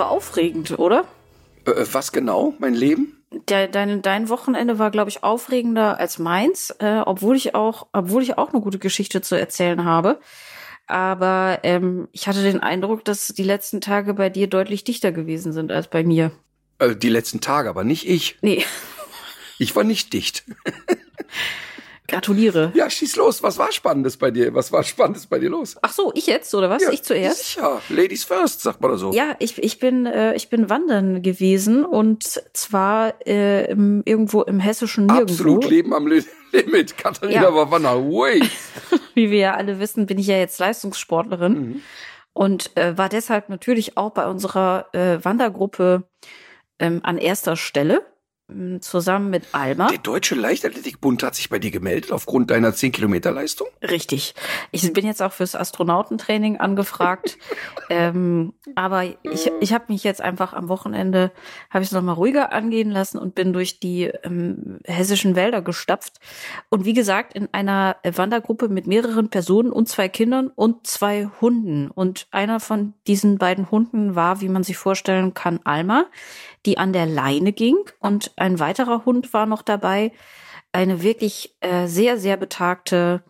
War 0.00 0.10
aufregend, 0.10 0.78
oder? 0.78 1.04
Äh, 1.66 1.84
was 1.92 2.10
genau? 2.10 2.54
Mein 2.58 2.74
Leben? 2.74 3.22
Der, 3.48 3.68
dein, 3.68 4.02
dein 4.02 4.28
Wochenende 4.28 4.80
war, 4.80 4.90
glaube 4.90 5.10
ich, 5.10 5.22
aufregender 5.22 5.98
als 5.98 6.18
meins, 6.18 6.70
äh, 6.80 7.02
obwohl 7.04 7.36
ich 7.36 7.54
auch, 7.54 7.86
obwohl 7.92 8.22
ich 8.22 8.36
auch 8.38 8.52
eine 8.52 8.60
gute 8.60 8.78
Geschichte 8.78 9.20
zu 9.20 9.38
erzählen 9.38 9.84
habe. 9.84 10.18
Aber 10.88 11.60
ähm, 11.62 12.08
ich 12.10 12.26
hatte 12.26 12.42
den 12.42 12.58
Eindruck, 12.58 13.04
dass 13.04 13.28
die 13.28 13.44
letzten 13.44 13.80
Tage 13.80 14.14
bei 14.14 14.28
dir 14.28 14.48
deutlich 14.48 14.82
dichter 14.82 15.12
gewesen 15.12 15.52
sind 15.52 15.70
als 15.70 15.86
bei 15.86 16.02
mir. 16.02 16.32
Äh, 16.80 16.96
die 16.96 17.10
letzten 17.10 17.40
Tage, 17.40 17.68
aber 17.68 17.84
nicht 17.84 18.08
ich. 18.08 18.38
Nee, 18.42 18.64
Ich 19.60 19.76
war 19.76 19.84
nicht 19.84 20.14
dicht. 20.14 20.44
gratuliere. 22.10 22.72
Ja, 22.74 22.90
schieß 22.90 23.16
los. 23.16 23.42
Was 23.42 23.56
war 23.58 23.72
Spannendes 23.72 24.16
bei 24.16 24.30
dir? 24.30 24.52
Was 24.54 24.70
war 24.72 24.82
Spannendes 24.82 25.26
bei 25.26 25.38
dir 25.38 25.48
los? 25.50 25.76
Ach 25.82 25.92
so, 25.92 26.12
ich 26.14 26.26
jetzt 26.26 26.54
oder 26.54 26.68
was? 26.68 26.82
Ja, 26.82 26.90
ich 26.90 27.02
zuerst? 27.02 27.44
Sicher. 27.54 27.80
Ladies 27.88 28.24
first, 28.24 28.60
sagt 28.62 28.80
man 28.80 28.90
da 28.90 28.96
so. 28.98 29.12
Ja, 29.12 29.36
ich, 29.38 29.56
ich 29.62 29.78
bin 29.78 30.04
äh, 30.06 30.34
ich 30.34 30.50
bin 30.50 30.68
wandern 30.68 31.22
gewesen 31.22 31.84
und 31.84 32.24
zwar 32.52 33.14
äh, 33.26 33.70
im, 33.70 34.02
irgendwo 34.04 34.42
im 34.42 34.60
hessischen 34.60 35.06
Nirgendwo. 35.06 35.32
Absolut 35.32 35.70
Leben 35.70 35.94
am 35.94 36.06
Li- 36.06 36.24
Limit. 36.52 36.96
Katharina 36.98 37.42
Ja. 37.42 37.54
war 37.54 37.70
Wanner. 37.70 37.96
Way. 37.96 38.42
Wie 39.14 39.30
wir 39.30 39.38
ja 39.38 39.54
alle 39.54 39.78
wissen, 39.80 40.06
bin 40.06 40.18
ich 40.18 40.26
ja 40.26 40.36
jetzt 40.36 40.58
Leistungssportlerin 40.58 41.52
Mhm. 41.52 41.80
und 42.32 42.76
äh, 42.76 42.96
war 42.98 43.08
deshalb 43.08 43.48
natürlich 43.48 43.96
auch 43.96 44.10
bei 44.10 44.26
unserer 44.26 44.86
äh, 44.92 45.18
Wandergruppe 45.24 46.04
ähm, 46.78 47.00
an 47.02 47.18
erster 47.18 47.56
Stelle 47.56 48.02
zusammen 48.80 49.30
mit 49.30 49.44
Alma. 49.52 49.88
Der 49.88 49.98
Deutsche 49.98 50.34
Leichtathletikbund 50.34 51.22
hat 51.22 51.34
sich 51.34 51.48
bei 51.48 51.58
dir 51.58 51.70
gemeldet 51.70 52.12
aufgrund 52.12 52.50
deiner 52.50 52.74
10 52.74 52.92
Kilometer 52.92 53.32
Leistung? 53.32 53.68
Richtig. 53.82 54.34
Ich 54.70 54.92
bin 54.92 55.06
jetzt 55.06 55.22
auch 55.22 55.32
fürs 55.32 55.54
Astronautentraining 55.54 56.58
angefragt. 56.58 57.38
ähm, 57.90 58.52
aber 58.74 59.04
ich, 59.04 59.50
ich 59.60 59.72
habe 59.72 59.84
mich 59.88 60.04
jetzt 60.04 60.20
einfach 60.20 60.52
am 60.52 60.68
Wochenende, 60.68 61.32
habe 61.70 61.82
ich 61.82 61.88
es 61.88 61.92
nochmal 61.92 62.14
ruhiger 62.14 62.52
angehen 62.52 62.90
lassen 62.90 63.18
und 63.18 63.34
bin 63.34 63.52
durch 63.52 63.80
die 63.80 64.04
ähm, 64.22 64.78
hessischen 64.84 65.36
Wälder 65.36 65.62
gestapft. 65.62 66.20
Und 66.68 66.84
wie 66.84 66.94
gesagt, 66.94 67.34
in 67.34 67.48
einer 67.52 67.96
Wandergruppe 68.04 68.68
mit 68.68 68.86
mehreren 68.86 69.30
Personen 69.30 69.72
und 69.72 69.88
zwei 69.88 70.08
Kindern 70.08 70.48
und 70.48 70.86
zwei 70.86 71.28
Hunden. 71.40 71.90
Und 71.90 72.26
einer 72.30 72.60
von 72.60 72.94
diesen 73.06 73.38
beiden 73.38 73.70
Hunden 73.70 74.14
war, 74.14 74.40
wie 74.40 74.48
man 74.48 74.62
sich 74.62 74.76
vorstellen 74.76 75.34
kann, 75.34 75.60
Alma, 75.64 76.06
die 76.66 76.78
an 76.78 76.92
der 76.92 77.06
Leine 77.06 77.52
ging. 77.52 77.76
Und 77.98 78.32
ein 78.36 78.58
weiterer 78.58 79.04
Hund 79.04 79.32
war 79.32 79.46
noch 79.46 79.62
dabei, 79.62 80.12
eine 80.72 81.02
wirklich 81.02 81.56
äh, 81.60 81.86
sehr, 81.86 82.16
sehr 82.18 82.36
betagte 82.36 83.22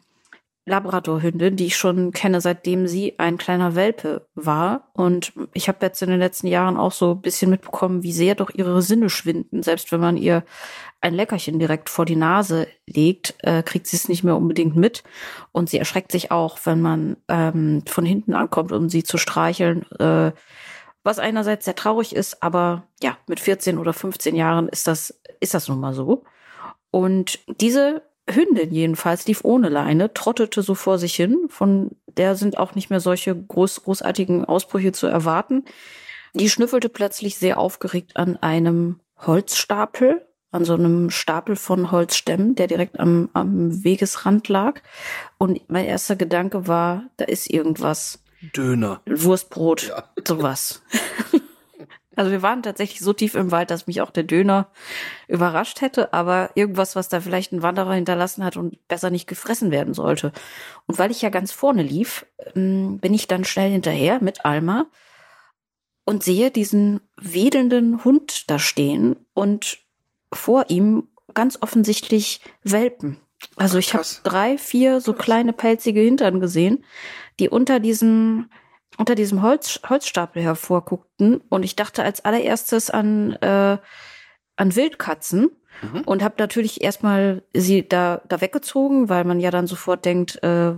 Labradorhündin, 0.67 1.57
die 1.57 1.67
ich 1.67 1.77
schon 1.77 2.13
kenne, 2.13 2.41
seitdem 2.41 2.87
sie 2.87 3.19
ein 3.19 3.39
kleiner 3.39 3.75
Welpe 3.75 4.29
war. 4.35 4.91
Und 4.93 5.33
ich 5.55 5.69
habe 5.69 5.85
jetzt 5.85 6.03
in 6.03 6.11
den 6.11 6.19
letzten 6.19 6.47
Jahren 6.47 6.77
auch 6.77 6.93
so 6.93 7.13
ein 7.13 7.23
bisschen 7.23 7.51
mitbekommen, 7.51 8.03
wie 8.03 8.13
sehr 8.13 8.35
doch 8.35 8.51
ihre 8.51 8.83
Sinne 8.83 9.11
schwinden. 9.11 9.63
Selbst 9.63 9.91
wenn 9.91 10.01
man 10.01 10.17
ihr 10.17 10.45
ein 11.01 11.15
Leckerchen 11.15 11.59
direkt 11.59 11.89
vor 11.89 12.05
die 12.05 12.17
Nase 12.17 12.69
legt, 12.87 13.35
äh, 13.39 13.63
kriegt 13.63 13.87
sie 13.87 13.97
es 13.97 14.09
nicht 14.09 14.23
mehr 14.23 14.37
unbedingt 14.37 14.77
mit. 14.77 15.03
Und 15.51 15.71
sie 15.71 15.79
erschreckt 15.79 16.13
sich 16.13 16.31
auch, 16.31 16.59
wenn 16.65 16.81
man 16.81 17.17
ähm, 17.29 17.83
von 17.87 18.05
hinten 18.05 18.35
ankommt, 18.35 18.71
um 18.73 18.89
sie 18.89 19.03
zu 19.03 19.17
streicheln. 19.17 19.91
Äh, 19.99 20.33
was 21.03 21.19
einerseits 21.19 21.65
sehr 21.65 21.75
traurig 21.75 22.15
ist, 22.15 22.43
aber 22.43 22.85
ja, 23.03 23.17
mit 23.27 23.41
14 23.41 23.79
oder 23.79 23.93
15 23.93 24.35
Jahren 24.35 24.69
ist 24.69 24.87
das, 24.87 25.21
ist 25.41 25.55
das 25.55 25.69
nun 25.69 25.81
mal 25.81 25.95
so. 25.95 26.25
Und 26.91 27.39
diese 27.61 28.03
Hündin 28.29 28.73
jedenfalls 28.73 29.27
lief 29.27 29.41
ohne 29.45 29.69
Leine, 29.69 30.13
trottete 30.13 30.63
so 30.63 30.75
vor 30.75 30.99
sich 30.99 31.15
hin. 31.15 31.47
Von 31.49 31.91
der 32.07 32.37
sind 32.37 32.59
auch 32.59 32.75
nicht 32.75 32.91
mehr 32.91 33.01
solche 33.01 33.35
groß, 33.35 33.85
großartigen 33.85 34.45
Ausbrüche 34.45 34.93
zu 34.93 35.07
erwarten. 35.07 35.65
Die 36.35 36.51
schnüffelte 36.51 36.89
plötzlich 36.89 37.37
sehr 37.37 37.59
aufgeregt 37.59 38.17
an 38.17 38.37
einem 38.37 39.01
Holzstapel, 39.19 40.27
an 40.53 40.65
so 40.65 40.75
einem 40.75 41.11
Stapel 41.11 41.57
von 41.57 41.91
Holzstämmen, 41.91 42.55
der 42.55 42.67
direkt 42.67 42.99
am, 42.99 43.31
am 43.33 43.85
Wegesrand 43.85 44.49
lag. 44.49 44.81
Und 45.39 45.69
mein 45.69 45.87
erster 45.87 46.17
Gedanke 46.17 46.67
war, 46.67 47.05
da 47.17 47.25
ist 47.25 47.51
irgendwas. 47.51 48.23
Döner. 48.43 49.03
Wurstbrot, 49.07 49.89
Ja. 49.89 50.05
sowas. 50.27 50.83
Also 52.17 52.33
wir 52.33 52.43
waren 52.43 52.63
tatsächlich 52.63 53.01
so 53.01 53.13
tief 53.13 53.35
im 53.35 53.51
Wald, 53.51 53.71
dass 53.71 53.87
mich 53.87 54.03
auch 54.03 54.11
der 54.11 54.25
Döner 54.25 54.69
überrascht 55.29 55.81
hätte, 55.81 56.13
aber 56.13 56.51
irgendwas, 56.55 56.95
was 56.95 57.09
da 57.09 57.21
vielleicht 57.21 57.53
ein 57.53 57.63
Wanderer 57.63 57.95
hinterlassen 57.95 58.45
hat 58.45 58.57
und 58.57 58.87
besser 58.89 59.11
nicht 59.11 59.27
gefressen 59.27 59.71
werden 59.71 59.95
sollte. 59.95 60.33
Und 60.87 60.99
weil 60.99 61.11
ich 61.11 61.23
ja 61.23 61.31
ganz 61.31 61.53
vorne 61.53 61.83
lief, 61.83 62.27
ähm, 62.55 62.99
bin 62.99 63.15
ich 63.15 63.27
dann 63.27 63.45
schnell 63.45 63.71
hinterher 63.71 64.19
mit 64.23 64.45
Alma 64.45 64.87
und 66.05 66.23
sehe 66.23 66.51
diesen 66.51 67.01
wedelnden 67.17 68.05
Hund 68.05 68.51
da 68.51 68.59
stehen 68.59 69.17
und 69.33 69.79
vor 70.33 70.67
ihm 70.69 71.09
ganz 71.33 71.59
offensichtlich 71.63 72.41
Welpen. 72.65 73.19
Also 73.57 73.79
ich 73.79 73.95
habe 73.95 74.05
drei, 74.25 74.59
vier 74.59 75.01
so 75.01 75.13
kleine 75.13 75.53
pelzige 75.53 76.01
Hintern 76.01 76.41
gesehen, 76.41 76.85
die 77.41 77.49
unter 77.49 77.81
diesem 77.81 78.51
unter 78.99 79.15
diesem 79.15 79.43
Holz, 79.43 79.81
Holzstapel 79.89 80.43
hervorguckten 80.43 81.41
und 81.49 81.63
ich 81.63 81.77
dachte 81.77 82.03
als 82.03 82.25
allererstes 82.25 82.91
an 82.91 83.33
äh, 83.35 83.79
an 84.57 84.77
Wildkatzen 84.77 85.51
Mhm. 85.83 86.03
und 86.03 86.23
habe 86.23 86.35
natürlich 86.39 86.83
erstmal 86.83 87.43
sie 87.55 87.87
da 87.89 88.21
da 88.29 88.41
weggezogen, 88.41 89.09
weil 89.09 89.25
man 89.25 89.41
ja 89.41 89.51
dann 89.51 89.67
sofort 89.67 90.05
denkt, 90.05 90.43
äh, 90.43 90.75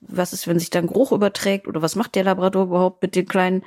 was 0.00 0.32
ist, 0.32 0.46
wenn 0.46 0.58
sich 0.58 0.70
dann 0.70 0.86
Geruch 0.86 1.12
überträgt 1.12 1.66
oder 1.66 1.82
was 1.82 1.96
macht 1.96 2.14
der 2.14 2.24
Labrador 2.24 2.64
überhaupt 2.64 3.02
mit 3.02 3.16
den 3.16 3.26
kleinen? 3.26 3.64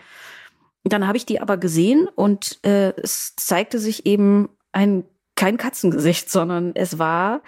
Dann 0.83 1.07
habe 1.07 1.17
ich 1.17 1.25
die 1.25 1.41
aber 1.41 1.57
gesehen 1.57 2.07
und 2.15 2.63
äh, 2.63 2.93
es 3.01 3.35
zeigte 3.35 3.79
sich 3.79 4.05
eben 4.05 4.49
ein 4.71 5.03
kein 5.35 5.57
Katzengesicht, 5.57 6.29
sondern 6.29 6.71
es 6.75 6.99
war 6.99 7.41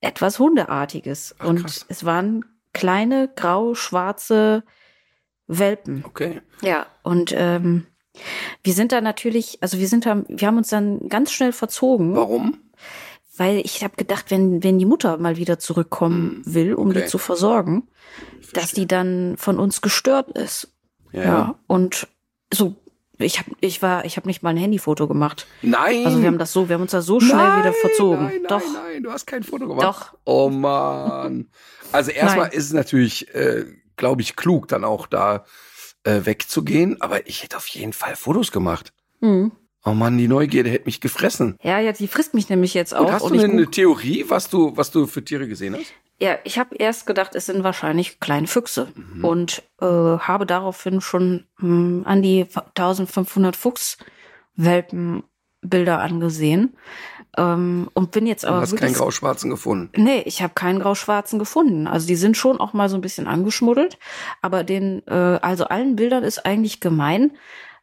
etwas 0.00 0.38
Hundeartiges 0.38 1.34
Ach, 1.38 1.46
und 1.46 1.86
es 1.88 2.04
waren 2.04 2.44
kleine 2.76 3.30
grau-schwarze 3.34 4.62
Welpen. 5.46 6.04
Okay. 6.06 6.40
Ja, 6.62 6.86
und 7.02 7.32
ähm, 7.36 7.86
wir 8.62 8.72
sind 8.72 8.92
da 8.92 9.00
natürlich, 9.00 9.58
also 9.60 9.78
wir 9.78 9.88
sind 9.88 10.06
da, 10.06 10.22
wir 10.28 10.46
haben 10.46 10.56
uns 10.56 10.68
dann 10.68 11.08
ganz 11.08 11.32
schnell 11.32 11.52
verzogen, 11.52 12.16
Warum? 12.16 12.58
weil 13.36 13.58
ich 13.58 13.84
habe 13.84 13.96
gedacht, 13.96 14.30
wenn 14.30 14.62
wenn 14.62 14.78
die 14.78 14.86
Mutter 14.86 15.18
mal 15.18 15.36
wieder 15.36 15.58
zurückkommen 15.58 16.42
will, 16.44 16.74
um 16.74 16.90
okay. 16.90 17.02
die 17.02 17.06
zu 17.06 17.18
versorgen, 17.18 17.88
dass 18.52 18.72
die 18.72 18.86
dann 18.86 19.36
von 19.36 19.58
uns 19.58 19.80
gestört 19.80 20.30
ist. 20.36 20.72
Ja. 21.12 21.22
Ja, 21.22 21.58
und 21.66 22.08
so 22.52 22.76
ich 23.18 23.38
habe 23.38 23.50
ich 23.60 23.80
war 23.82 24.04
ich 24.04 24.16
habe 24.16 24.26
nicht 24.26 24.42
mal 24.42 24.50
ein 24.50 24.56
Handyfoto 24.56 25.08
gemacht. 25.08 25.46
Nein. 25.62 26.04
Also 26.04 26.20
wir 26.20 26.28
haben 26.28 26.38
das 26.38 26.52
so, 26.52 26.68
wir 26.68 26.74
haben 26.74 26.82
uns 26.82 26.90
da 26.90 27.02
so 27.02 27.20
schnell 27.20 27.36
nein, 27.36 27.60
wieder 27.60 27.72
verzogen. 27.72 28.24
Nein, 28.24 28.42
nein, 28.42 28.46
Doch. 28.48 28.62
nein, 28.72 29.02
du 29.02 29.10
hast 29.10 29.26
kein 29.26 29.42
Foto 29.42 29.66
gemacht. 29.68 29.82
Doch. 29.82 30.18
Oh 30.24 30.50
man. 30.50 31.48
Also 31.92 32.10
erstmal 32.10 32.48
Nein. 32.48 32.58
ist 32.58 32.66
es 32.66 32.72
natürlich, 32.72 33.34
äh, 33.34 33.64
glaube 33.96 34.22
ich, 34.22 34.36
klug, 34.36 34.68
dann 34.68 34.84
auch 34.84 35.06
da 35.06 35.44
äh, 36.04 36.20
wegzugehen. 36.24 37.00
Aber 37.00 37.26
ich 37.28 37.42
hätte 37.42 37.56
auf 37.56 37.66
jeden 37.68 37.92
Fall 37.92 38.16
Fotos 38.16 38.52
gemacht. 38.52 38.92
Mhm. 39.20 39.52
Oh 39.84 39.92
man, 39.92 40.18
die 40.18 40.28
Neugierde 40.28 40.70
hätte 40.70 40.86
mich 40.86 41.00
gefressen. 41.00 41.56
Ja, 41.62 41.78
ja, 41.78 41.92
die 41.92 42.08
frisst 42.08 42.34
mich 42.34 42.48
nämlich 42.48 42.74
jetzt 42.74 42.94
auch. 42.94 43.06
Und 43.06 43.12
hast 43.12 43.30
du 43.30 43.34
ich 43.34 43.40
denn 43.40 43.52
eine 43.52 43.70
Theorie, 43.70 44.24
was 44.28 44.50
du, 44.50 44.76
was 44.76 44.90
du 44.90 45.06
für 45.06 45.24
Tiere 45.24 45.46
gesehen 45.46 45.76
hast? 45.76 45.92
Ja, 46.18 46.38
ich 46.44 46.58
habe 46.58 46.74
erst 46.76 47.06
gedacht, 47.06 47.34
es 47.34 47.46
sind 47.46 47.62
wahrscheinlich 47.62 48.20
kleine 48.20 48.46
Füchse 48.46 48.88
Mhm. 48.94 49.24
und 49.24 49.62
äh, 49.80 49.84
habe 49.84 50.46
daraufhin 50.46 51.00
schon 51.00 51.44
hm, 51.58 52.02
an 52.04 52.22
die 52.22 52.46
1500 52.74 53.54
Fuchswelpenbilder 53.54 56.00
angesehen 56.00 56.76
ähm, 57.36 57.88
und 57.94 58.10
bin 58.10 58.26
jetzt 58.26 58.44
Du 58.44 58.48
aber 58.48 58.60
hast 58.60 58.76
keinen 58.76 58.94
Grauschwarzen 58.94 59.50
gefunden. 59.50 59.90
Nee, 60.02 60.22
ich 60.26 60.42
habe 60.42 60.54
keinen 60.54 60.80
grauschwarzen 60.80 61.38
gefunden. 61.38 61.86
Also 61.86 62.06
die 62.06 62.16
sind 62.16 62.36
schon 62.36 62.58
auch 62.60 62.72
mal 62.72 62.88
so 62.88 62.96
ein 62.96 63.00
bisschen 63.00 63.26
angeschmuddelt, 63.26 63.98
aber 64.42 64.64
den, 64.64 65.06
äh, 65.06 65.12
also 65.42 65.64
allen 65.66 65.96
Bildern 65.96 66.24
ist 66.24 66.44
eigentlich 66.46 66.80
gemein. 66.80 67.32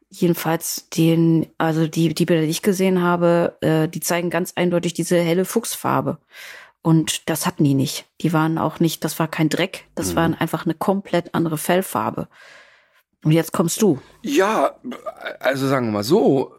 Jedenfalls 0.10 0.90
den, 0.90 1.48
also 1.58 1.88
die, 1.88 2.14
die 2.14 2.26
Bilder, 2.26 2.44
die 2.44 2.50
ich 2.50 2.62
gesehen 2.62 3.02
habe, 3.02 3.58
äh, 3.62 3.88
die 3.88 4.00
zeigen 4.00 4.30
ganz 4.30 4.54
eindeutig 4.56 4.94
diese 4.94 5.18
helle 5.20 5.44
Fuchsfarbe. 5.46 6.20
Und 6.84 7.30
das 7.30 7.46
hatten 7.48 7.64
die 7.64 7.74
nicht. 7.74 8.06
Die 8.22 8.34
waren 8.34 8.58
auch 8.58 8.80
nicht, 8.80 9.04
das 9.06 9.18
war 9.18 9.28
kein 9.28 9.50
Dreck, 9.50 9.86
das 9.96 10.12
Mhm. 10.12 10.16
waren 10.18 10.34
einfach 10.36 10.66
eine 10.66 10.76
komplett 10.76 11.34
andere 11.34 11.58
Fellfarbe. 11.58 12.28
Und 13.24 13.32
jetzt 13.32 13.54
kommst 13.54 13.82
du. 13.82 14.00
Ja, 14.22 14.76
also 15.40 15.68
sagen 15.68 15.88
wir 15.88 15.94
mal 15.94 16.04
so, 16.04 16.54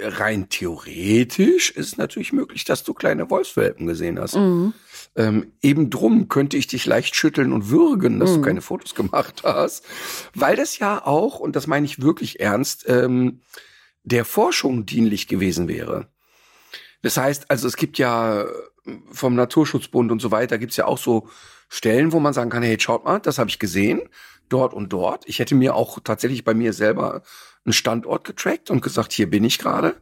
rein 0.00 0.48
theoretisch 0.48 1.70
ist 1.70 1.86
es 1.86 1.96
natürlich 1.96 2.32
möglich, 2.32 2.64
dass 2.64 2.84
du 2.84 2.94
kleine 2.94 3.30
Wolfswelpen 3.30 3.86
gesehen 3.86 4.18
hast. 4.18 4.36
Mhm. 4.36 4.72
Ähm, 5.16 5.52
eben 5.62 5.90
drum 5.90 6.28
könnte 6.28 6.56
ich 6.56 6.66
dich 6.66 6.86
leicht 6.86 7.14
schütteln 7.14 7.52
und 7.52 7.70
würgen, 7.70 8.20
dass 8.20 8.30
Mhm. 8.30 8.34
du 8.36 8.40
keine 8.42 8.60
Fotos 8.62 8.94
gemacht 8.94 9.42
hast, 9.44 9.84
weil 10.34 10.56
das 10.56 10.78
ja 10.78 11.04
auch, 11.06 11.38
und 11.38 11.54
das 11.56 11.66
meine 11.66 11.86
ich 11.86 12.02
wirklich 12.02 12.40
ernst, 12.40 12.84
ähm, 12.88 13.40
der 14.02 14.24
Forschung 14.24 14.86
dienlich 14.86 15.28
gewesen 15.28 15.68
wäre. 15.68 16.08
Das 17.02 17.16
heißt, 17.16 17.50
also 17.50 17.68
es 17.68 17.76
gibt 17.76 17.98
ja 17.98 18.46
vom 19.10 19.34
Naturschutzbund 19.34 20.10
und 20.10 20.20
so 20.20 20.30
weiter, 20.30 20.58
gibt's 20.58 20.76
ja 20.76 20.86
auch 20.86 20.98
so 20.98 21.28
Stellen, 21.68 22.12
wo 22.12 22.20
man 22.20 22.32
sagen 22.32 22.50
kann, 22.50 22.62
hey, 22.62 22.78
schaut 22.78 23.04
mal, 23.04 23.18
das 23.18 23.38
habe 23.38 23.50
ich 23.50 23.58
gesehen, 23.58 24.02
dort 24.48 24.74
und 24.74 24.92
dort. 24.92 25.26
Ich 25.26 25.38
hätte 25.38 25.54
mir 25.54 25.74
auch 25.74 25.98
tatsächlich 26.04 26.44
bei 26.44 26.54
mir 26.54 26.72
selber 26.72 27.22
einen 27.64 27.72
Standort 27.72 28.24
getrackt 28.24 28.70
und 28.70 28.82
gesagt, 28.82 29.12
hier 29.12 29.28
bin 29.28 29.44
ich 29.44 29.58
gerade 29.58 29.96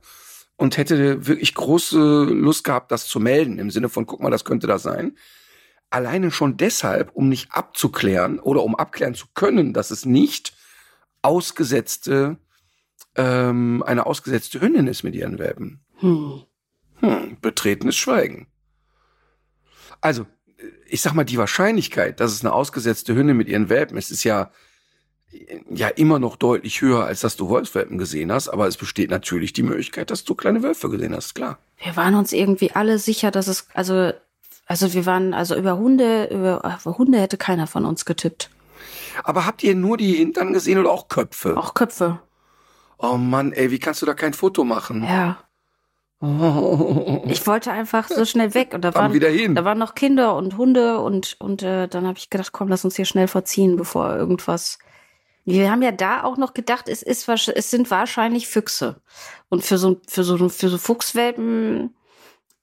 und 0.57 0.77
hätte 0.77 1.27
wirklich 1.27 1.55
große 1.55 2.25
Lust 2.25 2.65
gehabt, 2.65 2.93
das 2.93 3.07
zu 3.07 3.21
melden, 3.21 3.59
im 3.59 3.71
Sinne 3.71 3.89
von, 3.89 4.07
guck 4.07 4.21
mal, 4.21 4.31
das 4.31 4.45
könnte 4.45 4.67
das 4.67 4.83
sein. 4.83 5.17
Alleine 5.91 6.31
schon 6.31 6.57
deshalb, 6.57 7.13
um 7.15 7.29
nicht 7.29 7.53
abzuklären 7.53 8.39
oder 8.39 8.63
um 8.63 8.75
abklären 8.75 9.15
zu 9.15 9.27
können, 9.35 9.73
dass 9.73 9.91
es 9.91 10.07
nicht 10.07 10.55
ausgesetzte, 11.21 12.39
ähm, 13.17 13.83
eine 13.87 14.07
ausgesetzte 14.07 14.61
Hündin 14.61 14.87
ist 14.87 15.03
mit 15.03 15.15
ihren 15.15 15.39
Welpen. 15.39 15.85
Hm. 15.97 16.43
Hm, 17.01 17.37
betretenes 17.41 17.97
Schweigen. 17.97 18.47
Also, 20.01 20.27
ich 20.87 21.03
sag 21.03 21.15
mal, 21.15 21.25
die 21.25 21.39
Wahrscheinlichkeit, 21.39 22.21
dass 22.21 22.33
es 22.33 22.43
eine 22.43 22.53
ausgesetzte 22.53 23.15
Hündin 23.15 23.37
mit 23.37 23.49
ihren 23.49 23.69
Welpen 23.69 23.97
ist, 23.97 24.11
ist 24.11 24.25
ja, 24.25 24.51
ja 25.71 25.89
immer 25.89 26.19
noch 26.19 26.37
deutlich 26.37 26.81
höher, 26.81 27.05
als 27.05 27.21
dass 27.21 27.37
du 27.37 27.49
Wolfswelpen 27.49 27.99
gesehen 27.99 28.33
hast. 28.33 28.49
Aber 28.49 28.67
es 28.67 28.77
besteht 28.77 29.11
natürlich 29.11 29.53
die 29.53 29.63
Möglichkeit, 29.63 30.11
dass 30.11 30.25
du 30.25 30.35
kleine 30.35 30.63
Wölfe 30.63 30.89
gesehen 30.91 31.15
hast, 31.15 31.35
klar. 31.35 31.59
Wir 31.83 31.97
waren 31.97 32.15
uns 32.15 32.33
irgendwie 32.33 32.73
alle 32.73 32.99
sicher, 32.99 33.31
dass 33.31 33.49
es, 33.49 33.67
also, 33.75 34.13
also 34.67 34.95
wir 34.95 35.07
waren, 35.07 35.35
also 35.35 35.57
über 35.57 35.77
Hunde, 35.79 36.29
über, 36.31 36.79
über 36.85 36.99
Hunde 36.99 37.19
hätte 37.21 37.37
keiner 37.37 37.67
von 37.67 37.85
uns 37.85 38.05
getippt. 38.05 38.51
Aber 39.25 39.47
habt 39.47 39.63
ihr 39.63 39.75
nur 39.75 39.97
die 39.97 40.15
Hintern 40.15 40.53
gesehen 40.53 40.79
oder 40.79 40.91
auch 40.91 41.09
Köpfe? 41.09 41.57
Auch 41.57 41.75
Köpfe. 41.75 42.21
Oh 42.99 43.17
Mann, 43.17 43.53
ey, 43.53 43.71
wie 43.71 43.79
kannst 43.79 44.01
du 44.03 44.07
da 44.07 44.15
kein 44.15 44.33
Foto 44.33 44.65
machen? 44.65 45.03
Ja. 45.05 45.39
Ich 47.27 47.45
wollte 47.49 47.73
einfach 47.73 48.09
so 48.09 48.25
schnell 48.25 48.55
weg 48.55 48.75
und 48.75 48.83
da 48.85 48.93
Dann 48.93 49.03
waren, 49.03 49.13
wieder 49.13 49.29
hin. 49.29 49.57
da 49.57 49.65
waren 49.65 49.79
noch 49.79 49.97
Kinder 49.97 50.37
und 50.37 50.57
Hunde 50.57 51.01
und, 51.01 51.37
und 51.41 51.65
äh, 51.65 51.89
dann 51.89 52.07
habe 52.07 52.17
ich 52.17 52.31
gedacht, 52.31 52.53
komm, 52.53 52.69
lass 52.69 52.85
uns 52.85 52.95
hier 52.95 53.07
schnell 53.07 53.27
verziehen, 53.27 53.77
bevor 53.77 54.15
irgendwas. 54.15 54.79
Wir 55.45 55.71
haben 55.71 55.83
ja 55.83 55.93
da 55.93 56.23
auch 56.23 56.37
noch 56.37 56.55
gedacht, 56.55 56.89
es 56.89 57.03
ist 57.03 57.29
es 57.29 57.71
sind 57.71 57.91
wahrscheinlich 57.91 58.47
Füchse. 58.49 59.01
Und 59.49 59.65
für 59.65 59.79
so 59.79 60.01
für 60.09 60.25
so 60.25 60.49
für 60.49 60.69
so 60.69 60.79
Fuchswelpen 60.79 61.95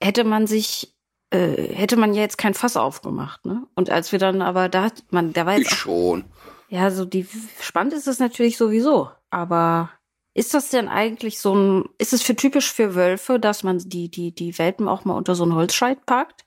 hätte 0.02 0.24
man 0.24 0.48
sich 0.48 0.96
äh, 1.32 1.74
hätte 1.76 1.98
man 1.98 2.14
ja 2.14 2.22
jetzt 2.22 2.38
kein 2.38 2.54
Fass 2.54 2.78
aufgemacht, 2.78 3.46
ne? 3.46 3.68
Und 3.76 3.90
als 3.90 4.12
wir 4.12 4.20
dann 4.20 4.42
aber 4.42 4.70
da 4.70 4.84
hat 4.84 5.04
man, 5.12 5.34
da 5.34 5.46
war 5.46 5.58
Ich 5.58 5.64
jetzt 5.64 5.74
auch, 5.74 5.78
schon. 5.78 6.26
ja 6.70 6.90
so 6.92 7.06
die 7.06 7.28
spannend 7.60 7.94
ist 7.94 8.08
es 8.08 8.20
natürlich 8.20 8.58
sowieso, 8.58 9.10
aber 9.30 9.92
ist 10.34 10.54
das 10.54 10.70
denn 10.70 10.88
eigentlich 10.88 11.40
so 11.40 11.54
ein, 11.56 11.90
ist 11.98 12.14
es 12.14 12.22
für 12.22 12.36
typisch 12.36 12.72
für 12.72 12.96
Wölfe, 12.96 13.40
dass 13.40 13.64
man 13.64 13.80
die, 13.80 14.10
die, 14.10 14.34
die 14.34 14.58
Welpen 14.58 14.88
auch 14.88 15.04
mal 15.04 15.16
unter 15.16 15.36
so 15.36 15.44
einen 15.44 15.56
Holzscheit 15.56 16.06
packt? 16.06 16.46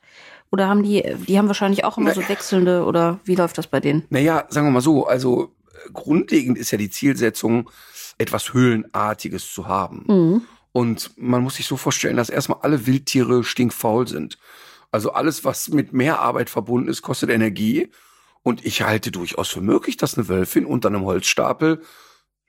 Oder 0.50 0.69
haben 0.69 0.82
die, 0.82 1.02
die 1.26 1.38
haben 1.38 1.46
wahrscheinlich 1.49 1.84
auch 1.84 1.99
immer 1.99 2.14
so 2.14 2.26
wechselnde, 2.29 2.84
oder 2.84 3.20
wie 3.25 3.34
läuft 3.34 3.58
das 3.58 3.67
bei 3.67 3.81
denen? 3.81 4.05
Naja, 4.11 4.44
sagen 4.50 4.67
wir 4.67 4.70
mal 4.70 4.81
so, 4.81 5.06
also 5.06 5.50
grundlegend 5.93 6.58
ist 6.58 6.70
ja 6.70 6.79
die 6.79 6.90
Zielsetzung, 6.90 7.70
etwas 8.19 8.52
Höhlenartiges 8.52 9.52
zu 9.52 9.67
haben. 9.69 10.05
Mhm. 10.06 10.43
Und 10.73 11.11
man 11.17 11.43
muss 11.43 11.56
sich 11.56 11.67
so 11.67 11.76
vorstellen, 11.76 12.17
dass 12.17 12.31
erstmal 12.31 12.61
alle 12.62 12.87
Wildtiere 12.87 13.44
stinkfaul 13.44 14.06
sind. 14.08 14.38
Also 14.90 15.12
alles, 15.12 15.44
was 15.44 15.69
mit 15.69 15.93
mehr 15.93 16.20
Arbeit 16.20 16.50
verbunden 16.50 16.88
ist, 16.88 17.02
kostet 17.02 17.31
Energie. 17.31 17.90
Und 18.43 18.64
ich 18.64 18.82
halte 18.82 19.11
durchaus 19.11 19.49
für 19.49 19.61
möglich, 19.61 19.96
dass 19.96 20.17
eine 20.17 20.29
Wölfin 20.29 20.67
unter 20.67 20.88
einem 20.88 21.05
Holzstapel 21.05 21.82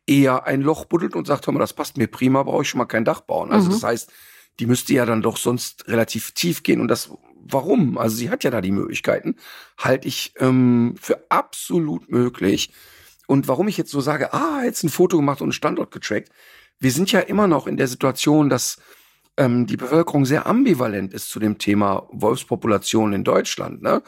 eher 0.06 0.46
ein 0.46 0.62
Loch 0.62 0.86
buddelt 0.86 1.16
und 1.16 1.28
sagt, 1.28 1.48
hör 1.48 1.54
mal, 1.54 1.60
das 1.60 1.74
passt 1.74 1.98
mir 1.98 2.08
prima, 2.08 2.44
brauche 2.44 2.64
ich 2.64 2.70
schon 2.70 2.80
mal 2.80 2.86
kein 2.86 3.06
Dach 3.06 3.22
bauen. 3.22 3.52
Also 3.52 3.68
Mhm. 3.70 3.74
das 3.74 3.84
heißt, 3.84 4.12
die 4.60 4.66
müsste 4.66 4.94
ja 4.94 5.06
dann 5.06 5.22
doch 5.22 5.38
sonst 5.38 5.88
relativ 5.88 6.32
tief 6.32 6.64
gehen. 6.64 6.82
Und 6.82 6.88
das, 6.90 7.10
warum? 7.36 7.98
Also 7.98 8.16
sie 8.16 8.30
hat 8.30 8.44
ja 8.44 8.52
da 8.52 8.62
die 8.62 8.72
Möglichkeiten, 8.72 9.36
halte 9.78 10.08
ich 10.08 10.34
ähm, 10.40 10.96
für 11.00 11.26
absolut 11.30 12.10
möglich. 12.12 12.74
Und 13.34 13.48
warum 13.48 13.68
ich 13.68 13.78
jetzt 13.78 13.90
so 13.90 14.00
sage, 14.00 14.32
ah, 14.32 14.62
jetzt 14.64 14.84
ein 14.84 14.90
Foto 14.90 15.18
gemacht 15.18 15.42
und 15.42 15.46
einen 15.46 15.54
Standort 15.54 15.90
getrackt. 15.90 16.30
Wir 16.78 16.92
sind 16.92 17.12
ja 17.12 17.20
immer 17.20 17.48
noch 17.48 17.66
in 17.66 17.78
der 17.78 17.88
Situation, 17.88 18.48
dass 18.48 18.78
ähm, 19.38 19.66
die 19.66 19.76
Bevölkerung 19.76 20.24
sehr 20.26 20.46
ambivalent 20.46 21.12
ist 21.16 21.32
zu 21.32 21.40
dem 21.40 21.58
Thema 21.58 22.08
Wolfspopulation 22.12 23.12
in 23.12 23.24
Deutschland. 23.24 23.82
Ne? 23.82 24.04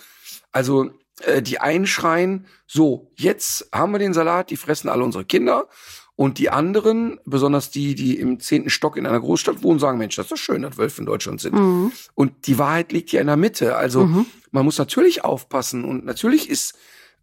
Also 0.51 0.92
äh, 1.22 1.42
die 1.42 1.60
einen 1.60 1.88
schreien, 1.88 2.45
so, 2.68 3.12
jetzt 3.16 3.68
haben 3.74 3.94
wir 3.94 3.98
den 3.98 4.13
Salat, 4.13 4.51
die 4.51 4.57
fressen 4.57 4.89
alle 4.89 5.04
unsere 5.04 5.25
Kinder. 5.25 5.69
Und 6.16 6.38
die 6.38 6.51
anderen, 6.51 7.19
besonders 7.25 7.72
die, 7.72 7.95
die 7.95 8.19
im 8.19 8.39
zehnten 8.39 8.69
Stock 8.69 8.95
in 8.95 9.07
einer 9.07 9.19
Großstadt 9.19 9.63
wohnen, 9.63 9.80
sagen, 9.80 9.98
Mensch, 9.98 10.18
das 10.18 10.27
ist 10.27 10.33
doch 10.33 10.38
schön, 10.38 10.62
dass 10.62 10.77
Wölfe 10.77 11.01
in 11.01 11.07
Deutschland 11.07 11.42
sind. 11.42 11.56
Mhm. 11.56 11.92
Und 12.13 12.45
die 12.45 12.60
Wahrheit 12.60 12.92
liegt 12.92 13.12
ja 13.12 13.22
in 13.22 13.27
der 13.27 13.38
Mitte. 13.38 13.75
Also 13.75 14.06
Mhm. 14.06 14.27
man 14.51 14.66
muss 14.66 14.77
natürlich 14.77 15.24
aufpassen 15.24 15.83
und 15.83 16.06
natürlich 16.06 16.48
ist, 16.48 16.75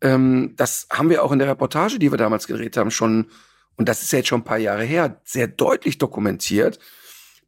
ähm, 0.03 0.55
das 0.57 0.87
haben 0.91 1.09
wir 1.09 1.25
auch 1.25 1.33
in 1.33 1.39
der 1.39 1.49
Reportage, 1.49 1.99
die 1.99 2.11
wir 2.11 2.19
damals 2.19 2.47
gedreht 2.47 2.77
haben, 2.77 2.91
schon, 2.91 3.31
und 3.77 3.89
das 3.89 4.03
ist 4.03 4.13
ja 4.13 4.19
jetzt 4.19 4.29
schon 4.29 4.41
ein 4.41 4.45
paar 4.45 4.59
Jahre 4.59 4.85
her, 4.85 5.21
sehr 5.25 5.47
deutlich 5.47 5.99
dokumentiert, 5.99 6.79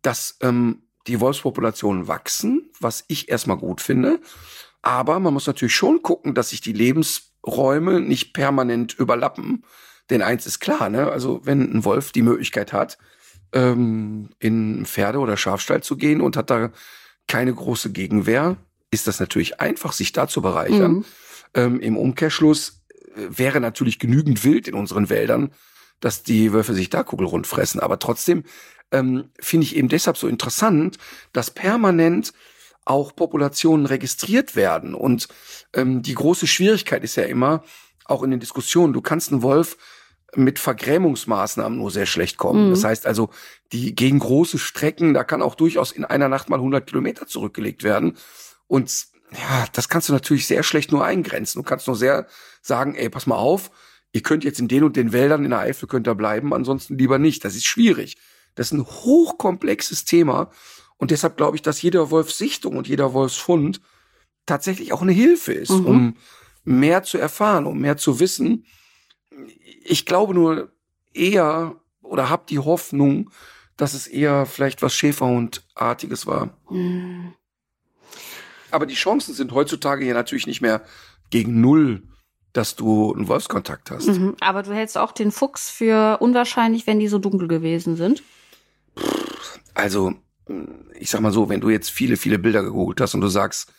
dass 0.02 0.38
ähm, 0.40 0.82
die 1.06 1.20
Wolfspopulationen 1.20 2.08
wachsen, 2.08 2.70
was 2.80 3.04
ich 3.08 3.28
erstmal 3.28 3.58
gut 3.58 3.80
finde. 3.80 4.20
Aber 4.82 5.18
man 5.20 5.34
muss 5.34 5.46
natürlich 5.46 5.74
schon 5.74 6.02
gucken, 6.02 6.34
dass 6.34 6.50
sich 6.50 6.60
die 6.60 6.72
Lebensräume 6.72 8.00
nicht 8.00 8.32
permanent 8.32 8.94
überlappen. 8.94 9.64
Denn 10.10 10.22
eins 10.22 10.46
ist 10.46 10.60
klar, 10.60 10.90
ne? 10.90 11.10
Also 11.10 11.40
wenn 11.44 11.60
ein 11.60 11.84
Wolf 11.84 12.12
die 12.12 12.22
Möglichkeit 12.22 12.72
hat, 12.72 12.98
ähm, 13.52 14.30
in 14.38 14.84
Pferde- 14.84 15.18
oder 15.18 15.36
Schafstall 15.36 15.82
zu 15.82 15.96
gehen 15.96 16.20
und 16.20 16.36
hat 16.36 16.50
da 16.50 16.70
keine 17.26 17.54
große 17.54 17.92
Gegenwehr, 17.92 18.56
ist 18.90 19.06
das 19.06 19.20
natürlich 19.20 19.60
einfach, 19.60 19.92
sich 19.92 20.12
da 20.12 20.28
zu 20.28 20.42
bereichern. 20.42 20.92
Mhm. 20.92 21.04
Ähm, 21.54 21.80
Im 21.80 21.96
Umkehrschluss 21.96 22.84
äh, 22.90 23.20
wäre 23.28 23.60
natürlich 23.60 23.98
genügend 23.98 24.44
Wild 24.44 24.68
in 24.68 24.74
unseren 24.74 25.08
Wäldern, 25.08 25.52
dass 26.00 26.22
die 26.22 26.52
Wölfe 26.52 26.74
sich 26.74 26.90
da 26.90 27.02
kugelrund 27.02 27.46
fressen. 27.46 27.80
Aber 27.80 27.98
trotzdem 27.98 28.44
ähm, 28.92 29.30
finde 29.40 29.66
ich 29.66 29.76
eben 29.76 29.88
deshalb 29.88 30.16
so 30.16 30.28
interessant, 30.28 30.98
dass 31.32 31.50
permanent 31.50 32.32
auch 32.84 33.16
Populationen 33.16 33.86
registriert 33.86 34.56
werden. 34.56 34.94
Und 34.94 35.28
ähm, 35.72 36.02
die 36.02 36.14
große 36.14 36.46
Schwierigkeit 36.46 37.02
ist 37.02 37.16
ja 37.16 37.24
immer, 37.24 37.64
auch 38.04 38.22
in 38.22 38.30
den 38.30 38.40
Diskussionen, 38.40 38.92
du 38.92 39.00
kannst 39.00 39.32
einen 39.32 39.42
Wolf 39.42 39.78
mit 40.36 40.58
Vergrämungsmaßnahmen 40.58 41.78
nur 41.78 41.90
sehr 41.90 42.06
schlecht 42.06 42.36
kommen. 42.36 42.66
Mhm. 42.66 42.70
Das 42.70 42.84
heißt 42.84 43.06
also, 43.06 43.30
die 43.72 43.94
gegen 43.94 44.18
große 44.18 44.58
Strecken, 44.58 45.14
da 45.14 45.24
kann 45.24 45.42
auch 45.42 45.54
durchaus 45.54 45.92
in 45.92 46.04
einer 46.04 46.28
Nacht 46.28 46.50
mal 46.50 46.56
100 46.56 46.86
Kilometer 46.86 47.26
zurückgelegt 47.26 47.82
werden. 47.82 48.18
Und 48.66 49.06
ja, 49.38 49.66
das 49.72 49.88
kannst 49.88 50.08
du 50.08 50.12
natürlich 50.12 50.46
sehr 50.46 50.62
schlecht 50.62 50.92
nur 50.92 51.04
eingrenzen. 51.04 51.60
Du 51.62 51.68
kannst 51.68 51.86
nur 51.86 51.96
sehr 51.96 52.26
sagen, 52.62 52.94
ey, 52.94 53.08
pass 53.08 53.26
mal 53.26 53.36
auf, 53.36 53.70
ihr 54.12 54.22
könnt 54.22 54.44
jetzt 54.44 54.60
in 54.60 54.68
den 54.68 54.84
und 54.84 54.96
den 54.96 55.12
Wäldern 55.12 55.44
in 55.44 55.50
der 55.50 55.60
Eifel 55.60 55.88
könnt 55.88 56.06
ihr 56.06 56.14
bleiben, 56.14 56.52
ansonsten 56.54 56.96
lieber 56.98 57.18
nicht. 57.18 57.44
Das 57.44 57.54
ist 57.54 57.64
schwierig. 57.66 58.16
Das 58.54 58.68
ist 58.68 58.72
ein 58.72 58.86
hochkomplexes 58.86 60.04
Thema. 60.04 60.50
Und 60.96 61.10
deshalb 61.10 61.36
glaube 61.36 61.56
ich, 61.56 61.62
dass 61.62 61.82
jeder 61.82 62.10
Wolfssichtung 62.10 62.76
und 62.76 62.86
jeder 62.86 63.12
Wolfsfund 63.12 63.80
tatsächlich 64.46 64.92
auch 64.92 65.02
eine 65.02 65.12
Hilfe 65.12 65.52
ist, 65.52 65.70
Mhm. 65.70 65.86
um 65.86 66.16
mehr 66.64 67.02
zu 67.02 67.18
erfahren, 67.18 67.66
um 67.66 67.80
mehr 67.80 67.96
zu 67.96 68.20
wissen. 68.20 68.64
Ich 69.82 70.06
glaube 70.06 70.34
nur 70.34 70.72
eher 71.12 71.76
oder 72.02 72.28
habe 72.30 72.44
die 72.48 72.58
Hoffnung, 72.58 73.30
dass 73.76 73.94
es 73.94 74.06
eher 74.06 74.46
vielleicht 74.46 74.82
was 74.82 74.94
Schäferhundartiges 74.94 76.26
war. 76.26 76.56
Mhm. 76.70 77.34
Aber 78.74 78.86
die 78.86 78.94
Chancen 78.94 79.34
sind 79.34 79.52
heutzutage 79.52 80.04
ja 80.04 80.14
natürlich 80.14 80.46
nicht 80.46 80.60
mehr 80.60 80.82
gegen 81.30 81.60
null, 81.60 82.02
dass 82.52 82.76
du 82.76 83.14
einen 83.14 83.28
Wolfskontakt 83.28 83.90
hast. 83.90 84.06
Mhm. 84.08 84.36
Aber 84.40 84.62
du 84.62 84.74
hältst 84.74 84.98
auch 84.98 85.12
den 85.12 85.30
Fuchs 85.32 85.70
für 85.70 86.18
unwahrscheinlich, 86.20 86.86
wenn 86.86 86.98
die 86.98 87.08
so 87.08 87.18
dunkel 87.18 87.48
gewesen 87.48 87.96
sind. 87.96 88.22
Also, 89.74 90.14
ich 90.98 91.10
sag 91.10 91.20
mal 91.20 91.32
so, 91.32 91.48
wenn 91.48 91.60
du 91.60 91.70
jetzt 91.70 91.90
viele, 91.90 92.16
viele 92.16 92.38
Bilder 92.38 92.62
gegoogelt 92.62 93.00
hast 93.00 93.14
und 93.14 93.20
du 93.20 93.28
sagst, 93.28 93.72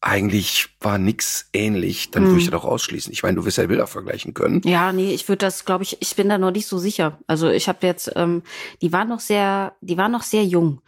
eigentlich 0.00 0.68
war 0.80 0.98
nix 0.98 1.48
ähnlich, 1.54 2.10
dann 2.10 2.24
Mhm. 2.24 2.28
würde 2.28 2.38
ich 2.40 2.50
das 2.50 2.54
auch 2.60 2.64
ausschließen. 2.66 3.10
Ich 3.12 3.22
meine, 3.22 3.36
du 3.36 3.44
wirst 3.46 3.56
ja 3.56 3.66
Bilder 3.66 3.86
vergleichen 3.86 4.34
können. 4.34 4.60
Ja, 4.64 4.92
nee, 4.92 5.14
ich 5.14 5.28
würde 5.28 5.38
das, 5.46 5.64
glaube 5.64 5.82
ich, 5.84 5.96
ich 6.00 6.14
bin 6.14 6.28
da 6.28 6.36
noch 6.36 6.50
nicht 6.50 6.66
so 6.66 6.76
sicher. 6.78 7.18
Also 7.26 7.48
ich 7.48 7.68
habe 7.68 7.86
jetzt, 7.86 8.12
ähm, 8.14 8.42
die 8.82 8.92
waren 8.92 9.08
noch 9.08 9.20
sehr, 9.20 9.74
die 9.80 9.96
waren 9.96 10.12
noch 10.12 10.22
sehr 10.22 10.44
jung. 10.44 10.82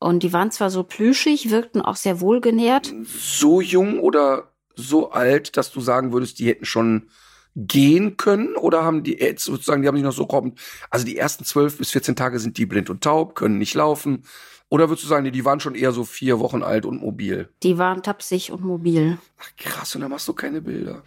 Und 0.00 0.22
die 0.22 0.32
waren 0.32 0.50
zwar 0.50 0.70
so 0.70 0.82
plüschig, 0.82 1.50
wirkten 1.50 1.82
auch 1.82 1.96
sehr 1.96 2.20
wohlgenährt. 2.20 2.92
So 3.04 3.60
jung 3.60 4.00
oder 4.00 4.50
so 4.74 5.10
alt, 5.10 5.56
dass 5.58 5.70
du 5.70 5.80
sagen 5.80 6.12
würdest, 6.12 6.38
die 6.38 6.48
hätten 6.48 6.64
schon 6.64 7.10
gehen 7.54 8.16
können 8.16 8.56
oder 8.56 8.82
haben 8.82 9.02
die 9.02 9.18
jetzt 9.18 9.44
sozusagen, 9.44 9.82
die 9.82 9.88
haben 9.88 9.96
sich 9.96 10.04
noch 10.04 10.12
so 10.12 10.26
kommen. 10.26 10.54
Also 10.88 11.04
die 11.04 11.18
ersten 11.18 11.44
zwölf 11.44 11.76
bis 11.76 11.90
14 11.90 12.16
Tage 12.16 12.38
sind 12.38 12.56
die 12.56 12.64
blind 12.64 12.88
und 12.88 13.02
taub, 13.02 13.34
können 13.34 13.58
nicht 13.58 13.74
laufen. 13.74 14.24
Oder 14.70 14.88
würdest 14.88 15.04
du 15.04 15.08
sagen, 15.08 15.24
nee, 15.24 15.32
die 15.32 15.44
waren 15.44 15.60
schon 15.60 15.74
eher 15.74 15.92
so 15.92 16.04
vier 16.04 16.38
Wochen 16.38 16.62
alt 16.62 16.86
und 16.86 17.02
mobil? 17.02 17.48
Die 17.62 17.76
waren 17.76 18.02
tapsig 18.02 18.52
und 18.52 18.64
mobil. 18.64 19.18
Ach, 19.38 19.50
krass, 19.56 19.94
und 19.96 20.00
da 20.00 20.08
machst 20.08 20.28
du 20.28 20.32
keine 20.32 20.62
Bilder. 20.62 21.02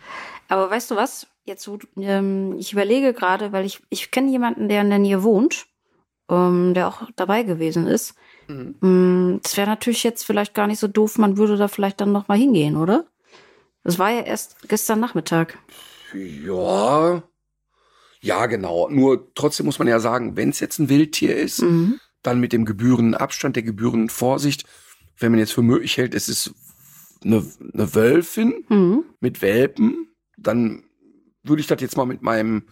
Aber 0.49 0.69
weißt 0.69 0.91
du 0.91 0.95
was? 0.97 1.27
Jetzt, 1.45 1.63
so, 1.63 1.79
ähm, 1.97 2.57
ich 2.59 2.73
überlege 2.73 3.13
gerade, 3.13 3.53
weil 3.53 3.65
ich, 3.65 3.81
ich 3.89 4.11
kenne 4.11 4.29
jemanden, 4.29 4.67
der 4.67 4.81
in 4.81 4.89
der 4.89 4.99
Nähe 4.99 5.23
wohnt, 5.23 5.65
ähm, 6.29 6.73
der 6.73 6.89
auch 6.89 7.03
dabei 7.15 7.43
gewesen 7.43 7.87
ist. 7.87 8.15
Mhm. 8.47 8.75
Mm, 8.81 9.39
das 9.41 9.57
wäre 9.57 9.67
natürlich 9.69 10.03
jetzt 10.03 10.25
vielleicht 10.25 10.53
gar 10.53 10.67
nicht 10.67 10.79
so 10.79 10.87
doof, 10.87 11.17
man 11.17 11.37
würde 11.37 11.57
da 11.57 11.67
vielleicht 11.67 12.01
dann 12.01 12.11
noch 12.11 12.27
mal 12.27 12.37
hingehen, 12.37 12.75
oder? 12.77 13.05
Das 13.83 13.99
war 13.99 14.11
ja 14.11 14.21
erst 14.21 14.67
gestern 14.69 14.99
Nachmittag. 14.99 15.57
Ja, 16.13 17.23
ja, 18.21 18.45
genau. 18.45 18.87
Nur 18.89 19.33
trotzdem 19.35 19.65
muss 19.65 19.79
man 19.79 19.87
ja 19.87 19.99
sagen, 19.99 20.37
wenn 20.37 20.49
es 20.49 20.59
jetzt 20.61 20.79
ein 20.79 20.89
Wildtier 20.89 21.35
ist, 21.35 21.61
Mhm. 21.61 21.99
dann 22.21 22.39
mit 22.39 22.53
dem 22.53 22.63
gebührenden 22.65 23.15
Abstand, 23.15 23.55
der 23.57 23.63
gebührenden 23.63 24.09
Vorsicht. 24.09 24.65
Wenn 25.17 25.31
man 25.31 25.39
jetzt 25.39 25.53
für 25.53 25.61
möglich 25.61 25.97
hält, 25.97 26.15
es 26.15 26.29
ist 26.29 26.53
eine, 27.23 27.45
eine 27.73 27.93
Wölfin 27.95 28.63
Mhm. 28.69 29.03
mit 29.19 29.41
Welpen, 29.41 30.07
dann 30.37 30.83
würde 31.43 31.59
ich 31.59 31.67
das 31.67 31.81
jetzt 31.81 31.97
mal 31.97 32.05
mit 32.05 32.21
meinem 32.21 32.63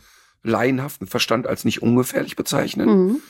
laienhaften 0.44 1.08
Verstand 1.08 1.46
als 1.48 1.66
nicht 1.66 1.82
ungefährlich 1.82 2.36
bezeichnen. 2.36 2.88
Mhm. 3.08 3.22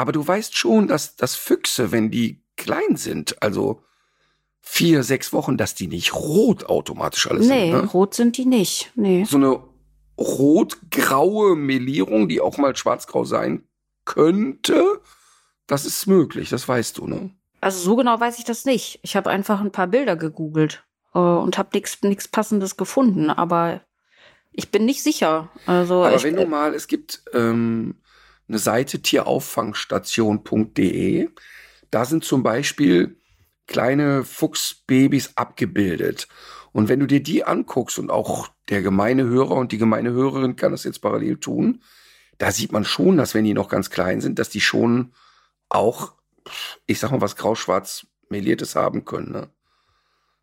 Aber 0.00 0.12
du 0.12 0.26
weißt 0.26 0.56
schon, 0.56 0.88
dass, 0.88 1.16
dass 1.16 1.34
Füchse, 1.34 1.92
wenn 1.92 2.10
die 2.10 2.42
klein 2.56 2.96
sind, 2.96 3.42
also 3.42 3.82
vier, 4.62 5.02
sechs 5.02 5.34
Wochen, 5.34 5.58
dass 5.58 5.74
die 5.74 5.88
nicht 5.88 6.14
rot 6.14 6.64
automatisch 6.64 7.30
alles 7.30 7.46
Nee, 7.46 7.70
sind. 7.70 7.82
Ne? 7.82 7.86
rot 7.90 8.14
sind 8.14 8.38
die 8.38 8.46
nicht. 8.46 8.92
Nee. 8.94 9.24
So 9.24 9.36
eine 9.36 9.62
rot-graue 10.16 11.54
Melierung, 11.54 12.30
die 12.30 12.40
auch 12.40 12.56
mal 12.56 12.74
schwarz-grau 12.74 13.24
sein 13.24 13.68
könnte, 14.06 15.02
das 15.66 15.84
ist 15.84 16.06
möglich, 16.06 16.48
das 16.48 16.66
weißt 16.66 16.96
du, 16.96 17.06
ne? 17.06 17.30
Also 17.60 17.80
so 17.80 17.94
genau 17.94 18.18
weiß 18.18 18.38
ich 18.38 18.44
das 18.46 18.64
nicht. 18.64 19.00
Ich 19.02 19.16
habe 19.16 19.28
einfach 19.28 19.60
ein 19.60 19.70
paar 19.70 19.86
Bilder 19.86 20.16
gegoogelt 20.16 20.82
äh, 21.12 21.18
und 21.18 21.58
habe 21.58 21.68
nichts 21.74 22.00
nichts 22.02 22.26
passendes 22.26 22.78
gefunden, 22.78 23.28
aber 23.28 23.82
ich 24.50 24.70
bin 24.70 24.86
nicht 24.86 25.02
sicher. 25.02 25.50
Also 25.66 26.04
Aber 26.04 26.16
ich, 26.16 26.24
wenn 26.24 26.36
du 26.36 26.46
mal, 26.46 26.74
es 26.74 26.88
gibt 26.88 27.22
ähm, 27.34 27.96
eine 28.50 28.58
Seite 28.58 29.00
tierauffangstation.de, 29.00 31.30
da 31.90 32.04
sind 32.04 32.24
zum 32.24 32.42
Beispiel 32.42 33.16
kleine 33.66 34.24
Fuchsbabys 34.24 35.32
abgebildet. 35.36 36.28
Und 36.72 36.88
wenn 36.88 37.00
du 37.00 37.06
dir 37.06 37.22
die 37.22 37.44
anguckst 37.44 37.98
und 37.98 38.10
auch 38.10 38.48
der 38.68 38.82
gemeine 38.82 39.24
Hörer 39.24 39.56
und 39.56 39.72
die 39.72 39.78
gemeine 39.78 40.10
Hörerin 40.10 40.56
kann 40.56 40.72
das 40.72 40.84
jetzt 40.84 41.00
parallel 41.00 41.38
tun, 41.38 41.82
da 42.38 42.52
sieht 42.52 42.72
man 42.72 42.84
schon, 42.84 43.16
dass 43.16 43.34
wenn 43.34 43.44
die 43.44 43.54
noch 43.54 43.68
ganz 43.68 43.90
klein 43.90 44.20
sind, 44.20 44.38
dass 44.38 44.50
die 44.50 44.60
schon 44.60 45.12
auch, 45.68 46.12
ich 46.86 46.98
sag 46.98 47.10
mal, 47.10 47.20
was 47.20 47.36
grau-schwarz 47.36 48.06
meliertes 48.28 48.76
haben 48.76 49.04
können. 49.04 49.32
Ne? 49.32 49.50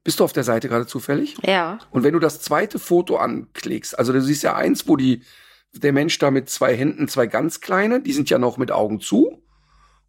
Bist 0.04 0.20
du 0.20 0.24
auf 0.24 0.34
der 0.34 0.44
Seite 0.44 0.70
gerade 0.70 0.88
zufällig? 0.88 1.38
ja, 1.44 1.80
Und 1.92 2.04
wenn 2.04 2.14
du 2.14 2.20
das 2.20 2.42
zweite 2.42 2.80
Foto 2.80 3.18
anklickst, 3.18 3.98
also 3.98 4.14
du 4.14 4.22
siehst 4.22 4.44
ja 4.44 4.56
eins, 4.56 4.88
wo 4.88 4.96
die, 4.96 5.24
der 5.79 5.93
Mensch 5.93 6.17
da 6.19 6.31
mit 6.31 6.50
zwei 6.50 6.75
Händen, 6.75 7.07
zwei 7.07 7.27
ganz 7.27 7.62
kleine, 7.62 8.01
die 8.01 8.13
sind 8.13 8.29
ja 8.29 8.38
noch 8.38 8.57
mit 8.57 8.72
Augen 8.72 9.00
zu. 9.00 9.41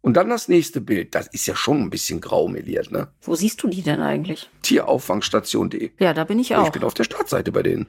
Und 0.01 0.13
dann 0.15 0.29
das 0.29 0.47
nächste 0.47 0.79
Bild, 0.79 1.13
das 1.13 1.27
ist 1.27 1.45
ja 1.45 1.55
schon 1.55 1.81
ein 1.81 1.89
bisschen 1.89 2.21
grau 2.21 2.47
meliert, 2.47 2.89
ne? 2.91 3.11
wo 3.21 3.35
siehst 3.35 3.61
du 3.61 3.67
die 3.67 3.81
denn 3.81 3.99
eigentlich? 4.01 4.49
Tierauffangstation.de. 4.61 5.91
Ja, 5.99 6.13
da 6.13 6.23
bin 6.23 6.39
ich 6.39 6.51
Ich 6.51 6.55
auch. 6.57 6.69
bin 6.71 6.83
auf 6.83 6.93
der 6.93 7.03
Startseite 7.03 7.51
bei 7.51 7.63
denen. 7.63 7.87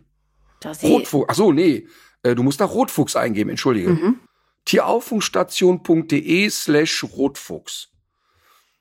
da 0.58 0.72
Rotfuchs, 0.82 1.26
ach 1.28 1.34
so, 1.36 1.52
nee, 1.52 1.86
äh, 2.24 2.34
du 2.34 2.42
musst 2.42 2.58
nach 2.58 2.70
Rotfuchs 2.70 3.14
eingeben, 3.14 3.50
entschuldige. 3.50 3.90
Mhm. 3.90 4.18
Tierauffangstation.de 4.64 6.50
slash 6.50 7.04
Rotfuchs. 7.04 7.88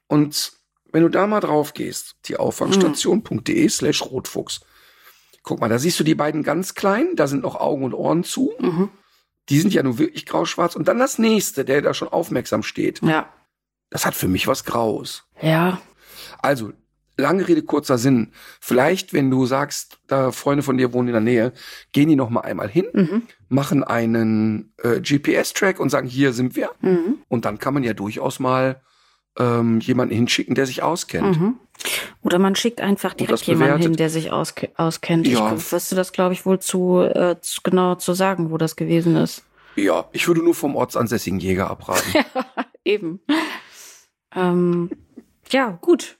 Und 0.08 0.54
wenn 0.92 1.04
du 1.04 1.10
da 1.10 1.28
mal 1.28 1.40
drauf 1.40 1.74
gehst, 1.74 2.16
tierauffangstation.de 2.24 3.70
slash 3.70 4.02
Rotfuchs. 4.02 4.62
Guck 5.44 5.60
mal, 5.60 5.70
da 5.70 5.80
siehst 5.80 6.00
du 6.00 6.04
die 6.04 6.16
beiden 6.16 6.44
ganz 6.44 6.76
klein, 6.76 7.16
da 7.16 7.28
sind 7.28 7.44
noch 7.44 7.56
Augen 7.56 7.84
und 7.84 7.94
Ohren 7.94 8.24
zu. 8.24 8.52
Mhm. 8.60 8.90
Die 9.50 9.60
sind 9.60 9.74
ja 9.74 9.82
nur 9.82 9.98
wirklich 9.98 10.26
grau-schwarz. 10.26 10.76
Und 10.76 10.88
dann 10.88 11.00
das 11.00 11.18
nächste, 11.18 11.66
der 11.66 11.82
da 11.82 11.94
schon 11.94 12.08
aufmerksam 12.10 12.62
steht. 12.62 13.02
Ja. 13.02 13.28
Das 13.90 14.06
hat 14.06 14.14
für 14.14 14.28
mich 14.28 14.46
was 14.48 14.64
Graues. 14.64 15.24
Ja. 15.42 15.82
Also, 16.40 16.72
lange 17.18 17.48
Rede, 17.48 17.64
kurzer 17.64 17.98
Sinn. 17.98 18.32
Vielleicht, 18.60 19.12
wenn 19.14 19.32
du 19.32 19.46
sagst, 19.48 19.98
da 20.08 20.32
Freunde 20.32 20.62
von 20.62 20.78
dir 20.78 20.94
wohnen 20.94 21.08
in 21.08 21.14
der 21.14 21.22
Nähe, 21.22 21.54
gehen 21.92 22.10
die 22.10 22.16
noch 22.16 22.30
mal 22.30 22.42
einmal 22.42 22.70
hin, 22.70 22.86
Mhm. 22.94 23.24
machen 23.48 23.84
einen 23.84 24.74
äh, 24.84 25.02
GPS-Track 25.02 25.80
und 25.80 25.90
sagen, 25.90 26.08
hier 26.08 26.32
sind 26.34 26.56
wir. 26.56 26.70
Mhm. 26.82 27.18
Und 27.28 27.46
dann 27.46 27.58
kann 27.58 27.74
man 27.74 27.84
ja 27.84 27.94
durchaus 27.94 28.40
mal 28.40 28.82
ähm, 29.40 29.80
jemanden 29.80 30.14
hinschicken, 30.14 30.54
der 30.54 30.66
sich 30.66 30.84
auskennt. 30.84 31.40
Mhm. 31.40 31.60
Oder 32.22 32.40
man 32.40 32.56
schickt 32.56 32.82
einfach 32.82 33.14
direkt 33.14 33.44
jemanden 33.44 33.82
hin, 33.82 33.96
der 33.96 34.10
sich 34.10 34.32
auske 34.32 34.70
auskennt. 34.76 35.28
Ja. 35.28 35.56
Ich 35.56 35.72
wüsste 35.72 35.96
das, 35.96 36.12
glaube 36.12 36.34
ich, 36.34 36.46
wohl 36.46 36.60
zu, 36.60 37.00
äh, 37.00 37.38
zu 37.42 37.62
genau 37.64 37.96
zu 37.96 38.14
sagen, 38.14 38.52
wo 38.52 38.58
das 38.58 38.76
gewesen 38.76 39.16
ist. 39.16 39.44
Ja, 39.76 40.10
ich 40.12 40.28
würde 40.28 40.44
nur 40.44 40.56
vom 40.56 40.76
ortsansässigen 40.76 41.40
Jäger 41.40 41.70
abraten. 41.70 42.14
Eben. 42.84 43.22
Ähm, 44.36 44.90
ja, 45.50 45.78
gut. 45.82 46.18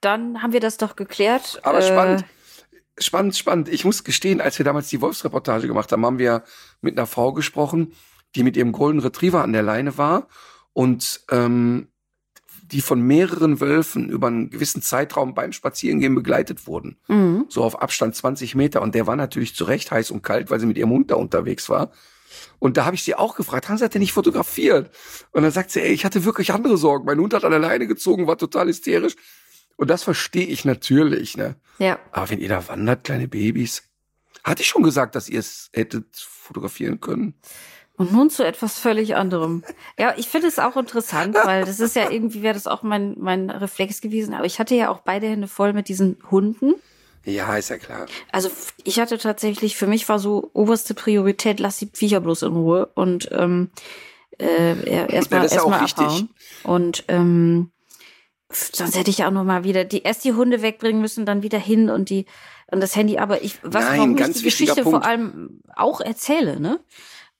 Dann 0.00 0.42
haben 0.42 0.52
wir 0.52 0.60
das 0.60 0.76
doch 0.76 0.94
geklärt. 0.96 1.60
Aber 1.64 1.78
Äh, 1.78 1.82
spannend. 1.82 2.24
Spannend, 2.98 3.36
spannend. 3.36 3.68
Ich 3.68 3.84
muss 3.84 4.04
gestehen, 4.04 4.40
als 4.40 4.58
wir 4.58 4.64
damals 4.64 4.88
die 4.88 5.00
Wolfsreportage 5.00 5.66
gemacht 5.66 5.90
haben, 5.90 6.04
haben 6.04 6.18
wir 6.18 6.44
mit 6.82 6.98
einer 6.98 7.06
Frau 7.06 7.32
gesprochen, 7.32 7.94
die 8.34 8.42
mit 8.42 8.56
ihrem 8.56 8.72
Golden 8.72 9.00
Retriever 9.00 9.42
an 9.42 9.52
der 9.52 9.62
Leine 9.62 9.96
war 9.98 10.28
und 10.72 11.22
ähm, 11.30 11.88
die 12.72 12.80
von 12.80 13.00
mehreren 13.00 13.60
Wölfen 13.60 14.08
über 14.08 14.28
einen 14.28 14.50
gewissen 14.50 14.82
Zeitraum 14.82 15.34
beim 15.34 15.52
Spazierengehen 15.52 16.14
begleitet 16.14 16.66
wurden. 16.66 16.98
Mhm. 17.08 17.46
So 17.48 17.64
auf 17.64 17.80
Abstand 17.80 18.14
20 18.14 18.54
Meter. 18.54 18.82
Und 18.82 18.94
der 18.94 19.06
war 19.06 19.16
natürlich 19.16 19.54
zu 19.54 19.64
Recht 19.64 19.90
heiß 19.90 20.10
und 20.10 20.22
kalt, 20.22 20.50
weil 20.50 20.60
sie 20.60 20.66
mit 20.66 20.78
ihrem 20.78 20.90
Hund 20.90 21.10
da 21.10 21.16
unterwegs 21.16 21.68
war. 21.68 21.90
Und 22.58 22.76
da 22.76 22.84
habe 22.84 22.94
ich 22.94 23.02
sie 23.02 23.14
auch 23.14 23.36
gefragt, 23.36 23.68
haben 23.68 23.78
sie 23.78 23.84
hat 23.84 23.94
denn 23.94 24.00
nicht 24.00 24.12
fotografiert? 24.12 24.94
Und 25.32 25.42
dann 25.42 25.50
sagt 25.50 25.70
sie, 25.70 25.80
ey, 25.80 25.92
ich 25.92 26.04
hatte 26.04 26.24
wirklich 26.24 26.52
andere 26.52 26.76
Sorgen. 26.76 27.06
Mein 27.06 27.18
Hund 27.18 27.34
hat 27.34 27.44
an 27.44 27.50
der 27.50 27.60
Leine 27.60 27.86
gezogen, 27.86 28.26
war 28.26 28.38
total 28.38 28.68
hysterisch. 28.68 29.16
Und 29.76 29.88
das 29.88 30.02
verstehe 30.02 30.46
ich 30.46 30.64
natürlich, 30.64 31.36
ne? 31.36 31.56
Ja. 31.78 31.98
Aber 32.12 32.28
wenn 32.30 32.38
ihr 32.38 32.50
da 32.50 32.68
wandert, 32.68 33.04
kleine 33.04 33.28
Babys, 33.28 33.82
hatte 34.44 34.62
ich 34.62 34.68
schon 34.68 34.82
gesagt, 34.82 35.14
dass 35.14 35.28
ihr 35.28 35.40
es 35.40 35.70
hättet 35.72 36.16
fotografieren 36.16 37.00
können. 37.00 37.34
Und 38.00 38.14
nun 38.14 38.30
zu 38.30 38.46
etwas 38.46 38.78
völlig 38.78 39.14
anderem. 39.14 39.62
Ja, 39.98 40.14
ich 40.16 40.26
finde 40.26 40.46
es 40.46 40.58
auch 40.58 40.78
interessant, 40.78 41.36
weil 41.44 41.66
das 41.66 41.80
ist 41.80 41.94
ja 41.94 42.10
irgendwie 42.10 42.40
wäre 42.40 42.54
das 42.54 42.66
auch 42.66 42.82
mein, 42.82 43.14
mein 43.18 43.50
Reflex 43.50 44.00
gewesen. 44.00 44.32
Aber 44.32 44.46
ich 44.46 44.58
hatte 44.58 44.74
ja 44.74 44.88
auch 44.88 45.00
beide 45.00 45.26
Hände 45.26 45.48
voll 45.48 45.74
mit 45.74 45.88
diesen 45.90 46.16
Hunden. 46.30 46.76
Ja, 47.26 47.54
ist 47.58 47.68
ja 47.68 47.76
klar. 47.76 48.06
Also 48.32 48.50
ich 48.84 49.00
hatte 49.00 49.18
tatsächlich, 49.18 49.76
für 49.76 49.86
mich 49.86 50.08
war 50.08 50.18
so 50.18 50.48
oberste 50.54 50.94
Priorität, 50.94 51.60
lass 51.60 51.76
die 51.76 51.90
Viecher 51.92 52.20
bloß 52.20 52.40
in 52.44 52.52
Ruhe 52.52 52.86
und 52.94 53.28
ähm, 53.32 53.68
äh, 54.38 55.10
erstmal 55.10 55.44
ja 55.44 55.52
erstmal 55.52 55.80
abhauen. 55.80 56.30
Und 56.62 57.04
ähm, 57.08 57.70
sonst 58.50 58.96
hätte 58.96 59.10
ich 59.10 59.18
ja 59.18 59.28
auch 59.28 59.32
noch 59.32 59.44
mal 59.44 59.62
wieder 59.62 59.84
die 59.84 60.04
erst 60.04 60.24
die 60.24 60.32
Hunde 60.32 60.62
wegbringen 60.62 61.02
müssen, 61.02 61.26
dann 61.26 61.42
wieder 61.42 61.58
hin 61.58 61.90
und 61.90 62.08
die 62.08 62.24
und 62.70 62.80
das 62.80 62.96
Handy. 62.96 63.18
Aber 63.18 63.42
ich 63.42 63.58
was 63.62 63.84
Nein, 63.84 63.98
warum 63.98 64.16
ich 64.16 64.38
die 64.38 64.44
Geschichte 64.44 64.84
Punkt. 64.84 64.90
vor 64.90 65.04
allem 65.04 65.60
auch 65.76 66.00
erzähle, 66.00 66.58
ne, 66.58 66.80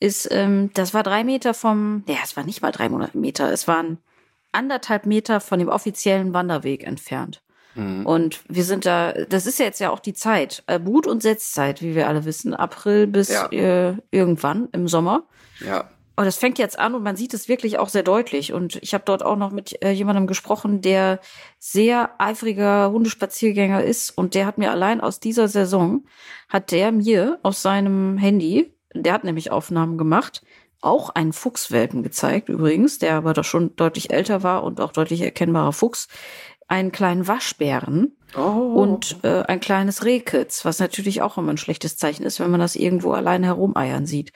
ist 0.00 0.28
ähm, 0.30 0.70
das 0.74 0.94
war 0.94 1.02
drei 1.02 1.24
Meter 1.24 1.54
vom, 1.54 2.02
ja, 2.08 2.16
es 2.24 2.36
war 2.36 2.44
nicht 2.44 2.62
mal 2.62 2.72
drei 2.72 2.88
Meter, 2.88 3.52
es 3.52 3.68
waren 3.68 3.98
anderthalb 4.52 5.06
Meter 5.06 5.40
von 5.40 5.58
dem 5.58 5.68
offiziellen 5.68 6.32
Wanderweg 6.32 6.84
entfernt. 6.84 7.42
Mhm. 7.74 8.04
Und 8.04 8.40
wir 8.48 8.64
sind 8.64 8.86
da, 8.86 9.12
das 9.12 9.46
ist 9.46 9.58
ja 9.58 9.66
jetzt 9.66 9.78
ja 9.80 9.90
auch 9.90 10.00
die 10.00 10.14
Zeit, 10.14 10.64
äh, 10.66 10.78
Brut- 10.78 11.06
und 11.06 11.22
Setzzeit, 11.22 11.82
wie 11.82 11.94
wir 11.94 12.08
alle 12.08 12.24
wissen, 12.24 12.54
April 12.54 13.06
bis 13.06 13.28
Ja. 13.28 13.46
äh, 13.52 13.94
irgendwann 14.10 14.68
im 14.72 14.88
Sommer. 14.88 15.24
Ja. 15.64 15.90
Aber 16.16 16.24
das 16.26 16.36
fängt 16.36 16.58
jetzt 16.58 16.78
an 16.78 16.94
und 16.94 17.02
man 17.02 17.16
sieht 17.16 17.32
es 17.32 17.48
wirklich 17.48 17.78
auch 17.78 17.88
sehr 17.88 18.02
deutlich. 18.02 18.52
Und 18.52 18.76
ich 18.82 18.92
habe 18.92 19.04
dort 19.06 19.22
auch 19.22 19.36
noch 19.36 19.52
mit 19.52 19.82
äh, 19.82 19.90
jemandem 19.90 20.26
gesprochen, 20.26 20.82
der 20.82 21.20
sehr 21.58 22.10
eifriger 22.18 22.90
Hundespaziergänger 22.90 23.82
ist. 23.84 24.10
Und 24.10 24.34
der 24.34 24.44
hat 24.44 24.58
mir 24.58 24.70
allein 24.70 25.00
aus 25.00 25.20
dieser 25.20 25.48
Saison, 25.48 26.04
hat 26.48 26.72
der 26.72 26.92
mir 26.92 27.38
aus 27.42 27.62
seinem 27.62 28.18
Handy, 28.18 28.74
der 28.94 29.12
hat 29.12 29.24
nämlich 29.24 29.50
Aufnahmen 29.50 29.98
gemacht, 29.98 30.42
auch 30.80 31.10
einen 31.10 31.32
Fuchswelpen 31.32 32.02
gezeigt 32.02 32.48
übrigens, 32.48 32.98
der 32.98 33.14
aber 33.14 33.34
doch 33.34 33.44
schon 33.44 33.76
deutlich 33.76 34.12
älter 34.12 34.42
war 34.42 34.62
und 34.64 34.80
auch 34.80 34.92
deutlich 34.92 35.20
erkennbarer 35.20 35.72
Fuchs, 35.72 36.08
einen 36.68 36.92
kleinen 36.92 37.26
Waschbären 37.26 38.16
Oh. 38.36 38.40
und 38.80 39.16
äh, 39.24 39.42
ein 39.42 39.58
kleines 39.58 40.04
Rehkitz, 40.04 40.64
was 40.64 40.78
natürlich 40.78 41.20
auch 41.20 41.36
immer 41.36 41.50
ein 41.50 41.56
schlechtes 41.58 41.96
Zeichen 41.96 42.22
ist, 42.22 42.38
wenn 42.38 42.50
man 42.50 42.60
das 42.60 42.76
irgendwo 42.76 43.10
allein 43.12 43.42
herumeiern 43.42 44.06
sieht. 44.06 44.32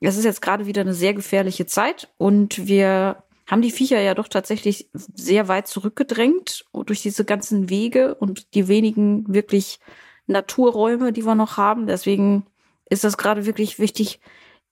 Es 0.00 0.18
ist 0.18 0.24
jetzt 0.24 0.42
gerade 0.42 0.66
wieder 0.66 0.82
eine 0.82 0.92
sehr 0.94 1.14
gefährliche 1.14 1.64
Zeit 1.66 2.08
und 2.18 2.66
wir 2.66 3.22
haben 3.46 3.62
die 3.62 3.70
Viecher 3.70 4.00
ja 4.00 4.14
doch 4.14 4.28
tatsächlich 4.28 4.88
sehr 4.92 5.48
weit 5.48 5.68
zurückgedrängt 5.68 6.66
durch 6.86 7.02
diese 7.02 7.24
ganzen 7.24 7.68
Wege 7.70 8.14
und 8.14 8.54
die 8.54 8.68
wenigen 8.68 9.24
wirklich 9.32 9.80
Naturräume, 10.26 11.12
die 11.12 11.24
wir 11.24 11.34
noch 11.34 11.56
haben. 11.56 11.86
Deswegen 11.86 12.46
ist 12.90 13.04
das 13.04 13.16
gerade 13.16 13.46
wirklich 13.46 13.78
wichtig, 13.78 14.20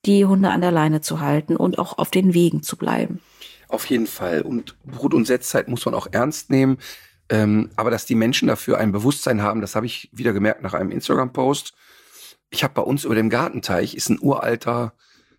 die 0.05 0.27
Hunde 0.27 0.51
an 0.51 0.61
der 0.61 0.71
Leine 0.71 1.01
zu 1.01 1.21
halten 1.21 1.57
und 1.57 1.79
auch 1.79 1.99
auf 1.99 2.11
den 2.11 2.35
Wegen 2.35 2.63
zu 2.63 2.77
bleiben. 2.77 3.21
Auf 3.69 3.87
jeden 3.87 4.07
Fall. 4.07 4.43
Und 4.43 4.77
Brut- 4.85 5.15
und 5.15 5.27
Setzzeit 5.27 5.69
muss 5.69 5.85
man 5.85 5.95
auch 5.95 6.09
ernst 6.11 6.51
nehmen. 6.51 6.79
Ähm, 7.29 7.71
aber 7.77 7.91
dass 7.91 8.07
die 8.07 8.15
Menschen 8.15 8.49
dafür 8.49 8.79
ein 8.79 8.93
Bewusstsein 8.93 9.43
haben, 9.43 9.61
das 9.61 9.75
habe 9.75 9.87
ich 9.87 10.09
wieder 10.13 10.33
gemerkt 10.33 10.63
nach 10.63 10.75
einem 10.75 10.91
Instagram-Post. 10.91 11.75
Ich 12.51 12.65
habe 12.65 12.75
bei 12.75 12.83
uns 12.83 13.05
über 13.05 13.15
dem 13.15 13.29
Gartenteich 13.29 13.95
ist 13.95 14.09
ein 14.09 14.19
uralter, 14.21 14.95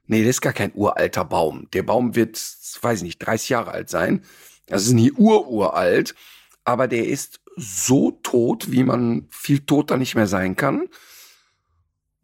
nee, 0.06 0.22
das 0.22 0.30
ist 0.30 0.42
gar 0.42 0.54
kein 0.54 0.72
uralter 0.76 1.26
Baum. 1.26 1.68
Der 1.74 1.82
Baum 1.82 2.16
wird, 2.16 2.40
weiß 2.82 3.00
ich 3.00 3.04
nicht, 3.04 3.20
30 3.20 3.50
Jahre 3.50 3.72
alt 3.72 3.90
sein. 3.90 4.24
Das 4.68 4.84
ist 4.84 4.94
nie 4.94 5.12
ururalt, 5.12 6.14
aber 6.64 6.88
der 6.88 7.08
ist 7.08 7.40
so 7.56 8.12
tot, 8.22 8.72
wie 8.72 8.84
man 8.84 9.28
viel 9.32 9.60
toter 9.62 9.98
nicht 9.98 10.14
mehr 10.14 10.28
sein 10.28 10.56
kann. 10.56 10.88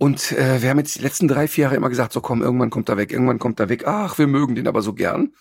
Und 0.06 0.34
äh, 0.34 0.62
wir 0.62 0.70
haben 0.70 0.78
jetzt 0.78 0.98
die 0.98 1.02
letzten 1.02 1.28
drei, 1.28 1.48
vier 1.48 1.64
Jahre 1.64 1.78
immer 1.78 1.90
gesagt, 1.90 2.14
so 2.14 2.22
komm, 2.22 2.44
irgendwann 2.44 2.70
kommt 2.70 2.90
er 2.90 2.98
weg, 2.98 3.12
irgendwann 3.12 3.40
kommt 3.40 3.60
er 3.60 3.70
weg. 3.70 3.88
Ach, 3.88 4.20
wir 4.20 4.28
mögen 4.28 4.54
den 4.54 4.68
aber 4.68 4.84
so 4.84 4.94
gern. 4.94 5.34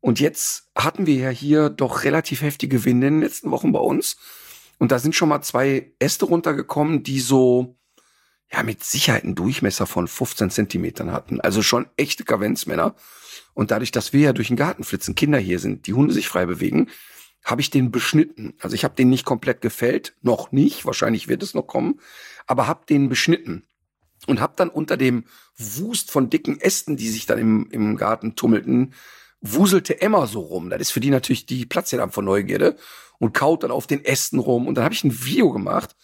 Und 0.00 0.20
jetzt 0.20 0.70
hatten 0.74 1.04
wir 1.04 1.16
ja 1.16 1.28
hier 1.28 1.68
doch 1.68 2.02
relativ 2.02 2.40
heftige 2.40 2.86
Winde 2.86 3.08
in 3.08 3.16
den 3.16 3.22
letzten 3.22 3.50
Wochen 3.50 3.72
bei 3.72 3.78
uns. 3.78 4.16
Und 4.78 4.90
da 4.90 4.98
sind 4.98 5.14
schon 5.14 5.28
mal 5.28 5.42
zwei 5.42 5.92
Äste 5.98 6.24
runtergekommen, 6.24 7.02
die 7.02 7.20
so, 7.20 7.76
ja, 8.50 8.62
mit 8.62 8.82
Sicherheit 8.82 9.24
einen 9.24 9.34
Durchmesser 9.34 9.84
von 9.84 10.08
15 10.08 10.48
Zentimetern 10.48 11.12
hatten. 11.12 11.42
Also 11.42 11.60
schon 11.60 11.86
echte 11.98 12.24
Kavenzmänner. 12.24 12.94
Und 13.52 13.70
dadurch, 13.70 13.92
dass 13.92 14.14
wir 14.14 14.20
ja 14.20 14.32
durch 14.32 14.48
den 14.48 14.56
Garten 14.56 14.82
flitzen, 14.82 15.14
Kinder 15.14 15.38
hier 15.38 15.58
sind, 15.58 15.86
die 15.86 15.92
Hunde 15.92 16.14
sich 16.14 16.26
frei 16.26 16.46
bewegen, 16.46 16.88
habe 17.44 17.60
ich 17.60 17.68
den 17.68 17.90
beschnitten. 17.90 18.54
Also 18.60 18.74
ich 18.74 18.84
habe 18.84 18.94
den 18.94 19.10
nicht 19.10 19.26
komplett 19.26 19.60
gefällt, 19.60 20.14
noch 20.22 20.52
nicht, 20.52 20.86
wahrscheinlich 20.86 21.28
wird 21.28 21.42
es 21.42 21.52
noch 21.52 21.66
kommen, 21.66 22.00
aber 22.46 22.66
habe 22.66 22.86
den 22.86 23.10
beschnitten 23.10 23.66
und 24.30 24.40
habe 24.40 24.54
dann 24.56 24.68
unter 24.68 24.96
dem 24.96 25.24
Wust 25.56 26.10
von 26.10 26.30
dicken 26.30 26.60
Ästen, 26.60 26.96
die 26.96 27.08
sich 27.08 27.26
dann 27.26 27.38
im, 27.38 27.68
im 27.70 27.96
Garten 27.96 28.36
tummelten, 28.36 28.94
wuselte 29.40 30.00
Emma 30.00 30.26
so 30.26 30.40
rum. 30.40 30.70
Das 30.70 30.80
ist 30.80 30.90
für 30.90 31.00
die 31.00 31.10
natürlich 31.10 31.46
die 31.46 31.66
Platz 31.66 31.90
dann 31.90 32.12
von 32.12 32.24
Neugierde 32.24 32.76
und 33.18 33.34
kaut 33.34 33.62
dann 33.62 33.70
auf 33.70 33.86
den 33.86 34.04
Ästen 34.04 34.38
rum. 34.38 34.66
Und 34.66 34.76
dann 34.76 34.84
habe 34.84 34.94
ich 34.94 35.04
ein 35.04 35.24
Video 35.24 35.52
gemacht, 35.52 35.96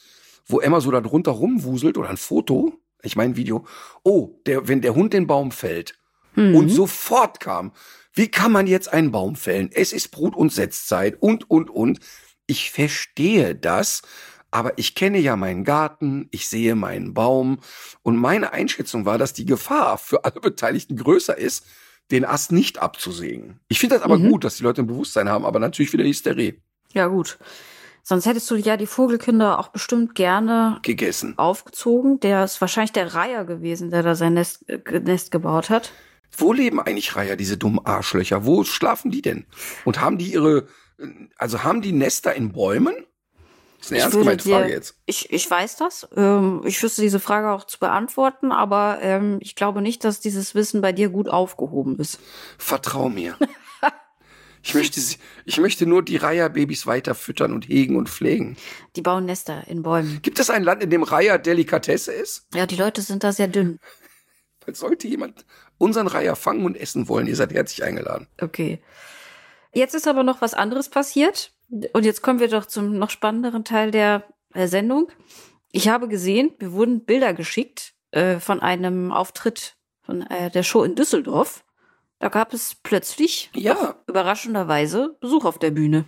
wo 0.46 0.60
Emma 0.60 0.80
so 0.80 0.90
da 0.90 1.00
drunter 1.00 1.32
rumwuselt 1.32 1.98
oder 1.98 2.08
ein 2.08 2.16
Foto. 2.16 2.74
Ich 3.02 3.16
meine 3.16 3.32
ein 3.32 3.36
Video. 3.36 3.66
Oh, 4.02 4.40
der, 4.46 4.68
wenn 4.68 4.80
der 4.80 4.94
Hund 4.94 5.12
den 5.12 5.26
Baum 5.26 5.52
fällt 5.52 5.98
mhm. 6.34 6.54
und 6.54 6.68
sofort 6.68 7.40
kam, 7.40 7.72
wie 8.12 8.28
kann 8.28 8.52
man 8.52 8.66
jetzt 8.66 8.92
einen 8.92 9.12
Baum 9.12 9.36
fällen? 9.36 9.70
Es 9.72 9.92
ist 9.92 10.08
Brut- 10.08 10.36
und 10.36 10.52
Setzzeit 10.52 11.16
und, 11.20 11.50
und, 11.50 11.70
und. 11.70 12.00
Ich 12.46 12.70
verstehe 12.70 13.54
das, 13.54 14.02
aber 14.56 14.78
ich 14.78 14.94
kenne 14.94 15.18
ja 15.18 15.36
meinen 15.36 15.64
Garten, 15.64 16.28
ich 16.30 16.48
sehe 16.48 16.74
meinen 16.76 17.12
Baum 17.12 17.58
und 18.02 18.16
meine 18.16 18.54
Einschätzung 18.54 19.04
war, 19.04 19.18
dass 19.18 19.34
die 19.34 19.44
Gefahr 19.44 19.98
für 19.98 20.24
alle 20.24 20.40
Beteiligten 20.40 20.96
größer 20.96 21.36
ist, 21.36 21.66
den 22.10 22.24
Ast 22.24 22.52
nicht 22.52 22.78
abzusägen. 22.78 23.60
Ich 23.68 23.80
finde 23.80 23.96
das 23.96 24.02
aber 24.02 24.16
mhm. 24.16 24.30
gut, 24.30 24.44
dass 24.44 24.56
die 24.56 24.62
Leute 24.62 24.80
ein 24.80 24.86
Bewusstsein 24.86 25.28
haben, 25.28 25.44
aber 25.44 25.58
natürlich 25.58 25.92
wieder 25.92 26.04
Hysterie. 26.04 26.62
Ja, 26.94 27.08
gut. 27.08 27.36
Sonst 28.02 28.24
hättest 28.24 28.50
du 28.50 28.54
ja 28.54 28.78
die 28.78 28.86
Vogelkinder 28.86 29.58
auch 29.58 29.68
bestimmt 29.68 30.14
gerne 30.14 30.78
gegessen. 30.80 31.34
Aufgezogen. 31.36 32.18
Der 32.20 32.42
ist 32.42 32.58
wahrscheinlich 32.62 32.92
der 32.92 33.12
Reiher 33.12 33.44
gewesen, 33.44 33.90
der 33.90 34.02
da 34.02 34.14
sein 34.14 34.32
Nest, 34.32 34.66
äh, 34.70 35.00
Nest 35.00 35.32
gebaut 35.32 35.68
hat. 35.68 35.92
Wo 36.34 36.54
leben 36.54 36.80
eigentlich 36.80 37.14
Reiher, 37.14 37.36
diese 37.36 37.58
dummen 37.58 37.84
Arschlöcher? 37.84 38.46
Wo 38.46 38.64
schlafen 38.64 39.10
die 39.10 39.20
denn? 39.20 39.44
Und 39.84 40.00
haben 40.00 40.16
die 40.16 40.32
ihre, 40.32 40.66
also 41.36 41.62
haben 41.62 41.82
die 41.82 41.92
Nester 41.92 42.34
in 42.34 42.52
Bäumen? 42.52 42.94
Das 43.78 43.86
ist 43.86 43.92
eine 43.92 44.00
ernst 44.00 44.18
gemeinte 44.18 44.48
Frage 44.48 44.70
jetzt. 44.70 44.96
Ich, 45.06 45.30
ich 45.32 45.50
weiß 45.50 45.76
das. 45.76 46.08
Ähm, 46.16 46.62
ich 46.64 46.82
wüsste 46.82 47.02
diese 47.02 47.20
Frage 47.20 47.50
auch 47.50 47.64
zu 47.64 47.78
beantworten, 47.78 48.52
aber 48.52 48.98
ähm, 49.02 49.38
ich 49.40 49.54
glaube 49.54 49.82
nicht, 49.82 50.04
dass 50.04 50.20
dieses 50.20 50.54
Wissen 50.54 50.80
bei 50.80 50.92
dir 50.92 51.08
gut 51.08 51.28
aufgehoben 51.28 51.98
ist. 51.98 52.18
Vertrau 52.58 53.08
mir. 53.08 53.36
ich, 54.62 54.74
möchte, 54.74 55.00
ich 55.44 55.58
möchte 55.58 55.86
nur 55.86 56.02
die 56.02 56.16
Reiherbabys 56.16 56.86
weiter 56.86 57.14
füttern 57.14 57.52
und 57.52 57.68
hegen 57.68 57.96
und 57.96 58.08
pflegen. 58.08 58.56
Die 58.96 59.02
bauen 59.02 59.26
Nester 59.26 59.64
in 59.68 59.82
Bäumen. 59.82 60.20
Gibt 60.22 60.38
es 60.38 60.50
ein 60.50 60.62
Land, 60.64 60.82
in 60.82 60.90
dem 60.90 61.02
Reiher 61.02 61.38
Delikatesse 61.38 62.12
ist? 62.12 62.46
Ja, 62.54 62.66
die 62.66 62.76
Leute 62.76 63.02
sind 63.02 63.24
da 63.24 63.32
sehr 63.32 63.48
dünn. 63.48 63.78
Sollte 64.72 65.06
jemand 65.06 65.44
unseren 65.78 66.08
Reiher 66.08 66.34
fangen 66.34 66.64
und 66.64 66.76
essen 66.76 67.08
wollen, 67.08 67.28
ihr 67.28 67.36
seid 67.36 67.52
herzlich 67.52 67.84
eingeladen. 67.84 68.26
Okay. 68.40 68.82
Jetzt 69.72 69.94
ist 69.94 70.08
aber 70.08 70.22
noch 70.22 70.40
was 70.40 70.54
anderes 70.54 70.88
passiert. 70.88 71.52
Und 71.68 72.04
jetzt 72.04 72.22
kommen 72.22 72.40
wir 72.40 72.48
doch 72.48 72.66
zum 72.66 72.98
noch 72.98 73.10
spannenderen 73.10 73.64
Teil 73.64 73.90
der 73.90 74.24
Sendung. 74.54 75.10
Ich 75.72 75.88
habe 75.88 76.08
gesehen, 76.08 76.52
mir 76.60 76.72
wurden 76.72 77.04
Bilder 77.04 77.34
geschickt 77.34 77.94
äh, 78.12 78.38
von 78.38 78.60
einem 78.60 79.12
Auftritt 79.12 79.76
von 80.02 80.22
äh, 80.22 80.50
der 80.50 80.62
Show 80.62 80.84
in 80.84 80.94
Düsseldorf. 80.94 81.64
Da 82.18 82.28
gab 82.28 82.54
es 82.54 82.74
plötzlich, 82.74 83.50
ja. 83.54 83.96
überraschenderweise, 84.06 85.16
Besuch 85.20 85.44
auf 85.44 85.58
der 85.58 85.70
Bühne. 85.70 86.06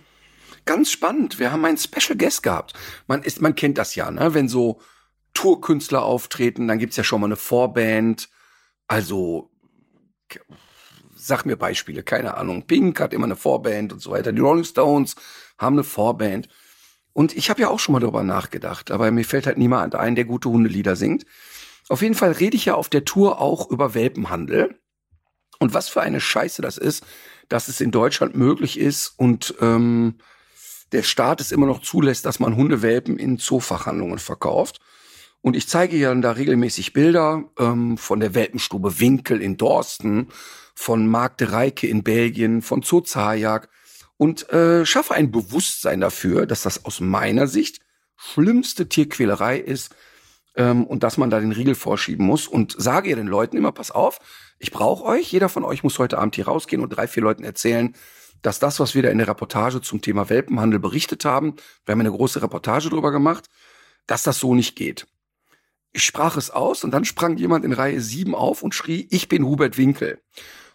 Ganz 0.65 0.91
spannend. 0.91 1.39
Wir 1.39 1.51
haben 1.51 1.63
einen 1.65 1.77
Special 1.77 2.17
Guest 2.17 2.41
gehabt. 2.41 2.73
Man 3.07 3.21
ist, 3.21 3.41
man 3.41 3.55
kennt 3.55 3.77
das 3.77 3.95
ja, 3.95 4.09
ne? 4.09 4.33
Wenn 4.33 4.49
so 4.49 4.81
Tourkünstler 5.33 6.03
auftreten, 6.03 6.67
dann 6.67 6.79
gibt's 6.79 6.95
ja 6.95 7.03
schon 7.03 7.21
mal 7.21 7.27
eine 7.27 7.35
Vorband. 7.35 8.29
Also 8.87 9.51
sag 11.15 11.45
mir 11.45 11.57
Beispiele, 11.57 12.01
keine 12.01 12.37
Ahnung. 12.37 12.65
Pink 12.65 12.99
hat 12.99 13.13
immer 13.13 13.25
eine 13.25 13.35
Vorband 13.35 13.93
und 13.93 13.99
so 13.99 14.11
weiter. 14.11 14.31
Die 14.31 14.41
Rolling 14.41 14.63
Stones 14.63 15.15
haben 15.59 15.75
eine 15.75 15.83
Vorband. 15.83 16.49
Und 17.13 17.35
ich 17.35 17.49
habe 17.49 17.61
ja 17.61 17.69
auch 17.69 17.79
schon 17.79 17.93
mal 17.93 17.99
darüber 17.99 18.23
nachgedacht, 18.23 18.91
aber 18.91 19.11
mir 19.11 19.25
fällt 19.25 19.45
halt 19.45 19.57
niemand 19.57 19.93
ein, 19.93 20.15
der 20.15 20.25
gute 20.25 20.49
Hundelieder 20.49 20.95
singt. 20.95 21.25
Auf 21.89 22.01
jeden 22.01 22.15
Fall 22.15 22.31
rede 22.31 22.55
ich 22.55 22.65
ja 22.65 22.75
auf 22.75 22.89
der 22.89 23.05
Tour 23.05 23.39
auch 23.39 23.69
über 23.69 23.93
Welpenhandel. 23.93 24.79
Und 25.59 25.73
was 25.73 25.89
für 25.89 26.01
eine 26.01 26.21
Scheiße 26.21 26.61
das 26.61 26.77
ist, 26.77 27.05
dass 27.49 27.67
es 27.67 27.81
in 27.81 27.91
Deutschland 27.91 28.35
möglich 28.35 28.79
ist 28.79 29.09
und 29.17 29.55
ähm, 29.59 30.15
der 30.91 31.03
Staat 31.03 31.41
es 31.41 31.51
immer 31.51 31.65
noch 31.65 31.81
zulässt, 31.81 32.25
dass 32.25 32.39
man 32.39 32.55
Hundewelpen 32.55 33.17
in 33.17 33.37
Zoofachhandlungen 33.37 34.19
verkauft. 34.19 34.79
Und 35.41 35.55
ich 35.55 35.67
zeige 35.67 35.97
ja 35.97 36.09
dann 36.09 36.21
da 36.21 36.31
regelmäßig 36.31 36.93
Bilder 36.93 37.43
ähm, 37.57 37.97
von 37.97 38.19
der 38.19 38.33
Welpenstube 38.35 38.99
Winkel 38.99 39.41
in 39.41 39.57
Dorsten, 39.57 40.29
von 40.75 41.07
Marc 41.07 41.37
de 41.37 41.49
Reike 41.49 41.87
in 41.87 42.03
Belgien, 42.03 42.61
von 42.61 42.81
Zoo 42.81 43.01
Zajak 43.01 43.69
und 44.19 44.49
äh, 44.49 44.85
schaffe 44.85 45.15
ein 45.15 45.31
Bewusstsein 45.31 46.01
dafür, 46.01 46.45
dass 46.45 46.63
das 46.63 46.83
aus 46.83 46.99
meiner 46.99 47.47
Sicht 47.47 47.79
schlimmste 48.17 48.89
Tierquälerei 48.89 49.57
ist 49.57 49.95
ähm, 50.55 50.85
und 50.85 51.03
dass 51.03 51.17
man 51.17 51.29
da 51.29 51.39
den 51.39 51.53
Riegel 51.53 51.73
vorschieben 51.73 52.25
muss 52.25 52.45
und 52.45 52.75
sage 52.77 53.11
ja 53.11 53.15
den 53.15 53.27
Leuten 53.27 53.55
immer, 53.55 53.71
pass 53.71 53.91
auf, 53.91 54.19
ich 54.59 54.71
brauche 54.71 55.05
euch, 55.05 55.31
jeder 55.31 55.47
von 55.47 55.63
euch 55.63 55.83
muss 55.83 55.99
heute 55.99 56.17
Abend 56.17 56.35
hier 56.35 56.49
rausgehen 56.49 56.81
und 56.81 56.89
drei, 56.89 57.07
vier 57.07 57.23
Leuten 57.23 57.45
erzählen, 57.45 57.95
dass 58.41 58.59
das, 58.59 58.81
was 58.81 58.93
wir 58.93 59.03
da 59.03 59.09
in 59.09 59.19
der 59.19 59.29
Reportage 59.29 59.79
zum 59.79 60.01
Thema 60.01 60.29
Welpenhandel 60.29 60.81
berichtet 60.81 61.23
haben, 61.23 61.55
wir 61.85 61.93
haben 61.93 62.01
eine 62.01 62.11
große 62.11 62.41
Reportage 62.41 62.89
drüber 62.89 63.13
gemacht, 63.13 63.45
dass 64.05 64.23
das 64.23 64.37
so 64.37 64.53
nicht 64.53 64.75
geht. 64.75 65.07
Ich 65.93 66.03
sprach 66.03 66.35
es 66.35 66.51
aus 66.51 66.83
und 66.83 66.91
dann 66.91 67.05
sprang 67.05 67.37
jemand 67.37 67.63
in 67.63 67.71
Reihe 67.71 68.01
7 68.01 68.35
auf 68.35 68.63
und 68.63 68.75
schrie, 68.75 69.07
ich 69.11 69.29
bin 69.29 69.45
Hubert 69.45 69.77
Winkel. 69.77 70.21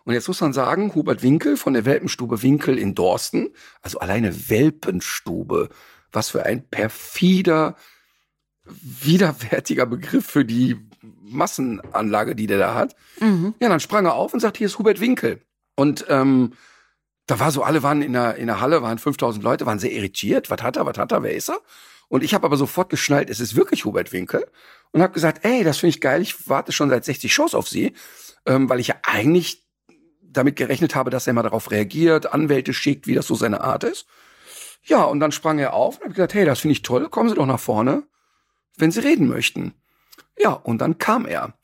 Und 0.05 0.13
jetzt 0.13 0.29
muss 0.29 0.41
man 0.41 0.53
sagen, 0.53 0.95
Hubert 0.95 1.23
Winkel 1.23 1.57
von 1.57 1.73
der 1.73 1.85
Welpenstube 1.85 2.43
Winkel 2.43 2.79
in 2.79 2.95
Dorsten, 2.95 3.51
also 3.81 3.99
alleine 3.99 4.51
Welpenstube, 4.51 5.71
was 6.13 6.31
für 6.31 6.45
ein 6.45 6.69
perfider, 6.69 7.77
widerwärtiger 8.65 9.87
Begriff 9.87 10.27
für 10.27 10.45
die 10.45 10.77
Massenanlage, 11.23 12.35
die 12.35 12.47
der 12.47 12.59
da 12.59 12.75
hat. 12.75 12.95
Mhm. 13.21 13.55
Ja, 13.61 13.69
dann 13.69 13.81
sprang 13.81 14.07
er 14.07 14.15
auf 14.15 14.33
und 14.33 14.41
sagte, 14.41 14.59
hier 14.59 14.67
ist 14.67 14.79
Hubert 14.79 15.01
Winkel. 15.01 15.41
Und 15.75 16.05
ähm, 16.09 16.53
da 17.27 17.41
war 17.41 17.51
so, 17.51 17.63
alle 17.63 17.83
waren 17.83 18.03
in 18.03 18.13
der, 18.13 18.37
in 18.37 18.47
der 18.47 18.61
Halle, 18.61 18.83
waren 18.83 18.99
5000 18.99 19.43
Leute, 19.43 19.67
waren 19.67 19.79
sehr 19.79 19.93
irritiert. 19.93 20.51
Was 20.51 20.63
hat 20.63 20.77
er, 20.77 20.87
was 20.87 20.99
hat 20.99 21.13
er, 21.13 21.23
wer 21.23 21.35
ist 21.35 21.49
er? 21.49 21.61
Und 22.09 22.23
ich 22.23 22.35
habe 22.35 22.45
aber 22.47 22.57
sofort 22.57 22.91
geschnallt, 22.91 23.31
es 23.31 23.41
ist 23.41 23.57
wirklich 23.57 23.85
Hubert 23.85 24.13
Winkel. 24.13 24.47
Und 24.93 25.03
habe 25.03 25.15
gesagt, 25.15 25.45
ey, 25.45 25.65
das 25.65 25.79
finde 25.79 25.91
ich 25.91 26.01
geil, 26.01 26.23
ich 26.23 26.49
warte 26.49 26.73
schon 26.73 26.91
seit 26.91 27.05
60 27.05 27.33
Shows 27.33 27.55
auf 27.55 27.69
Sie, 27.69 27.95
ähm, 28.47 28.69
weil 28.69 28.79
ich 28.79 28.89
ja 28.89 28.97
eigentlich 29.03 29.64
damit 30.37 30.57
gerechnet 30.57 30.95
habe, 30.95 31.11
dass 31.11 31.27
er 31.27 31.33
mal 31.33 31.43
darauf 31.43 31.71
reagiert, 31.71 32.33
Anwälte 32.33 32.75
schickt, 32.75 33.07
wie 33.07 33.15
das 33.15 33.27
so 33.27 33.35
seine 33.35 33.63
Art 33.63 33.85
ist. 33.85 34.07
Ja, 34.83 35.05
und 35.05 35.21
dann 35.21 35.33
sprang 35.33 35.59
er 35.59 35.73
auf 35.73 35.99
und 35.99 36.05
hat 36.05 36.15
gesagt, 36.15 36.35
hey, 36.35 36.45
das 36.45 36.61
finde 36.61 36.73
ich 36.73 36.83
toll, 36.83 37.09
kommen 37.09 37.29
Sie 37.29 37.35
doch 37.35 37.47
nach 37.47 37.61
vorne, 37.61 38.03
wenn 38.77 38.91
Sie 38.91 39.01
reden 39.01 39.29
möchten. 39.29 39.73
Ja, 40.39 40.53
und 40.53 40.81
dann 40.81 40.99
kam 40.99 41.27
er. 41.27 41.55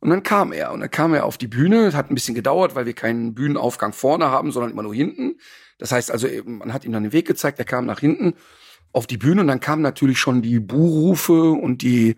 Und 0.00 0.10
dann 0.10 0.22
kam 0.22 0.52
er. 0.52 0.72
Und 0.72 0.80
dann 0.80 0.90
kam 0.90 1.14
er 1.14 1.24
auf 1.24 1.38
die 1.38 1.46
Bühne. 1.46 1.86
Es 1.86 1.94
hat 1.94 2.10
ein 2.10 2.14
bisschen 2.14 2.34
gedauert, 2.34 2.74
weil 2.74 2.84
wir 2.84 2.92
keinen 2.92 3.34
Bühnenaufgang 3.34 3.92
vorne 3.92 4.26
haben, 4.30 4.52
sondern 4.52 4.72
immer 4.72 4.82
nur 4.82 4.94
hinten. 4.94 5.38
Das 5.78 5.92
heißt 5.92 6.10
also, 6.10 6.28
man 6.44 6.72
hat 6.72 6.84
ihm 6.84 6.92
dann 6.92 7.04
den 7.04 7.12
Weg 7.12 7.26
gezeigt, 7.26 7.58
er 7.58 7.64
kam 7.64 7.86
nach 7.86 8.00
hinten 8.00 8.34
auf 8.92 9.06
die 9.06 9.16
Bühne 9.16 9.40
und 9.40 9.48
dann 9.48 9.60
kamen 9.60 9.82
natürlich 9.82 10.18
schon 10.18 10.40
die 10.40 10.60
Buhrufe 10.60 11.50
und 11.50 11.82
die 11.82 12.16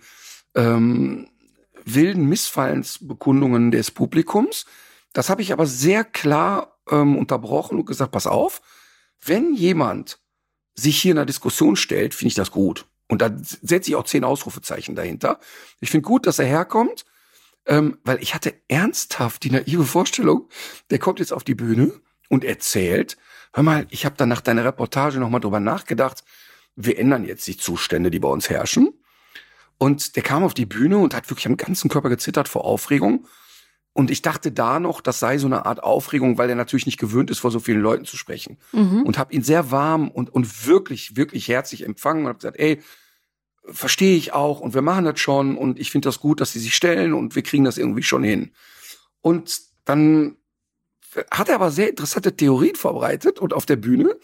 ähm, 0.55 1.29
wilden 1.85 2.29
Missfallensbekundungen 2.29 3.71
des 3.71 3.90
Publikums. 3.90 4.66
Das 5.16 5.31
habe 5.31 5.40
ich 5.40 5.50
aber 5.50 5.64
sehr 5.64 6.05
klar 6.05 6.76
ähm, 6.90 7.16
unterbrochen 7.16 7.79
und 7.79 7.87
gesagt, 7.87 8.12
pass 8.12 8.26
auf, 8.26 8.61
wenn 9.24 9.55
jemand 9.55 10.18
sich 10.74 11.00
hier 11.00 11.12
in 11.12 11.16
einer 11.16 11.24
Diskussion 11.24 11.74
stellt, 11.74 12.12
finde 12.14 12.29
ich 12.29 12.35
das 12.35 12.50
gut. 12.50 12.85
Und 13.09 13.22
da 13.22 13.31
setze 13.38 13.88
ich 13.88 13.96
auch 13.96 14.05
zehn 14.05 14.24
Ausrufezeichen 14.24 14.94
dahinter. 14.94 15.40
Ich 15.81 15.88
finde 15.90 16.07
gut, 16.07 16.26
dass 16.26 16.38
er 16.38 16.44
herkommt, 16.44 17.07
ähm, 17.64 17.96
weil 18.05 18.22
ich 18.22 18.35
hatte 18.35 18.61
ernsthaft 18.68 19.42
die 19.44 19.52
naive 19.52 19.85
Vorstellung, 19.87 20.50
der 20.90 20.98
kommt 20.98 21.18
jetzt 21.18 21.33
auf 21.33 21.44
die 21.44 21.55
Bühne 21.55 21.98
und 22.29 22.44
erzählt, 22.44 23.16
hör 23.55 23.62
mal, 23.62 23.87
ich 23.88 24.05
habe 24.05 24.16
dann 24.18 24.29
nach 24.29 24.42
deiner 24.42 24.66
Reportage 24.66 25.18
nochmal 25.18 25.40
drüber 25.40 25.61
nachgedacht, 25.61 26.24
wir 26.74 26.98
ändern 26.98 27.24
jetzt 27.24 27.46
die 27.46 27.57
Zustände, 27.57 28.11
die 28.11 28.18
bei 28.18 28.29
uns 28.29 28.50
herrschen. 28.50 28.92
Und 29.79 30.16
der 30.16 30.22
kam 30.22 30.44
auf 30.44 30.52
die 30.52 30.66
Bühne 30.66 30.98
und 30.98 31.14
hat 31.14 31.31
wirklich 31.31 31.46
am 31.46 31.57
ganzen 31.57 31.88
Körper 31.88 32.11
gezittert 32.11 32.48
vor 32.48 32.66
Aufregung. 32.66 33.26
Und 33.96 34.11
ich 34.11 34.20
dachte 34.20 34.52
da 34.52 34.78
noch, 34.78 35.00
das 35.00 35.20
sei 35.20 35.38
so 35.38 35.46
eine 35.46 35.64
Art 35.64 35.82
Aufregung, 35.82 36.37
weil 36.37 36.50
er 36.50 36.54
natürlich 36.54 36.85
nicht 36.85 37.00
gewöhnt 37.00 37.30
ist, 37.30 37.38
vor 37.38 37.50
so 37.50 37.61
vielen 37.61 37.80
Leuten 37.80 38.04
zu 38.04 38.18
sprechen. 38.18 38.59
Mhm. 38.72 39.04
Und 39.04 39.16
habe 39.16 39.32
ihn 39.32 39.42
sehr 39.42 39.70
warm 39.70 40.11
und, 40.11 40.28
und 40.28 40.66
wirklich, 40.66 41.16
wirklich 41.16 41.48
herzlich 41.48 41.82
empfangen 41.82 42.24
und 42.24 42.28
habe 42.28 42.38
gesagt, 42.38 42.59
ey, 42.59 42.82
verstehe 43.64 44.14
ich 44.18 44.35
auch 44.35 44.61
und 44.61 44.74
wir 44.74 44.82
machen 44.82 45.06
das 45.06 45.18
schon 45.18 45.56
und 45.56 45.80
ich 45.80 45.90
finde 45.90 46.09
das 46.09 46.20
gut, 46.20 46.42
dass 46.42 46.52
sie 46.52 46.59
sich 46.59 46.74
stellen 46.74 47.14
und 47.14 47.35
wir 47.37 47.42
kriegen 47.42 47.64
das 47.64 47.78
irgendwie 47.78 48.02
schon 48.02 48.22
hin. 48.22 48.52
Und 49.22 49.61
dann 49.87 50.37
hat 51.30 51.48
er 51.48 51.54
aber 51.54 51.70
sehr 51.70 51.88
interessante 51.88 52.37
Theorien 52.37 52.76
vorbereitet 52.76 53.38
und 53.38 53.54
auf 53.54 53.64
der 53.64 53.76
Bühne 53.76 54.14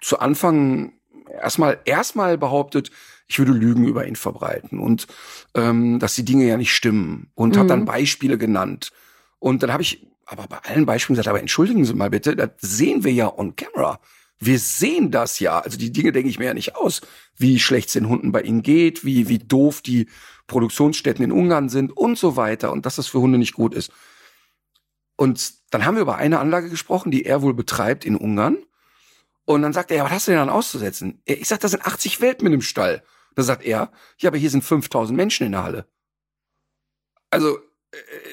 zu 0.00 0.18
Anfang 0.18 0.94
erstmal 1.28 1.78
erstmal 1.84 2.38
behauptet, 2.38 2.90
ich 3.28 3.38
würde 3.38 3.52
Lügen 3.52 3.86
über 3.86 4.06
ihn 4.06 4.16
verbreiten 4.16 4.80
und 4.80 5.06
ähm, 5.54 5.98
dass 5.98 6.14
die 6.14 6.24
Dinge 6.24 6.46
ja 6.46 6.56
nicht 6.56 6.74
stimmen 6.74 7.30
und 7.34 7.54
mhm. 7.54 7.60
hat 7.60 7.70
dann 7.70 7.84
Beispiele 7.84 8.38
genannt. 8.38 8.92
Und 9.40 9.62
dann 9.62 9.72
habe 9.72 9.82
ich 9.82 10.06
aber 10.26 10.46
bei 10.46 10.58
allen 10.58 10.86
Beispielen 10.86 11.14
gesagt, 11.14 11.26
aber 11.26 11.40
entschuldigen 11.40 11.84
Sie 11.84 11.94
mal 11.94 12.10
bitte, 12.10 12.36
das 12.36 12.50
sehen 12.60 13.02
wir 13.02 13.12
ja 13.12 13.36
on 13.36 13.56
camera. 13.56 13.98
Wir 14.38 14.58
sehen 14.58 15.10
das 15.10 15.40
ja. 15.40 15.58
Also 15.58 15.76
die 15.76 15.90
Dinge 15.90 16.12
denke 16.12 16.30
ich 16.30 16.38
mir 16.38 16.46
ja 16.46 16.54
nicht 16.54 16.76
aus, 16.76 17.00
wie 17.36 17.58
schlecht 17.58 17.88
es 17.88 17.94
den 17.94 18.08
Hunden 18.08 18.30
bei 18.30 18.42
ihnen 18.42 18.62
geht, 18.62 19.04
wie, 19.04 19.28
wie 19.28 19.38
doof 19.38 19.82
die 19.82 20.08
Produktionsstätten 20.46 21.24
in 21.24 21.32
Ungarn 21.32 21.68
sind 21.68 21.90
und 21.96 22.16
so 22.16 22.36
weiter 22.36 22.70
und 22.70 22.86
dass 22.86 22.96
das 22.96 23.08
für 23.08 23.20
Hunde 23.20 23.38
nicht 23.38 23.54
gut 23.54 23.74
ist. 23.74 23.90
Und 25.16 25.52
dann 25.70 25.84
haben 25.84 25.96
wir 25.96 26.02
über 26.02 26.16
eine 26.16 26.38
Anlage 26.38 26.70
gesprochen, 26.70 27.10
die 27.10 27.24
er 27.24 27.42
wohl 27.42 27.52
betreibt 27.52 28.04
in 28.04 28.16
Ungarn. 28.16 28.56
Und 29.44 29.62
dann 29.62 29.72
sagt 29.72 29.90
er, 29.90 29.98
ja, 29.98 30.04
was 30.04 30.12
hast 30.12 30.28
du 30.28 30.32
denn 30.32 30.38
dann 30.38 30.48
auszusetzen? 30.48 31.20
Ich 31.24 31.48
sag, 31.48 31.60
da 31.60 31.68
sind 31.68 31.84
80 31.84 32.20
Welpen 32.20 32.46
in 32.46 32.52
dem 32.52 32.62
Stall. 32.62 33.02
Da 33.34 33.42
sagt 33.42 33.64
er, 33.64 33.92
ja, 34.18 34.28
aber 34.28 34.38
hier 34.38 34.50
sind 34.50 34.64
5000 34.64 35.16
Menschen 35.16 35.44
in 35.44 35.52
der 35.52 35.62
Halle. 35.62 35.86
Also, 37.30 37.58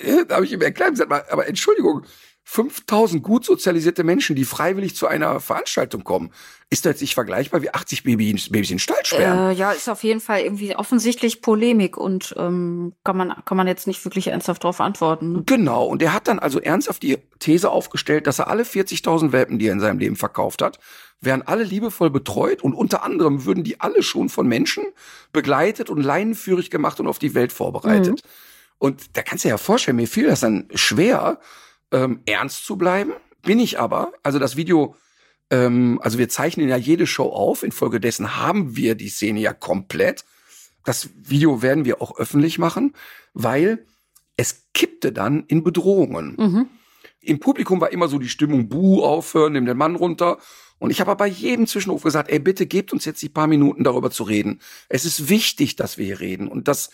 äh, 0.03 0.25
da 0.25 0.35
habe 0.35 0.45
ich 0.45 0.51
ihm 0.51 0.61
erklärt, 0.61 0.91
gesagt, 0.91 1.11
aber 1.11 1.47
Entschuldigung, 1.47 2.05
5000 2.49 3.21
gut 3.21 3.43
sozialisierte 3.43 4.05
Menschen, 4.05 4.33
die 4.33 4.45
freiwillig 4.45 4.95
zu 4.95 5.05
einer 5.05 5.41
Veranstaltung 5.41 6.05
kommen. 6.05 6.31
Ist 6.69 6.85
das 6.85 7.01
nicht 7.01 7.13
vergleichbar 7.13 7.61
wie 7.61 7.73
80 7.73 8.03
Babys, 8.03 8.49
Babys 8.49 8.71
in 8.71 8.79
Stall 8.79 9.03
sperren? 9.03 9.49
Äh, 9.49 9.51
ja, 9.51 9.73
ist 9.73 9.89
auf 9.89 10.01
jeden 10.01 10.21
Fall 10.21 10.39
irgendwie 10.39 10.73
offensichtlich 10.73 11.41
Polemik 11.41 11.97
und 11.97 12.33
ähm, 12.37 12.93
kann 13.03 13.17
man 13.17 13.33
kann 13.43 13.57
man 13.57 13.67
jetzt 13.67 13.85
nicht 13.85 14.03
wirklich 14.05 14.27
ernsthaft 14.27 14.63
darauf 14.63 14.79
antworten. 14.79 15.45
Genau. 15.45 15.85
Und 15.85 16.01
er 16.01 16.13
hat 16.13 16.29
dann 16.29 16.39
also 16.39 16.61
ernsthaft 16.61 17.03
die 17.03 17.17
These 17.39 17.69
aufgestellt, 17.69 18.27
dass 18.27 18.39
er 18.39 18.47
alle 18.47 18.63
40.000 18.63 19.33
Welpen, 19.33 19.59
die 19.59 19.67
er 19.67 19.73
in 19.73 19.81
seinem 19.81 19.99
Leben 19.99 20.15
verkauft 20.15 20.61
hat, 20.61 20.79
wären 21.19 21.41
alle 21.41 21.65
liebevoll 21.65 22.09
betreut 22.09 22.63
und 22.63 22.73
unter 22.73 23.03
anderem 23.03 23.43
würden 23.43 23.65
die 23.65 23.81
alle 23.81 24.03
schon 24.03 24.29
von 24.29 24.47
Menschen 24.47 24.85
begleitet 25.33 25.89
und 25.89 26.01
leinenführig 26.01 26.69
gemacht 26.69 27.01
und 27.01 27.07
auf 27.07 27.19
die 27.19 27.35
Welt 27.35 27.51
vorbereitet. 27.51 28.23
Mhm. 28.23 28.29
Und 28.79 29.17
da 29.17 29.21
kannst 29.21 29.43
du 29.43 29.47
dir 29.47 29.53
ja 29.53 29.57
vorstellen, 29.57 29.97
mir 29.97 30.07
fiel 30.07 30.27
das 30.27 30.41
dann 30.41 30.67
schwer, 30.73 31.39
ähm, 31.91 32.21
ernst 32.25 32.65
zu 32.65 32.77
bleiben. 32.77 33.13
Bin 33.41 33.59
ich 33.59 33.79
aber. 33.79 34.13
Also 34.23 34.39
das 34.39 34.55
Video, 34.55 34.95
ähm, 35.49 35.99
also 36.01 36.17
wir 36.17 36.29
zeichnen 36.29 36.67
ja 36.67 36.77
jede 36.77 37.07
Show 37.07 37.29
auf. 37.29 37.63
Infolgedessen 37.63 38.37
haben 38.37 38.75
wir 38.75 38.95
die 38.95 39.09
Szene 39.09 39.39
ja 39.39 39.53
komplett. 39.53 40.25
Das 40.83 41.09
Video 41.15 41.61
werden 41.61 41.85
wir 41.85 42.01
auch 42.01 42.17
öffentlich 42.17 42.59
machen, 42.59 42.93
weil 43.33 43.85
es 44.37 44.67
kippte 44.73 45.11
dann 45.11 45.43
in 45.47 45.63
Bedrohungen. 45.63 46.35
Mhm. 46.37 46.69
Im 47.19 47.39
Publikum 47.39 47.81
war 47.81 47.91
immer 47.91 48.07
so 48.07 48.19
die 48.19 48.29
Stimmung, 48.29 48.69
buh, 48.69 49.03
aufhören, 49.03 49.53
nimm 49.53 49.65
den 49.65 49.77
Mann 49.77 49.95
runter. 49.95 50.37
Und 50.79 50.91
ich 50.91 51.01
habe 51.01 51.15
bei 51.15 51.27
jedem 51.27 51.67
Zwischenruf 51.67 52.03
gesagt, 52.03 52.29
ey, 52.29 52.39
bitte 52.39 52.67
gebt 52.67 52.93
uns 52.93 53.03
jetzt 53.05 53.21
die 53.21 53.29
paar 53.29 53.47
Minuten 53.47 53.83
darüber 53.83 54.11
zu 54.11 54.23
reden. 54.23 54.61
Es 54.89 55.05
ist 55.05 55.27
wichtig, 55.27 55.75
dass 55.75 55.97
wir 55.97 56.05
hier 56.05 56.19
reden. 56.19 56.47
Und 56.47 56.67
das, 56.67 56.91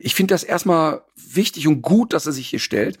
ich 0.00 0.14
finde 0.14 0.34
das 0.34 0.44
erstmal 0.44 1.02
wichtig 1.14 1.68
und 1.68 1.82
gut, 1.82 2.12
dass 2.12 2.26
er 2.26 2.32
sich 2.32 2.48
hier 2.48 2.58
stellt 2.58 2.98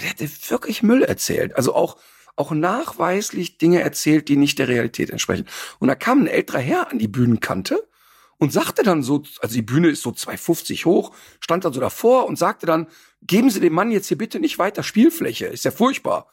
der 0.00 0.10
hatte 0.10 0.28
wirklich 0.48 0.82
Müll 0.82 1.02
erzählt. 1.02 1.56
Also 1.56 1.74
auch, 1.74 1.96
auch 2.36 2.50
nachweislich 2.50 3.58
Dinge 3.58 3.80
erzählt, 3.80 4.28
die 4.28 4.36
nicht 4.36 4.58
der 4.58 4.68
Realität 4.68 5.10
entsprechen. 5.10 5.46
Und 5.78 5.88
da 5.88 5.94
kam 5.94 6.22
ein 6.22 6.26
älterer 6.26 6.58
Herr 6.58 6.90
an 6.90 6.98
die 6.98 7.08
Bühnenkante 7.08 7.86
und 8.38 8.52
sagte 8.52 8.82
dann 8.82 9.02
so, 9.02 9.22
also 9.40 9.54
die 9.54 9.62
Bühne 9.62 9.88
ist 9.88 10.02
so 10.02 10.10
2,50 10.10 10.84
hoch, 10.84 11.14
stand 11.40 11.64
dann 11.64 11.72
so 11.72 11.80
davor 11.80 12.26
und 12.26 12.36
sagte 12.36 12.66
dann, 12.66 12.86
geben 13.22 13.50
Sie 13.50 13.60
dem 13.60 13.72
Mann 13.72 13.90
jetzt 13.90 14.08
hier 14.08 14.18
bitte 14.18 14.38
nicht 14.38 14.58
weiter 14.58 14.82
Spielfläche, 14.82 15.46
ist 15.46 15.64
ja 15.64 15.70
furchtbar. 15.70 16.30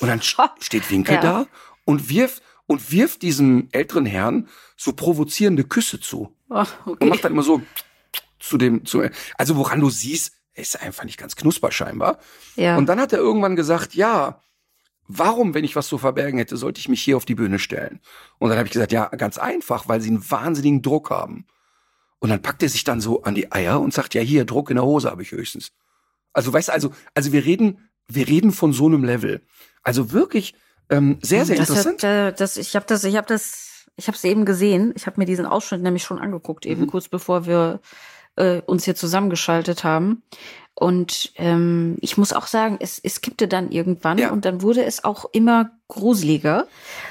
Und 0.00 0.08
dann 0.08 0.20
steht 0.20 0.90
Winkel 0.90 1.14
ja. 1.14 1.20
da 1.20 1.46
und 1.84 2.10
wirft, 2.10 2.42
und 2.66 2.90
wirft 2.90 3.22
diesem 3.22 3.68
älteren 3.70 4.06
Herrn 4.06 4.48
so 4.76 4.92
provozierende 4.92 5.62
Küsse 5.62 6.00
zu. 6.00 6.34
Oh, 6.50 6.64
okay. 6.86 7.04
Und 7.04 7.08
macht 7.08 7.22
dann 7.22 7.32
immer 7.32 7.44
so 7.44 7.62
zu 8.48 8.58
dem, 8.58 8.84
zu, 8.84 9.02
also 9.36 9.56
woran 9.56 9.80
du 9.80 9.90
siehst, 9.90 10.34
ist 10.54 10.80
einfach 10.80 11.04
nicht 11.04 11.18
ganz 11.18 11.36
knusper 11.36 11.72
scheinbar. 11.72 12.18
Ja. 12.56 12.76
Und 12.76 12.86
dann 12.86 13.00
hat 13.00 13.12
er 13.12 13.18
irgendwann 13.18 13.56
gesagt, 13.56 13.94
ja, 13.94 14.40
warum, 15.08 15.54
wenn 15.54 15.64
ich 15.64 15.76
was 15.76 15.88
zu 15.88 15.98
verbergen 15.98 16.38
hätte, 16.38 16.56
sollte 16.56 16.78
ich 16.78 16.88
mich 16.88 17.02
hier 17.02 17.16
auf 17.16 17.24
die 17.24 17.34
Bühne 17.34 17.58
stellen? 17.58 18.00
Und 18.38 18.50
dann 18.50 18.58
habe 18.58 18.66
ich 18.66 18.72
gesagt, 18.72 18.92
ja, 18.92 19.06
ganz 19.08 19.38
einfach, 19.38 19.88
weil 19.88 20.00
sie 20.00 20.10
einen 20.10 20.30
wahnsinnigen 20.30 20.82
Druck 20.82 21.10
haben. 21.10 21.46
Und 22.20 22.30
dann 22.30 22.40
packt 22.40 22.62
er 22.62 22.68
sich 22.68 22.84
dann 22.84 23.00
so 23.00 23.22
an 23.22 23.34
die 23.34 23.52
Eier 23.52 23.80
und 23.80 23.92
sagt, 23.92 24.14
ja, 24.14 24.22
hier, 24.22 24.44
Druck 24.44 24.70
in 24.70 24.76
der 24.76 24.84
Hose 24.84 25.10
habe 25.10 25.22
ich 25.22 25.32
höchstens. 25.32 25.72
Also, 26.32 26.52
weißt 26.52 26.68
du, 26.68 26.72
also, 26.72 26.90
also 27.14 27.32
wir 27.32 27.44
reden, 27.44 27.90
wir 28.08 28.28
reden 28.28 28.52
von 28.52 28.72
so 28.72 28.86
einem 28.86 29.04
Level. 29.04 29.42
Also 29.82 30.12
wirklich 30.12 30.54
ähm, 30.88 31.18
sehr, 31.22 31.44
sehr 31.44 31.56
das 31.56 31.68
interessant. 31.68 32.02
Hat, 32.02 32.10
äh, 32.10 32.32
das, 32.32 32.56
ich 32.56 32.74
habe 32.76 32.86
das, 32.86 33.04
ich 33.04 33.16
habe 33.16 33.26
das, 33.26 33.86
ich 33.96 34.06
habe 34.06 34.16
es 34.16 34.24
eben 34.24 34.44
gesehen. 34.44 34.92
Ich 34.96 35.06
habe 35.06 35.20
mir 35.20 35.26
diesen 35.26 35.46
Ausschnitt 35.46 35.82
nämlich 35.82 36.02
schon 36.02 36.18
angeguckt, 36.18 36.66
eben 36.66 36.82
mhm. 36.82 36.86
kurz 36.86 37.08
bevor 37.08 37.46
wir 37.46 37.80
äh, 38.36 38.60
uns 38.66 38.84
hier 38.84 38.94
zusammengeschaltet 38.94 39.84
haben. 39.84 40.22
Und 40.74 41.32
ähm, 41.36 41.96
ich 42.00 42.16
muss 42.16 42.32
auch 42.32 42.48
sagen, 42.48 42.78
es, 42.80 42.98
es 42.98 43.20
kippte 43.20 43.46
dann 43.46 43.70
irgendwann 43.70 44.18
ja. 44.18 44.32
und 44.32 44.44
dann 44.44 44.60
wurde 44.60 44.84
es 44.84 45.04
auch 45.04 45.26
immer 45.32 45.70
gruseliger. 45.86 46.66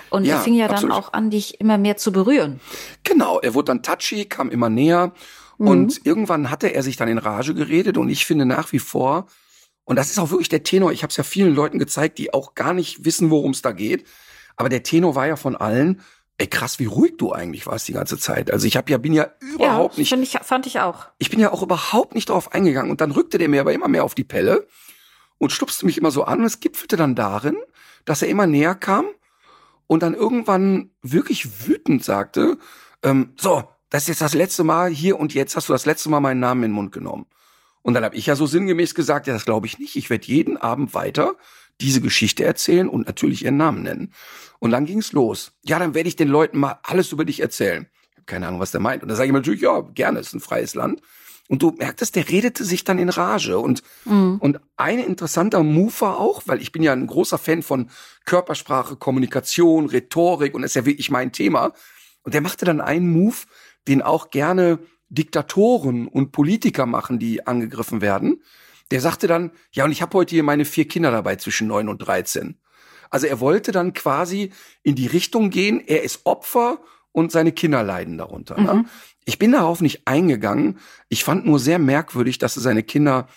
Und 0.10 0.26
ja, 0.26 0.36
er 0.36 0.42
fing 0.42 0.54
ja 0.54 0.68
dann 0.68 0.76
absolut. 0.76 0.96
auch 0.96 1.14
an, 1.14 1.30
dich 1.30 1.62
immer 1.62 1.78
mehr 1.78 1.96
zu 1.96 2.12
berühren. 2.12 2.60
Genau, 3.04 3.40
er 3.40 3.54
wurde 3.54 3.68
dann 3.68 3.82
touchy, 3.82 4.26
kam 4.26 4.50
immer 4.50 4.70
näher. 4.70 5.14
Mhm. 5.58 5.68
Und 5.68 6.06
irgendwann 6.06 6.50
hatte 6.50 6.68
er 6.68 6.84
sich 6.84 6.98
dann 6.98 7.08
in 7.08 7.18
Rage 7.18 7.54
geredet. 7.54 7.98
Und 7.98 8.10
ich 8.10 8.26
finde 8.26 8.46
nach 8.46 8.74
wie 8.74 8.80
vor, 8.80 9.28
und 9.86 9.96
das 9.96 10.12
ist 10.12 10.20
auch 10.20 10.32
wirklich 10.32 10.50
der 10.50 10.64
Tenor, 10.64 10.92
ich 10.92 11.04
habe 11.04 11.12
es 11.12 11.18
ja 11.18 11.24
vielen 11.24 11.56
Leuten 11.56 11.80
gezeigt, 11.80 12.18
die 12.18 12.34
auch 12.34 12.56
gar 12.56 12.74
nicht 12.74 13.06
wissen, 13.06 13.30
worum 13.30 13.52
es 13.52 13.62
da 13.62 13.72
geht. 13.72 14.06
Aber 14.58 14.68
der 14.68 14.84
Tenor 14.84 15.16
war 15.16 15.28
ja 15.28 15.38
von 15.38 15.56
allen, 15.56 16.02
Ey, 16.38 16.48
krass, 16.48 16.80
wie 16.80 16.86
ruhig 16.86 17.18
du 17.18 17.32
eigentlich 17.32 17.68
warst 17.68 17.88
die 17.88 17.94
ganze 17.94 18.18
Zeit. 18.18 18.52
Also 18.52 18.66
ich 18.66 18.76
hab 18.76 18.90
ja, 18.90 18.98
bin 18.98 19.14
ja 19.14 19.32
überhaupt 19.40 19.98
ja, 19.98 20.18
nicht. 20.18 20.36
Ich, 20.36 20.40
fand 20.42 20.66
ich 20.66 20.80
auch. 20.80 21.08
Ich 21.20 21.30
bin 21.30 21.40
ja 21.40 21.52
auch 21.52 21.62
überhaupt 21.62 22.16
nicht 22.16 22.30
darauf 22.30 22.54
eingegangen. 22.54 22.90
Und 22.90 23.02
dann 23.02 23.12
rückte 23.12 23.38
der 23.38 23.50
mir 23.50 23.62
aber 23.62 23.74
immer 23.74 23.88
mehr 23.88 24.04
auf 24.04 24.16
die 24.16 24.24
Pelle 24.24 24.68
und 25.38 25.52
stupste 25.52 25.86
mich 25.86 25.98
immer 25.98 26.10
so 26.12 26.24
an. 26.24 26.40
Und 26.40 26.46
es 26.46 26.60
gipfelte 26.60 26.98
dann 26.98 27.16
darin, 27.16 27.58
dass 28.06 28.22
er 28.22 28.30
immer 28.30 28.48
näher 28.48 28.74
kam 28.74 29.06
und 29.88 30.02
dann 30.02 30.16
irgendwann 30.16 30.90
wirklich 31.02 31.68
wütend 31.68 32.04
sagte, 32.04 32.58
ähm, 33.04 33.34
so, 33.38 33.64
das 33.90 34.04
ist 34.04 34.08
jetzt 34.10 34.22
das 34.22 34.34
letzte 34.34 34.64
Mal 34.64 34.90
hier 34.90 35.20
und 35.20 35.36
jetzt 35.36 35.56
hast 35.56 35.70
du 35.70 35.74
das 35.74 35.86
letzte 35.86 36.10
Mal 36.10 36.20
meinen 36.20 36.40
Namen 36.40 36.64
in 36.64 36.72
den 36.72 36.76
Mund 36.76 36.92
genommen. 36.92 37.28
Und 37.84 37.94
dann 37.94 38.04
habe 38.04 38.16
ich 38.16 38.26
ja 38.26 38.36
so 38.36 38.48
sinngemäß 38.48 38.96
gesagt, 38.96 39.28
ja, 39.28 39.34
das 39.34 39.46
glaube 39.46 39.68
ich 39.68 39.78
nicht. 39.78 39.96
Ich 39.98 40.10
werde 40.10 40.26
jeden 40.26 40.58
Abend 40.58 40.94
weiter 40.96 41.36
diese 41.82 42.02
Geschichte 42.02 42.44
erzählen 42.44 42.88
und 42.88 43.08
natürlich 43.08 43.44
ihren 43.44 43.58
Namen 43.58 43.84
nennen. 43.84 44.14
Und 44.60 44.72
dann 44.72 44.86
ging's 44.86 45.12
los. 45.12 45.54
Ja, 45.64 45.80
dann 45.80 45.94
werde 45.94 46.08
ich 46.08 46.16
den 46.16 46.30
Leuten 46.30 46.60
mal 46.60 46.80
alles 46.84 47.12
über 47.12 47.26
dich 47.26 47.42
erzählen. 47.42 47.88
Ich 48.12 48.18
habe 48.18 48.26
keine 48.26 48.48
Ahnung, 48.48 48.60
was 48.60 48.72
der 48.72 48.80
meint. 48.80 49.04
Und 49.04 49.10
dann 49.10 49.18
sage 49.18 49.28
ich 49.28 49.34
mir 49.34 49.40
natürlich, 49.40 49.62
ja, 49.62 49.82
gerne, 49.82 50.20
ist 50.20 50.34
ein 50.34 50.40
freies 50.40 50.76
Land. 50.76 51.02
Und 51.50 51.62
du 51.62 51.72
merktest, 51.72 52.16
der 52.16 52.30
redete 52.30 52.64
sich 52.64 52.84
dann 52.84 53.00
in 53.00 53.10
Rage. 53.10 53.60
Und, 53.60 53.84
mhm. 54.06 54.38
und 54.40 54.60
ein 54.78 55.00
interessanter 55.00 55.62
Move 55.64 55.94
war 56.00 56.20
auch, 56.20 56.44
weil 56.46 56.62
ich 56.62 56.72
bin 56.72 56.84
ja 56.84 56.94
ein 56.94 57.08
großer 57.08 57.38
Fan 57.38 57.64
von 57.64 57.90
Körpersprache, 58.26 58.96
Kommunikation, 58.96 59.88
Rhetorik 59.88 60.56
und 60.56 60.62
das 60.62 60.72
ist 60.72 60.76
ja 60.76 60.86
wirklich 60.86 61.12
mein 61.12 61.32
Thema. 61.34 61.74
Und 62.24 62.34
der 62.34 62.42
machte 62.42 62.64
dann 62.64 62.80
einen 62.80 63.12
Move, 63.12 63.36
den 63.88 64.02
auch 64.02 64.30
gerne 64.30 64.80
Diktatoren 65.10 66.08
und 66.08 66.32
Politiker 66.32 66.86
machen, 66.86 67.20
die 67.20 67.46
angegriffen 67.46 68.02
werden. 68.02 68.42
Der 68.92 69.02
sagte 69.02 69.28
dann, 69.28 69.52
ja, 69.72 69.86
und 69.86 69.92
ich 69.92 70.02
habe 70.02 70.18
heute 70.18 70.36
hier 70.36 70.44
meine 70.44 70.66
vier 70.66 70.88
Kinder 70.88 71.12
dabei 71.12 71.36
zwischen 71.38 71.68
neun 71.68 71.90
und 71.90 72.00
dreizehn. 72.00 72.60
Also 73.10 73.28
er 73.28 73.40
wollte 73.40 73.72
dann 73.72 73.94
quasi 73.94 74.52
in 74.82 74.96
die 74.96 75.08
Richtung 75.08 75.50
gehen, 75.50 75.82
er 75.86 76.04
ist 76.04 76.22
Opfer 76.26 76.80
und 77.12 77.32
seine 77.32 77.52
Kinder 77.52 77.84
leiden 77.84 78.18
darunter. 78.18 78.56
Ne? 78.56 78.74
Mhm. 78.74 78.80
Ne? 78.82 78.86
Ich 79.26 79.40
bin 79.40 79.52
darauf 79.52 79.82
nicht 79.82 80.08
eingegangen. 80.08 80.80
Ich 81.10 81.24
fand 81.24 81.46
nur 81.46 81.60
sehr 81.60 81.80
merkwürdig, 81.80 82.40
dass 82.40 82.58
er 82.58 82.62
seine 82.62 82.84
Kinder 82.84 83.28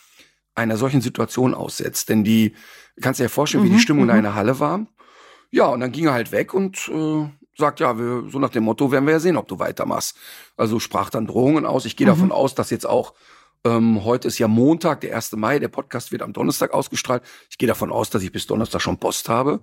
einer 0.55 0.77
solchen 0.77 1.01
Situation 1.01 1.55
aussetzt. 1.55 2.09
Denn 2.09 2.25
die, 2.25 2.55
kannst 3.01 3.21
dir 3.21 3.25
ja 3.25 3.29
vorstellen, 3.29 3.63
mhm. 3.63 3.67
wie 3.67 3.71
die 3.71 3.77
mhm, 3.77 3.81
Stimmung 3.81 4.05
mhm. 4.05 4.11
in 4.11 4.17
einer 4.17 4.35
Halle 4.35 4.59
war. 4.59 4.87
Ja, 5.51 5.67
und 5.67 5.81
dann 5.81 5.93
ging 5.93 6.07
er 6.07 6.15
halt 6.15 6.33
weg 6.33 6.55
und 6.55 6.89
äh, 6.89 7.29
sagt, 7.57 7.81
ja, 7.81 7.99
wir, 7.99 8.31
so 8.31 8.39
nach 8.39 8.51
dem 8.51 8.65
Motto 8.65 8.91
werden 8.91 9.05
wir 9.05 9.13
ja 9.13 9.21
sehen, 9.21 9.37
ob 9.37 9.47
du 9.47 9.59
weitermachst. 9.59 10.17
Also 10.57 10.81
sprach 10.81 11.11
dann 11.11 11.27
Drohungen 11.27 11.67
aus. 11.67 11.85
Ich 11.85 11.97
gehe 11.97 12.07
mhm. 12.07 12.11
davon 12.11 12.33
aus, 12.33 12.55
dass 12.55 12.71
jetzt 12.71 12.87
auch 12.87 13.15
ähm, 13.65 14.05
heute 14.05 14.29
ist 14.29 14.39
ja 14.39 14.49
Montag, 14.49 15.01
der 15.01 15.15
1. 15.17 15.33
Mai, 15.33 15.59
der 15.59 15.69
Podcast 15.69 16.13
wird 16.13 16.23
am 16.23 16.33
Donnerstag 16.33 16.73
ausgestrahlt. 16.73 17.23
Ich 17.51 17.59
gehe 17.59 17.67
davon 17.69 17.91
aus, 17.91 18.11
dass 18.11 18.23
ich 18.23 18.33
bis 18.33 18.47
Donnerstag 18.47 18.81
schon 18.81 18.99
Post 18.99 19.29
habe 19.29 19.61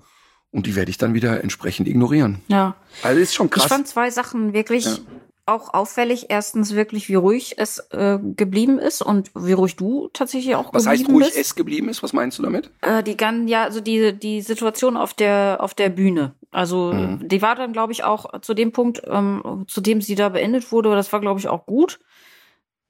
und 0.52 0.66
die 0.66 0.76
werde 0.76 0.92
ich 0.92 0.98
dann 0.98 1.14
wieder 1.14 1.42
entsprechend 1.44 1.88
ignorieren. 1.88 2.42
Ja. 2.48 2.76
Also 3.02 3.20
ist 3.22 3.34
schon 3.34 3.50
krass. 3.50 3.64
Ich 3.66 3.70
fand 3.70 3.88
zwei 3.88 4.12
Sachen 4.12 4.54
wirklich 4.54 4.86
ja. 4.86 4.98
auch 5.46 5.74
auffällig. 5.74 6.28
Erstens 6.30 6.74
wirklich, 6.76 7.10
wie 7.10 7.16
ruhig 7.16 7.56
es 7.58 7.80
äh, 7.92 8.20
geblieben 8.22 8.78
ist 8.78 9.02
und 9.02 9.32
wie 9.36 9.54
ruhig 9.54 9.76
du 9.76 10.10
tatsächlich 10.14 10.56
auch 10.56 10.74
Was 10.74 10.84
geblieben 10.84 11.06
heißt 11.06 11.10
ruhig 11.10 11.26
bist. 11.28 11.38
es 11.38 11.56
geblieben 11.56 11.90
ist? 11.90 12.04
Was 12.04 12.14
meinst 12.14 12.38
du 12.40 12.44
damit? 12.44 12.70
Äh, 12.82 13.04
die 13.04 13.18
gan 13.18 13.48
ja, 13.48 13.64
also 13.64 13.80
die 13.82 14.14
die 14.14 14.42
Situation 14.42 14.96
auf 14.98 15.14
der 15.14 15.58
auf 15.60 15.74
der 15.74 15.90
Bühne. 15.90 16.34
Also 16.52 16.94
Mhm. 16.94 17.28
die 17.28 17.42
war 17.42 17.56
dann, 17.56 17.74
glaube 17.74 17.94
ich, 17.94 18.04
auch 18.04 18.40
zu 18.42 18.54
dem 18.54 18.72
Punkt, 18.72 19.02
ähm, 19.08 19.66
zu 19.68 19.82
dem 19.82 20.02
sie 20.02 20.14
da 20.14 20.30
beendet 20.30 20.72
wurde. 20.72 20.92
Das 20.92 21.12
war, 21.12 21.20
glaube 21.20 21.40
ich, 21.40 21.48
auch 21.48 21.66
gut. 21.66 22.00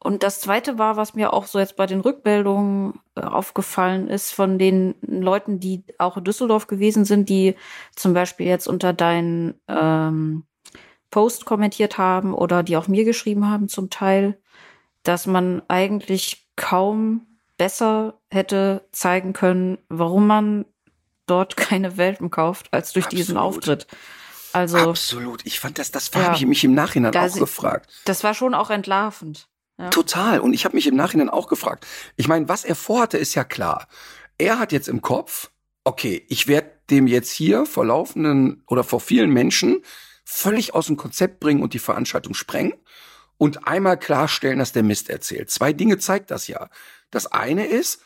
Und 0.04 0.22
das 0.24 0.42
Zweite 0.42 0.78
war, 0.78 0.98
was 0.98 1.14
mir 1.16 1.32
auch 1.34 1.46
so 1.46 1.60
jetzt 1.60 1.76
bei 1.78 1.86
den 1.86 2.02
Rückmeldungen 2.02 3.00
äh, 3.16 3.22
aufgefallen 3.22 4.08
ist, 4.10 4.32
von 4.34 4.60
den 4.60 4.96
Leuten, 5.02 5.60
die 5.60 5.84
auch 5.98 6.18
in 6.18 6.24
Düsseldorf 6.26 6.68
gewesen 6.68 7.06
sind, 7.06 7.30
die 7.30 7.56
zum 7.96 8.14
Beispiel 8.14 8.46
jetzt 8.48 8.68
unter 8.68 8.92
deinen 8.94 9.54
ähm, 9.70 10.44
Post 11.10 11.46
kommentiert 11.46 11.98
haben 11.98 12.34
oder 12.34 12.64
die 12.64 12.76
auch 12.76 12.88
mir 12.88 13.06
geschrieben 13.06 13.50
haben 13.50 13.70
zum 13.70 13.90
Teil, 13.90 14.38
dass 15.04 15.26
man 15.26 15.62
eigentlich 15.70 16.48
kaum 16.56 17.26
besser 17.58 18.20
hätte 18.30 18.86
zeigen 18.92 19.32
können, 19.34 19.78
warum 19.90 20.28
man 20.28 20.66
dort 21.28 21.56
keine 21.58 21.96
Welpen 21.98 22.30
kauft, 22.30 22.74
als 22.74 22.92
durch 22.94 23.08
diesen 23.08 23.38
Absolut. 23.38 23.58
Auftritt. 23.58 23.88
Also 24.52 24.78
Absolut. 24.78 25.46
Ich 25.46 25.60
fand 25.60 25.80
das, 25.80 25.92
das 25.92 26.12
Ja. 26.14 26.24
habe 26.26 26.36
ich 26.36 26.46
mich 26.46 26.64
im 26.64 26.74
Nachhinein 26.74 27.16
auch 27.16 27.28
sie- 27.30 27.40
gefragt. 27.40 27.90
das 28.06 28.24
war 28.24 28.34
schon 28.34 28.54
auch 28.54 28.70
entlarvend. 28.70 29.48
Ja. 29.78 29.90
Total. 29.90 30.40
Und 30.40 30.54
ich 30.54 30.66
habe 30.66 30.76
mich 30.76 30.88
im 30.88 30.96
Nachhinein 30.96 31.30
auch 31.30 31.48
gefragt. 31.48 31.88
Ich 32.16 32.28
meine, 32.28 32.48
was 32.48 32.64
er 32.64 32.76
vorhatte, 32.76 33.18
ist 33.18 33.36
ja 33.36 33.44
klar. 33.44 33.88
Er 34.38 34.60
hat 34.60 34.72
jetzt 34.72 34.88
im 34.88 35.02
Kopf, 35.02 35.50
okay, 35.84 36.26
ich 36.30 36.48
werde 36.48 36.72
dem 36.90 37.08
jetzt 37.08 37.32
hier 37.32 37.66
vor 37.66 37.86
laufenden 37.86 38.64
oder 38.68 38.84
vor 38.84 39.00
vielen 39.00 39.32
Menschen 39.32 39.82
völlig 40.24 40.74
aus 40.74 40.88
dem 40.88 40.98
Konzept 40.98 41.40
bringen 41.40 41.62
und 41.62 41.74
die 41.74 41.80
Veranstaltung 41.80 42.34
sprengen 42.34 42.74
und 43.38 43.68
einmal 43.68 43.98
klarstellen, 43.98 44.60
dass 44.60 44.72
der 44.72 44.84
Mist 44.84 45.10
erzählt. 45.10 45.50
Zwei 45.50 45.74
Dinge 45.74 45.98
zeigt 45.98 46.32
das 46.32 46.48
ja. 46.48 46.70
Das 47.12 47.28
eine 47.28 47.66
ist, 47.66 48.02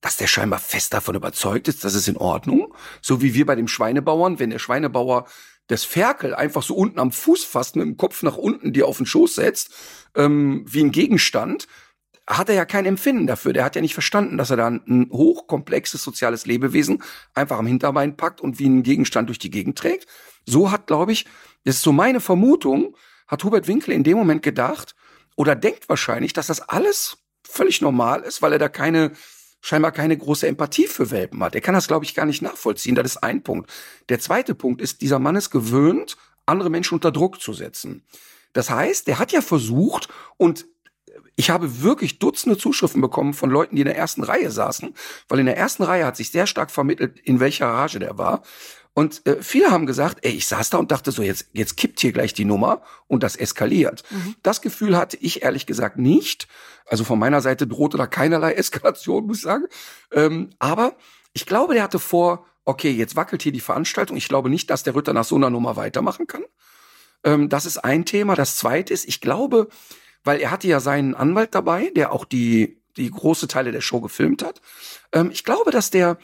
dass 0.00 0.16
der 0.16 0.26
scheinbar 0.26 0.58
fest 0.58 0.94
davon 0.94 1.14
überzeugt 1.14 1.68
ist, 1.68 1.84
das 1.84 1.94
ist 1.94 2.08
in 2.08 2.16
Ordnung. 2.16 2.74
So 3.02 3.20
wie 3.20 3.34
wir 3.34 3.46
bei 3.46 3.54
dem 3.54 3.68
Schweinebauern, 3.68 4.38
wenn 4.38 4.50
der 4.50 4.58
Schweinebauer 4.58 5.26
das 5.70 5.84
Ferkel 5.84 6.34
einfach 6.34 6.62
so 6.62 6.74
unten 6.74 6.98
am 6.98 7.12
Fuß 7.12 7.44
fasst, 7.44 7.76
mit 7.76 7.86
dem 7.86 7.96
Kopf 7.96 8.22
nach 8.22 8.36
unten 8.36 8.72
dir 8.72 8.86
auf 8.86 8.96
den 8.96 9.06
Schoß 9.06 9.36
setzt, 9.36 9.70
ähm, 10.16 10.64
wie 10.66 10.82
ein 10.82 10.90
Gegenstand, 10.90 11.68
hat 12.26 12.48
er 12.48 12.54
ja 12.54 12.64
kein 12.64 12.86
Empfinden 12.86 13.26
dafür. 13.26 13.52
Der 13.52 13.64
hat 13.64 13.76
ja 13.76 13.82
nicht 13.82 13.94
verstanden, 13.94 14.36
dass 14.36 14.50
er 14.50 14.56
da 14.56 14.66
ein, 14.66 15.08
hochkomplexes 15.12 16.02
soziales 16.02 16.46
Lebewesen 16.46 17.02
einfach 17.34 17.58
am 17.58 17.66
Hinterbein 17.66 18.16
packt 18.16 18.40
und 18.40 18.58
wie 18.58 18.68
ein 18.68 18.82
Gegenstand 18.82 19.28
durch 19.28 19.38
die 19.38 19.50
Gegend 19.50 19.78
trägt. 19.78 20.06
So 20.46 20.70
hat, 20.70 20.86
glaube 20.86 21.12
ich, 21.12 21.26
das 21.64 21.76
ist 21.76 21.82
so 21.82 21.92
meine 21.92 22.20
Vermutung, 22.20 22.96
hat 23.26 23.44
Hubert 23.44 23.68
Winkel 23.68 23.92
in 23.92 24.04
dem 24.04 24.16
Moment 24.16 24.42
gedacht 24.42 24.94
oder 25.36 25.54
denkt 25.54 25.88
wahrscheinlich, 25.88 26.32
dass 26.32 26.48
das 26.48 26.60
alles 26.60 27.18
völlig 27.44 27.80
normal 27.80 28.22
ist, 28.22 28.42
weil 28.42 28.52
er 28.52 28.58
da 28.58 28.68
keine 28.68 29.12
scheinbar 29.60 29.92
keine 29.92 30.16
große 30.16 30.46
Empathie 30.46 30.86
für 30.86 31.10
Welpen 31.10 31.42
hat. 31.42 31.54
Er 31.54 31.60
kann 31.60 31.74
das, 31.74 31.86
glaube 31.88 32.04
ich, 32.04 32.14
gar 32.14 32.26
nicht 32.26 32.42
nachvollziehen. 32.42 32.94
Das 32.94 33.06
ist 33.06 33.18
ein 33.18 33.42
Punkt. 33.42 33.70
Der 34.08 34.20
zweite 34.20 34.54
Punkt 34.54 34.80
ist, 34.80 35.00
dieser 35.02 35.18
Mann 35.18 35.36
ist 35.36 35.50
gewöhnt, 35.50 36.16
andere 36.46 36.70
Menschen 36.70 36.94
unter 36.94 37.12
Druck 37.12 37.40
zu 37.40 37.52
setzen. 37.52 38.04
Das 38.52 38.70
heißt, 38.70 39.06
der 39.06 39.18
hat 39.18 39.32
ja 39.32 39.42
versucht 39.42 40.08
und 40.36 40.66
ich 41.36 41.50
habe 41.50 41.82
wirklich 41.82 42.18
Dutzende 42.18 42.58
Zuschriften 42.58 43.00
bekommen 43.00 43.34
von 43.34 43.50
Leuten, 43.50 43.76
die 43.76 43.82
in 43.82 43.86
der 43.86 43.96
ersten 43.96 44.22
Reihe 44.22 44.50
saßen, 44.50 44.94
weil 45.28 45.38
in 45.38 45.46
der 45.46 45.56
ersten 45.56 45.82
Reihe 45.82 46.04
hat 46.04 46.16
sich 46.16 46.30
sehr 46.30 46.46
stark 46.46 46.70
vermittelt, 46.70 47.18
in 47.20 47.40
welcher 47.40 47.66
Rage 47.66 47.98
der 47.98 48.18
war. 48.18 48.42
Und 48.92 49.24
äh, 49.26 49.42
viele 49.42 49.70
haben 49.70 49.86
gesagt, 49.86 50.18
ey, 50.22 50.32
ich 50.32 50.46
saß 50.46 50.70
da 50.70 50.78
und 50.78 50.90
dachte 50.90 51.12
so, 51.12 51.22
jetzt, 51.22 51.48
jetzt 51.52 51.76
kippt 51.76 52.00
hier 52.00 52.12
gleich 52.12 52.34
die 52.34 52.44
Nummer 52.44 52.82
und 53.06 53.22
das 53.22 53.36
eskaliert. 53.36 54.02
Das 54.42 54.60
Gefühl 54.60 54.96
hatte 54.96 55.16
ich 55.20 55.42
ehrlich 55.42 55.66
gesagt 55.66 55.96
nicht. 55.96 56.48
Also 56.86 57.04
von 57.04 57.18
meiner 57.18 57.40
Seite 57.40 57.66
drohte 57.66 57.96
da 57.96 58.06
keinerlei 58.06 58.52
Eskalation, 58.54 59.26
muss 59.26 59.38
ich 59.38 59.42
sagen. 59.44 59.66
Ähm, 60.12 60.50
aber 60.58 60.96
ich 61.32 61.46
glaube, 61.46 61.74
der 61.74 61.84
hatte 61.84 62.00
vor, 62.00 62.46
okay, 62.64 62.90
jetzt 62.90 63.16
wackelt 63.16 63.42
hier 63.42 63.52
die 63.52 63.60
Veranstaltung. 63.60 64.16
Ich 64.16 64.28
glaube 64.28 64.50
nicht, 64.50 64.70
dass 64.70 64.82
der 64.82 64.96
Ritter 64.96 65.12
nach 65.12 65.24
so 65.24 65.36
einer 65.36 65.50
Nummer 65.50 65.76
weitermachen 65.76 66.26
kann. 66.26 66.44
Ähm, 67.24 67.48
das 67.48 67.66
ist 67.66 67.78
ein 67.78 68.04
Thema. 68.04 68.34
Das 68.34 68.56
zweite 68.56 68.92
ist, 68.92 69.08
ich 69.08 69.20
glaube, 69.20 69.68
weil 70.24 70.40
er 70.40 70.50
hatte 70.50 70.68
ja 70.68 70.80
seinen 70.80 71.14
Anwalt 71.14 71.54
dabei, 71.54 71.90
der 71.94 72.12
auch 72.12 72.24
die, 72.24 72.80
die 72.96 73.10
große 73.10 73.48
Teile 73.48 73.72
der 73.72 73.80
Show 73.80 74.00
gefilmt 74.00 74.42
hat. 74.42 74.60
Ähm, 75.12 75.30
ich 75.30 75.44
glaube, 75.44 75.70
dass 75.70 75.90
der 75.90 76.18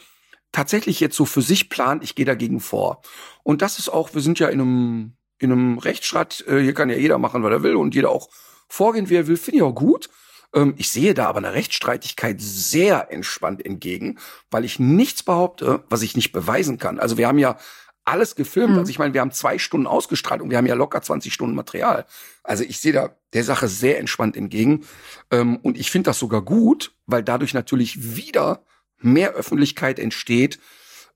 tatsächlich 0.57 1.01
jetzt 1.01 1.17
so 1.17 1.27
für 1.27 1.43
sich 1.43 1.69
plant, 1.69 2.03
ich 2.03 2.15
gehe 2.15 2.25
dagegen 2.25 2.61
vor. 2.61 3.03
Und 3.43 3.61
das 3.61 3.79
ist 3.79 3.91
auch, 3.91 4.15
wir 4.15 4.23
sind 4.23 4.39
ja 4.39 4.49
in 4.49 4.63
einem, 4.63 5.13
in 5.39 5.53
einem 5.53 5.77
Rechtsstaat, 5.77 6.45
äh, 6.49 6.61
hier 6.61 6.73
kann 6.73 6.89
ja 6.89 6.97
jeder 6.97 7.19
machen, 7.19 7.43
was 7.43 7.53
er 7.53 7.63
will 7.63 7.77
und 7.77 7.95
jeder 7.95 8.09
auch 8.09 8.31
vorgehen, 8.67 9.11
wie 9.11 9.17
er 9.17 9.27
will, 9.27 9.37
finde 9.37 9.59
ich 9.59 9.63
auch 9.63 9.75
gut. 9.75 10.09
Ähm, 10.55 10.73
ich 10.79 10.89
sehe 10.89 11.13
da 11.13 11.27
aber 11.27 11.41
eine 11.41 11.53
Rechtsstreitigkeit 11.53 12.41
sehr 12.41 13.13
entspannt 13.13 13.67
entgegen, 13.67 14.19
weil 14.51 14.65
ich 14.65 14.79
nichts 14.79 15.23
behaupte, 15.23 15.85
was 15.91 16.01
ich 16.01 16.17
nicht 16.17 16.33
beweisen 16.33 16.79
kann. 16.79 16.99
Also 17.01 17.19
wir 17.19 17.29
haben 17.29 17.39
ja 17.39 17.59
alles 18.07 18.35
gefilmt. 18.35 18.73
Mhm. 18.73 18.79
Also 18.79 18.89
ich 18.89 18.99
meine, 18.99 19.13
wir 19.13 19.21
haben 19.21 19.33
zwei 19.33 19.59
Stunden 19.59 19.87
ausgestrahlt 19.87 20.41
und 20.41 20.49
wir 20.49 20.57
haben 20.57 20.65
ja 20.65 20.75
locker 20.75 21.03
20 21.03 21.35
Stunden 21.35 21.55
Material. 21.55 22.07
Also 22.43 22.65
ich 22.65 22.81
sehe 22.81 22.95
da 22.95 23.15
der 23.35 23.45
Sache 23.45 23.69
sehr 23.69 23.99
entspannt 23.99 24.39
entgegen. 24.39 24.87
Ähm, 25.31 25.57
und 25.57 25.77
ich 25.77 25.91
finde 25.91 26.09
das 26.09 26.19
sogar 26.19 26.41
gut, 26.41 26.95
weil 27.05 27.23
dadurch 27.23 27.53
natürlich 27.53 28.17
wieder 28.17 28.65
mehr 29.01 29.33
Öffentlichkeit 29.33 29.99
entsteht 29.99 30.59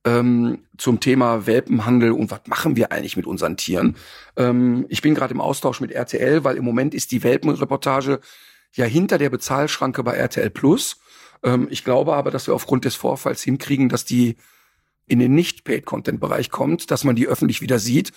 ähm, 0.04 0.64
zum 0.78 1.00
Thema 1.00 1.46
Welpenhandel 1.46 2.12
und 2.12 2.30
was 2.30 2.40
machen 2.46 2.76
wir 2.76 2.92
eigentlich 2.92 3.16
mit 3.16 3.26
unseren 3.26 3.56
Tieren. 3.56 3.96
Ähm, 4.36 4.86
ich 4.88 5.02
bin 5.02 5.14
gerade 5.14 5.34
im 5.34 5.40
Austausch 5.40 5.80
mit 5.80 5.92
RTL, 5.92 6.44
weil 6.44 6.56
im 6.56 6.64
Moment 6.64 6.94
ist 6.94 7.12
die 7.12 7.22
Welpenreportage 7.22 8.20
ja 8.72 8.84
hinter 8.84 9.18
der 9.18 9.30
Bezahlschranke 9.30 10.02
bei 10.02 10.14
RTL 10.14 10.50
Plus. 10.50 11.00
Ähm, 11.42 11.68
ich 11.70 11.84
glaube 11.84 12.14
aber, 12.14 12.30
dass 12.30 12.46
wir 12.46 12.54
aufgrund 12.54 12.84
des 12.84 12.94
Vorfalls 12.94 13.42
hinkriegen, 13.42 13.88
dass 13.88 14.04
die 14.04 14.36
in 15.06 15.18
den 15.18 15.34
Nicht-Paid-Content-Bereich 15.34 16.50
kommt, 16.50 16.90
dass 16.90 17.04
man 17.04 17.16
die 17.16 17.26
öffentlich 17.26 17.60
wieder 17.60 17.78
sieht, 17.78 18.12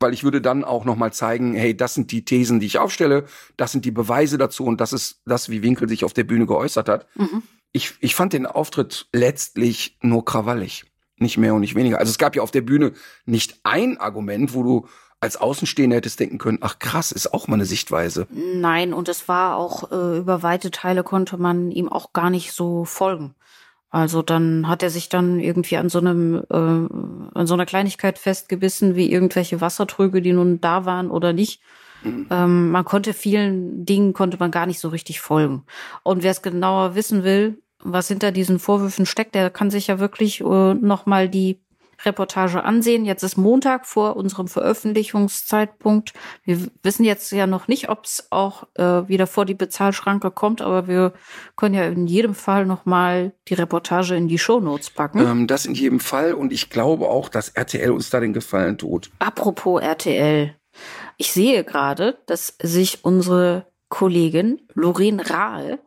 weil 0.00 0.14
ich 0.14 0.24
würde 0.24 0.40
dann 0.40 0.64
auch 0.64 0.84
noch 0.84 0.96
mal 0.96 1.12
zeigen, 1.12 1.54
hey, 1.54 1.76
das 1.76 1.94
sind 1.94 2.10
die 2.10 2.24
Thesen, 2.24 2.58
die 2.58 2.66
ich 2.66 2.78
aufstelle, 2.78 3.26
das 3.56 3.72
sind 3.72 3.84
die 3.84 3.90
Beweise 3.90 4.38
dazu 4.38 4.64
und 4.64 4.80
das 4.80 4.92
ist 4.92 5.20
das, 5.26 5.50
wie 5.50 5.62
Winkel 5.62 5.88
sich 5.88 6.04
auf 6.04 6.14
der 6.14 6.24
Bühne 6.24 6.46
geäußert 6.46 6.88
hat. 6.88 7.06
Mhm. 7.16 7.42
Ich, 7.72 7.94
ich 8.00 8.14
fand 8.14 8.32
den 8.32 8.46
Auftritt 8.46 9.08
letztlich 9.12 9.98
nur 10.00 10.24
krawallig, 10.24 10.84
nicht 11.18 11.36
mehr 11.36 11.54
und 11.54 11.60
nicht 11.60 11.74
weniger. 11.74 11.98
Also 11.98 12.10
es 12.10 12.18
gab 12.18 12.34
ja 12.34 12.42
auf 12.42 12.50
der 12.50 12.62
Bühne 12.62 12.92
nicht 13.26 13.60
ein 13.64 13.98
Argument, 13.98 14.54
wo 14.54 14.62
du 14.62 14.88
als 15.20 15.36
Außenstehender 15.36 15.96
hättest 15.96 16.20
denken 16.20 16.38
können, 16.38 16.58
ach 16.60 16.78
krass, 16.78 17.10
ist 17.10 17.34
auch 17.34 17.48
mal 17.48 17.54
eine 17.54 17.64
Sichtweise. 17.64 18.28
Nein, 18.30 18.92
und 18.94 19.08
es 19.08 19.26
war 19.26 19.56
auch, 19.56 19.90
äh, 19.90 20.18
über 20.18 20.42
weite 20.42 20.70
Teile 20.70 21.02
konnte 21.02 21.38
man 21.38 21.70
ihm 21.70 21.88
auch 21.88 22.12
gar 22.12 22.30
nicht 22.30 22.52
so 22.52 22.84
folgen. 22.84 23.34
Also 23.90 24.22
dann 24.22 24.68
hat 24.68 24.82
er 24.82 24.90
sich 24.90 25.08
dann 25.08 25.40
irgendwie 25.40 25.78
an 25.78 25.88
so 25.88 25.98
einem, 25.98 26.42
äh, 26.50 26.54
an 26.54 27.46
so 27.46 27.54
einer 27.54 27.66
Kleinigkeit 27.66 28.18
festgebissen, 28.18 28.96
wie 28.96 29.10
irgendwelche 29.10 29.60
Wassertrüge, 29.60 30.20
die 30.22 30.32
nun 30.32 30.60
da 30.60 30.84
waren 30.84 31.10
oder 31.10 31.32
nicht. 31.32 31.62
Ähm, 32.04 32.70
man 32.70 32.84
konnte 32.84 33.12
vielen 33.12 33.84
Dingen 33.84 34.12
konnte 34.12 34.36
man 34.38 34.50
gar 34.50 34.66
nicht 34.66 34.80
so 34.80 34.88
richtig 34.88 35.20
folgen. 35.20 35.64
Und 36.02 36.22
wer 36.22 36.30
es 36.30 36.42
genauer 36.42 36.94
wissen 36.94 37.24
will, 37.24 37.62
was 37.82 38.08
hinter 38.08 38.32
diesen 38.32 38.58
Vorwürfen 38.58 39.06
steckt, 39.06 39.34
der 39.34 39.50
kann 39.50 39.70
sich 39.70 39.86
ja 39.86 39.98
wirklich 39.98 40.40
äh, 40.40 40.74
noch 40.74 41.06
mal 41.06 41.28
die 41.28 41.60
Reportage 42.04 42.62
ansehen. 42.62 43.04
Jetzt 43.04 43.22
ist 43.22 43.36
Montag 43.36 43.86
vor 43.86 44.16
unserem 44.16 44.48
Veröffentlichungszeitpunkt. 44.48 46.12
Wir 46.44 46.68
wissen 46.82 47.04
jetzt 47.04 47.32
ja 47.32 47.46
noch 47.46 47.66
nicht, 47.68 47.88
ob 47.88 48.04
es 48.04 48.28
auch 48.30 48.64
äh, 48.74 49.08
wieder 49.08 49.26
vor 49.26 49.44
die 49.44 49.54
Bezahlschranke 49.54 50.30
kommt, 50.30 50.62
aber 50.62 50.86
wir 50.86 51.12
können 51.56 51.74
ja 51.74 51.84
in 51.84 52.06
jedem 52.06 52.34
Fall 52.34 52.66
noch 52.66 52.84
mal 52.84 53.32
die 53.48 53.54
Reportage 53.54 54.14
in 54.14 54.28
die 54.28 54.38
Shownotes 54.38 54.90
packen. 54.90 55.20
Ähm, 55.20 55.46
das 55.46 55.66
in 55.66 55.74
jedem 55.74 56.00
Fall 56.00 56.34
und 56.34 56.52
ich 56.52 56.70
glaube 56.70 57.08
auch, 57.08 57.28
dass 57.28 57.48
RTL 57.48 57.90
uns 57.90 58.10
da 58.10 58.20
den 58.20 58.32
Gefallen 58.32 58.78
tut. 58.78 59.10
Apropos 59.18 59.82
RTL. 59.82 60.54
Ich 61.18 61.32
sehe 61.32 61.64
gerade, 61.64 62.16
dass 62.26 62.54
sich 62.62 63.04
unsere 63.04 63.66
Kollegin 63.88 64.60
Lorraine 64.74 65.28
Rahl 65.28 65.78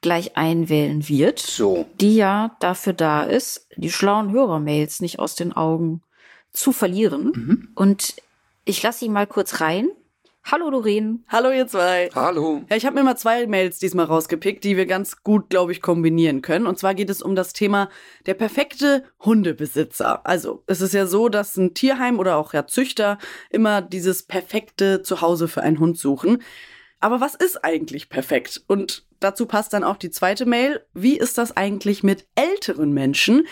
gleich 0.00 0.36
einwählen 0.36 1.08
wird, 1.08 1.38
So. 1.38 1.86
die 2.00 2.16
ja 2.16 2.56
dafür 2.58 2.92
da 2.92 3.22
ist, 3.22 3.68
die 3.76 3.90
schlauen 3.90 4.32
Hörermails 4.32 5.00
nicht 5.00 5.20
aus 5.20 5.36
den 5.36 5.52
Augen 5.52 6.02
zu 6.52 6.72
verlieren. 6.72 7.32
Mhm. 7.34 7.68
Und 7.76 8.16
ich 8.64 8.82
lasse 8.82 9.00
sie 9.00 9.08
mal 9.08 9.26
kurz 9.28 9.60
rein 9.60 9.88
Hallo 10.44 10.70
Doreen. 10.70 11.24
Hallo 11.28 11.50
ihr 11.50 11.66
zwei. 11.66 12.10
Hallo. 12.14 12.62
Ja, 12.68 12.76
ich 12.76 12.84
habe 12.84 12.96
mir 12.96 13.04
mal 13.04 13.16
zwei 13.16 13.46
Mails 13.46 13.78
diesmal 13.78 14.06
rausgepickt, 14.06 14.64
die 14.64 14.76
wir 14.76 14.86
ganz 14.86 15.22
gut, 15.22 15.48
glaube 15.48 15.72
ich, 15.72 15.80
kombinieren 15.80 16.42
können. 16.42 16.66
Und 16.66 16.78
zwar 16.78 16.94
geht 16.94 17.10
es 17.10 17.22
um 17.22 17.34
das 17.34 17.52
Thema 17.52 17.88
der 18.26 18.34
perfekte 18.34 19.04
Hundebesitzer. 19.20 20.26
Also 20.26 20.62
es 20.66 20.80
ist 20.80 20.94
ja 20.94 21.06
so, 21.06 21.28
dass 21.28 21.56
ein 21.56 21.74
Tierheim 21.74 22.18
oder 22.18 22.36
auch 22.36 22.52
ja 22.52 22.66
Züchter 22.66 23.18
immer 23.50 23.80
dieses 23.80 24.24
perfekte 24.24 25.02
Zuhause 25.02 25.48
für 25.48 25.62
einen 25.62 25.78
Hund 25.78 25.96
suchen. 25.96 26.42
Aber 27.02 27.20
was 27.20 27.34
ist 27.34 27.64
eigentlich 27.64 28.10
perfekt? 28.10 28.62
Und 28.68 29.06
dazu 29.20 29.46
passt 29.46 29.72
dann 29.72 29.84
auch 29.84 29.96
die 29.96 30.10
zweite 30.10 30.46
Mail. 30.46 30.84
Wie 30.92 31.18
ist 31.18 31.38
das 31.38 31.56
eigentlich 31.56 32.02
mit 32.02 32.26
älteren 32.34 32.92
Menschen? 32.92 33.46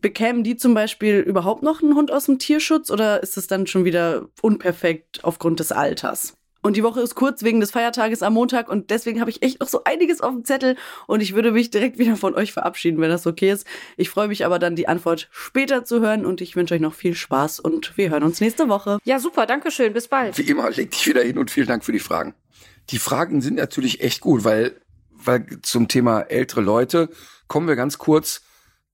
Bekämen 0.00 0.42
die 0.42 0.56
zum 0.56 0.74
Beispiel 0.74 1.18
überhaupt 1.18 1.62
noch 1.62 1.82
einen 1.82 1.94
Hund 1.94 2.10
aus 2.10 2.26
dem 2.26 2.38
Tierschutz 2.38 2.90
oder 2.90 3.22
ist 3.22 3.36
es 3.36 3.46
dann 3.46 3.66
schon 3.66 3.84
wieder 3.84 4.28
unperfekt 4.42 5.22
aufgrund 5.22 5.60
des 5.60 5.70
Alters? 5.70 6.35
Und 6.66 6.76
die 6.76 6.82
Woche 6.82 7.00
ist 7.00 7.14
kurz 7.14 7.44
wegen 7.44 7.60
des 7.60 7.70
Feiertages 7.70 8.24
am 8.24 8.34
Montag 8.34 8.68
und 8.68 8.90
deswegen 8.90 9.20
habe 9.20 9.30
ich 9.30 9.40
echt 9.40 9.60
noch 9.60 9.68
so 9.68 9.84
einiges 9.84 10.20
auf 10.20 10.32
dem 10.32 10.44
Zettel 10.44 10.74
und 11.06 11.22
ich 11.22 11.32
würde 11.32 11.52
mich 11.52 11.70
direkt 11.70 11.96
wieder 11.96 12.16
von 12.16 12.34
euch 12.34 12.52
verabschieden, 12.52 13.00
wenn 13.00 13.08
das 13.08 13.24
okay 13.24 13.52
ist. 13.52 13.68
Ich 13.96 14.10
freue 14.10 14.26
mich 14.26 14.44
aber 14.44 14.58
dann, 14.58 14.74
die 14.74 14.88
Antwort 14.88 15.28
später 15.30 15.84
zu 15.84 16.00
hören 16.00 16.26
und 16.26 16.40
ich 16.40 16.56
wünsche 16.56 16.74
euch 16.74 16.80
noch 16.80 16.92
viel 16.92 17.14
Spaß 17.14 17.60
und 17.60 17.96
wir 17.96 18.10
hören 18.10 18.24
uns 18.24 18.40
nächste 18.40 18.68
Woche. 18.68 18.98
Ja, 19.04 19.20
super, 19.20 19.46
danke 19.46 19.70
schön, 19.70 19.92
bis 19.92 20.08
bald. 20.08 20.36
Wie 20.38 20.42
immer, 20.42 20.68
leg 20.72 20.90
dich 20.90 21.06
wieder 21.06 21.22
hin 21.22 21.38
und 21.38 21.52
vielen 21.52 21.68
Dank 21.68 21.84
für 21.84 21.92
die 21.92 22.00
Fragen. 22.00 22.34
Die 22.90 22.98
Fragen 22.98 23.40
sind 23.42 23.54
natürlich 23.54 24.00
echt 24.00 24.20
gut, 24.20 24.42
weil, 24.42 24.74
weil 25.12 25.46
zum 25.62 25.86
Thema 25.86 26.22
ältere 26.22 26.62
Leute 26.62 27.10
kommen 27.46 27.68
wir 27.68 27.76
ganz 27.76 27.96
kurz 27.96 28.42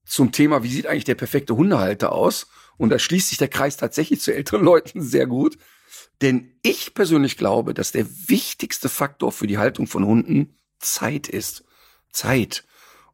zum 0.04 0.30
Thema, 0.30 0.62
wie 0.62 0.68
sieht 0.68 0.86
eigentlich 0.86 1.04
der 1.04 1.14
perfekte 1.14 1.56
Hundehalter 1.56 2.12
aus? 2.12 2.48
Und 2.76 2.90
da 2.90 2.98
schließt 2.98 3.30
sich 3.30 3.38
der 3.38 3.48
Kreis 3.48 3.78
tatsächlich 3.78 4.20
zu 4.20 4.34
älteren 4.34 4.62
Leuten 4.62 5.00
sehr 5.00 5.26
gut. 5.26 5.56
Denn 6.20 6.52
ich 6.62 6.94
persönlich 6.94 7.36
glaube, 7.36 7.74
dass 7.74 7.92
der 7.92 8.06
wichtigste 8.28 8.88
Faktor 8.88 9.32
für 9.32 9.46
die 9.46 9.58
Haltung 9.58 9.86
von 9.86 10.04
Hunden 10.06 10.56
Zeit 10.78 11.28
ist. 11.28 11.64
Zeit 12.12 12.64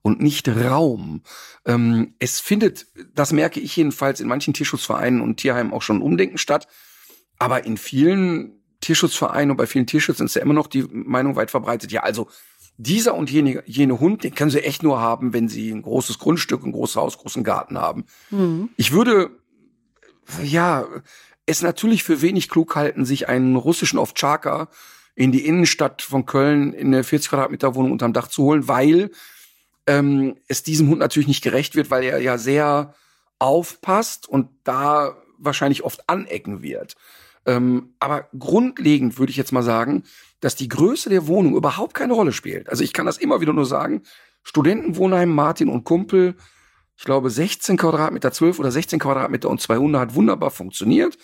und 0.03 0.21
nicht 0.21 0.49
Raum. 0.49 1.23
Ähm, 1.65 2.15
es 2.19 2.41
findet, 2.41 2.87
das 3.15 3.33
merke 3.33 3.61
ich 3.61 3.77
jedenfalls 3.77 4.21
in 4.21 4.29
manchen 4.29 4.55
Tierschutzvereinen 4.55 5.21
und 5.21 5.37
Tierheimen 5.37 5.73
auch 5.73 5.83
schon 5.83 6.03
Umdenken 6.03 6.39
statt. 6.39 6.69
Aber 7.39 7.65
in 7.65 7.77
vielen 7.77 8.63
Tierschutzvereinen 8.81 9.51
und 9.51 9.57
bei 9.57 9.67
vielen 9.67 9.87
Tierschützern 9.87 10.27
ist 10.27 10.35
ja 10.35 10.43
immer 10.43 10.55
noch 10.55 10.67
die 10.67 10.85
Meinung 10.91 11.37
weit 11.37 11.51
verbreitet. 11.51 11.93
Ja, 11.93 12.03
also 12.03 12.29
dieser 12.77 13.15
und 13.15 13.31
jene, 13.31 13.63
jene 13.67 13.99
Hund, 13.99 14.23
den 14.23 14.35
können 14.35 14.51
sie 14.51 14.63
echt 14.63 14.83
nur 14.83 15.01
haben, 15.01 15.33
wenn 15.33 15.49
sie 15.49 15.71
ein 15.71 15.83
großes 15.83 16.19
Grundstück, 16.19 16.65
ein 16.65 16.73
großes 16.73 16.97
Haus, 16.97 17.19
großen 17.19 17.43
Garten 17.43 17.77
haben. 17.77 18.07
Mhm. 18.31 18.71
Ich 18.77 18.93
würde, 18.93 19.31
ja, 20.45 20.87
es 21.49 21.63
natürlich 21.63 22.05
für 22.05 22.21
wenig 22.21 22.49
klug 22.49 22.77
halten, 22.77 23.07
sich 23.07 23.29
einen 23.29 23.57
russischen 23.57 23.99
Ovtcharka 23.99 24.69
in 25.15 25.33
die 25.33 25.47
Innenstadt 25.47 26.03
von 26.03 26.27
Köln 26.27 26.75
in 26.75 26.89
eine 26.89 27.03
40 27.03 27.31
Quadratmeter 27.31 27.75
Wohnung 27.75 27.93
unterm 27.93 28.13
Dach 28.13 28.29
zu 28.29 28.45
holen, 28.45 28.69
weil 28.69 29.11
ähm, 29.87 30.37
es 30.47 30.63
diesem 30.63 30.89
Hund 30.89 30.99
natürlich 30.99 31.27
nicht 31.27 31.43
gerecht 31.43 31.75
wird, 31.75 31.91
weil 31.91 32.05
er 32.05 32.21
ja 32.21 32.37
sehr 32.37 32.95
aufpasst 33.39 34.29
und 34.29 34.51
da 34.65 35.17
wahrscheinlich 35.39 35.85
oft 35.85 36.09
anecken 36.09 36.63
wird. 36.63 36.97
Ähm, 37.47 37.95
aber 37.99 38.29
grundlegend 38.39 39.19
würde 39.19 39.31
ich 39.31 39.39
jetzt 39.39 39.53
mal 39.53 39.63
sagen, 39.63 40.05
dass 40.41 40.55
die 40.55 40.69
Größe 40.69 41.09
der 41.09 41.27
Wohnung 41.27 41.57
überhaupt 41.57 41.95
keine 41.95 42.13
Rolle 42.13 42.33
spielt. 42.33 42.69
Also 42.69 42.85
ich 42.85 42.93
kann 42.93 43.07
das 43.07 43.17
immer 43.17 43.41
wieder 43.41 43.55
nur 43.55 43.65
sagen. 43.65 44.03
Studentenwohnheim, 44.43 45.31
Martin 45.31 45.69
und 45.69 45.85
Kumpel, 45.85 46.37
ich 46.99 47.05
glaube 47.05 47.31
16 47.31 47.79
Quadratmeter, 47.79 48.33
12 48.33 48.59
oder 48.59 48.71
16 48.71 48.99
Quadratmeter 48.99 49.49
und 49.49 49.63
zwei 49.63 49.79
Hunde 49.79 49.99
hat 49.99 50.15
wunderbar 50.15 50.51
funktioniert 50.51 51.17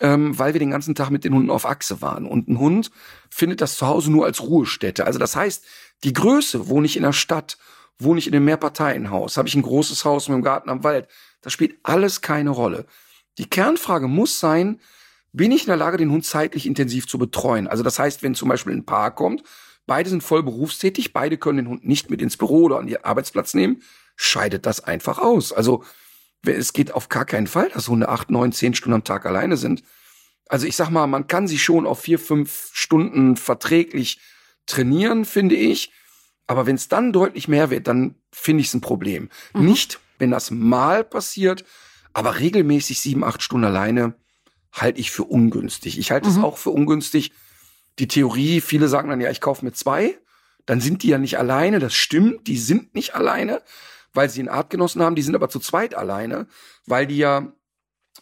ähm, 0.00 0.38
weil 0.38 0.54
wir 0.54 0.58
den 0.58 0.70
ganzen 0.70 0.94
Tag 0.94 1.10
mit 1.10 1.24
den 1.24 1.34
Hunden 1.34 1.50
auf 1.50 1.66
Achse 1.66 2.00
waren. 2.02 2.26
Und 2.26 2.48
ein 2.48 2.58
Hund 2.58 2.90
findet 3.28 3.60
das 3.60 3.76
zu 3.76 3.86
Hause 3.86 4.10
nur 4.10 4.24
als 4.24 4.42
Ruhestätte. 4.42 5.06
Also 5.06 5.18
das 5.18 5.36
heißt, 5.36 5.64
die 6.04 6.12
Größe, 6.12 6.68
wohne 6.68 6.86
ich 6.86 6.96
in 6.96 7.02
der 7.02 7.12
Stadt, 7.12 7.58
wohne 7.98 8.18
ich 8.18 8.26
in 8.26 8.34
einem 8.34 8.46
Mehrparteienhaus, 8.46 9.36
habe 9.36 9.48
ich 9.48 9.54
ein 9.54 9.62
großes 9.62 10.04
Haus 10.04 10.28
mit 10.28 10.34
einem 10.34 10.44
Garten 10.44 10.70
am 10.70 10.82
Wald, 10.82 11.06
das 11.42 11.52
spielt 11.52 11.76
alles 11.82 12.22
keine 12.22 12.50
Rolle. 12.50 12.86
Die 13.38 13.48
Kernfrage 13.48 14.08
muss 14.08 14.40
sein, 14.40 14.80
bin 15.32 15.52
ich 15.52 15.62
in 15.62 15.68
der 15.68 15.76
Lage, 15.76 15.96
den 15.96 16.10
Hund 16.10 16.24
zeitlich 16.24 16.66
intensiv 16.66 17.06
zu 17.06 17.18
betreuen? 17.18 17.68
Also 17.68 17.82
das 17.82 17.98
heißt, 17.98 18.22
wenn 18.22 18.34
zum 18.34 18.48
Beispiel 18.48 18.72
ein 18.72 18.84
Paar 18.84 19.14
kommt, 19.14 19.42
beide 19.86 20.08
sind 20.08 20.22
voll 20.22 20.42
berufstätig, 20.42 21.12
beide 21.12 21.36
können 21.38 21.58
den 21.58 21.68
Hund 21.68 21.86
nicht 21.86 22.10
mit 22.10 22.20
ins 22.20 22.36
Büro 22.36 22.64
oder 22.64 22.78
an 22.78 22.86
den 22.86 23.04
Arbeitsplatz 23.04 23.54
nehmen, 23.54 23.82
scheidet 24.16 24.66
das 24.66 24.82
einfach 24.82 25.18
aus. 25.18 25.52
Also 25.52 25.84
es 26.46 26.72
geht 26.72 26.92
auf 26.92 27.08
gar 27.08 27.24
keinen 27.24 27.46
Fall, 27.46 27.68
dass 27.70 27.88
Hunde 27.88 28.08
acht, 28.08 28.30
neun, 28.30 28.52
zehn 28.52 28.74
Stunden 28.74 28.94
am 28.94 29.04
Tag 29.04 29.26
alleine 29.26 29.56
sind. 29.56 29.82
Also 30.48 30.66
ich 30.66 30.76
sag 30.76 30.90
mal, 30.90 31.06
man 31.06 31.26
kann 31.26 31.46
sie 31.46 31.58
schon 31.58 31.86
auf 31.86 32.00
vier, 32.00 32.18
fünf 32.18 32.70
Stunden 32.72 33.36
verträglich 33.36 34.20
trainieren, 34.66 35.24
finde 35.24 35.54
ich. 35.54 35.92
Aber 36.46 36.66
wenn 36.66 36.76
es 36.76 36.88
dann 36.88 37.12
deutlich 37.12 37.46
mehr 37.46 37.70
wird, 37.70 37.86
dann 37.86 38.16
finde 38.32 38.62
ich 38.62 38.68
es 38.68 38.74
ein 38.74 38.80
Problem. 38.80 39.28
Mhm. 39.54 39.64
Nicht, 39.64 40.00
wenn 40.18 40.30
das 40.30 40.50
mal 40.50 41.04
passiert, 41.04 41.64
aber 42.12 42.40
regelmäßig 42.40 43.00
sieben, 43.00 43.22
acht 43.22 43.42
Stunden 43.42 43.66
alleine 43.66 44.14
halte 44.72 45.00
ich 45.00 45.10
für 45.10 45.24
ungünstig. 45.24 45.98
Ich 45.98 46.10
halte 46.10 46.28
es 46.28 46.36
mhm. 46.36 46.44
auch 46.44 46.58
für 46.58 46.70
ungünstig. 46.70 47.32
Die 47.98 48.08
Theorie, 48.08 48.60
viele 48.60 48.88
sagen 48.88 49.10
dann 49.10 49.20
ja, 49.20 49.30
ich 49.30 49.40
kaufe 49.40 49.64
mir 49.64 49.72
zwei, 49.72 50.18
dann 50.66 50.80
sind 50.80 51.02
die 51.02 51.08
ja 51.08 51.18
nicht 51.18 51.38
alleine. 51.38 51.78
Das 51.78 51.94
stimmt, 51.94 52.46
die 52.46 52.56
sind 52.56 52.94
nicht 52.94 53.14
alleine 53.14 53.62
weil 54.12 54.28
sie 54.28 54.40
einen 54.40 54.48
Artgenossen 54.48 55.02
haben, 55.02 55.14
die 55.14 55.22
sind 55.22 55.34
aber 55.34 55.48
zu 55.48 55.60
zweit 55.60 55.94
alleine, 55.94 56.46
weil 56.86 57.06
die 57.06 57.18
ja 57.18 57.52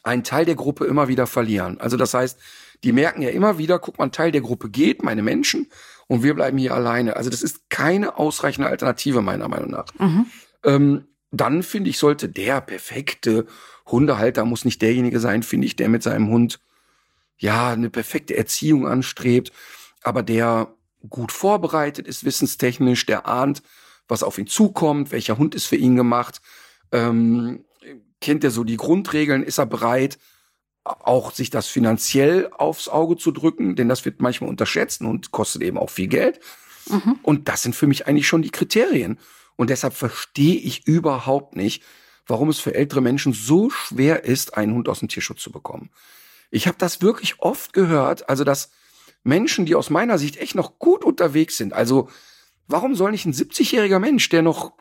einen 0.03 0.25
Teil 0.25 0.45
der 0.45 0.55
Gruppe 0.55 0.85
immer 0.85 1.09
wieder 1.09 1.27
verlieren. 1.27 1.81
Also 1.81 1.97
das 1.97 2.15
heißt, 2.15 2.39
die 2.85 2.93
merken 2.93 3.23
ja 3.23 3.31
immer 3.31 3.59
wieder, 3.59 3.79
guck 3.79 3.99
mal, 3.99 4.05
ein 4.05 4.13
Teil 4.13 4.33
der 4.33 4.41
Gruppe 4.41 4.71
geht, 4.71 5.03
meine 5.03 5.23
Menschen, 5.23 5.69
und 6.07 6.23
wir 6.23 6.35
bleiben 6.35 6.59
hier 6.59 6.75
alleine. 6.75 7.17
Also 7.17 7.31
das 7.31 7.43
ist 7.43 7.69
keine 7.69 8.17
ausreichende 8.17 8.69
Alternative 8.69 9.21
meiner 9.21 9.49
Meinung 9.49 9.71
nach. 9.71 9.87
Mhm. 9.99 10.27
Ähm, 10.65 11.05
dann 11.31 11.63
finde 11.63 11.91
ich, 11.91 11.99
sollte 11.99 12.29
der 12.29 12.61
perfekte 12.61 13.47
Hundehalter 13.87 14.45
muss 14.45 14.65
nicht 14.65 14.81
derjenige 14.81 15.21
sein, 15.21 15.43
finde 15.43 15.67
ich, 15.67 15.77
der 15.77 15.89
mit 15.89 16.03
seinem 16.03 16.29
Hund 16.29 16.61
ja 17.37 17.71
eine 17.71 17.91
perfekte 17.91 18.37
Erziehung 18.37 18.87
anstrebt, 18.87 19.53
aber 20.03 20.23
der 20.23 20.75
gut 21.09 21.31
vorbereitet 21.31 22.09
ist, 22.09 22.25
wissenstechnisch, 22.25 23.07
der 23.07 23.27
ahnt, 23.27 23.63
was 24.09 24.23
auf 24.23 24.39
ihn 24.39 24.47
zukommt, 24.47 25.13
welcher 25.13 25.39
Hund 25.39 25.55
ist 25.55 25.67
für 25.67 25.77
ihn 25.77 25.97
gemacht, 25.97 26.41
ähm, 26.93 27.65
kennt 28.21 28.43
er 28.43 28.51
so 28.51 28.65
die 28.65 28.77
Grundregeln, 28.77 29.43
ist 29.43 29.59
er 29.59 29.67
bereit, 29.67 30.19
auch 30.85 31.33
sich 31.33 31.51
das 31.51 31.67
finanziell 31.67 32.51
aufs 32.57 32.89
Auge 32.89 33.17
zu 33.17 33.31
drücken, 33.31 33.77
denn 33.77 33.89
das 33.89 34.05
wird 34.05 34.21
manchmal 34.21 34.51
unterschätzt 34.51 35.03
und 35.03 35.31
kostet 35.31 35.63
eben 35.63 35.79
auch 35.79 35.91
viel 35.91 36.09
Geld. 36.09 36.41
Mhm. 36.89 37.19
Und 37.23 37.49
das 37.49 37.63
sind 37.63 37.77
für 37.77 37.87
mich 37.87 38.07
eigentlich 38.07 38.27
schon 38.27 38.43
die 38.43 38.51
Kriterien. 38.51 39.19
Und 39.57 39.71
deshalb 39.71 39.95
verstehe 39.95 40.57
ich 40.57 40.87
überhaupt 40.87 41.57
nicht, 41.57 41.83
warum 42.27 42.49
es 42.49 42.61
für 42.61 42.75
ältere 42.75 43.01
Menschen 43.01 43.33
so 43.33 43.71
schwer 43.71 44.25
ist, 44.25 44.57
einen 44.57 44.75
Hund 44.75 44.89
aus 44.89 45.01
dem 45.01 45.09
Tierschutz 45.09 45.43
zu 45.43 45.51
bekommen. 45.53 45.91
Ich 46.51 46.67
habe 46.67 46.79
das 46.79 47.03
wirklich 47.03 47.41
oft 47.41 47.73
gehört, 47.73 48.29
also 48.29 48.45
dass 48.45 48.71
Menschen, 49.25 49.67
die 49.67 49.75
aus 49.75 49.91
meiner 49.91 50.19
Sicht 50.19 50.37
echt 50.37 50.55
noch 50.55 50.79
gut 50.79 51.05
unterwegs 51.05 51.57
sind, 51.57 51.73
also 51.73 52.09
Warum 52.69 52.95
soll 52.95 53.11
nicht 53.11 53.27
ein 53.27 53.33
70-jähriger 53.33 53.99
Mensch, 53.99 54.29
der 54.29 54.43
noch 54.43 54.73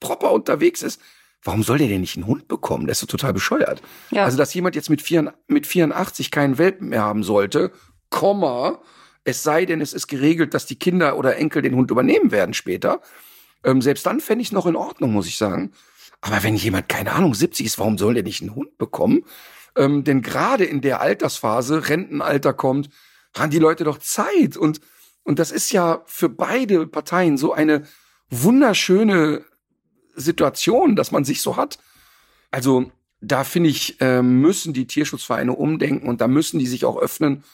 proper 0.00 0.32
unterwegs 0.32 0.82
ist, 0.82 1.00
warum 1.42 1.62
soll 1.62 1.78
der 1.78 1.88
denn 1.88 2.00
nicht 2.00 2.16
einen 2.16 2.26
Hund 2.26 2.48
bekommen? 2.48 2.86
Der 2.86 2.92
ist 2.92 3.00
so 3.00 3.06
total 3.06 3.32
bescheuert. 3.32 3.80
Ja. 4.10 4.24
Also, 4.24 4.36
dass 4.36 4.52
jemand 4.54 4.74
jetzt 4.74 4.90
mit, 4.90 5.00
vier, 5.00 5.32
mit 5.46 5.66
84 5.66 6.30
keinen 6.30 6.58
Welpen 6.58 6.88
mehr 6.88 7.02
haben 7.02 7.22
sollte, 7.22 7.72
Komma, 8.10 8.80
es 9.24 9.42
sei 9.42 9.64
denn, 9.64 9.80
es 9.80 9.92
ist 9.92 10.08
geregelt, 10.08 10.52
dass 10.52 10.66
die 10.66 10.78
Kinder 10.78 11.16
oder 11.16 11.36
Enkel 11.36 11.62
den 11.62 11.76
Hund 11.76 11.90
übernehmen 11.90 12.30
werden 12.32 12.54
später. 12.54 13.00
Ähm, 13.64 13.80
selbst 13.80 14.04
dann 14.04 14.20
fände 14.20 14.42
ich 14.42 14.48
es 14.48 14.52
noch 14.52 14.66
in 14.66 14.76
Ordnung, 14.76 15.12
muss 15.12 15.28
ich 15.28 15.36
sagen. 15.36 15.72
Aber 16.20 16.42
wenn 16.42 16.56
jemand, 16.56 16.88
keine 16.88 17.12
Ahnung, 17.12 17.34
70 17.34 17.66
ist, 17.66 17.78
warum 17.78 17.98
soll 17.98 18.14
der 18.14 18.22
nicht 18.22 18.40
einen 18.40 18.54
Hund 18.54 18.78
bekommen? 18.78 19.24
Ähm, 19.76 20.04
denn 20.04 20.22
gerade 20.22 20.64
in 20.64 20.80
der 20.80 21.00
Altersphase, 21.00 21.88
Rentenalter 21.88 22.52
kommt, 22.52 22.90
haben 23.36 23.50
die 23.50 23.58
Leute 23.58 23.84
doch 23.84 23.98
Zeit 23.98 24.56
und 24.56 24.80
und 25.24 25.38
das 25.38 25.50
ist 25.50 25.72
ja 25.72 26.02
für 26.06 26.28
beide 26.28 26.86
Parteien 26.86 27.36
so 27.36 27.52
eine 27.52 27.86
wunderschöne 28.30 29.44
Situation, 30.14 30.96
dass 30.96 31.12
man 31.12 31.24
sich 31.24 31.42
so 31.42 31.56
hat. 31.56 31.78
Also 32.50 32.90
da 33.20 33.44
finde 33.44 33.70
ich, 33.70 34.00
äh, 34.00 34.22
müssen 34.22 34.72
die 34.72 34.86
Tierschutzvereine 34.86 35.52
umdenken 35.52 36.08
und 36.08 36.20
da 36.20 36.28
müssen 36.28 36.58
die 36.58 36.66
sich 36.66 36.84
auch 36.84 36.96
öffnen. 36.96 37.44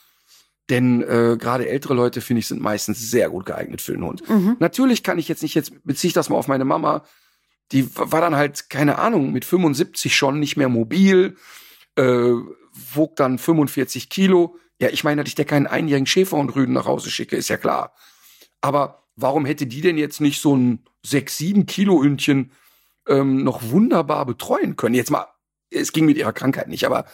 Denn 0.71 1.03
äh, 1.03 1.37
gerade 1.39 1.69
ältere 1.69 1.95
Leute, 1.95 2.21
finde 2.21 2.41
ich, 2.41 2.47
sind 2.47 2.61
meistens 2.61 3.11
sehr 3.11 3.31
gut 3.31 3.47
geeignet 3.47 3.81
für 3.81 3.93
den 3.93 4.05
Hund. 4.05 4.29
Mhm. 4.29 4.57
Natürlich 4.59 5.03
kann 5.03 5.19
ich 5.19 5.29
jetzt 5.29 5.43
nicht, 5.43 5.55
jetzt 5.55 5.73
beziehe 5.85 6.09
ich 6.09 6.15
das 6.15 6.29
mal 6.29 6.37
auf 6.37 6.49
meine 6.49 6.65
Mama, 6.65 7.05
die 7.73 7.95
war 7.97 8.21
dann 8.21 8.37
halt, 8.37 8.71
keine 8.71 8.99
Ahnung, 8.99 9.33
mit 9.33 9.45
75 9.45 10.17
schon 10.17 10.41
nicht 10.41 10.57
mehr 10.57 10.69
mobil, 10.69 11.37
äh, 11.97 12.33
wog 12.95 13.17
dann 13.17 13.39
45 13.39 14.09
Kilo. 14.09 14.57
Ja, 14.81 14.89
ich 14.89 15.05
meine, 15.05 15.23
dass 15.23 15.29
ich 15.29 15.35
der 15.35 15.45
keinen 15.45 15.67
einjährigen 15.67 16.07
Schäferhund 16.07 16.55
nach 16.69 16.87
Hause 16.87 17.11
schicke, 17.11 17.37
ist 17.37 17.49
ja 17.49 17.57
klar. 17.57 17.93
Aber 18.61 19.05
warum 19.17 19.45
hätte 19.45 19.67
die 19.67 19.81
denn 19.81 19.99
jetzt 19.99 20.21
nicht 20.21 20.41
so 20.41 20.57
ein 20.57 20.85
6, 21.05 21.37
7 21.37 21.67
Kilo 21.67 22.03
Hündchen 22.03 22.53
ähm, 23.09 23.43
noch 23.43 23.71
wunderbar 23.71 24.25
betreuen 24.27 24.77
können? 24.77 24.95
Jetzt 24.95 25.11
mal, 25.11 25.27
es 25.71 25.93
ging 25.93 26.07
mit 26.07 26.17
ihrer 26.17 26.33
Krankheit 26.33 26.69
nicht, 26.69 26.85
aber, 26.85 27.07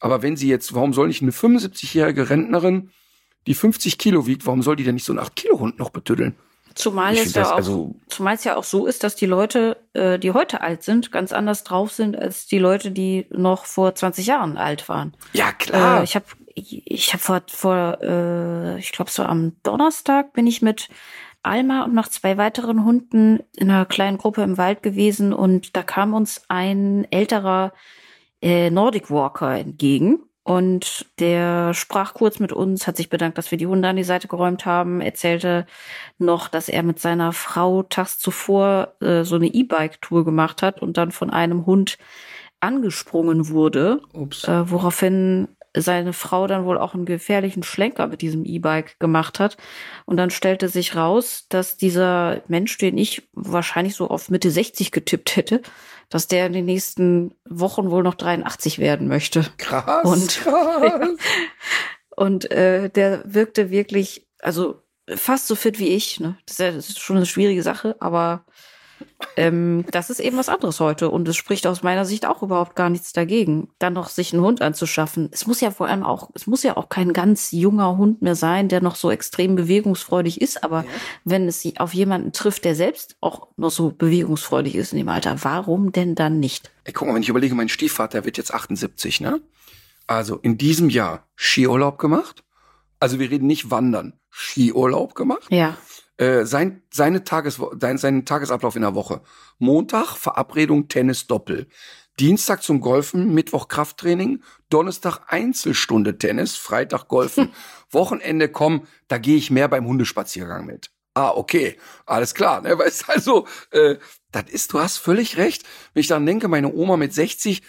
aber 0.00 0.22
wenn 0.22 0.36
sie 0.36 0.48
jetzt, 0.48 0.74
warum 0.74 0.92
soll 0.92 1.08
nicht 1.08 1.22
eine 1.22 1.30
75-jährige 1.30 2.30
Rentnerin, 2.30 2.90
die 3.46 3.54
50 3.54 3.98
Kilo 3.98 4.26
wiegt, 4.26 4.46
warum 4.46 4.62
soll 4.62 4.76
die 4.76 4.84
denn 4.84 4.94
nicht 4.94 5.04
so 5.04 5.12
einen 5.12 5.20
8 5.20 5.36
Kilo 5.36 5.60
Hund 5.60 5.78
noch 5.78 5.90
betüddeln? 5.90 6.34
Zumal 6.74 7.14
es 7.14 7.32
ja 7.34 7.42
das 7.42 7.52
auch, 7.52 7.56
also- 7.56 7.94
zumal 8.08 8.34
es 8.34 8.42
ja 8.42 8.56
auch 8.56 8.64
so 8.64 8.86
ist, 8.86 9.04
dass 9.04 9.14
die 9.14 9.26
Leute, 9.26 9.76
äh, 9.92 10.18
die 10.18 10.32
heute 10.32 10.60
alt 10.60 10.82
sind, 10.82 11.12
ganz 11.12 11.32
anders 11.32 11.62
drauf 11.62 11.92
sind 11.92 12.16
als 12.16 12.46
die 12.46 12.58
Leute, 12.58 12.90
die 12.90 13.26
noch 13.30 13.64
vor 13.64 13.94
20 13.94 14.26
Jahren 14.26 14.56
alt 14.56 14.88
waren. 14.88 15.16
Ja, 15.34 15.52
klar. 15.52 16.00
Äh, 16.00 16.04
ich 16.04 16.16
habe 16.16 16.26
ich 16.54 17.12
hab 17.12 17.20
vor, 17.20 17.42
vor 17.48 17.98
äh, 18.02 18.78
ich 18.78 18.92
glaube 18.92 19.10
so 19.10 19.22
am 19.22 19.56
Donnerstag 19.62 20.32
bin 20.32 20.46
ich 20.46 20.62
mit 20.62 20.88
Alma 21.42 21.84
und 21.84 21.94
noch 21.94 22.08
zwei 22.08 22.38
weiteren 22.38 22.84
Hunden 22.84 23.40
in 23.56 23.70
einer 23.70 23.84
kleinen 23.84 24.18
Gruppe 24.18 24.42
im 24.42 24.56
Wald 24.56 24.82
gewesen 24.82 25.32
und 25.32 25.76
da 25.76 25.82
kam 25.82 26.14
uns 26.14 26.42
ein 26.48 27.06
älterer 27.10 27.72
äh, 28.40 28.70
Nordic 28.70 29.10
Walker 29.10 29.56
entgegen 29.56 30.20
und 30.44 31.06
der 31.18 31.72
sprach 31.72 32.12
kurz 32.12 32.38
mit 32.38 32.52
uns, 32.52 32.86
hat 32.86 32.98
sich 32.98 33.08
bedankt, 33.08 33.38
dass 33.38 33.50
wir 33.50 33.56
die 33.56 33.66
Hunde 33.66 33.88
an 33.88 33.96
die 33.96 34.04
Seite 34.04 34.28
geräumt 34.28 34.66
haben, 34.66 35.00
erzählte 35.00 35.66
noch, 36.18 36.48
dass 36.48 36.68
er 36.68 36.82
mit 36.82 37.00
seiner 37.00 37.32
Frau 37.32 37.82
tags 37.82 38.18
zuvor 38.18 38.94
äh, 39.00 39.24
so 39.24 39.36
eine 39.36 39.46
E-Bike-Tour 39.46 40.24
gemacht 40.26 40.60
hat 40.60 40.82
und 40.82 40.98
dann 40.98 41.12
von 41.12 41.30
einem 41.30 41.64
Hund 41.64 41.96
angesprungen 42.60 43.48
wurde, 43.48 44.02
Ups. 44.12 44.44
äh, 44.46 44.70
woraufhin 44.70 45.48
seine 45.76 46.12
Frau 46.12 46.46
dann 46.46 46.64
wohl 46.64 46.78
auch 46.78 46.94
einen 46.94 47.04
gefährlichen 47.04 47.62
Schlenker 47.62 48.06
mit 48.06 48.22
diesem 48.22 48.44
E-Bike 48.44 48.98
gemacht 49.00 49.40
hat. 49.40 49.56
Und 50.06 50.16
dann 50.16 50.30
stellte 50.30 50.68
sich 50.68 50.94
raus, 50.94 51.46
dass 51.48 51.76
dieser 51.76 52.42
Mensch, 52.48 52.78
den 52.78 52.96
ich 52.96 53.28
wahrscheinlich 53.32 53.96
so 53.96 54.08
auf 54.08 54.30
Mitte 54.30 54.50
60 54.50 54.92
getippt 54.92 55.36
hätte, 55.36 55.62
dass 56.08 56.28
der 56.28 56.46
in 56.46 56.52
den 56.52 56.64
nächsten 56.66 57.34
Wochen 57.44 57.90
wohl 57.90 58.02
noch 58.02 58.14
83 58.14 58.78
werden 58.78 59.08
möchte. 59.08 59.44
krass. 59.58 60.04
und- 60.04 60.40
krass. 60.44 61.08
Und 62.16 62.50
äh, 62.52 62.90
der 62.90 63.22
wirkte 63.24 63.70
wirklich, 63.70 64.28
also 64.40 64.82
fast 65.08 65.48
so 65.48 65.56
fit 65.56 65.78
wie 65.80 65.88
ich. 65.88 66.20
Ne? 66.20 66.36
Das, 66.46 66.54
ist 66.54 66.60
ja, 66.60 66.70
das 66.70 66.88
ist 66.90 67.00
schon 67.00 67.16
eine 67.16 67.26
schwierige 67.26 67.62
Sache, 67.64 67.96
aber 67.98 68.44
ähm, 69.36 69.84
das 69.90 70.10
ist 70.10 70.20
eben 70.20 70.36
was 70.36 70.48
anderes 70.48 70.80
heute. 70.80 71.10
Und 71.10 71.26
es 71.28 71.36
spricht 71.36 71.66
aus 71.66 71.82
meiner 71.82 72.04
Sicht 72.04 72.26
auch 72.26 72.42
überhaupt 72.42 72.76
gar 72.76 72.90
nichts 72.90 73.12
dagegen, 73.12 73.68
dann 73.78 73.92
noch 73.92 74.08
sich 74.08 74.32
einen 74.32 74.42
Hund 74.42 74.62
anzuschaffen. 74.62 75.28
Es 75.32 75.46
muss 75.46 75.60
ja 75.60 75.70
vor 75.70 75.88
allem 75.88 76.02
auch, 76.02 76.30
es 76.34 76.46
muss 76.46 76.62
ja 76.62 76.76
auch 76.76 76.88
kein 76.88 77.12
ganz 77.12 77.52
junger 77.52 77.96
Hund 77.96 78.22
mehr 78.22 78.34
sein, 78.34 78.68
der 78.68 78.80
noch 78.80 78.96
so 78.96 79.10
extrem 79.10 79.54
bewegungsfreudig 79.56 80.40
ist. 80.40 80.64
Aber 80.64 80.84
wenn 81.24 81.48
es 81.48 81.64
auf 81.78 81.94
jemanden 81.94 82.32
trifft, 82.32 82.64
der 82.64 82.74
selbst 82.74 83.16
auch 83.20 83.48
noch 83.56 83.70
so 83.70 83.90
bewegungsfreudig 83.90 84.74
ist 84.74 84.92
in 84.92 84.98
dem 84.98 85.08
Alter, 85.08 85.36
warum 85.42 85.92
denn 85.92 86.14
dann 86.14 86.40
nicht? 86.40 86.70
Ey, 86.84 86.92
guck 86.92 87.08
mal, 87.08 87.14
wenn 87.14 87.22
ich 87.22 87.28
überlege, 87.28 87.54
mein 87.54 87.68
Stiefvater 87.68 88.24
wird 88.24 88.36
jetzt 88.36 88.52
78, 88.52 89.20
ne? 89.20 89.40
Also 90.06 90.36
in 90.36 90.58
diesem 90.58 90.90
Jahr 90.90 91.26
Skiurlaub 91.36 91.98
gemacht. 91.98 92.44
Also 93.00 93.18
wir 93.18 93.30
reden 93.30 93.46
nicht 93.46 93.70
wandern, 93.70 94.14
Skiurlaub 94.30 95.14
gemacht. 95.14 95.46
Ja. 95.50 95.76
Äh, 96.16 96.44
sein, 96.44 96.82
seine 96.92 97.24
Tages, 97.24 97.60
sein, 97.80 97.98
seinen 97.98 98.24
Tagesablauf 98.24 98.76
in 98.76 98.82
der 98.82 98.94
Woche. 98.94 99.20
Montag 99.58 100.16
Verabredung 100.16 100.88
Tennis 100.88 101.26
Doppel. 101.26 101.66
Dienstag 102.20 102.62
zum 102.62 102.80
Golfen, 102.80 103.34
Mittwoch 103.34 103.66
Krafttraining, 103.66 104.42
Donnerstag 104.70 105.22
Einzelstunde 105.26 106.16
Tennis, 106.16 106.54
Freitag 106.54 107.08
Golfen. 107.08 107.52
Wochenende 107.90 108.48
komm, 108.48 108.86
da 109.08 109.18
gehe 109.18 109.36
ich 109.36 109.50
mehr 109.50 109.66
beim 109.66 109.86
Hundespaziergang 109.86 110.66
mit. 110.66 110.90
Ah, 111.14 111.30
okay, 111.30 111.76
alles 112.06 112.34
klar. 112.34 112.60
Ne? 112.60 112.78
Weißt 112.78 113.08
also, 113.08 113.46
äh, 113.72 113.96
das 114.30 114.44
ist, 114.50 114.72
du 114.72 114.78
hast 114.80 114.98
völlig 114.98 115.36
recht. 115.36 115.64
Wenn 115.92 116.00
ich 116.02 116.06
dann 116.08 116.24
denke, 116.26 116.46
meine 116.46 116.72
Oma 116.72 116.96
mit 116.96 117.12
60, 117.12 117.62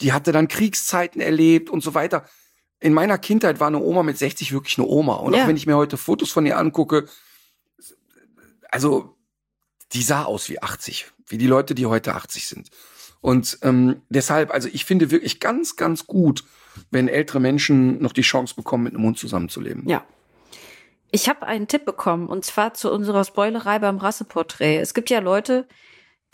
die 0.00 0.12
hatte 0.12 0.32
dann 0.32 0.48
Kriegszeiten 0.48 1.20
erlebt 1.20 1.70
und 1.70 1.82
so 1.82 1.94
weiter. 1.94 2.24
In 2.80 2.94
meiner 2.94 3.18
Kindheit 3.18 3.60
war 3.60 3.68
eine 3.68 3.78
Oma 3.78 4.02
mit 4.02 4.18
60 4.18 4.52
wirklich 4.52 4.78
eine 4.78 4.88
Oma. 4.88 5.14
Und 5.14 5.34
Ja. 5.34 5.44
auch 5.44 5.48
wenn 5.48 5.56
ich 5.56 5.66
mir 5.66 5.76
heute 5.76 5.96
Fotos 5.96 6.32
von 6.32 6.46
ihr 6.46 6.58
angucke, 6.58 7.06
also 8.72 9.14
die 9.92 10.02
sah 10.02 10.24
aus 10.24 10.48
wie 10.48 10.60
80, 10.60 11.12
wie 11.28 11.38
die 11.38 11.46
Leute, 11.46 11.74
die 11.74 11.86
heute 11.86 12.14
80 12.14 12.48
sind. 12.48 12.70
Und 13.20 13.58
ähm, 13.62 14.02
deshalb, 14.08 14.52
also 14.52 14.68
ich 14.72 14.84
finde 14.84 15.12
wirklich 15.12 15.38
ganz, 15.38 15.76
ganz 15.76 16.06
gut, 16.06 16.42
wenn 16.90 17.06
ältere 17.06 17.38
Menschen 17.38 18.02
noch 18.02 18.12
die 18.12 18.22
Chance 18.22 18.54
bekommen, 18.56 18.84
mit 18.84 18.94
einem 18.94 19.04
Hund 19.04 19.18
zusammenzuleben. 19.18 19.88
Ja. 19.88 20.04
Ich 21.12 21.28
habe 21.28 21.46
einen 21.46 21.68
Tipp 21.68 21.84
bekommen 21.84 22.26
und 22.26 22.44
zwar 22.44 22.72
zu 22.72 22.90
unserer 22.90 23.24
Spoilerei 23.24 23.78
beim 23.78 23.98
Rasseporträt. 23.98 24.78
Es 24.78 24.94
gibt 24.94 25.10
ja 25.10 25.20
Leute, 25.20 25.68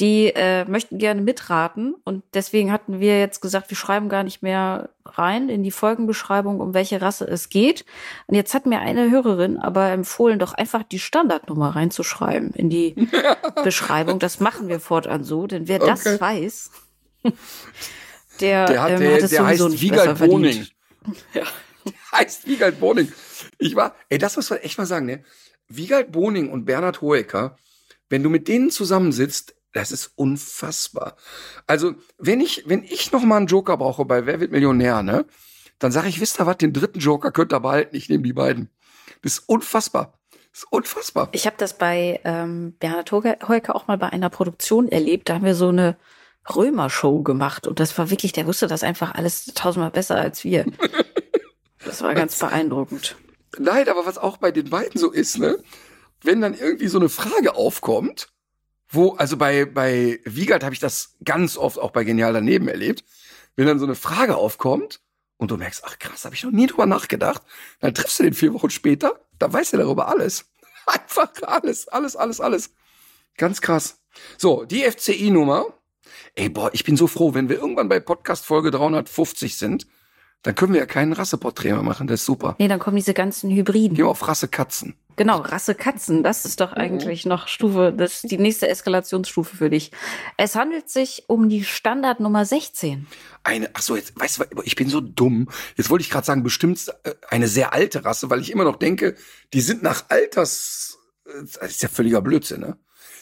die 0.01 0.33
äh, 0.35 0.65
möchten 0.67 0.99
gerne 0.99 1.21
mitraten 1.21 1.95
und 2.05 2.23
deswegen 2.35 2.71
hatten 2.71 3.01
wir 3.01 3.19
jetzt 3.19 3.41
gesagt, 3.41 3.71
wir 3.71 3.77
schreiben 3.77 4.09
gar 4.09 4.23
nicht 4.23 4.43
mehr 4.43 4.91
rein 5.05 5.49
in 5.49 5.63
die 5.65 5.73
Folgenbeschreibung, 5.73 6.61
um 6.61 6.73
welche 6.73 7.03
Rasse 7.03 7.27
es 7.27 7.49
geht. 7.49 7.85
Und 8.27 8.37
jetzt 8.37 8.55
hat 8.55 8.67
mir 8.67 8.79
eine 8.81 9.11
Hörerin 9.11 9.57
aber 9.59 9.91
empfohlen, 9.91 10.39
doch 10.39 10.55
einfach 10.55 10.85
die 10.85 11.01
Standardnummer 11.01 11.75
reinzuschreiben 11.75 12.51
in 12.51 12.71
die 12.71 12.95
Beschreibung. 13.65 14.19
Das 14.21 14.39
machen 14.39 14.69
wir 14.69 14.79
fortan 14.79 15.25
so, 15.25 15.47
denn 15.49 15.67
wer 15.67 15.81
das 15.81 16.07
Okay. 16.07 16.21
weiß, 16.21 16.71
der, 18.41 18.67
Der, 18.67 18.83
hat, 18.83 18.91
ähm, 18.93 19.01
der, 19.01 19.15
hat 19.15 19.23
es 19.23 19.31
der 19.31 19.41
sowieso 19.45 19.65
heißt 19.65 19.73
nicht 19.73 19.83
Wiegald 19.83 20.19
Boning. 20.19 20.67
Ja. 21.35 21.45
Der 21.87 22.19
heißt 22.21 22.47
Wiegald 22.47 22.79
Boning. 22.81 23.11
Ich 23.59 23.75
war, 23.75 23.95
ey, 24.11 24.19
das 24.19 24.37
muss 24.37 24.51
man 24.51 24.59
echt 24.61 24.77
mal 24.79 24.87
sagen, 24.87 25.07
ne? 25.07 25.25
Wiegald 25.69 26.13
Boning 26.13 26.51
und 26.51 26.65
Bernhard 26.67 27.01
Hoeker, 27.01 27.57
wenn 28.11 28.23
du 28.23 28.29
mit 28.31 28.47
denen 28.49 28.71
zusammensitzt, 28.71 29.55
das 29.73 29.93
ist 29.93 30.13
unfassbar. 30.17 31.17
Also, 31.67 31.95
wenn 32.19 32.41
ich, 32.41 32.65
wenn 32.67 32.83
ich 32.83 33.13
noch 33.13 33.23
mal 33.23 33.37
einen 33.37 33.47
Joker 33.47 33.77
brauche 33.77 34.05
bei 34.05 34.27
Wer 34.27 34.41
wird 34.41 34.53
Millionär, 34.53 35.03
ne? 35.03 35.27
Dann 35.79 35.93
sage 35.93 36.09
ich, 36.09 36.21
wisst 36.21 36.41
ihr 36.41 36.47
was, 36.47 36.57
den 36.57 36.73
dritten 36.73 36.99
Joker 36.99 37.31
könnt 37.31 37.53
ihr 37.53 37.61
behalten, 37.61 37.95
ich 37.95 38.09
nehme 38.09 38.25
die 38.25 38.33
beiden. 38.33 38.71
Das 39.23 39.35
ist 39.35 39.49
unfassbar. 39.49 40.19
Das 40.51 40.61
ist 40.65 40.73
unfassbar. 40.73 41.29
Ich 41.33 41.47
habe 41.47 41.57
das 41.59 41.79
bei 41.79 42.21
ähm, 42.25 42.75
Bernhard 42.81 43.13
Heuke 43.13 43.75
auch 43.75 43.87
mal 43.87 43.99
bei 43.99 44.09
einer 44.09 44.31
Produktion 44.31 44.89
erlebt. 44.89 45.29
Da 45.29 45.35
haben 45.35 45.45
wir 45.45 45.55
so 45.55 45.69
eine 45.69 45.97
Römer-Show 46.55 47.23
gemacht 47.23 47.67
und 47.67 47.79
das 47.79 47.97
war 47.99 48.11
wirklich, 48.11 48.33
der 48.33 48.47
wusste 48.47 48.67
das 48.67 48.83
einfach 48.83 49.15
alles 49.15 49.45
tausendmal 49.55 49.91
besser 49.91 50.17
als 50.17 50.45
wir. 50.45 50.65
Das 51.85 52.03
war 52.03 52.13
ganz 52.15 52.39
beeindruckend. 52.39 53.17
Nein, 53.57 53.89
aber 53.89 54.05
was 54.05 54.19
auch 54.19 54.37
bei 54.37 54.51
den 54.51 54.69
beiden 54.69 55.01
so 55.01 55.11
ist, 55.11 55.39
ne? 55.39 55.63
Wenn 56.23 56.41
dann 56.41 56.53
irgendwie 56.53 56.89
so 56.89 56.99
eine 56.99 57.09
Frage 57.09 57.55
aufkommt, 57.55 58.29
wo, 58.89 59.13
also 59.13 59.37
bei, 59.37 59.65
bei 59.65 60.21
Wiegald 60.25 60.65
habe 60.65 60.75
ich 60.75 60.81
das 60.81 61.17
ganz 61.25 61.57
oft 61.57 61.79
auch 61.79 61.91
bei 61.91 62.05
Genial 62.05 62.33
daneben 62.33 62.69
erlebt, 62.69 63.05
wenn 63.57 63.67
dann 63.67 63.79
so 63.79 63.85
eine 63.85 63.95
Frage 63.95 64.37
aufkommt 64.37 65.01
und 65.37 65.51
du 65.51 65.57
merkst, 65.57 65.83
ach 65.85 65.99
krass, 65.99 66.25
habe 66.25 66.35
ich 66.35 66.43
noch 66.43 66.51
nie 66.51 66.67
drüber 66.67 66.87
nachgedacht, 66.87 67.43
dann 67.81 67.95
triffst 67.95 68.19
du 68.19 68.23
den 68.23 68.35
vier 68.35 68.55
Wochen 68.55 68.71
später, 68.71 69.21
da 69.39 69.53
weiß 69.53 69.73
er 69.75 69.81
darüber 69.81 70.09
alles. 70.09 70.47
Einfach 70.87 71.31
alles, 71.43 71.89
alles, 71.89 72.17
alles, 72.17 72.41
alles. 72.41 72.71
Ganz 73.37 73.61
krass. 73.61 74.01
So, 74.37 74.65
die 74.65 74.83
FCI-Nummer. 74.83 75.67
Ey, 76.35 76.49
boah, 76.49 76.71
ich 76.73 76.85
bin 76.85 76.97
so 76.97 77.07
froh, 77.07 77.35
wenn 77.35 77.49
wir 77.49 77.59
irgendwann 77.59 77.89
bei 77.89 78.01
Podcast 78.01 78.47
Folge 78.47 78.71
350 78.71 79.57
sind, 79.57 79.87
dann 80.43 80.55
können 80.55 80.73
wir 80.73 80.81
ja 80.81 80.87
kein 80.87 81.13
Rasseporträt 81.13 81.73
mehr 81.73 81.83
machen, 81.83 82.07
das 82.07 82.21
ist 82.21 82.27
super. 82.27 82.55
Nee, 82.59 82.69
dann 82.69 82.79
kommen 82.79 82.97
diese 82.97 83.15
ganzen 83.15 83.51
Hybriden. 83.51 83.97
Gehen 83.97 84.07
wir 84.07 84.11
auf 84.11 84.27
Rasse 84.27 84.49
Katzen. 84.49 84.95
Genau, 85.17 85.39
Rasse 85.39 85.75
Katzen, 85.75 86.23
das 86.23 86.45
ist 86.45 86.61
doch 86.61 86.73
eigentlich 86.73 87.27
noch 87.27 87.49
Stufe, 87.49 87.93
das 87.95 88.23
ist 88.23 88.31
die 88.31 88.39
nächste 88.39 88.69
Eskalationsstufe 88.69 89.57
für 89.57 89.69
dich. 89.69 89.91
Es 90.37 90.55
handelt 90.55 90.89
sich 90.89 91.25
um 91.27 91.49
die 91.49 91.65
Standardnummer 91.65 92.45
16. 92.45 93.09
Eine, 93.43 93.69
ach 93.75 93.83
so, 93.83 93.97
jetzt, 93.97 94.19
weißt 94.19 94.39
du, 94.39 94.45
ich 94.63 94.77
bin 94.77 94.89
so 94.89 95.01
dumm. 95.01 95.49
Jetzt 95.77 95.91
wollte 95.91 96.03
ich 96.03 96.11
gerade 96.11 96.25
sagen, 96.25 96.45
bestimmt 96.45 96.87
äh, 97.03 97.15
eine 97.31 97.49
sehr 97.49 97.73
alte 97.73 98.05
Rasse, 98.05 98.31
weil 98.31 98.41
ich 98.41 98.53
immer 98.53 98.63
noch 98.63 98.77
denke, 98.77 99.17
die 99.53 99.61
sind 99.61 99.83
nach 99.83 100.05
Alters, 100.09 100.99
äh, 101.27 101.43
das 101.43 101.57
ist 101.73 101.83
ja 101.83 101.89
völliger 101.89 102.23
Blödsinn, 102.23 102.61
ne? 102.61 102.79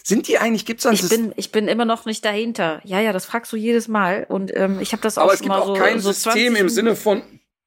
Sind 0.07 0.29
die 0.29 0.39
eigentlich, 0.39 0.65
gibt's 0.67 0.85
dann 0.85 0.95
Ich 0.95 1.09
bin, 1.09 1.33
ich 1.35 1.51
bin 1.51 1.67
immer 1.67 1.85
noch 1.85 2.05
nicht 2.07 2.25
dahinter. 2.25 2.81
Ja, 2.85 3.01
ja, 3.01 3.13
das 3.13 3.25
fragst 3.25 3.53
du 3.53 3.57
jedes 3.57 3.89
Mal 3.89 4.25
und 4.29 4.55
ähm, 4.55 4.79
ich 4.81 4.93
habe 4.93 5.03
das 5.03 5.19
auch 5.19 5.25
aber 5.25 5.35
es 5.35 5.41
gibt 5.41 5.53
auch 5.53 5.67
so, 5.67 5.73
kein 5.73 5.99
so 5.99 6.13
System 6.13 6.53
20 6.53 6.61
im 6.61 6.69
Sinne 6.69 6.95
von, 6.95 7.23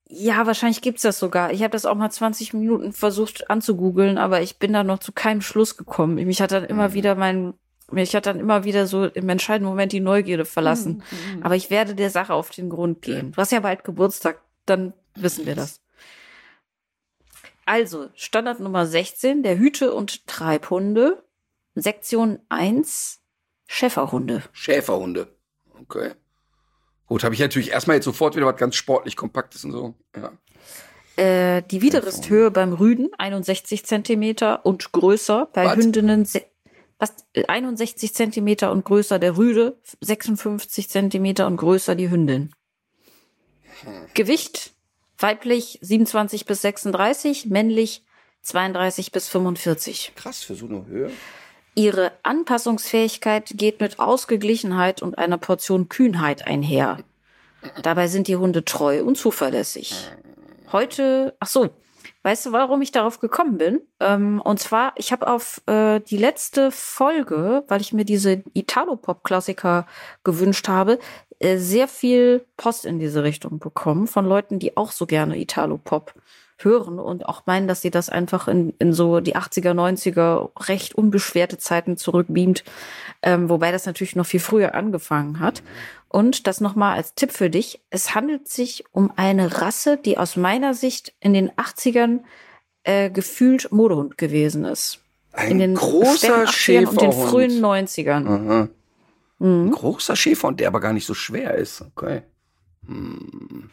Ja, 0.08 0.46
wahrscheinlich 0.48 0.82
gibt's 0.82 1.02
das 1.02 1.20
sogar. 1.20 1.52
Ich 1.52 1.64
habe 1.64 1.72
das 1.72 1.86
auch 1.86 1.96
mal 1.96 2.10
20 2.10 2.54
Minuten 2.54 2.94
versucht 2.94 3.50
anzugoogeln, 3.50 4.18
aber 4.18 4.42
ich 4.42 4.58
bin 4.58 4.72
da 4.72 4.86
noch 4.86 5.00
zu 5.00 5.12
keinem 5.12 5.42
Schluss 5.42 5.76
gekommen. 5.76 6.16
Mich 6.16 6.42
hat 6.42 6.54
dann 6.54 6.64
Mhm. 6.64 6.70
immer 6.70 6.94
wieder 6.94 7.16
mein, 7.16 7.56
mich 7.92 8.16
hat 8.16 8.26
dann 8.26 8.40
immer 8.40 8.64
wieder 8.64 8.88
so 8.88 9.04
im 9.04 9.28
entscheidenden 9.28 9.68
Moment 9.68 9.92
die 9.92 10.00
Neugierde 10.00 10.46
verlassen. 10.46 11.04
Mhm. 11.36 11.44
Aber 11.44 11.58
ich 11.58 11.70
werde 11.70 11.94
der 11.94 12.10
Sache 12.10 12.34
auf 12.34 12.52
den 12.52 12.70
Grund 12.70 13.02
gehen. 13.02 13.34
Du 13.34 13.38
hast 13.42 13.52
ja 13.52 13.60
bald 13.60 13.84
Geburtstag, 13.84 14.40
dann 14.66 14.94
wissen 15.14 15.46
wir 15.46 15.56
das. 15.56 15.82
Also, 17.66 18.08
Standard 18.16 18.62
Nummer 18.62 18.86
16, 18.86 19.44
der 19.44 19.58
Hüte- 19.58 19.94
und 19.94 20.26
Treibhunde. 20.26 21.22
Sektion 21.76 22.40
1, 22.50 23.20
Schäferhunde. 23.68 24.44
Schäferhunde. 24.52 25.28
Okay. 25.82 26.12
Gut, 27.06 27.24
habe 27.24 27.34
ich 27.34 27.40
natürlich 27.40 27.72
erstmal 27.72 27.98
jetzt 27.98 28.06
sofort 28.06 28.36
wieder 28.36 28.46
was 28.46 28.58
ganz 28.58 28.76
sportlich 28.76 29.16
Kompaktes 29.16 29.64
und 29.64 29.72
so. 29.72 29.96
Ja. 30.16 30.32
Äh, 31.16 31.64
die 31.64 31.82
Widerristhöhe 31.82 32.52
beim 32.52 32.74
Rüden 32.74 33.10
61 33.18 33.86
Zentimeter 33.86 34.66
und 34.66 34.92
größer. 34.92 35.50
Bei 35.54 35.66
Was? 35.66 35.78
Hündinnen 35.78 36.28
was, 36.98 37.16
äh, 37.34 37.46
61 37.46 38.14
Zentimeter 38.14 38.72
und 38.72 38.86
größer 38.86 39.20
der 39.20 39.38
Rüde, 39.38 39.80
56 40.02 40.90
Zentimeter 40.90 41.48
und 41.48 41.58
größer 41.58 41.96
die 41.96 42.10
Hündin. 42.10 42.52
Hm. 43.84 44.08
Gewicht 44.14 44.74
Weiblich 45.20 45.80
27 45.82 46.46
bis 46.46 46.62
36, 46.62 47.48
männlich 47.48 48.06
32 48.42 49.12
bis 49.12 49.28
45. 49.28 50.14
Krass, 50.16 50.44
für 50.44 50.56
so 50.56 50.66
eine 50.66 50.86
Höhe. 50.86 51.12
Ihre 51.80 52.12
Anpassungsfähigkeit 52.24 53.54
geht 53.56 53.80
mit 53.80 54.00
Ausgeglichenheit 54.00 55.02
und 55.02 55.18
einer 55.18 55.38
Portion 55.38 55.88
Kühnheit 55.88 56.46
einher. 56.46 56.98
Dabei 57.84 58.10
sind 58.10 58.28
die 58.28 58.36
Hunde 58.36 58.66
treu 58.66 59.02
und 59.02 59.18
zuverlässig. 59.18 60.12
Heute, 60.74 61.38
ach 61.40 61.48
so, 61.48 61.70
weißt 62.24 62.48
du, 62.48 62.52
warum 62.52 62.82
ich 62.82 62.92
darauf 62.92 63.22
gekommen 63.22 63.58
bin? 63.58 63.80
Ähm, 64.02 64.42
und 64.42 64.60
zwar, 64.60 64.92
ich 64.98 65.14
habe 65.14 65.28
auf 65.28 65.62
äh, 65.68 66.02
die 66.02 66.18
letzte 66.18 66.70
Folge, 66.72 67.64
weil 67.70 67.80
ich 67.80 67.94
mir 67.94 68.04
diese 68.04 68.44
Italo-Pop-Klassiker 68.54 69.88
gewünscht 70.26 70.68
habe, 70.68 71.00
äh, 71.40 71.60
sehr 71.60 71.88
viel 71.88 72.46
Post 72.58 72.86
in 72.86 73.00
diese 73.00 73.24
Richtung 73.24 73.58
bekommen 73.60 74.08
von 74.08 74.26
Leuten, 74.26 74.60
die 74.60 74.76
auch 74.76 74.92
so 74.92 75.06
gerne 75.06 75.40
Italo-Pop 75.40 76.14
hören 76.64 77.00
und 77.00 77.26
auch 77.26 77.46
meinen, 77.46 77.68
dass 77.68 77.82
sie 77.82 77.92
das 77.92 78.10
einfach 78.10 78.48
in, 78.48 78.74
in 78.80 78.94
so 78.94 79.20
die 79.20 79.36
80er, 79.36 79.74
90er 79.74 80.68
recht 80.68 80.96
unbeschwerte 80.96 81.58
Zeiten 81.58 81.98
zurückbeamt, 81.98 82.64
ähm, 83.22 83.50
wobei 83.50 83.72
das 83.72 83.86
natürlich 83.86 84.16
noch 84.16 84.26
viel 84.26 84.40
früher 84.40 84.76
angefangen 84.76 85.40
hat. 85.40 85.64
Und 86.08 86.48
das 86.48 86.60
nochmal 86.60 86.96
als 86.96 87.14
Tipp 87.14 87.32
für 87.32 87.50
dich. 87.50 87.82
Es 87.92 88.16
handelt 88.16 88.48
sich 88.48 88.84
um 88.92 89.12
eine 89.16 89.62
Rasse, 89.62 89.98
die 89.98 90.18
aus 90.18 90.36
meiner 90.36 90.74
Sicht 90.74 91.14
in 91.20 91.34
den 91.34 91.52
80ern 91.52 92.22
äh, 92.84 93.10
gefühlt 93.10 93.72
Modehund 93.72 94.18
gewesen 94.18 94.66
ist. 94.66 95.00
Ein 95.32 95.52
in 95.52 95.60
den 95.60 95.76
großer 95.76 96.46
80ern 96.46 96.88
und 96.88 97.02
den 97.02 97.12
Schäferhund. 97.12 97.30
frühen 97.30 97.64
90ern. 97.64 98.28
Aha. 98.28 98.70
Mhm. 99.38 99.68
Ein 99.68 99.72
großer 99.72 100.16
Schäferhund, 100.16 100.60
der 100.60 100.68
aber 100.68 100.80
gar 100.80 100.94
nicht 100.94 101.06
so 101.06 101.14
schwer 101.14 101.54
ist. 101.56 101.82
Okay. 101.82 102.24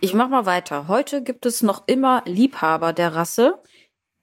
Ich 0.01 0.15
mach 0.15 0.29
mal 0.29 0.47
weiter. 0.47 0.89
Heute 0.89 1.23
gibt 1.23 1.47
es 1.47 1.63
noch 1.63 1.85
immer 1.87 2.23
Liebhaber 2.27 2.93
der 2.93 3.15
Rasse, 3.15 3.63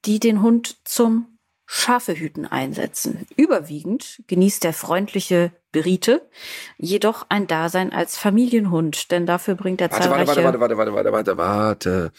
die 0.05 0.19
den 0.19 0.41
Hund 0.41 0.77
zum 0.87 1.37
Schafehüten 1.65 2.45
einsetzen. 2.45 3.25
Überwiegend 3.35 4.21
genießt 4.27 4.63
der 4.63 4.73
freundliche 4.73 5.51
Brite 5.71 6.29
jedoch 6.77 7.25
ein 7.29 7.47
Dasein 7.47 7.91
als 7.91 8.17
Familienhund, 8.17 9.11
denn 9.11 9.25
dafür 9.25 9.55
bringt 9.55 9.81
er 9.81 9.89
Warte, 9.91 10.09
warte, 10.09 10.25
zahlreiche. 10.25 10.43
warte, 10.43 10.59
warte, 10.59 10.77
warte, 10.77 10.93
warte, 10.93 11.11
warte, 11.11 11.37
warte, 11.37 11.37
warte. 11.37 12.11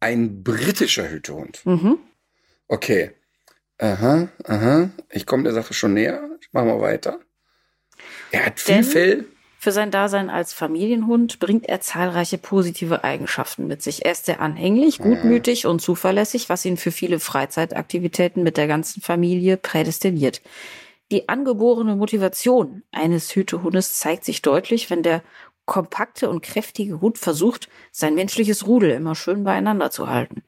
Ein 0.00 0.42
britischer 0.42 1.10
Hütehund. 1.10 1.60
Mhm. 1.66 1.98
Okay. 2.68 3.12
Aha, 3.78 4.28
aha. 4.44 4.90
Ich 5.10 5.26
komme 5.26 5.42
der 5.42 5.52
Sache 5.52 5.74
schon 5.74 5.94
näher. 5.94 6.28
Machen 6.52 6.68
wir 6.68 6.80
weiter. 6.80 7.18
Er 8.30 8.46
hat 8.46 8.60
viel 8.60 8.84
Fell. 8.84 9.26
Für 9.64 9.72
sein 9.72 9.90
Dasein 9.90 10.28
als 10.28 10.52
Familienhund 10.52 11.38
bringt 11.38 11.70
er 11.70 11.80
zahlreiche 11.80 12.36
positive 12.36 13.02
Eigenschaften 13.02 13.66
mit 13.66 13.80
sich. 13.80 14.04
Er 14.04 14.12
ist 14.12 14.26
sehr 14.26 14.42
anhänglich, 14.42 14.98
gutmütig 14.98 15.64
und 15.64 15.80
zuverlässig, 15.80 16.50
was 16.50 16.66
ihn 16.66 16.76
für 16.76 16.92
viele 16.92 17.18
Freizeitaktivitäten 17.18 18.42
mit 18.42 18.58
der 18.58 18.66
ganzen 18.66 19.00
Familie 19.00 19.56
prädestiniert. 19.56 20.42
Die 21.10 21.30
angeborene 21.30 21.96
Motivation 21.96 22.82
eines 22.92 23.34
Hütehundes 23.34 23.98
zeigt 23.98 24.26
sich 24.26 24.42
deutlich, 24.42 24.90
wenn 24.90 25.02
der 25.02 25.22
kompakte 25.64 26.28
und 26.28 26.42
kräftige 26.42 27.00
Hund 27.00 27.16
versucht, 27.16 27.70
sein 27.90 28.14
menschliches 28.14 28.66
Rudel 28.66 28.90
immer 28.90 29.14
schön 29.14 29.44
beieinander 29.44 29.90
zu 29.90 30.10
halten. 30.10 30.42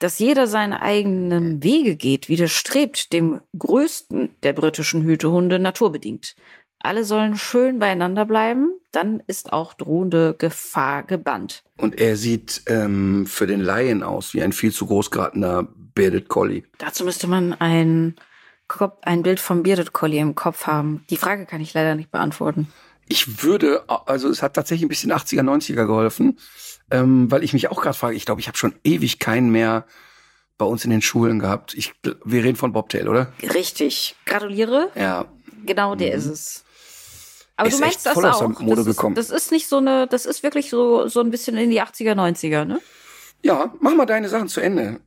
Dass 0.00 0.18
jeder 0.18 0.46
seine 0.46 0.80
eigenen 0.80 1.62
Wege 1.62 1.94
geht, 1.94 2.30
widerstrebt 2.30 3.12
dem 3.12 3.40
größten 3.58 4.34
der 4.42 4.54
britischen 4.54 5.02
Hütehunde 5.02 5.58
naturbedingt. 5.58 6.36
Alle 6.82 7.04
sollen 7.04 7.36
schön 7.36 7.78
beieinander 7.78 8.24
bleiben, 8.24 8.72
dann 8.90 9.22
ist 9.26 9.52
auch 9.52 9.74
drohende 9.74 10.34
Gefahr 10.38 11.02
gebannt. 11.02 11.62
Und 11.76 12.00
er 12.00 12.16
sieht 12.16 12.62
ähm, 12.66 13.26
für 13.26 13.46
den 13.46 13.60
Laien 13.60 14.02
aus 14.02 14.32
wie 14.32 14.42
ein 14.42 14.52
viel 14.52 14.72
zu 14.72 14.86
groß 14.86 15.10
geratener 15.10 15.68
Bearded 15.94 16.28
Collie. 16.28 16.64
Dazu 16.78 17.04
müsste 17.04 17.26
man 17.26 17.52
ein, 17.52 18.16
Kopf, 18.66 18.98
ein 19.02 19.22
Bild 19.22 19.40
vom 19.40 19.62
Bearded 19.62 19.92
Collie 19.92 20.20
im 20.20 20.34
Kopf 20.34 20.66
haben. 20.66 21.04
Die 21.10 21.18
Frage 21.18 21.44
kann 21.44 21.60
ich 21.60 21.74
leider 21.74 21.94
nicht 21.94 22.10
beantworten. 22.10 22.68
Ich 23.06 23.42
würde, 23.42 23.84
also 24.06 24.28
es 24.28 24.42
hat 24.42 24.54
tatsächlich 24.54 24.86
ein 24.86 24.88
bisschen 24.88 25.12
80er, 25.12 25.42
90er 25.42 25.84
geholfen, 25.84 26.38
ähm, 26.90 27.30
weil 27.30 27.44
ich 27.44 27.52
mich 27.52 27.68
auch 27.68 27.82
gerade 27.82 27.98
frage, 27.98 28.16
ich 28.16 28.24
glaube, 28.24 28.40
ich 28.40 28.48
habe 28.48 28.56
schon 28.56 28.74
ewig 28.84 29.18
keinen 29.18 29.50
mehr 29.50 29.84
bei 30.56 30.64
uns 30.64 30.84
in 30.84 30.90
den 30.90 31.02
Schulen 31.02 31.40
gehabt. 31.40 31.74
Ich, 31.74 31.92
wir 32.24 32.44
reden 32.44 32.56
von 32.56 32.72
Bobtail, 32.72 33.08
oder? 33.08 33.32
Richtig. 33.42 34.14
Gratuliere. 34.24 34.90
Ja. 34.94 35.26
Genau 35.66 35.94
der 35.94 36.14
ist 36.14 36.26
es. 36.26 36.64
Aber 37.60 37.68
Ist 37.68 37.78
du 37.78 37.84
meinst 37.84 38.06
das 38.06 38.16
auch. 38.16 38.54
das, 38.58 38.86
ist, 38.86 39.02
das 39.16 39.30
ist 39.30 39.52
nicht 39.52 39.68
so 39.68 39.76
eine, 39.76 40.06
das 40.06 40.24
ist 40.24 40.42
wirklich 40.42 40.70
so, 40.70 41.08
so 41.08 41.20
ein 41.20 41.30
bisschen 41.30 41.58
in 41.58 41.68
die 41.68 41.82
80er, 41.82 42.14
90er, 42.14 42.64
ne? 42.64 42.80
Ja, 43.42 43.74
mach 43.80 43.94
mal 43.94 44.06
deine 44.06 44.30
Sachen 44.30 44.48
zu 44.48 44.62
Ende. 44.62 45.00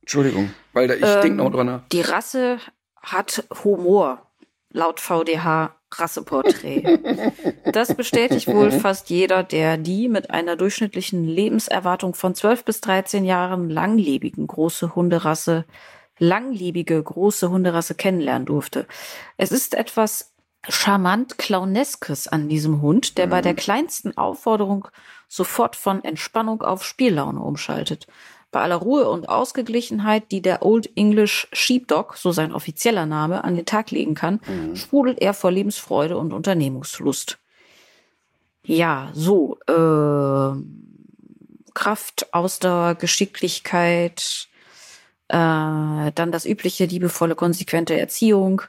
Entschuldigung, 0.00 0.50
weil 0.72 0.88
da, 0.88 0.94
ich 0.94 1.02
Ähm, 1.04 1.20
denk 1.22 1.36
noch 1.36 1.52
dran 1.52 1.66
nach. 1.66 1.82
Die 1.92 2.00
Rasse 2.00 2.58
hat 3.00 3.44
Humor, 3.62 4.32
laut 4.70 4.98
VDH 4.98 5.76
Rasseporträt. 5.92 6.98
Das 7.72 7.94
bestätigt 7.94 8.48
wohl 8.48 8.72
fast 8.72 9.08
jeder, 9.08 9.44
der 9.44 9.76
die 9.76 10.08
mit 10.08 10.30
einer 10.30 10.56
durchschnittlichen 10.56 11.24
Lebenserwartung 11.24 12.14
von 12.14 12.34
12 12.34 12.64
bis 12.64 12.80
13 12.80 13.24
Jahren 13.24 13.70
langlebigen 13.70 14.48
große 14.48 14.96
Hunderasse, 14.96 15.66
langlebige 16.18 17.00
große 17.00 17.48
Hunderasse 17.48 17.94
kennenlernen 17.94 18.46
durfte. 18.46 18.86
Es 19.36 19.52
ist 19.52 19.74
etwas 19.74 20.31
charmant 20.68 21.38
Clowneskes 21.38 22.28
an 22.28 22.48
diesem 22.48 22.80
Hund, 22.82 23.18
der 23.18 23.26
bei 23.26 23.40
der 23.40 23.54
kleinsten 23.54 24.16
Aufforderung 24.16 24.88
sofort 25.28 25.76
von 25.76 26.04
Entspannung 26.04 26.62
auf 26.62 26.84
Spiellaune 26.84 27.40
umschaltet. 27.40 28.06
Bei 28.50 28.60
aller 28.60 28.76
Ruhe 28.76 29.08
und 29.08 29.28
Ausgeglichenheit, 29.28 30.30
die 30.30 30.42
der 30.42 30.62
Old 30.62 30.90
English 30.94 31.48
Sheepdog, 31.52 32.16
so 32.18 32.32
sein 32.32 32.52
offizieller 32.52 33.06
Name, 33.06 33.44
an 33.44 33.56
den 33.56 33.64
Tag 33.64 33.90
legen 33.90 34.14
kann, 34.14 34.40
sprudelt 34.74 35.20
er 35.20 35.32
vor 35.32 35.50
Lebensfreude 35.50 36.18
und 36.18 36.34
Unternehmungslust. 36.34 37.38
Ja, 38.64 39.10
so, 39.14 39.58
äh, 39.66 40.52
Kraft, 41.74 42.32
Ausdauer, 42.32 42.94
Geschicklichkeit, 42.94 44.48
äh, 45.28 46.12
dann 46.14 46.30
das 46.30 46.44
übliche, 46.44 46.84
liebevolle, 46.84 47.34
konsequente 47.34 47.98
Erziehung. 47.98 48.62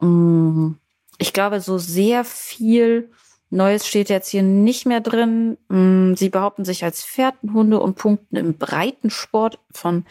Mm, 0.00 0.72
Ich 1.18 1.32
glaube, 1.32 1.60
so 1.60 1.78
sehr 1.78 2.24
viel 2.24 3.10
Neues 3.54 3.86
steht 3.86 4.08
jetzt 4.08 4.30
hier 4.30 4.42
nicht 4.42 4.84
mehr 4.84 5.00
drin. 5.00 5.56
Mm, 5.68 6.14
Sie 6.14 6.28
behaupten 6.28 6.64
sich 6.64 6.82
als 6.82 7.04
Fährtenhunde 7.04 7.78
und 7.78 7.94
punkten 7.96 8.36
im 8.36 8.58
Breitensport. 8.58 9.60
Von 9.70 10.04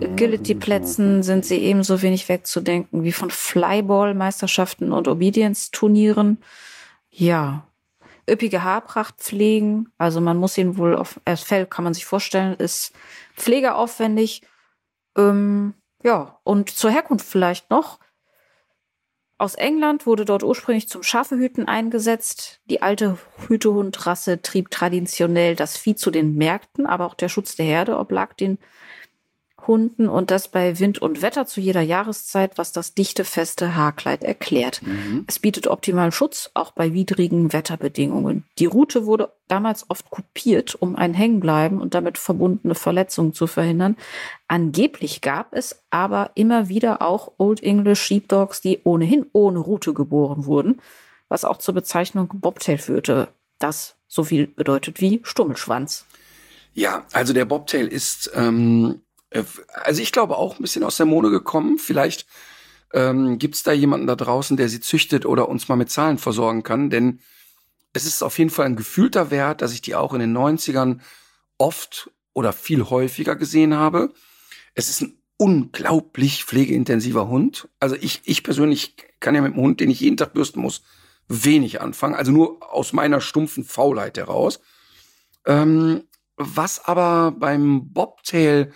Agility-Plätzen 0.00 1.22
sind 1.22 1.46
sie 1.46 1.56
ebenso 1.56 2.02
wenig 2.02 2.28
wegzudenken 2.28 3.02
wie 3.02 3.12
von 3.12 3.30
Flyball-Meisterschaften 3.30 4.92
und 4.92 5.08
Obedience-Turnieren. 5.08 6.38
Ja, 7.10 7.66
üppige 8.28 8.62
Haarpracht 8.62 9.16
pflegen. 9.16 9.88
Also 9.96 10.20
man 10.20 10.36
muss 10.36 10.58
ihn 10.58 10.76
wohl 10.76 10.94
auf, 10.94 11.18
das 11.24 11.42
Fell 11.42 11.64
kann 11.64 11.84
man 11.84 11.94
sich 11.94 12.04
vorstellen, 12.04 12.54
ist 12.56 12.92
pflegeaufwendig. 13.36 14.42
Ähm, 15.16 15.74
ja, 16.04 16.38
und 16.44 16.68
zur 16.68 16.90
Herkunft 16.90 17.26
vielleicht 17.26 17.70
noch. 17.70 18.00
Aus 19.42 19.56
England 19.56 20.06
wurde 20.06 20.24
dort 20.24 20.44
ursprünglich 20.44 20.88
zum 20.88 21.02
Schafehüten 21.02 21.66
eingesetzt. 21.66 22.60
Die 22.70 22.80
alte 22.80 23.18
Hütehundrasse 23.48 24.40
trieb 24.40 24.70
traditionell 24.70 25.56
das 25.56 25.76
Vieh 25.76 25.96
zu 25.96 26.12
den 26.12 26.36
Märkten, 26.36 26.86
aber 26.86 27.06
auch 27.06 27.14
der 27.14 27.28
Schutz 27.28 27.56
der 27.56 27.66
Herde 27.66 27.98
oblag 27.98 28.34
den 28.34 28.58
Hunden 29.66 30.08
und 30.08 30.30
das 30.30 30.48
bei 30.48 30.78
Wind 30.78 31.00
und 31.00 31.22
Wetter 31.22 31.46
zu 31.46 31.60
jeder 31.60 31.80
Jahreszeit, 31.80 32.58
was 32.58 32.72
das 32.72 32.94
dichte, 32.94 33.24
feste 33.24 33.74
Haarkleid 33.74 34.24
erklärt. 34.24 34.80
Es 35.26 35.38
bietet 35.38 35.66
optimalen 35.66 36.12
Schutz, 36.12 36.50
auch 36.54 36.72
bei 36.72 36.92
widrigen 36.92 37.52
Wetterbedingungen. 37.52 38.44
Die 38.58 38.66
Route 38.66 39.06
wurde 39.06 39.32
damals 39.48 39.88
oft 39.90 40.10
kopiert, 40.10 40.74
um 40.74 40.96
ein 40.96 41.14
Hängenbleiben 41.14 41.80
und 41.80 41.94
damit 41.94 42.18
verbundene 42.18 42.74
Verletzungen 42.74 43.34
zu 43.34 43.46
verhindern. 43.46 43.96
Angeblich 44.48 45.20
gab 45.20 45.52
es 45.54 45.82
aber 45.90 46.30
immer 46.34 46.68
wieder 46.68 47.02
auch 47.02 47.32
Old 47.38 47.62
English 47.62 48.00
Sheepdogs, 48.00 48.60
die 48.60 48.80
ohnehin 48.84 49.26
ohne 49.32 49.58
Route 49.58 49.94
geboren 49.94 50.46
wurden, 50.46 50.80
was 51.28 51.44
auch 51.44 51.58
zur 51.58 51.74
Bezeichnung 51.74 52.28
Bobtail 52.32 52.78
führte. 52.78 53.28
Das 53.58 53.96
so 54.08 54.24
viel 54.24 54.46
bedeutet 54.46 55.00
wie 55.00 55.20
Stummelschwanz. 55.22 56.04
Ja, 56.74 57.04
also 57.12 57.32
der 57.32 57.44
Bobtail 57.44 57.86
ist, 57.86 58.30
ähm, 58.34 58.94
äh, 58.94 59.11
also 59.74 60.02
ich 60.02 60.12
glaube 60.12 60.36
auch 60.36 60.58
ein 60.58 60.62
bisschen 60.62 60.84
aus 60.84 60.96
der 60.96 61.06
Mode 61.06 61.30
gekommen. 61.30 61.78
Vielleicht 61.78 62.26
ähm, 62.92 63.38
gibt 63.38 63.54
es 63.54 63.62
da 63.62 63.72
jemanden 63.72 64.06
da 64.06 64.16
draußen, 64.16 64.56
der 64.56 64.68
sie 64.68 64.80
züchtet 64.80 65.26
oder 65.26 65.48
uns 65.48 65.68
mal 65.68 65.76
mit 65.76 65.90
Zahlen 65.90 66.18
versorgen 66.18 66.62
kann, 66.62 66.90
denn 66.90 67.20
es 67.92 68.06
ist 68.06 68.22
auf 68.22 68.38
jeden 68.38 68.50
Fall 68.50 68.66
ein 68.66 68.76
gefühlter 68.76 69.30
Wert, 69.30 69.60
dass 69.62 69.72
ich 69.72 69.82
die 69.82 69.94
auch 69.94 70.14
in 70.14 70.20
den 70.20 70.36
90ern 70.36 71.00
oft 71.58 72.10
oder 72.32 72.52
viel 72.52 72.84
häufiger 72.84 73.36
gesehen 73.36 73.74
habe. 73.74 74.12
Es 74.74 74.88
ist 74.88 75.02
ein 75.02 75.18
unglaublich 75.36 76.44
pflegeintensiver 76.44 77.28
Hund. 77.28 77.68
Also 77.80 77.96
ich, 77.96 78.22
ich 78.24 78.42
persönlich 78.42 78.96
kann 79.20 79.34
ja 79.34 79.42
mit 79.42 79.52
einem 79.52 79.62
Hund, 79.62 79.80
den 79.80 79.90
ich 79.90 80.00
jeden 80.00 80.16
Tag 80.16 80.32
bürsten 80.32 80.60
muss, 80.60 80.82
wenig 81.28 81.80
anfangen. 81.80 82.14
Also 82.14 82.32
nur 82.32 82.72
aus 82.72 82.92
meiner 82.92 83.20
stumpfen 83.20 83.64
Faulheit 83.64 84.16
heraus. 84.16 84.60
Ähm, 85.44 86.04
was 86.36 86.84
aber 86.84 87.32
beim 87.32 87.92
Bobtail 87.92 88.72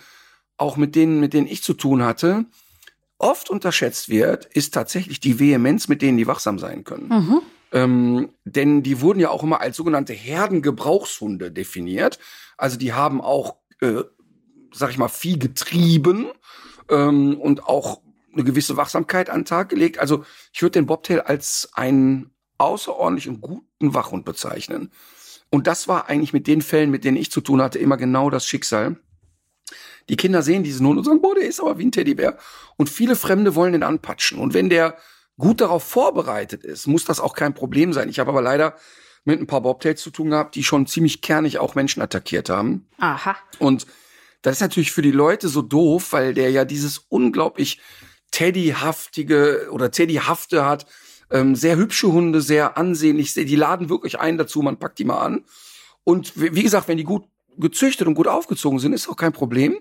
auch 0.57 0.77
mit 0.77 0.95
denen, 0.95 1.19
mit 1.19 1.33
denen 1.33 1.47
ich 1.47 1.63
zu 1.63 1.73
tun 1.73 2.03
hatte, 2.03 2.45
oft 3.17 3.49
unterschätzt 3.49 4.09
wird, 4.09 4.45
ist 4.45 4.73
tatsächlich 4.73 5.19
die 5.19 5.39
Vehemenz, 5.39 5.87
mit 5.87 6.01
denen 6.01 6.17
die 6.17 6.27
wachsam 6.27 6.59
sein 6.59 6.83
können. 6.83 7.09
Mhm. 7.09 7.41
Ähm, 7.71 8.29
denn 8.45 8.83
die 8.83 9.01
wurden 9.01 9.19
ja 9.19 9.29
auch 9.29 9.43
immer 9.43 9.61
als 9.61 9.75
sogenannte 9.75 10.13
Herdengebrauchshunde 10.13 11.51
definiert. 11.51 12.19
Also 12.57 12.77
die 12.77 12.93
haben 12.93 13.21
auch, 13.21 13.57
äh, 13.81 14.03
sag 14.73 14.91
ich 14.91 14.97
mal, 14.97 15.09
Vieh 15.09 15.37
getrieben 15.37 16.27
ähm, 16.89 17.39
und 17.39 17.65
auch 17.65 18.01
eine 18.33 18.43
gewisse 18.43 18.77
Wachsamkeit 18.77 19.29
an 19.29 19.41
den 19.41 19.45
Tag 19.45 19.69
gelegt. 19.69 19.99
Also 19.99 20.23
ich 20.53 20.61
würde 20.61 20.79
den 20.79 20.85
Bobtail 20.85 21.21
als 21.21 21.69
einen 21.73 22.31
außerordentlichen 22.57 23.41
guten 23.41 23.93
Wachhund 23.93 24.25
bezeichnen. 24.25 24.91
Und 25.49 25.67
das 25.67 25.87
war 25.87 26.09
eigentlich 26.09 26.33
mit 26.33 26.47
den 26.47 26.61
Fällen, 26.61 26.91
mit 26.91 27.03
denen 27.03 27.17
ich 27.17 27.31
zu 27.31 27.41
tun 27.41 27.61
hatte, 27.61 27.79
immer 27.79 27.97
genau 27.97 28.29
das 28.29 28.45
Schicksal. 28.45 28.97
Die 30.09 30.15
Kinder 30.15 30.41
sehen 30.41 30.63
diesen 30.63 30.87
Hund 30.87 30.97
und 30.97 31.03
sagen, 31.03 31.21
boah, 31.21 31.35
der 31.35 31.45
ist 31.45 31.59
aber 31.59 31.77
wie 31.77 31.85
ein 31.85 31.91
Teddybär. 31.91 32.37
Und 32.77 32.89
viele 32.89 33.15
Fremde 33.15 33.55
wollen 33.55 33.73
den 33.73 33.83
anpatschen. 33.83 34.39
Und 34.39 34.53
wenn 34.53 34.69
der 34.69 34.97
gut 35.37 35.61
darauf 35.61 35.83
vorbereitet 35.83 36.63
ist, 36.63 36.87
muss 36.87 37.05
das 37.05 37.19
auch 37.19 37.33
kein 37.33 37.53
Problem 37.53 37.93
sein. 37.93 38.09
Ich 38.09 38.19
habe 38.19 38.29
aber 38.31 38.41
leider 38.41 38.75
mit 39.25 39.39
ein 39.39 39.47
paar 39.47 39.61
Bobtails 39.61 40.01
zu 40.01 40.09
tun 40.09 40.29
gehabt, 40.29 40.55
die 40.55 40.63
schon 40.63 40.87
ziemlich 40.87 41.21
kernig 41.21 41.59
auch 41.59 41.75
Menschen 41.75 42.01
attackiert 42.01 42.49
haben. 42.49 42.87
Aha. 42.97 43.35
Und 43.59 43.85
das 44.41 44.55
ist 44.55 44.61
natürlich 44.61 44.91
für 44.91 45.01
die 45.01 45.11
Leute 45.11 45.49
so 45.49 45.61
doof, 45.61 46.13
weil 46.13 46.33
der 46.33 46.49
ja 46.51 46.63
dieses 46.63 46.99
unglaublich 47.09 47.81
Teddyhaftige 48.31 49.67
oder 49.71 49.91
Teddyhafte 49.91 50.65
hat. 50.65 50.85
Ähm, 51.29 51.55
sehr 51.55 51.75
hübsche 51.75 52.07
Hunde, 52.07 52.41
sehr 52.41 52.77
ansehnlich. 52.77 53.33
Die 53.33 53.55
laden 53.55 53.89
wirklich 53.89 54.19
ein 54.19 54.37
dazu, 54.37 54.61
man 54.61 54.79
packt 54.79 54.99
die 54.99 55.05
mal 55.05 55.19
an. 55.19 55.43
Und 56.05 56.31
wie 56.35 56.63
gesagt, 56.63 56.87
wenn 56.87 56.97
die 56.97 57.03
gut 57.03 57.25
gezüchtet 57.57 58.07
und 58.07 58.15
gut 58.15 58.27
aufgezogen 58.27 58.79
sind, 58.79 58.93
ist 58.93 59.09
auch 59.09 59.15
kein 59.15 59.33
Problem. 59.33 59.79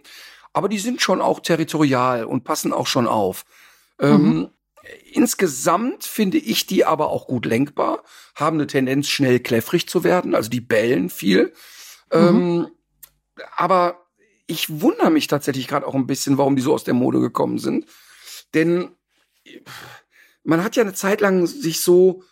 Aber 0.52 0.68
die 0.68 0.78
sind 0.78 1.02
schon 1.02 1.20
auch 1.20 1.40
territorial 1.40 2.24
und 2.24 2.44
passen 2.44 2.72
auch 2.72 2.86
schon 2.86 3.06
auf. 3.06 3.44
Ähm, 4.00 4.22
mhm. 4.22 4.26
Ähm, 4.26 4.48
insgesamt 5.12 6.04
finde 6.04 6.38
ich 6.38 6.66
die 6.66 6.84
aber 6.84 7.10
auch 7.10 7.26
gut 7.26 7.46
lenkbar, 7.46 8.02
haben 8.34 8.56
eine 8.56 8.66
Tendenz, 8.66 9.08
schnell 9.08 9.40
kläffrig 9.40 9.88
zu 9.88 10.04
werden. 10.04 10.34
Also 10.34 10.48
die 10.50 10.60
bellen 10.60 11.10
viel. 11.10 11.52
Mhm. 12.12 12.18
Ähm, 12.18 12.68
aber 13.56 14.06
ich 14.46 14.80
wundere 14.80 15.10
mich 15.10 15.26
tatsächlich 15.26 15.68
gerade 15.68 15.86
auch 15.86 15.94
ein 15.94 16.06
bisschen, 16.06 16.38
warum 16.38 16.56
die 16.56 16.62
so 16.62 16.72
aus 16.72 16.84
der 16.84 16.94
Mode 16.94 17.20
gekommen 17.20 17.58
sind. 17.58 17.86
Denn 18.54 18.90
man 20.44 20.62
hat 20.62 20.76
ja 20.76 20.82
eine 20.82 20.94
Zeit 20.94 21.20
lang 21.20 21.46
sich 21.46 21.80
so, 21.80 22.22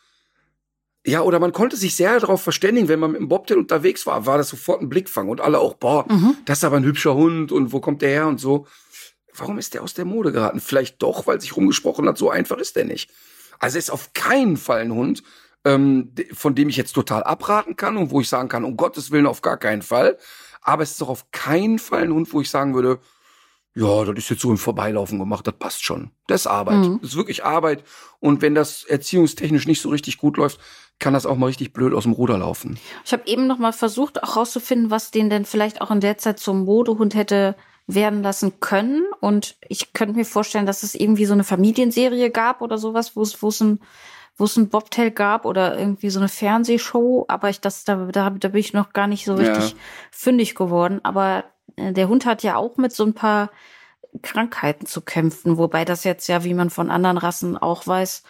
ja, 1.07 1.20
oder 1.20 1.38
man 1.38 1.52
konnte 1.52 1.76
sich 1.76 1.96
sehr 1.96 2.18
darauf 2.18 2.42
verständigen, 2.42 2.88
wenn 2.88 2.98
man 2.98 3.12
mit 3.12 3.20
dem 3.20 3.28
Bobtail 3.28 3.59
unterwegs 3.59 4.07
war, 4.07 4.24
war 4.24 4.38
das 4.38 4.48
sofort 4.48 4.80
ein 4.80 4.88
Blickfang 4.88 5.28
und 5.28 5.40
alle 5.40 5.59
auch, 5.59 5.74
boah, 5.74 6.07
mhm. 6.11 6.36
das 6.46 6.59
ist 6.59 6.64
aber 6.64 6.76
ein 6.76 6.84
hübscher 6.84 7.14
Hund 7.14 7.52
und 7.52 7.72
wo 7.72 7.80
kommt 7.80 8.00
der 8.00 8.09
her 8.09 8.26
und 8.26 8.40
so. 8.40 8.66
Warum 9.36 9.59
ist 9.59 9.74
der 9.74 9.82
aus 9.82 9.94
der 9.94 10.07
Mode 10.07 10.32
geraten? 10.32 10.61
Vielleicht 10.61 11.02
doch, 11.02 11.26
weil 11.26 11.40
sich 11.40 11.57
rumgesprochen 11.57 12.09
hat, 12.09 12.16
so 12.16 12.30
einfach 12.30 12.57
ist 12.57 12.76
der 12.76 12.84
nicht. 12.84 13.11
Also 13.59 13.78
ist 13.78 13.90
auf 13.90 14.12
keinen 14.14 14.57
Fall 14.57 14.80
ein 14.80 14.94
Hund, 14.94 15.22
ähm, 15.64 16.12
von 16.32 16.55
dem 16.55 16.68
ich 16.68 16.76
jetzt 16.76 16.92
total 16.92 17.22
abraten 17.22 17.76
kann 17.76 17.96
und 17.96 18.11
wo 18.11 18.20
ich 18.20 18.28
sagen 18.28 18.48
kann, 18.48 18.64
um 18.64 18.76
Gottes 18.76 19.11
Willen 19.11 19.26
auf 19.26 19.42
gar 19.42 19.59
keinen 19.59 19.82
Fall. 19.82 20.18
Aber 20.62 20.82
es 20.82 20.92
ist 20.92 21.00
doch 21.00 21.09
auf 21.09 21.30
keinen 21.32 21.78
Fall 21.78 22.05
ein 22.05 22.12
Hund, 22.12 22.32
wo 22.32 22.40
ich 22.40 22.48
sagen 22.48 22.74
würde, 22.74 23.00
ja, 23.75 24.05
das 24.05 24.16
ist 24.16 24.31
jetzt 24.31 24.43
so 24.43 24.51
im 24.51 24.59
Vorbeilaufen 24.59 25.18
gemacht, 25.18 25.47
das 25.47 25.55
passt 25.59 25.85
schon. 25.85 26.11
Das 26.29 26.43
ist 26.43 26.47
Arbeit. 26.47 26.79
Mhm. 26.79 27.01
Das 27.01 27.11
ist 27.11 27.16
wirklich 27.16 27.45
Arbeit. 27.45 27.83
Und 28.20 28.41
wenn 28.41 28.55
das 28.55 28.85
erziehungstechnisch 28.85 29.66
nicht 29.66 29.83
so 29.83 29.89
richtig 29.89 30.18
gut 30.18 30.37
läuft, 30.37 30.61
kann 31.01 31.12
das 31.12 31.27
auch 31.27 31.37
mal 31.37 31.47
richtig 31.47 31.72
blöd 31.72 31.93
aus 31.93 32.05
dem 32.05 32.12
Ruder 32.12 32.39
laufen. 32.39 32.79
Ich 33.05 33.12
habe 33.12 33.27
eben 33.27 33.49
noch 33.49 33.59
mal 33.59 33.72
versucht, 33.72 34.22
auch 34.22 34.37
rauszufinden, 34.37 34.91
was 34.91 35.11
den 35.11 35.29
denn 35.29 35.45
vielleicht 35.45 35.81
auch 35.81 35.91
in 35.91 36.01
der 36.01 36.18
Zeit 36.18 36.39
zum 36.39 36.64
Modehund 36.64 37.16
hätte 37.16 37.57
werden 37.89 38.22
lassen 38.22 38.61
können. 38.61 39.05
Und 39.20 39.57
ich 39.68 39.93
könnte 39.93 40.14
mir 40.14 40.25
vorstellen, 40.25 40.66
dass 40.66 40.85
es 40.85 40.95
irgendwie 40.95 41.27
so 41.27 41.35
eine 41.35 41.45
Familienserie 41.45 42.31
gab 42.31 42.62
oder 42.62 42.79
sowas, 42.79 43.16
wo 43.16 43.22
es, 43.22 43.43
wo 43.43 43.49
es 43.49 43.61
ein, 43.61 43.81
wo 44.37 44.45
es 44.45 44.57
ein 44.57 44.68
Bobtail 44.68 45.11
gab 45.11 45.45
oder 45.45 45.77
irgendwie 45.77 46.11
so 46.11 46.20
eine 46.20 46.29
Fernsehshow. 46.29 47.25
Aber 47.27 47.51
ich, 47.51 47.61
das, 47.61 47.85
da, 47.85 47.97
da, 48.07 48.31
da 48.31 48.49
bin 48.49 48.61
ich 48.61 48.72
noch 48.72 48.93
gar 48.93 49.09
nicht 49.09 49.25
so 49.25 49.35
richtig 49.35 49.72
ja. 49.72 49.77
fündig 50.12 50.55
geworden. 50.55 51.01
Aber 51.03 51.45
der 51.76 52.08
Hund 52.08 52.26
hat 52.26 52.42
ja 52.42 52.56
auch 52.56 52.76
mit 52.76 52.92
so 52.92 53.04
ein 53.04 53.14
paar 53.14 53.50
Krankheiten 54.22 54.86
zu 54.86 55.00
kämpfen, 55.00 55.58
wobei 55.58 55.84
das 55.84 56.04
jetzt 56.04 56.28
ja, 56.28 56.44
wie 56.44 56.54
man 56.54 56.70
von 56.70 56.90
anderen 56.90 57.18
Rassen 57.18 57.56
auch 57.56 57.86
weiß, 57.86 58.22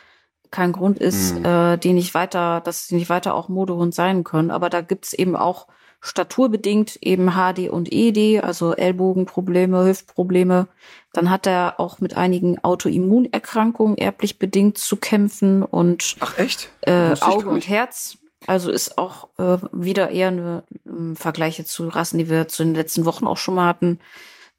kein 0.51 0.73
Grund 0.73 0.99
ist, 0.99 1.35
mhm. 1.35 1.45
äh, 1.45 1.77
die 1.77 1.93
nicht 1.93 2.15
weiter, 2.15 2.61
dass 2.61 2.87
sie 2.87 2.95
nicht 2.95 3.11
weiter 3.11 3.35
auch 3.35 3.49
Modehund 3.49 3.95
sein 3.95 4.25
können. 4.25 4.51
Aber 4.51 4.71
da 4.71 4.81
gibt's 4.81 5.13
eben 5.13 5.37
auch 5.37 5.67
staturbedingt 6.01 6.97
eben 7.03 7.31
HD 7.31 7.71
und 7.71 7.91
ED, 7.91 8.43
also 8.43 8.75
Ellbogenprobleme, 8.75 9.85
Hüftprobleme. 9.87 10.69
Dann 11.13 11.31
hat 11.31 11.47
er 11.47 11.81
auch 11.81 11.99
mit 11.99 12.17
einigen 12.17 12.63
Autoimmunerkrankungen 12.63 13.97
erblich 13.97 14.39
bedingt 14.39 14.79
zu 14.79 14.97
kämpfen 14.97 15.63
und 15.63 16.17
Ach 16.21 16.39
echt? 16.39 16.71
Äh, 16.83 17.15
Auge 17.21 17.49
und 17.49 17.67
Herz. 17.69 18.19
Also 18.47 18.71
ist 18.71 18.99
auch 18.99 19.29
äh, 19.39 19.59
wieder 19.73 20.11
eher 20.11 20.29
eine 20.29 20.65
ähm, 20.87 21.17
Vergleiche 21.17 21.65
zu 21.65 21.89
Rassen, 21.89 22.19
die 22.19 22.29
wir 22.29 22.49
zu 22.49 22.65
den 22.65 22.75
letzten 22.75 23.05
Wochen 23.05 23.27
auch 23.27 23.39
schon 23.39 23.55
mal 23.55 23.67
hatten, 23.67 24.01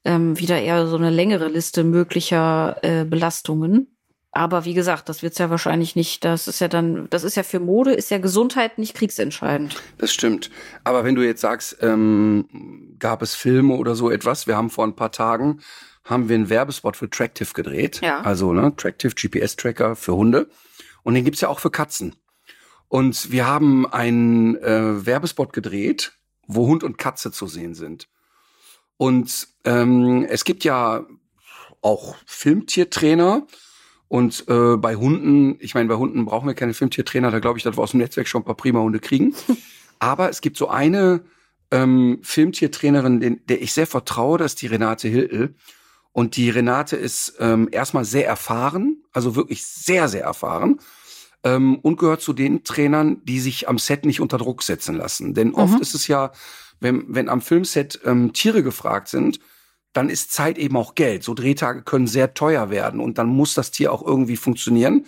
ähm, 0.04 0.38
wieder 0.38 0.60
eher 0.60 0.86
so 0.86 0.96
eine 0.96 1.10
längere 1.10 1.48
Liste 1.48 1.84
möglicher 1.84 2.78
äh, 2.82 3.04
Belastungen. 3.04 3.96
Aber 4.32 4.66
wie 4.66 4.74
gesagt, 4.74 5.08
das 5.08 5.22
wird's 5.22 5.38
ja 5.38 5.48
wahrscheinlich 5.48 5.96
nicht. 5.96 6.24
Das 6.24 6.46
ist 6.46 6.60
ja 6.60 6.68
dann, 6.68 7.08
das 7.08 7.24
ist 7.24 7.36
ja 7.36 7.42
für 7.42 7.58
Mode, 7.58 7.94
ist 7.94 8.10
ja 8.10 8.18
Gesundheit 8.18 8.76
nicht 8.76 8.94
kriegsentscheidend. 8.94 9.76
Das 9.96 10.12
stimmt. 10.12 10.50
Aber 10.84 11.04
wenn 11.04 11.14
du 11.14 11.22
jetzt 11.22 11.40
sagst, 11.40 11.78
ähm, 11.80 12.96
gab 12.98 13.22
es 13.22 13.34
Filme 13.34 13.74
oder 13.76 13.94
so 13.94 14.10
etwas, 14.10 14.46
wir 14.46 14.56
haben 14.56 14.68
vor 14.68 14.86
ein 14.86 14.94
paar 14.94 15.12
Tagen 15.12 15.60
haben 16.04 16.28
wir 16.28 16.36
einen 16.36 16.48
Werbespot 16.48 16.96
für 16.96 17.10
Tractive 17.10 17.52
gedreht. 17.52 18.00
Ja. 18.02 18.20
Also 18.20 18.52
ne, 18.52 18.74
Tractive 18.76 19.14
GPS-Tracker 19.14 19.96
für 19.96 20.14
Hunde. 20.14 20.48
Und 21.02 21.14
den 21.14 21.24
gibt's 21.24 21.40
ja 21.40 21.48
auch 21.48 21.58
für 21.58 21.70
Katzen. 21.70 22.14
Und 22.88 23.32
wir 23.32 23.46
haben 23.46 23.86
einen 23.86 24.56
äh, 24.56 25.04
Werbespot 25.06 25.52
gedreht, 25.52 26.12
wo 26.46 26.66
Hund 26.66 26.84
und 26.84 26.98
Katze 26.98 27.32
zu 27.32 27.46
sehen 27.46 27.74
sind. 27.74 28.08
Und 28.96 29.48
ähm, 29.64 30.26
es 30.28 30.44
gibt 30.44 30.64
ja 30.64 31.04
auch 31.82 32.16
Filmtiertrainer. 32.26 33.46
Und 34.08 34.44
äh, 34.48 34.76
bei 34.76 34.94
Hunden, 34.94 35.56
ich 35.58 35.74
meine, 35.74 35.88
bei 35.88 35.96
Hunden 35.96 36.24
brauchen 36.24 36.46
wir 36.46 36.54
keine 36.54 36.74
Filmtiertrainer, 36.74 37.30
da 37.32 37.40
glaube 37.40 37.58
ich, 37.58 37.64
dass 37.64 37.76
wir 37.76 37.82
aus 37.82 37.90
dem 37.90 37.98
Netzwerk 37.98 38.28
schon 38.28 38.42
ein 38.42 38.46
paar 38.46 38.56
prima 38.56 38.80
Hunde 38.80 39.00
kriegen. 39.00 39.34
Aber 39.98 40.30
es 40.30 40.40
gibt 40.40 40.56
so 40.56 40.68
eine 40.68 41.24
ähm, 41.72 42.20
Filmtiertrainerin, 42.22 43.20
den, 43.20 43.46
der 43.46 43.60
ich 43.60 43.72
sehr 43.72 43.88
vertraue, 43.88 44.38
das 44.38 44.52
ist 44.52 44.62
die 44.62 44.68
Renate 44.68 45.08
Hiltel. 45.08 45.56
Und 46.12 46.36
die 46.36 46.50
Renate 46.50 46.96
ist 46.96 47.34
ähm, 47.40 47.68
erstmal 47.72 48.04
sehr 48.04 48.26
erfahren, 48.26 49.02
also 49.12 49.34
wirklich 49.34 49.66
sehr, 49.66 50.08
sehr 50.08 50.22
erfahren 50.22 50.78
ähm, 51.44 51.78
und 51.78 51.98
gehört 51.98 52.20
zu 52.20 52.32
den 52.32 52.64
Trainern, 52.64 53.22
die 53.24 53.40
sich 53.40 53.68
am 53.68 53.78
Set 53.78 54.04
nicht 54.04 54.20
unter 54.20 54.38
Druck 54.38 54.62
setzen 54.62 54.96
lassen. 54.96 55.34
Denn 55.34 55.54
oft 55.54 55.74
mhm. 55.74 55.80
ist 55.80 55.94
es 55.94 56.08
ja, 56.08 56.32
wenn, 56.80 57.04
wenn 57.08 57.28
am 57.28 57.40
Filmset 57.40 58.00
ähm, 58.04 58.32
Tiere 58.32 58.62
gefragt 58.62 59.08
sind, 59.08 59.40
dann 59.92 60.10
ist 60.10 60.32
Zeit 60.32 60.58
eben 60.58 60.76
auch 60.76 60.94
Geld. 60.94 61.24
So 61.24 61.32
Drehtage 61.34 61.82
können 61.82 62.06
sehr 62.06 62.34
teuer 62.34 62.70
werden 62.70 63.00
und 63.00 63.18
dann 63.18 63.28
muss 63.28 63.54
das 63.54 63.70
Tier 63.70 63.92
auch 63.92 64.04
irgendwie 64.04 64.36
funktionieren. 64.36 65.06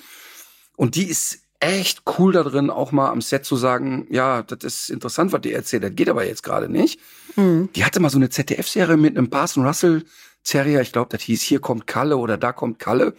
Und 0.77 0.95
die 0.95 1.05
ist 1.05 1.41
echt 1.61 2.03
cool 2.19 2.33
da 2.33 2.43
drin, 2.43 2.71
auch 2.71 2.93
mal 2.93 3.11
am 3.11 3.21
Set 3.21 3.45
zu 3.45 3.57
sagen, 3.57 4.07
ja, 4.11 4.43
das 4.43 4.63
ist 4.63 4.91
interessant, 4.91 5.33
was 5.33 5.41
die 5.41 5.53
erzählt, 5.53 5.83
das 5.83 5.95
geht 5.95 6.09
aber 6.09 6.25
jetzt 6.25 6.43
gerade 6.43 6.69
nicht. 6.69 7.01
Mhm. 7.37 7.69
Die 7.75 7.85
hatte 7.85 8.01
mal 8.01 8.11
so 8.11 8.19
eine 8.19 8.31
ZDF-Serie 8.31 8.97
mit 8.97 9.17
einem 9.17 9.29
Parson 9.29 9.67
Russell 9.67 10.05
Terrier, 10.45 10.81
ich 10.81 10.93
glaube, 10.93 11.09
das 11.11 11.23
hieß 11.23 11.43
Hier 11.43 11.61
kommt 11.61 11.87
Kalle 11.87 12.17
oder 12.17 12.39
Da 12.39 12.53
kommt 12.53 12.79
Kalle. 12.79 13.15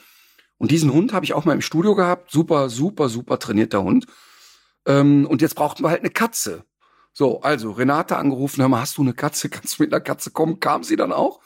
Und 0.60 0.72
diesen 0.72 0.93
Hund 0.93 1.14
habe 1.14 1.26
ich 1.26 1.34
auch 1.34 1.45
mal 1.45 1.53
im 1.53 1.62
Studio 1.62 1.95
gehabt. 1.95 2.30
Super, 2.30 2.70
super, 2.70 3.10
super 3.10 3.39
trainierter 3.39 3.82
Hund. 3.82 4.05
Ähm, 4.86 5.26
und 5.26 5.41
jetzt 5.41 5.55
brauchten 5.55 5.84
wir 5.84 5.89
halt 5.89 6.01
eine 6.01 6.12
Katze. 6.12 6.66
So, 7.14 7.41
also 7.41 7.72
Renate 7.72 8.18
angerufen, 8.18 8.62
hör 8.62 8.70
mal, 8.70 8.82
hast 8.82 8.97
du 8.97 9.01
eine 9.01 9.14
Katze? 9.14 9.49
Kannst 9.49 9.80
du 9.80 9.84
mit 9.84 9.91
einer 9.91 10.01
Katze 10.01 10.32
kommen? 10.32 10.60
Kam 10.60 10.84
sie 10.84 10.97
dann 10.97 11.14
auch? 11.14 11.39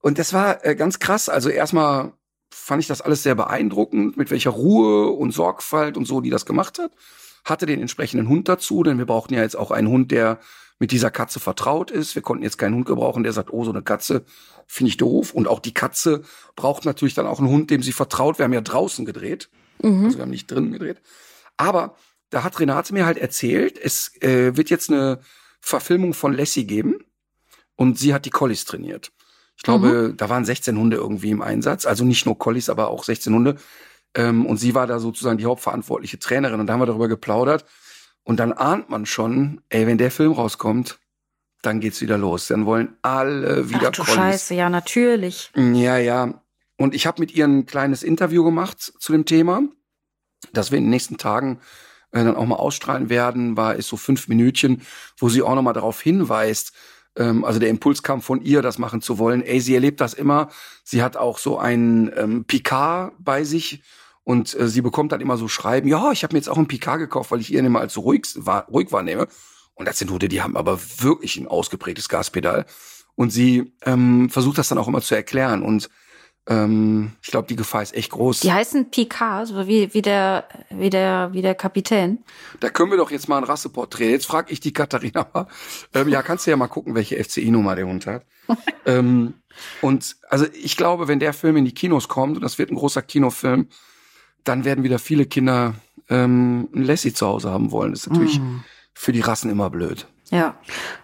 Und 0.00 0.18
das 0.18 0.32
war 0.32 0.64
äh, 0.64 0.74
ganz 0.74 0.98
krass. 0.98 1.28
Also 1.28 1.50
erstmal 1.50 2.14
fand 2.50 2.82
ich 2.82 2.88
das 2.88 3.02
alles 3.02 3.22
sehr 3.22 3.34
beeindruckend, 3.34 4.16
mit 4.16 4.30
welcher 4.30 4.50
Ruhe 4.50 5.10
und 5.10 5.32
Sorgfalt 5.32 5.96
und 5.96 6.06
so, 6.06 6.20
die 6.20 6.30
das 6.30 6.46
gemacht 6.46 6.78
hat. 6.78 6.92
Hatte 7.44 7.66
den 7.66 7.80
entsprechenden 7.80 8.28
Hund 8.28 8.48
dazu, 8.48 8.82
denn 8.82 8.98
wir 8.98 9.06
brauchten 9.06 9.34
ja 9.34 9.42
jetzt 9.42 9.56
auch 9.56 9.70
einen 9.70 9.88
Hund, 9.88 10.10
der 10.10 10.40
mit 10.82 10.90
dieser 10.90 11.12
Katze 11.12 11.38
vertraut 11.38 11.92
ist. 11.92 12.16
Wir 12.16 12.22
konnten 12.22 12.42
jetzt 12.42 12.58
keinen 12.58 12.74
Hund 12.74 12.86
gebrauchen, 12.86 13.22
der 13.22 13.32
sagt, 13.32 13.52
oh, 13.52 13.62
so 13.62 13.70
eine 13.70 13.82
Katze 13.82 14.24
finde 14.66 14.88
ich 14.88 14.96
doof. 14.96 15.32
Und 15.32 15.46
auch 15.46 15.60
die 15.60 15.72
Katze 15.72 16.22
braucht 16.56 16.84
natürlich 16.84 17.14
dann 17.14 17.24
auch 17.24 17.38
einen 17.38 17.50
Hund, 17.50 17.70
dem 17.70 17.84
sie 17.84 17.92
vertraut. 17.92 18.40
Wir 18.40 18.46
haben 18.46 18.52
ja 18.52 18.62
draußen 18.62 19.04
gedreht. 19.04 19.48
Mhm. 19.80 20.06
Also 20.06 20.18
wir 20.18 20.22
haben 20.22 20.30
nicht 20.30 20.50
drinnen 20.50 20.72
gedreht. 20.72 21.00
Aber 21.56 21.94
da 22.30 22.42
hat 22.42 22.58
Renate 22.58 22.92
mir 22.94 23.06
halt 23.06 23.16
erzählt, 23.16 23.78
es 23.78 24.20
äh, 24.22 24.56
wird 24.56 24.70
jetzt 24.70 24.90
eine 24.90 25.20
Verfilmung 25.60 26.14
von 26.14 26.32
Lassie 26.32 26.66
geben. 26.66 26.96
Und 27.76 27.96
sie 27.96 28.12
hat 28.12 28.24
die 28.24 28.30
Collies 28.30 28.64
trainiert. 28.64 29.12
Ich 29.56 29.62
glaube, 29.62 30.08
mhm. 30.08 30.16
da 30.16 30.28
waren 30.30 30.44
16 30.44 30.76
Hunde 30.76 30.96
irgendwie 30.96 31.30
im 31.30 31.42
Einsatz. 31.42 31.86
Also 31.86 32.04
nicht 32.04 32.26
nur 32.26 32.36
Collies, 32.36 32.68
aber 32.68 32.88
auch 32.88 33.04
16 33.04 33.32
Hunde. 33.32 33.54
Ähm, 34.16 34.46
und 34.46 34.56
sie 34.56 34.74
war 34.74 34.88
da 34.88 34.98
sozusagen 34.98 35.38
die 35.38 35.46
hauptverantwortliche 35.46 36.18
Trainerin. 36.18 36.58
Und 36.58 36.66
da 36.66 36.72
haben 36.72 36.80
wir 36.80 36.86
darüber 36.86 37.06
geplaudert. 37.06 37.66
Und 38.24 38.38
dann 38.38 38.52
ahnt 38.52 38.88
man 38.88 39.06
schon, 39.06 39.60
ey, 39.68 39.86
wenn 39.86 39.98
der 39.98 40.10
Film 40.10 40.32
rauskommt, 40.32 40.98
dann 41.62 41.80
geht's 41.80 42.00
wieder 42.00 42.18
los. 42.18 42.48
Dann 42.48 42.66
wollen 42.66 42.96
alle 43.02 43.68
wieder 43.68 43.88
Ach 43.88 43.92
du 43.92 44.02
Collies. 44.02 44.14
Scheiße, 44.14 44.54
ja, 44.54 44.68
natürlich. 44.68 45.50
Ja, 45.56 45.96
ja. 45.96 46.42
Und 46.76 46.94
ich 46.94 47.06
habe 47.06 47.20
mit 47.20 47.32
ihr 47.34 47.44
ein 47.44 47.66
kleines 47.66 48.02
Interview 48.02 48.44
gemacht 48.44 48.80
zu 48.80 49.12
dem 49.12 49.24
Thema, 49.24 49.62
das 50.52 50.70
wir 50.70 50.78
in 50.78 50.84
den 50.84 50.90
nächsten 50.90 51.18
Tagen 51.18 51.60
äh, 52.10 52.24
dann 52.24 52.36
auch 52.36 52.46
mal 52.46 52.56
ausstrahlen 52.56 53.08
werden, 53.08 53.56
war 53.56 53.76
ist 53.76 53.88
so 53.88 53.96
fünf 53.96 54.28
Minütchen, 54.28 54.82
wo 55.18 55.28
sie 55.28 55.42
auch 55.42 55.54
nochmal 55.54 55.74
darauf 55.74 56.00
hinweist, 56.00 56.72
ähm, 57.16 57.44
also 57.44 57.58
der 57.58 57.68
Impuls 57.68 58.02
kam 58.02 58.22
von 58.22 58.42
ihr, 58.42 58.62
das 58.62 58.78
machen 58.78 59.00
zu 59.00 59.18
wollen. 59.18 59.42
Ey, 59.42 59.60
sie 59.60 59.74
erlebt 59.74 60.00
das 60.00 60.14
immer. 60.14 60.48
Sie 60.84 61.02
hat 61.02 61.16
auch 61.16 61.38
so 61.38 61.58
einen 61.58 62.10
ähm, 62.16 62.44
Picard 62.44 63.12
bei 63.18 63.44
sich 63.44 63.82
und 64.24 64.58
äh, 64.58 64.68
sie 64.68 64.82
bekommt 64.82 65.12
dann 65.12 65.20
immer 65.20 65.36
so 65.36 65.48
Schreiben, 65.48 65.88
ja, 65.88 66.12
ich 66.12 66.22
habe 66.22 66.34
mir 66.34 66.38
jetzt 66.38 66.48
auch 66.48 66.56
einen 66.56 66.68
Picard 66.68 66.98
gekauft, 66.98 67.30
weil 67.30 67.40
ich 67.40 67.52
ihren 67.52 67.66
immer 67.66 67.80
als 67.80 67.94
so 67.94 68.02
ruhig, 68.02 68.22
war, 68.36 68.66
ruhig 68.68 68.92
wahrnehme. 68.92 69.28
Und 69.74 69.88
das 69.88 69.98
sind 69.98 70.10
Hunde, 70.10 70.28
die 70.28 70.42
haben 70.42 70.56
aber 70.56 70.78
wirklich 70.98 71.36
ein 71.38 71.48
ausgeprägtes 71.48 72.08
Gaspedal. 72.08 72.66
Und 73.14 73.30
sie 73.30 73.74
ähm, 73.84 74.30
versucht 74.30 74.58
das 74.58 74.68
dann 74.68 74.78
auch 74.78 74.88
immer 74.88 75.00
zu 75.00 75.14
erklären. 75.14 75.62
Und 75.62 75.88
ähm, 76.46 77.12
ich 77.22 77.30
glaube, 77.30 77.48
die 77.48 77.56
Gefahr 77.56 77.82
ist 77.82 77.94
echt 77.94 78.10
groß. 78.10 78.40
Die 78.40 78.52
heißen 78.52 78.90
Picard, 78.90 79.48
so 79.48 79.66
wie, 79.66 79.92
wie, 79.94 80.02
der, 80.02 80.46
wie, 80.70 80.90
der, 80.90 81.30
wie 81.32 81.42
der 81.42 81.54
Kapitän. 81.54 82.24
Da 82.60 82.68
können 82.68 82.90
wir 82.90 82.98
doch 82.98 83.10
jetzt 83.10 83.28
mal 83.28 83.38
ein 83.38 83.44
Rasseporträt. 83.44 84.10
Jetzt 84.10 84.26
frage 84.26 84.52
ich 84.52 84.60
die 84.60 84.72
Katharina 84.72 85.26
mal. 85.32 85.46
Ähm, 85.94 86.08
ja, 86.08 86.22
kannst 86.22 86.46
du 86.46 86.50
ja 86.50 86.56
mal 86.56 86.68
gucken, 86.68 86.94
welche 86.94 87.22
FCI-Nummer 87.22 87.76
der 87.76 87.86
Hund 87.86 88.06
hat. 88.06 88.24
ähm, 88.86 89.34
und 89.80 90.16
also 90.28 90.46
ich 90.52 90.76
glaube, 90.76 91.08
wenn 91.08 91.20
der 91.20 91.32
Film 91.32 91.56
in 91.56 91.64
die 91.64 91.74
Kinos 91.74 92.08
kommt, 92.08 92.36
und 92.36 92.42
das 92.42 92.58
wird 92.58 92.70
ein 92.70 92.76
großer 92.76 93.02
Kinofilm, 93.02 93.68
dann 94.44 94.64
werden 94.64 94.84
wieder 94.84 94.98
viele 94.98 95.26
Kinder 95.26 95.74
ähm, 96.08 96.68
ein 96.74 96.82
Lassie 96.82 97.12
zu 97.12 97.26
Hause 97.26 97.50
haben 97.50 97.70
wollen. 97.70 97.92
Das 97.92 98.02
ist 98.02 98.10
natürlich 98.10 98.40
für 98.94 99.12
die 99.12 99.20
Rassen 99.20 99.50
immer 99.50 99.70
blöd. 99.70 100.06
Ja, 100.30 100.56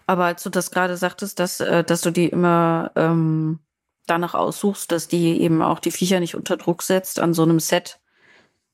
aber 0.06 0.24
als 0.24 0.42
du 0.42 0.50
das 0.50 0.70
gerade 0.70 0.96
sagtest, 0.96 1.38
dass, 1.38 1.60
äh, 1.60 1.84
dass 1.84 2.00
du 2.00 2.10
die 2.10 2.28
immer 2.28 2.92
ähm, 2.96 3.58
danach 4.06 4.34
aussuchst, 4.34 4.90
dass 4.90 5.08
die 5.08 5.40
eben 5.40 5.60
auch 5.62 5.80
die 5.80 5.90
Viecher 5.90 6.20
nicht 6.20 6.34
unter 6.34 6.56
Druck 6.56 6.82
setzt 6.82 7.20
an 7.20 7.34
so 7.34 7.42
einem 7.42 7.60
Set. 7.60 8.00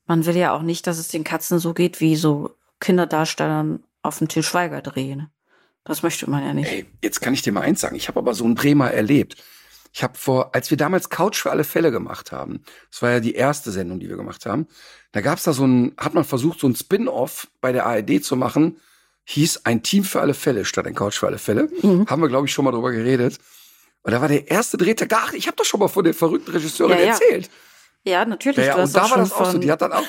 Man 0.07 0.25
will 0.25 0.37
ja 0.37 0.53
auch 0.53 0.61
nicht, 0.61 0.87
dass 0.87 0.97
es 0.97 1.09
den 1.09 1.23
Katzen 1.23 1.59
so 1.59 1.73
geht 1.73 1.99
wie 1.99 2.15
so 2.15 2.55
Kinderdarstellern 2.79 3.83
auf 4.01 4.19
dem 4.19 4.27
Til 4.27 4.43
Schweiger 4.43 4.81
drehen. 4.81 5.29
Das 5.83 6.03
möchte 6.03 6.29
man 6.29 6.43
ja 6.43 6.53
nicht. 6.53 6.71
Ey, 6.71 6.85
jetzt 7.03 7.21
kann 7.21 7.33
ich 7.33 7.41
dir 7.41 7.51
mal 7.51 7.61
eins 7.61 7.81
sagen. 7.81 7.95
Ich 7.95 8.07
habe 8.07 8.19
aber 8.19 8.33
so 8.33 8.45
einen 8.45 8.55
Bremer 8.55 8.91
erlebt. 8.91 9.43
Ich 9.95 10.03
habe 10.03 10.17
vor, 10.17 10.53
als 10.53 10.69
wir 10.71 10.77
damals 10.77 11.09
Couch 11.09 11.37
für 11.37 11.51
alle 11.51 11.63
Fälle 11.63 11.89
gemacht 11.89 12.33
haben, 12.33 12.61
das 12.91 13.01
war 13.01 13.11
ja 13.11 13.19
die 13.21 13.33
erste 13.33 13.71
Sendung, 13.71 14.01
die 14.01 14.09
wir 14.09 14.17
gemacht 14.17 14.45
haben, 14.45 14.67
da 15.13 15.21
gab's 15.21 15.43
da 15.43 15.53
so 15.53 15.65
ein, 15.65 15.93
hat 15.97 16.13
man 16.13 16.25
versucht, 16.25 16.59
so 16.59 16.67
ein 16.67 16.75
Spin-off 16.75 17.47
bei 17.61 17.71
der 17.71 17.85
ARD 17.85 18.21
zu 18.21 18.35
machen, 18.35 18.81
hieß 19.23 19.61
ein 19.63 19.83
Team 19.83 20.03
für 20.03 20.19
alle 20.19 20.33
Fälle 20.33 20.65
statt 20.65 20.85
ein 20.85 20.95
Couch 20.95 21.17
für 21.17 21.27
alle 21.27 21.37
Fälle. 21.37 21.69
Haben 21.81 22.21
wir, 22.21 22.27
glaube 22.27 22.45
ich, 22.45 22.51
schon 22.51 22.65
mal 22.65 22.71
drüber 22.71 22.91
geredet. 22.91 23.39
Und 24.03 24.11
da 24.11 24.19
war 24.19 24.27
der 24.27 24.51
erste 24.51 24.75
Drehtag, 24.75 25.13
ach, 25.13 25.31
ich 25.31 25.47
habe 25.47 25.55
doch 25.55 25.63
schon 25.63 25.79
mal 25.79 25.87
von 25.87 26.03
der 26.03 26.13
verrückten 26.13 26.51
Regisseurin 26.51 26.97
Ja, 26.97 27.03
ja. 27.05 27.11
erzählt. 27.13 27.49
Ja, 28.03 28.25
natürlich. 28.25 28.57
Ja, 28.57 28.77
ja, 28.77 28.83
und 28.83 28.93
da 28.93 29.09
war 29.09 29.17
das 29.17 29.31
auch 29.31 29.49
so. 29.49 29.57
Die 29.59 29.71
hat 29.71 29.81
dann 29.81 29.93
auch. 29.93 30.03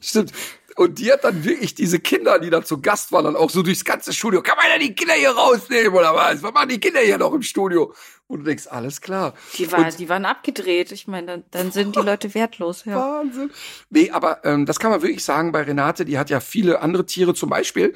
Stimmt. 0.00 0.32
Und 0.76 0.98
die 0.98 1.12
hat 1.12 1.24
dann 1.24 1.44
wirklich 1.44 1.74
diese 1.74 1.98
Kinder, 1.98 2.38
die 2.38 2.48
da 2.50 2.62
zu 2.64 2.80
Gast 2.80 3.12
waren, 3.12 3.24
dann 3.24 3.36
auch 3.36 3.50
so 3.50 3.62
durchs 3.62 3.84
ganze 3.84 4.12
Studio. 4.12 4.42
Kann 4.42 4.56
man 4.56 4.66
ja 4.72 4.78
die 4.78 4.94
Kinder 4.94 5.14
hier 5.14 5.30
rausnehmen 5.30 5.92
oder 5.92 6.14
was? 6.14 6.42
Was 6.42 6.52
machen 6.52 6.68
die 6.70 6.80
Kinder 6.80 7.00
hier 7.00 7.18
noch 7.18 7.32
im 7.34 7.42
Studio? 7.42 7.92
Und 8.26 8.40
du 8.40 8.44
denkst, 8.46 8.66
alles 8.68 9.00
klar. 9.02 9.34
Die, 9.58 9.70
war, 9.70 9.80
Und- 9.80 9.98
die 9.98 10.08
waren 10.08 10.24
abgedreht. 10.24 10.90
Ich 10.92 11.06
meine, 11.06 11.26
dann, 11.26 11.44
dann 11.50 11.72
sind 11.72 11.96
die 11.96 12.00
Leute 12.00 12.32
wertlos. 12.34 12.84
Ja. 12.86 12.96
Wahnsinn. 12.96 13.50
Nee, 13.90 14.10
aber 14.10 14.44
ähm, 14.44 14.64
das 14.64 14.78
kann 14.78 14.90
man 14.90 15.02
wirklich 15.02 15.24
sagen 15.24 15.52
bei 15.52 15.62
Renate, 15.62 16.04
die 16.06 16.18
hat 16.18 16.30
ja 16.30 16.40
viele 16.40 16.80
andere 16.80 17.04
Tiere, 17.04 17.34
zum 17.34 17.50
Beispiel 17.50 17.94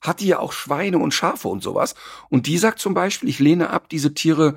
hat 0.00 0.20
die 0.20 0.28
ja 0.28 0.38
auch 0.38 0.52
Schweine 0.52 0.98
und 0.98 1.12
Schafe 1.12 1.48
und 1.48 1.62
sowas. 1.62 1.94
Und 2.28 2.46
die 2.46 2.58
sagt 2.58 2.78
zum 2.78 2.94
Beispiel, 2.94 3.28
ich 3.28 3.38
lehne 3.40 3.70
ab, 3.70 3.88
diese 3.88 4.14
Tiere 4.14 4.56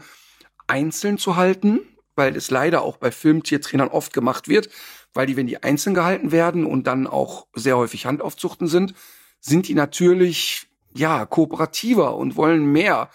einzeln 0.68 1.18
zu 1.18 1.36
halten, 1.36 1.80
weil 2.16 2.36
es 2.36 2.52
leider 2.52 2.82
auch 2.82 2.98
bei 2.98 3.12
Filmtiertrainern 3.12 3.88
oft 3.88 4.14
gemacht 4.14 4.48
wird, 4.48 4.70
weil 5.14 5.28
die, 5.28 5.38
wenn 5.38 5.48
die 5.48 5.62
einzeln 5.62 5.94
gehalten 5.94 6.32
werden 6.32 6.66
und 6.66 6.88
dann 6.88 7.08
auch 7.08 7.48
sehr 7.54 7.78
häufig 7.78 8.06
Handaufzuchten 8.06 8.68
sind, 8.68 8.94
sind 9.40 9.68
die 9.68 9.74
natürlich, 9.74 10.68
ja, 10.94 11.26
kooperativer 11.26 12.16
und 12.16 12.36
wollen 12.36 12.66
mehr. 12.66 13.10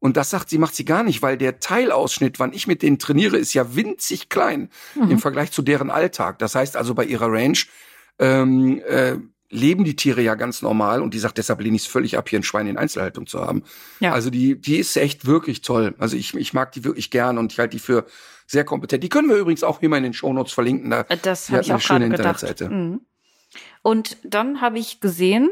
Und 0.00 0.16
das 0.16 0.30
sagt 0.30 0.48
sie, 0.50 0.58
macht 0.58 0.74
sie 0.74 0.84
gar 0.84 1.02
nicht, 1.02 1.22
weil 1.22 1.36
der 1.36 1.60
Teilausschnitt, 1.60 2.38
wann 2.38 2.52
ich 2.52 2.66
mit 2.66 2.82
denen 2.82 2.98
trainiere, 2.98 3.36
ist 3.36 3.54
ja 3.54 3.74
winzig 3.74 4.28
klein 4.28 4.70
im 5.10 5.18
Vergleich 5.18 5.50
zu 5.50 5.62
deren 5.62 5.90
Alltag. 5.90 6.38
Das 6.38 6.54
heißt 6.54 6.76
also 6.76 6.94
bei 6.94 7.04
ihrer 7.04 7.30
Range 7.32 7.58
ähm, 8.18 8.80
äh, 8.86 9.16
leben 9.50 9.84
die 9.84 9.96
Tiere 9.96 10.20
ja 10.22 10.34
ganz 10.34 10.62
normal 10.62 11.02
und 11.02 11.14
die 11.14 11.18
sagt, 11.18 11.38
deshalb 11.38 11.60
lehne 11.60 11.76
ich 11.76 11.82
es 11.82 11.88
völlig 11.88 12.18
ab, 12.18 12.28
hier 12.28 12.38
ein 12.38 12.44
Schwein 12.44 12.66
in 12.66 12.76
Einzelhaltung 12.76 13.26
zu 13.26 13.40
haben. 13.40 13.62
Ja. 14.00 14.12
Also 14.12 14.30
die, 14.30 14.60
die 14.60 14.76
ist 14.76 14.96
echt 14.96 15.26
wirklich 15.26 15.62
toll. 15.62 15.94
Also 15.98 16.16
ich, 16.16 16.34
ich 16.34 16.52
mag 16.52 16.72
die 16.72 16.84
wirklich 16.84 17.10
gern 17.10 17.38
und 17.38 17.52
ich 17.52 17.58
halte 17.58 17.76
die 17.76 17.82
für 17.82 18.04
sehr 18.50 18.64
kompetent. 18.64 19.04
Die 19.04 19.08
können 19.10 19.28
wir 19.28 19.36
übrigens 19.36 19.62
auch 19.62 19.78
hier 19.78 19.88
mal 19.90 19.98
in 19.98 20.02
den 20.04 20.14
Shownotes 20.14 20.52
verlinken. 20.52 20.90
Da, 20.90 21.02
Äh, 21.08 21.18
Das 21.22 21.48
habe 21.48 21.58
hat 21.58 21.64
ich 21.66 21.70
eine 21.70 21.76
auch 21.76 21.82
schöne 21.82 22.08
gerade 22.08 22.16
gedacht. 22.16 22.42
Internetseite. 22.42 22.68
Mhm. 22.74 23.00
Und 23.82 24.16
dann 24.24 24.60
habe 24.60 24.78
ich 24.78 25.00
gesehen, 25.00 25.50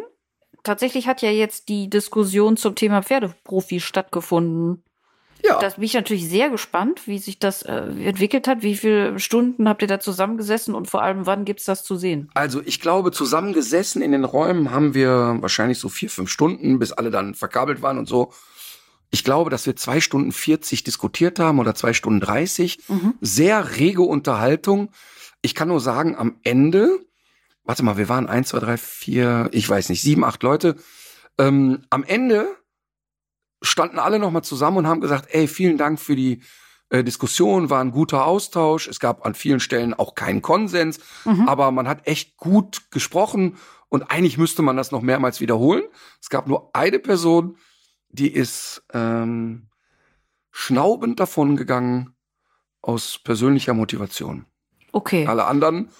tatsächlich 0.64 1.06
hat 1.06 1.22
ja 1.22 1.30
jetzt 1.30 1.68
die 1.68 1.88
Diskussion 1.88 2.56
zum 2.56 2.74
Thema 2.74 3.02
Pferdeprofi 3.02 3.80
stattgefunden. 3.80 4.82
Ja, 5.44 5.58
Da 5.60 5.68
bin 5.68 5.84
ich 5.84 5.92
natürlich 5.94 6.26
sehr 6.28 6.48
gespannt, 6.48 7.06
wie 7.06 7.18
sich 7.18 7.38
das 7.38 7.62
äh, 7.62 7.74
entwickelt 8.04 8.48
hat. 8.48 8.62
Wie 8.62 8.74
viele 8.74 9.18
Stunden 9.18 9.68
habt 9.68 9.82
ihr 9.82 9.88
da 9.88 10.00
zusammengesessen 10.00 10.74
und 10.74 10.88
vor 10.90 11.02
allem, 11.02 11.26
wann 11.26 11.44
gibt's 11.44 11.66
das 11.66 11.84
zu 11.84 11.94
sehen? 11.96 12.30
also 12.34 12.62
ich 12.64 12.80
glaube, 12.80 13.12
zusammengesessen 13.12 14.00
in 14.02 14.12
den 14.12 14.24
Räumen 14.24 14.70
haben 14.70 14.94
wir 14.94 15.36
wahrscheinlich 15.40 15.78
so 15.78 15.88
vier, 15.90 16.08
fünf 16.08 16.30
Stunden, 16.30 16.78
bis 16.78 16.92
alle 16.92 17.10
dann 17.10 17.34
verkabelt 17.34 17.82
waren 17.82 17.98
und 17.98 18.08
so. 18.08 18.32
Ich 19.10 19.24
glaube, 19.24 19.50
dass 19.50 19.66
wir 19.66 19.76
zwei 19.76 20.00
Stunden 20.00 20.32
40 20.32 20.84
diskutiert 20.84 21.38
haben 21.38 21.58
oder 21.58 21.74
zwei 21.74 21.92
Stunden 21.92 22.20
30. 22.20 22.80
Sehr 23.20 23.76
rege 23.76 24.02
Unterhaltung. 24.02 24.90
Ich 25.42 25.54
kann 25.54 25.68
nur 25.68 25.80
sagen, 25.80 26.16
am 26.16 26.36
Ende, 26.42 26.98
warte 27.64 27.82
mal, 27.84 27.96
wir 27.96 28.08
waren 28.08 28.28
eins, 28.28 28.48
zwei, 28.48 28.58
drei, 28.58 28.76
vier, 28.76 29.48
ich 29.52 29.68
weiß 29.68 29.88
nicht, 29.88 30.02
sieben, 30.02 30.24
acht 30.24 30.42
Leute. 30.42 30.76
Ähm, 31.38 31.82
am 31.90 32.02
Ende 32.04 32.48
standen 33.62 33.98
alle 33.98 34.18
nochmal 34.18 34.42
zusammen 34.42 34.78
und 34.78 34.86
haben 34.86 35.00
gesagt, 35.00 35.28
ey, 35.30 35.46
vielen 35.48 35.78
Dank 35.78 36.00
für 36.00 36.16
die 36.16 36.42
äh, 36.90 37.02
Diskussion, 37.02 37.70
war 37.70 37.80
ein 37.80 37.90
guter 37.90 38.26
Austausch. 38.26 38.86
Es 38.88 39.00
gab 39.00 39.24
an 39.26 39.34
vielen 39.34 39.60
Stellen 39.60 39.94
auch 39.94 40.14
keinen 40.14 40.42
Konsens, 40.42 40.98
aber 41.46 41.70
man 41.70 41.88
hat 41.88 42.06
echt 42.06 42.36
gut 42.36 42.90
gesprochen 42.90 43.56
und 43.88 44.10
eigentlich 44.10 44.38
müsste 44.38 44.62
man 44.62 44.76
das 44.76 44.90
noch 44.92 45.02
mehrmals 45.02 45.40
wiederholen. 45.40 45.82
Es 46.20 46.28
gab 46.28 46.46
nur 46.46 46.70
eine 46.74 46.98
Person, 46.98 47.56
die 48.16 48.32
ist 48.32 48.82
ähm, 48.92 49.68
schnaubend 50.50 51.20
davongegangen 51.20 52.14
aus 52.82 53.18
persönlicher 53.18 53.74
Motivation. 53.74 54.46
Okay. 54.92 55.26
Alle 55.26 55.44
anderen 55.44 55.90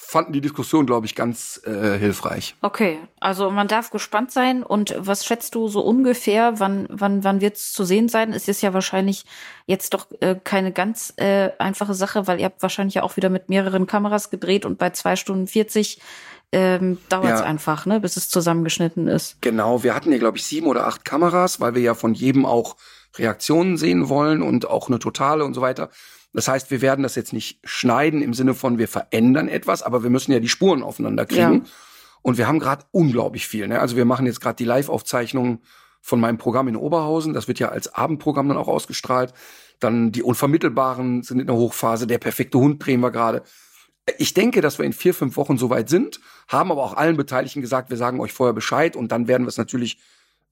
fanden 0.00 0.32
die 0.32 0.40
Diskussion, 0.40 0.86
glaube 0.86 1.06
ich, 1.06 1.16
ganz 1.16 1.60
äh, 1.64 1.98
hilfreich. 1.98 2.54
Okay, 2.62 2.98
also 3.18 3.50
man 3.50 3.66
darf 3.66 3.90
gespannt 3.90 4.30
sein. 4.30 4.62
Und 4.62 4.94
was 4.96 5.26
schätzt 5.26 5.56
du 5.56 5.66
so 5.66 5.80
ungefähr? 5.80 6.60
Wann, 6.60 6.86
wann, 6.88 7.24
wann 7.24 7.40
wird's 7.40 7.72
zu 7.72 7.84
sehen 7.84 8.08
sein? 8.08 8.32
Es 8.32 8.46
ist 8.46 8.62
ja 8.62 8.72
wahrscheinlich 8.72 9.24
jetzt 9.66 9.94
doch 9.94 10.06
äh, 10.20 10.36
keine 10.42 10.72
ganz 10.72 11.12
äh, 11.16 11.50
einfache 11.58 11.94
Sache, 11.94 12.28
weil 12.28 12.38
ihr 12.38 12.44
habt 12.44 12.62
wahrscheinlich 12.62 12.94
ja 12.94 13.02
auch 13.02 13.16
wieder 13.16 13.28
mit 13.28 13.48
mehreren 13.48 13.86
Kameras 13.86 14.30
gedreht 14.30 14.64
und 14.64 14.78
bei 14.78 14.90
zwei 14.90 15.16
Stunden 15.16 15.48
40 15.48 16.00
ähm, 16.52 16.98
dauert's 17.08 17.40
Ja. 17.40 17.46
einfach, 17.46 17.86
ne, 17.86 18.00
bis 18.00 18.16
es 18.16 18.28
zusammengeschnitten 18.28 19.06
ist. 19.06 19.36
Genau, 19.40 19.82
wir 19.82 19.94
hatten 19.94 20.10
hier, 20.10 20.18
glaube 20.18 20.38
ich, 20.38 20.46
sieben 20.46 20.66
oder 20.66 20.86
acht 20.86 21.04
Kameras, 21.04 21.60
weil 21.60 21.74
wir 21.74 21.82
ja 21.82 21.94
von 21.94 22.14
jedem 22.14 22.46
auch 22.46 22.76
Reaktionen 23.16 23.76
sehen 23.76 24.08
wollen 24.08 24.42
und 24.42 24.68
auch 24.68 24.88
eine 24.88 24.98
totale 24.98 25.44
und 25.44 25.54
so 25.54 25.60
weiter. 25.60 25.90
Das 26.32 26.48
heißt, 26.48 26.70
wir 26.70 26.82
werden 26.82 27.02
das 27.02 27.14
jetzt 27.14 27.32
nicht 27.32 27.58
schneiden 27.64 28.22
im 28.22 28.34
Sinne 28.34 28.54
von, 28.54 28.78
wir 28.78 28.88
verändern 28.88 29.48
etwas, 29.48 29.82
aber 29.82 30.02
wir 30.02 30.10
müssen 30.10 30.32
ja 30.32 30.40
die 30.40 30.48
Spuren 30.48 30.82
aufeinander 30.82 31.26
kriegen. 31.26 31.54
Ja. 31.54 31.60
Und 32.22 32.36
wir 32.36 32.46
haben 32.46 32.58
gerade 32.58 32.84
unglaublich 32.90 33.46
viel. 33.46 33.66
Ne? 33.68 33.80
Also 33.80 33.96
wir 33.96 34.04
machen 34.04 34.26
jetzt 34.26 34.40
gerade 34.40 34.56
die 34.56 34.64
Live-Aufzeichnung 34.64 35.62
von 36.00 36.20
meinem 36.20 36.38
Programm 36.38 36.68
in 36.68 36.76
Oberhausen. 36.76 37.32
Das 37.32 37.48
wird 37.48 37.58
ja 37.58 37.70
als 37.70 37.94
Abendprogramm 37.94 38.48
dann 38.48 38.58
auch 38.58 38.68
ausgestrahlt. 38.68 39.32
Dann 39.80 40.12
die 40.12 40.22
Unvermittelbaren 40.22 41.22
sind 41.22 41.40
in 41.40 41.46
der 41.46 41.56
Hochphase. 41.56 42.06
Der 42.06 42.18
perfekte 42.18 42.58
Hund 42.58 42.84
drehen 42.84 43.00
wir 43.00 43.10
gerade. 43.10 43.42
Ich 44.18 44.34
denke, 44.34 44.60
dass 44.60 44.78
wir 44.78 44.86
in 44.86 44.92
vier, 44.92 45.14
fünf 45.14 45.36
Wochen 45.36 45.58
soweit 45.58 45.88
sind, 45.88 46.20
haben 46.48 46.70
aber 46.70 46.82
auch 46.82 46.96
allen 46.96 47.16
Beteiligten 47.16 47.60
gesagt, 47.60 47.90
wir 47.90 47.96
sagen 47.96 48.20
euch 48.20 48.32
vorher 48.32 48.54
Bescheid 48.54 48.96
und 48.96 49.12
dann 49.12 49.28
werden 49.28 49.44
wir 49.44 49.48
es 49.48 49.58
natürlich, 49.58 49.98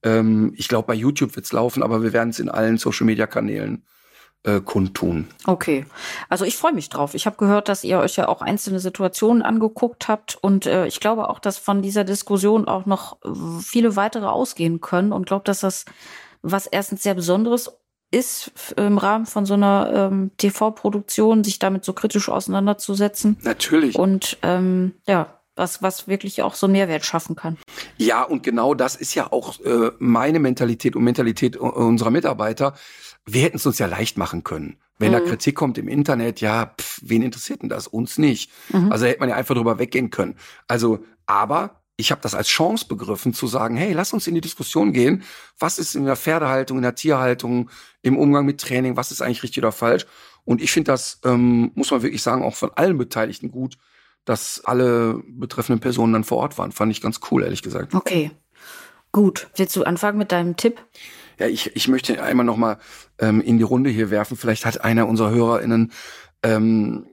ähm, 0.03 0.53
ich 0.55 0.67
glaube, 0.67 0.87
bei 0.87 0.93
YouTube 0.93 1.35
wird's 1.35 1.51
laufen, 1.51 1.83
aber 1.83 2.03
wir 2.03 2.13
werden 2.13 2.29
es 2.29 2.39
in 2.39 2.49
allen 2.49 2.77
Social-Media-Kanälen 2.77 3.83
äh, 4.43 4.61
kundtun. 4.61 5.27
Okay, 5.45 5.85
also 6.29 6.45
ich 6.45 6.55
freue 6.55 6.73
mich 6.73 6.89
drauf. 6.89 7.13
Ich 7.13 7.25
habe 7.25 7.37
gehört, 7.37 7.69
dass 7.69 7.83
ihr 7.83 7.99
euch 7.99 8.15
ja 8.15 8.27
auch 8.27 8.41
einzelne 8.41 8.79
Situationen 8.79 9.41
angeguckt 9.41 10.07
habt 10.07 10.37
und 10.41 10.65
äh, 10.65 10.87
ich 10.87 10.99
glaube 10.99 11.29
auch, 11.29 11.39
dass 11.39 11.57
von 11.57 11.81
dieser 11.81 12.03
Diskussion 12.03 12.67
auch 12.67 12.85
noch 12.85 13.21
äh, 13.23 13.29
viele 13.61 13.95
weitere 13.95 14.27
ausgehen 14.27 14.79
können 14.79 15.11
und 15.11 15.25
glaube, 15.25 15.43
dass 15.43 15.61
das 15.61 15.85
was 16.41 16.67
erstens 16.67 17.03
sehr 17.03 17.15
Besonderes 17.15 17.71
ist 18.11 18.73
im 18.77 18.97
Rahmen 18.97 19.25
von 19.25 19.45
so 19.45 19.55
einer 19.55 20.09
ähm, 20.11 20.31
TV-Produktion, 20.37 21.43
sich 21.43 21.59
damit 21.59 21.83
so 21.83 21.93
kritisch 21.93 22.29
auseinanderzusetzen 22.29 23.37
Natürlich. 23.41 23.95
und 23.95 24.37
ähm, 24.43 24.93
ja, 25.07 25.37
was, 25.57 25.81
was 25.81 26.07
wirklich 26.07 26.41
auch 26.41 26.53
so 26.53 26.67
Mehrwert 26.67 27.03
schaffen 27.03 27.35
kann. 27.35 27.57
Ja, 27.97 28.23
und 28.23 28.43
genau 28.43 28.73
das 28.73 28.95
ist 28.95 29.15
ja 29.15 29.31
auch 29.31 29.59
äh, 29.61 29.91
meine 29.99 30.39
Mentalität 30.39 30.95
und 30.95 31.03
Mentalität 31.03 31.57
unserer 31.57 32.11
Mitarbeiter. 32.11 32.75
Wir 33.25 33.41
hätten 33.41 33.57
es 33.57 33.65
uns 33.65 33.79
ja 33.79 33.87
leicht 33.87 34.17
machen 34.17 34.43
können. 34.43 34.77
Wenn 34.99 35.09
mhm. 35.09 35.15
da 35.15 35.19
Kritik 35.21 35.55
kommt 35.55 35.77
im 35.77 35.87
Internet, 35.87 36.41
ja, 36.41 36.73
pff, 36.79 36.99
wen 37.03 37.21
interessiert 37.21 37.61
denn 37.61 37.69
das? 37.69 37.87
Uns 37.87 38.17
nicht. 38.17 38.51
Mhm. 38.69 38.91
Also 38.91 39.05
hätte 39.05 39.19
man 39.19 39.29
ja 39.29 39.35
einfach 39.35 39.55
drüber 39.55 39.79
weggehen 39.79 40.11
können. 40.11 40.35
Also, 40.67 40.99
aber 41.25 41.81
ich 41.97 42.11
habe 42.11 42.21
das 42.21 42.35
als 42.35 42.47
Chance 42.47 42.85
begriffen, 42.87 43.33
zu 43.33 43.47
sagen, 43.47 43.75
hey, 43.75 43.91
lass 43.91 44.13
uns 44.13 44.27
in 44.27 44.35
die 44.35 44.41
Diskussion 44.41 44.93
gehen. 44.93 45.23
Was 45.57 45.79
ist 45.79 45.95
in 45.95 46.05
der 46.05 46.15
Pferdehaltung, 46.15 46.77
in 46.77 46.83
der 46.83 46.95
Tierhaltung, 46.95 47.71
im 48.03 48.17
Umgang 48.17 48.45
mit 48.45 48.61
Training, 48.61 48.95
was 48.95 49.11
ist 49.11 49.21
eigentlich 49.21 49.41
richtig 49.43 49.63
oder 49.63 49.71
falsch? 49.71 50.05
Und 50.45 50.61
ich 50.61 50.71
finde 50.71 50.91
das, 50.91 51.19
ähm, 51.25 51.71
muss 51.73 51.91
man 51.91 52.03
wirklich 52.03 52.21
sagen, 52.21 52.43
auch 52.43 52.55
von 52.55 52.71
allen 52.75 52.97
Beteiligten 52.97 53.51
gut, 53.51 53.77
dass 54.25 54.63
alle 54.63 55.21
betreffenden 55.27 55.79
Personen 55.79 56.13
dann 56.13 56.23
vor 56.23 56.37
Ort 56.37 56.57
waren. 56.57 56.71
Fand 56.71 56.91
ich 56.91 57.01
ganz 57.01 57.19
cool, 57.31 57.43
ehrlich 57.43 57.63
gesagt. 57.63 57.95
Okay, 57.95 58.31
gut. 59.11 59.49
Willst 59.55 59.75
du 59.75 59.83
anfangen 59.83 60.19
mit 60.19 60.31
deinem 60.31 60.55
Tipp? 60.55 60.79
Ja, 61.39 61.47
ich, 61.47 61.75
ich 61.75 61.87
möchte 61.87 62.21
einmal 62.21 62.45
noch 62.45 62.57
mal 62.57 62.77
ähm, 63.19 63.41
in 63.41 63.57
die 63.57 63.63
Runde 63.63 63.89
hier 63.89 64.11
werfen. 64.11 64.37
Vielleicht 64.37 64.65
hat 64.65 64.83
einer 64.83 65.07
unserer 65.07 65.31
HörerInnen 65.31 65.91
ähm, 66.43 67.07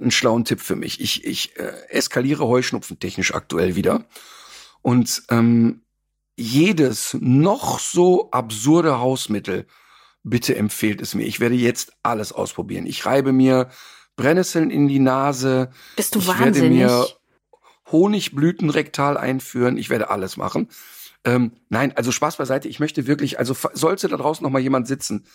einen 0.00 0.10
schlauen 0.10 0.44
Tipp 0.44 0.60
für 0.60 0.76
mich. 0.76 1.00
Ich, 1.00 1.24
ich 1.24 1.56
äh, 1.58 1.72
eskaliere 1.88 2.46
Heuschnupfen 2.46 2.98
technisch 2.98 3.34
aktuell 3.34 3.76
wieder. 3.76 4.04
Und 4.82 5.22
ähm, 5.30 5.82
jedes 6.36 7.16
noch 7.20 7.78
so 7.78 8.30
absurde 8.30 8.98
Hausmittel, 8.98 9.66
bitte 10.22 10.56
empfehlt 10.56 11.00
es 11.02 11.14
mir. 11.14 11.24
Ich 11.24 11.40
werde 11.40 11.54
jetzt 11.54 11.92
alles 12.02 12.32
ausprobieren. 12.32 12.86
Ich 12.86 13.04
reibe 13.04 13.32
mir 13.32 13.68
Brennnesseln 14.16 14.70
in 14.70 14.88
die 14.88 14.98
Nase. 14.98 15.70
Bist 15.96 16.14
du 16.14 16.20
ich 16.20 16.28
wahnsinnig? 16.28 16.80
werde 16.80 16.94
mir 16.94 17.06
Honigblüten 17.92 18.70
rektal 18.70 19.16
einführen. 19.16 19.76
Ich 19.76 19.90
werde 19.90 20.10
alles 20.10 20.36
machen. 20.36 20.68
Ähm, 21.24 21.52
nein, 21.68 21.94
also 21.96 22.12
Spaß 22.12 22.36
beiseite. 22.36 22.68
Ich 22.68 22.80
möchte 22.80 23.06
wirklich, 23.06 23.38
also 23.38 23.54
sollte 23.74 24.08
da 24.08 24.16
draußen 24.16 24.42
noch 24.42 24.50
mal 24.50 24.60
jemand 24.60 24.86
sitzen, 24.86 25.26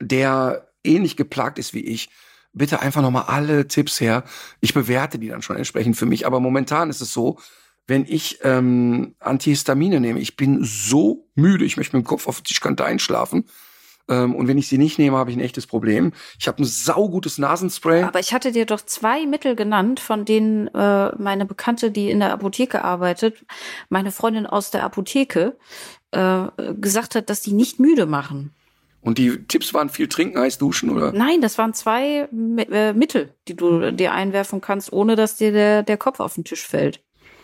der 0.00 0.68
ähnlich 0.84 1.16
geplagt 1.16 1.58
ist 1.58 1.74
wie 1.74 1.80
ich, 1.84 2.10
bitte 2.52 2.80
einfach 2.80 3.02
nochmal 3.02 3.24
alle 3.28 3.66
Tipps 3.68 4.00
her. 4.00 4.24
Ich 4.60 4.74
bewerte 4.74 5.18
die 5.18 5.28
dann 5.28 5.42
schon 5.42 5.56
entsprechend 5.56 5.96
für 5.96 6.06
mich. 6.06 6.26
Aber 6.26 6.40
momentan 6.40 6.90
ist 6.90 7.00
es 7.00 7.12
so, 7.12 7.38
wenn 7.86 8.04
ich 8.06 8.38
ähm, 8.42 9.14
Antihistamine 9.18 10.00
nehme, 10.00 10.20
ich 10.20 10.36
bin 10.36 10.62
so 10.62 11.28
müde, 11.34 11.64
ich 11.64 11.76
möchte 11.76 11.96
mit 11.96 12.04
dem 12.04 12.08
Kopf 12.08 12.28
auf 12.28 12.38
die 12.38 12.44
Tischkante 12.44 12.84
einschlafen. 12.84 13.44
Ähm, 14.08 14.34
und 14.34 14.48
wenn 14.48 14.58
ich 14.58 14.68
sie 14.68 14.78
nicht 14.78 14.98
nehme, 14.98 15.16
habe 15.16 15.30
ich 15.30 15.36
ein 15.36 15.42
echtes 15.42 15.66
Problem. 15.66 16.12
Ich 16.38 16.48
habe 16.48 16.62
ein 16.62 16.64
saugutes 16.64 17.38
Nasenspray. 17.38 18.02
Aber 18.02 18.20
ich 18.20 18.32
hatte 18.34 18.52
dir 18.52 18.66
doch 18.66 18.80
zwei 18.80 19.26
Mittel 19.26 19.56
genannt, 19.56 20.00
von 20.00 20.24
denen 20.24 20.68
äh, 20.68 21.16
meine 21.16 21.46
Bekannte, 21.46 21.90
die 21.90 22.10
in 22.10 22.20
der 22.20 22.32
Apotheke 22.32 22.84
arbeitet, 22.84 23.44
meine 23.88 24.12
Freundin 24.12 24.46
aus 24.46 24.70
der 24.70 24.84
Apotheke, 24.84 25.56
äh, 26.10 26.46
gesagt 26.74 27.14
hat, 27.14 27.30
dass 27.30 27.40
die 27.40 27.52
nicht 27.52 27.80
müde 27.80 28.06
machen. 28.06 28.54
Und 29.02 29.18
die 29.18 29.44
Tipps 29.46 29.74
waren 29.74 29.88
viel 29.90 30.08
trinken, 30.08 30.38
heiß 30.38 30.58
duschen, 30.58 30.88
oder? 30.88 31.12
Nein, 31.12 31.40
das 31.40 31.58
waren 31.58 31.74
zwei 31.74 32.28
äh, 32.70 32.92
Mittel, 32.92 33.34
die 33.48 33.56
du 33.56 33.92
dir 33.92 34.12
einwerfen 34.12 34.60
kannst, 34.60 34.92
ohne 34.92 35.16
dass 35.16 35.36
dir 35.36 35.52
der, 35.52 35.82
der 35.82 35.96
Kopf 35.96 36.20
auf 36.20 36.34
den 36.34 36.44
Tisch 36.44 36.64
fällt. 36.66 37.02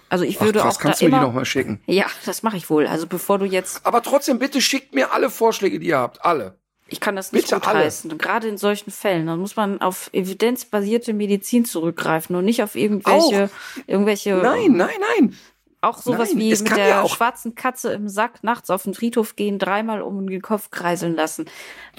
Also 0.09 0.25
ich 0.25 0.41
würde 0.41 0.61
Ach, 0.61 0.65
krass, 0.67 0.77
auch 0.77 0.81
kannst 0.81 1.03
da 1.03 1.07
du 1.07 1.11
mir 1.11 1.17
immer, 1.17 1.27
die 1.27 1.29
noch 1.29 1.35
mal 1.35 1.45
schicken? 1.45 1.81
Ja, 1.87 2.07
das 2.25 2.43
mache 2.43 2.57
ich 2.57 2.71
wohl. 2.71 2.87
Also 2.87 3.07
bevor 3.07 3.39
du 3.39 3.45
jetzt, 3.45 3.85
Aber 3.85 4.03
trotzdem, 4.03 4.39
bitte 4.39 4.61
schickt 4.61 4.95
mir 4.95 5.13
alle 5.13 5.29
Vorschläge, 5.31 5.79
die 5.81 5.89
ihr 5.89 5.99
habt. 5.99 6.25
Alle. 6.25 6.57
ich 6.87 7.01
kann 7.01 7.17
das 7.17 7.33
nicht 7.33 7.43
Bitte 7.43 7.57
gut 7.57 7.69
alle. 7.69 7.81
heißen. 7.81 8.17
Gerade 8.17 8.49
in 8.49 8.57
solchen 8.57 8.91
Fällen, 8.91 9.27
dann 9.27 9.39
muss 9.41 9.57
man 9.57 9.81
auf 9.83 10.09
evidenzbasierte 10.13 11.13
Medizin 11.13 11.65
zurückgreifen 11.67 12.37
und 12.37 12.45
nicht 12.47 12.63
auf 12.63 12.75
irgendwelche, 12.77 13.51
irgendwelche, 13.87 14.37
Nein, 14.37 14.73
nein, 14.73 14.89
nein. 15.19 15.37
Auch 15.81 15.99
sowas 15.99 16.31
nein, 16.31 16.39
wie 16.39 16.51
mit 16.51 16.76
der 16.76 16.89
ja 16.89 17.09
schwarzen 17.09 17.55
Katze 17.55 17.93
im 17.93 18.09
Sack 18.09 18.43
nachts 18.43 18.70
auf 18.70 18.83
den 18.83 18.95
Friedhof 18.95 19.37
gehen, 19.37 19.59
dreimal 19.59 20.03
um 20.03 20.29
den 20.29 20.43
Kopf 20.43 20.70
kreiseln 20.70 21.14
lassen. 21.14 21.47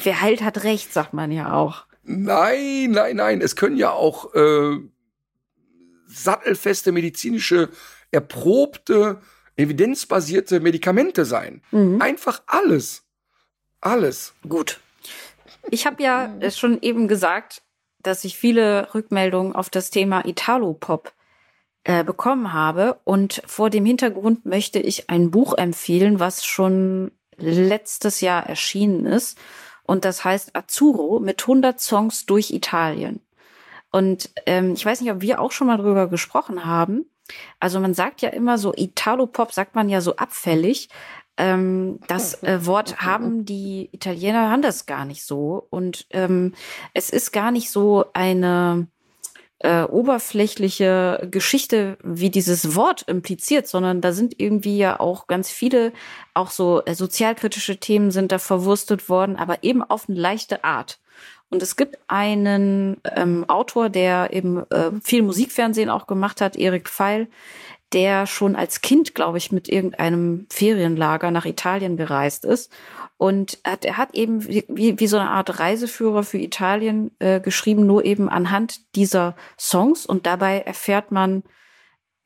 Wer 0.03 0.21
heilt, 0.21 0.41
hat 0.41 0.63
recht, 0.63 0.91
sagt 0.93 1.13
man 1.13 1.31
ja 1.31 1.53
auch. 1.53 1.85
Nein, 2.03 2.91
nein, 2.91 3.17
nein. 3.17 3.41
Es 3.41 3.55
können 3.55 3.77
ja 3.77 3.91
auch 3.91 4.33
äh, 4.33 4.77
sattelfeste 6.07 6.91
medizinische, 6.91 7.69
erprobte, 8.11 9.21
evidenzbasierte 9.55 10.59
Medikamente 10.59 11.25
sein. 11.25 11.61
Mhm. 11.71 12.01
Einfach 12.01 12.41
alles. 12.47 13.03
Alles. 13.81 14.33
Gut. 14.47 14.79
Ich 15.69 15.85
habe 15.85 16.01
ja 16.01 16.35
äh, 16.39 16.51
schon 16.51 16.81
eben 16.81 17.07
gesagt, 17.07 17.61
dass 18.01 18.23
ich 18.23 18.37
viele 18.37 18.93
Rückmeldungen 18.93 19.53
auf 19.53 19.69
das 19.69 19.89
Thema 19.89 20.25
Italo-Pop 20.25 21.13
äh, 21.83 22.03
bekommen 22.03 22.53
habe. 22.53 22.99
Und 23.03 23.41
vor 23.45 23.69
dem 23.69 23.85
Hintergrund 23.85 24.45
möchte 24.45 24.79
ich 24.79 25.09
ein 25.09 25.31
Buch 25.31 25.57
empfehlen, 25.57 26.19
was 26.19 26.45
schon 26.45 27.11
letztes 27.37 28.21
Jahr 28.21 28.45
erschienen 28.45 29.05
ist. 29.05 29.37
Und 29.83 30.05
das 30.05 30.23
heißt 30.23 30.55
Azzurro 30.55 31.19
mit 31.19 31.41
100 31.41 31.79
Songs 31.79 32.25
durch 32.25 32.51
Italien. 32.51 33.21
Und 33.91 34.29
ähm, 34.45 34.73
ich 34.73 34.85
weiß 34.85 35.01
nicht, 35.01 35.11
ob 35.11 35.21
wir 35.21 35.41
auch 35.41 35.51
schon 35.51 35.67
mal 35.67 35.77
drüber 35.77 36.07
gesprochen 36.07 36.65
haben. 36.65 37.05
Also 37.59 37.79
man 37.79 37.93
sagt 37.93 38.21
ja 38.21 38.29
immer 38.29 38.57
so, 38.57 38.73
Italo-Pop 38.75 39.51
sagt 39.51 39.75
man 39.75 39.89
ja 39.89 40.01
so 40.01 40.15
abfällig. 40.15 40.89
Ähm, 41.37 41.99
das 42.07 42.43
äh, 42.43 42.65
Wort 42.65 43.01
haben 43.01 43.45
die 43.45 43.89
Italiener 43.91 44.51
haben 44.51 44.61
das 44.61 44.85
gar 44.85 45.05
nicht 45.05 45.23
so. 45.23 45.65
Und 45.69 46.05
ähm, 46.11 46.53
es 46.93 47.09
ist 47.09 47.31
gar 47.31 47.51
nicht 47.51 47.71
so 47.71 48.05
eine 48.13 48.87
äh, 49.59 49.83
oberflächliche 49.83 51.27
Geschichte, 51.29 51.97
wie 52.03 52.29
dieses 52.29 52.75
Wort 52.75 53.03
impliziert, 53.03 53.67
sondern 53.67 54.01
da 54.01 54.13
sind 54.13 54.39
irgendwie 54.39 54.77
ja 54.77 54.99
auch 54.99 55.27
ganz 55.27 55.49
viele, 55.49 55.91
auch 56.33 56.49
so 56.49 56.81
äh, 56.85 56.95
sozialkritische 56.95 57.77
Themen 57.77 58.11
sind 58.11 58.31
da 58.31 58.39
verwurstet 58.39 59.09
worden, 59.09 59.35
aber 59.35 59.63
eben 59.63 59.83
auf 59.83 60.07
eine 60.07 60.19
leichte 60.19 60.63
Art. 60.63 60.99
Und 61.49 61.63
es 61.63 61.75
gibt 61.75 61.97
einen 62.07 62.97
ähm, 63.15 63.43
Autor, 63.49 63.89
der 63.89 64.31
eben 64.33 64.63
äh, 64.69 64.91
viel 65.03 65.23
Musikfernsehen 65.23 65.89
auch 65.89 66.05
gemacht 66.05 66.41
hat, 66.41 66.55
Erik 66.55 66.87
Pfeil, 66.87 67.27
der 67.93 68.27
schon 68.27 68.55
als 68.55 68.81
Kind, 68.81 69.15
glaube 69.15 69.37
ich, 69.37 69.51
mit 69.51 69.67
irgendeinem 69.67 70.45
Ferienlager 70.51 71.31
nach 71.31 71.45
Italien 71.45 71.97
gereist 71.97 72.45
ist. 72.45 72.71
Und 73.17 73.59
hat, 73.65 73.83
er 73.83 73.97
hat 73.97 74.15
eben 74.15 74.47
wie, 74.47 74.99
wie 74.99 75.07
so 75.07 75.17
eine 75.17 75.31
Art 75.31 75.59
Reiseführer 75.59 76.23
für 76.23 76.37
Italien 76.37 77.11
äh, 77.19 77.39
geschrieben, 77.39 77.85
nur 77.85 78.05
eben 78.05 78.29
anhand 78.29 78.95
dieser 78.95 79.35
Songs. 79.57 80.05
Und 80.05 80.25
dabei 80.25 80.59
erfährt 80.59 81.11
man 81.11 81.43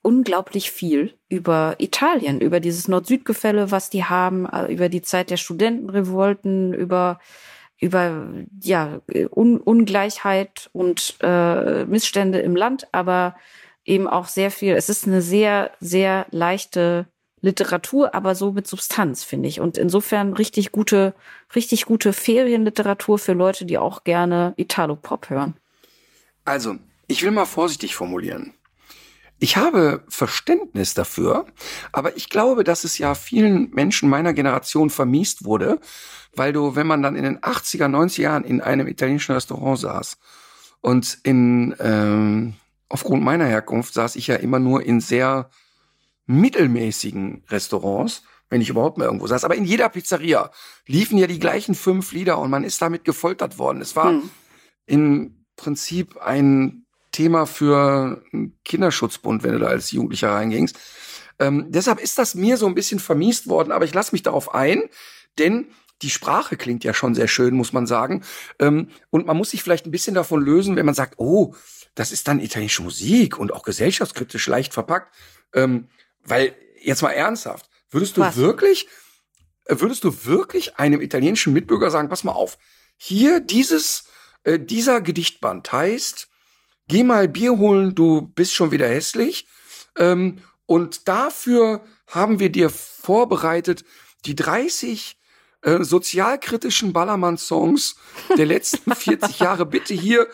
unglaublich 0.03 0.69
viel 0.69 1.17
über 1.29 1.75
Italien, 1.79 2.41
über 2.41 2.59
dieses 2.59 2.87
Nord-Süd-Gefälle, 2.87 3.71
was 3.71 3.89
die 3.89 4.03
haben, 4.03 4.45
äh, 4.45 4.71
über 4.71 4.89
die 4.89 5.01
Zeit 5.01 5.29
der 5.29 5.37
Studentenrevolten, 5.37 6.73
über 6.73 7.19
über 7.79 8.27
ja 8.61 9.01
Un 9.35 9.57
Ungleichheit 9.59 10.69
und 10.71 11.15
äh, 11.21 11.85
Missstände 11.85 12.39
im 12.39 12.55
Land, 12.55 12.87
aber 12.93 13.35
eben 13.85 14.07
auch 14.07 14.27
sehr 14.27 14.51
viel. 14.51 14.73
Es 14.73 14.89
ist 14.89 15.07
eine 15.07 15.21
sehr 15.21 15.71
sehr 15.79 16.25
leichte 16.31 17.07
Literatur, 17.41 18.15
aber 18.15 18.35
so 18.35 18.53
mit 18.53 18.67
Substanz 18.67 19.23
finde 19.23 19.49
ich 19.49 19.59
und 19.59 19.77
insofern 19.77 20.33
richtig 20.33 20.71
gute 20.71 21.13
richtig 21.55 21.85
gute 21.85 22.13
Ferienliteratur 22.13 23.19
für 23.19 23.33
Leute, 23.33 23.65
die 23.65 23.77
auch 23.77 24.03
gerne 24.03 24.53
Italo-Pop 24.55 25.29
hören. 25.29 25.55
Also, 26.45 26.77
ich 27.07 27.23
will 27.23 27.31
mal 27.31 27.45
vorsichtig 27.45 27.95
formulieren. 27.95 28.53
Ich 29.39 29.57
habe 29.57 30.03
Verständnis 30.07 30.93
dafür, 30.93 31.47
aber 31.91 32.15
ich 32.15 32.29
glaube, 32.29 32.63
dass 32.63 32.85
es 32.85 32.97
ja 32.97 33.13
vielen 33.13 33.71
Menschen 33.71 34.09
meiner 34.09 34.33
Generation 34.33 34.89
vermiest 34.89 35.43
wurde, 35.43 35.79
weil 36.33 36.53
du, 36.53 36.77
wenn 36.77 36.87
man 36.87 37.03
dann 37.03 37.17
in 37.17 37.23
den 37.23 37.39
80er, 37.39 37.87
90er 37.87 38.21
Jahren 38.21 38.43
in 38.45 38.61
einem 38.61 38.87
italienischen 38.87 39.33
Restaurant 39.33 39.79
saß 39.79 40.17
und 40.79 41.17
in, 41.23 41.75
ähm, 41.79 42.53
aufgrund 42.93 43.23
meiner 43.23 43.45
Herkunft 43.47 43.93
saß 43.95 44.15
ich 44.15 44.27
ja 44.27 44.35
immer 44.35 44.59
nur 44.59 44.83
in 44.83 45.01
sehr 45.01 45.49
mittelmäßigen 46.27 47.43
Restaurants, 47.49 48.23
wenn 48.49 48.61
ich 48.61 48.69
überhaupt 48.69 48.97
mal 48.99 49.05
irgendwo 49.05 49.25
saß. 49.25 49.43
Aber 49.43 49.55
in 49.55 49.65
jeder 49.65 49.89
Pizzeria 49.89 50.51
liefen 50.85 51.17
ja 51.17 51.25
die 51.25 51.39
gleichen 51.39 51.73
fünf 51.73 52.11
Lieder 52.11 52.37
und 52.37 52.51
man 52.51 52.63
ist 52.63 52.81
damit 52.81 53.03
gefoltert 53.03 53.57
worden. 53.57 53.81
Es 53.81 53.95
war 53.95 54.11
Hm. 54.11 54.29
im 54.85 55.45
Prinzip 55.55 56.17
ein 56.21 56.85
Thema 57.11 57.45
für 57.47 58.23
einen 58.31 58.57
Kinderschutzbund, 58.63 59.43
wenn 59.43 59.53
du 59.53 59.59
da 59.59 59.67
als 59.67 59.91
Jugendlicher 59.91 60.29
reingingst. 60.31 60.77
Ähm, 61.39 61.65
deshalb 61.69 61.99
ist 61.99 62.17
das 62.19 62.35
mir 62.35 62.57
so 62.57 62.67
ein 62.67 62.75
bisschen 62.75 62.99
vermiest 62.99 63.49
worden, 63.49 63.71
aber 63.71 63.85
ich 63.85 63.93
lasse 63.93 64.13
mich 64.13 64.21
darauf 64.23 64.53
ein, 64.53 64.83
denn 65.39 65.67
die 66.03 66.09
Sprache 66.11 66.57
klingt 66.57 66.83
ja 66.83 66.93
schon 66.93 67.15
sehr 67.15 67.27
schön, 67.27 67.55
muss 67.55 67.73
man 67.73 67.87
sagen. 67.87 68.23
Ähm, 68.59 68.89
und 69.09 69.25
man 69.25 69.37
muss 69.37 69.49
sich 69.51 69.63
vielleicht 69.63 69.87
ein 69.87 69.91
bisschen 69.91 70.13
davon 70.15 70.43
lösen, 70.43 70.75
wenn 70.75 70.85
man 70.85 70.95
sagt, 70.95 71.15
oh, 71.17 71.55
das 71.95 72.11
ist 72.11 72.27
dann 72.27 72.39
italienische 72.39 72.83
Musik 72.83 73.37
und 73.37 73.53
auch 73.53 73.63
gesellschaftskritisch 73.63 74.47
leicht 74.47 74.73
verpackt. 74.73 75.13
Ähm, 75.53 75.87
weil, 76.23 76.55
jetzt 76.81 77.01
mal 77.01 77.11
ernsthaft, 77.11 77.69
würdest 77.91 78.17
du 78.17 78.21
Was? 78.21 78.37
wirklich, 78.37 78.87
äh, 79.65 79.75
würdest 79.79 80.03
du 80.03 80.25
wirklich 80.25 80.77
einem 80.77 81.01
italienischen 81.01 81.53
Mitbürger 81.53 81.91
sagen, 81.91 82.09
pass 82.09 82.23
mal 82.23 82.31
auf, 82.31 82.57
hier 82.97 83.39
dieses, 83.39 84.05
äh, 84.43 84.59
dieser 84.59 85.01
Gedichtband 85.01 85.71
heißt, 85.71 86.29
geh 86.87 87.03
mal 87.03 87.27
Bier 87.27 87.57
holen, 87.57 87.95
du 87.95 88.21
bist 88.21 88.53
schon 88.53 88.71
wieder 88.71 88.87
hässlich. 88.87 89.47
Ähm, 89.97 90.41
und 90.65 91.07
dafür 91.07 91.83
haben 92.07 92.39
wir 92.39 92.51
dir 92.51 92.69
vorbereitet 92.69 93.83
die 94.25 94.35
30 94.35 95.17
äh, 95.61 95.83
sozialkritischen 95.83 96.93
Ballermann-Songs 96.93 97.95
der 98.37 98.45
letzten 98.45 98.93
40 98.95 99.39
Jahre. 99.39 99.65
Bitte 99.65 99.93
hier 99.93 100.27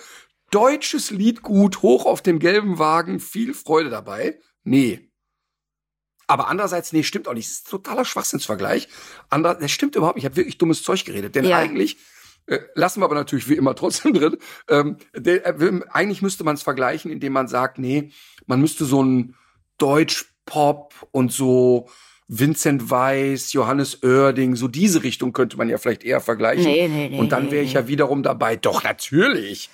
deutsches 0.52 1.12
Liedgut 1.12 1.82
hoch 1.82 2.06
auf 2.06 2.22
dem 2.22 2.39
gelben 2.39 2.80
Wagen, 2.80 3.20
viel 3.20 3.54
Freude 3.54 3.89
dabei. 3.89 4.39
Nee. 4.64 5.10
Aber 6.28 6.47
andererseits, 6.47 6.93
nee, 6.93 7.04
stimmt 7.04 7.28
auch 7.28 7.34
nicht. 7.34 7.47
Das 7.50 7.58
ist 7.58 7.68
ein 7.68 7.72
totaler 7.72 8.06
Schwachsinnsvergleich. 8.06 8.88
Ander, 9.30 9.56
das 9.56 9.72
stimmt 9.72 9.95
überhaupt 9.95 10.16
nicht. 10.16 10.24
Ich 10.24 10.30
habe 10.30 10.36
wirklich 10.38 10.58
dummes 10.60 10.84
Zeug 10.84 11.04
geredet. 11.06 11.36
Denn 11.36 11.45
Ja. 11.45 11.58
eigentlich 11.58 11.97
äh, 12.45 12.60
lassen 12.76 13.02
wir 13.02 13.06
aber 13.06 13.16
natürlich 13.16 13.47
wie 13.50 13.56
immer 13.56 13.76
trotzdem 13.76 14.14
drin. 14.16 14.38
Ähm, 14.70 14.97
der, 15.16 15.45
äh, 15.45 15.80
eigentlich 15.89 16.22
müsste 16.22 16.43
man 16.43 16.56
es 16.56 16.62
vergleichen, 16.64 17.12
indem 17.12 17.34
man 17.34 17.47
sagt, 17.47 17.80
nee, 17.80 18.12
man 18.45 18.60
müsste 18.62 18.86
so 18.86 19.04
ein 19.04 19.36
Deutsch-Pop 19.78 20.93
und 21.12 21.32
so 21.32 21.89
Vincent 22.28 22.91
Weiss, 22.91 23.54
Johannes 23.54 24.04
Oerding, 24.04 24.56
so 24.56 24.68
diese 24.68 25.02
Richtung 25.04 25.34
könnte 25.34 25.58
man 25.58 25.68
ja 25.68 25.80
vielleicht 25.80 26.04
eher 26.04 26.22
vergleichen. 26.22 26.64
Nee, 26.64 26.88
nee, 26.88 27.10
nee, 27.10 27.18
und 27.20 27.32
dann 27.32 27.50
wäre 27.50 27.64
ich 27.64 27.74
ja 27.74 27.88
wiederum 27.88 28.22
dabei. 28.22 28.56
Doch, 28.56 28.84
natürlich. 28.84 29.70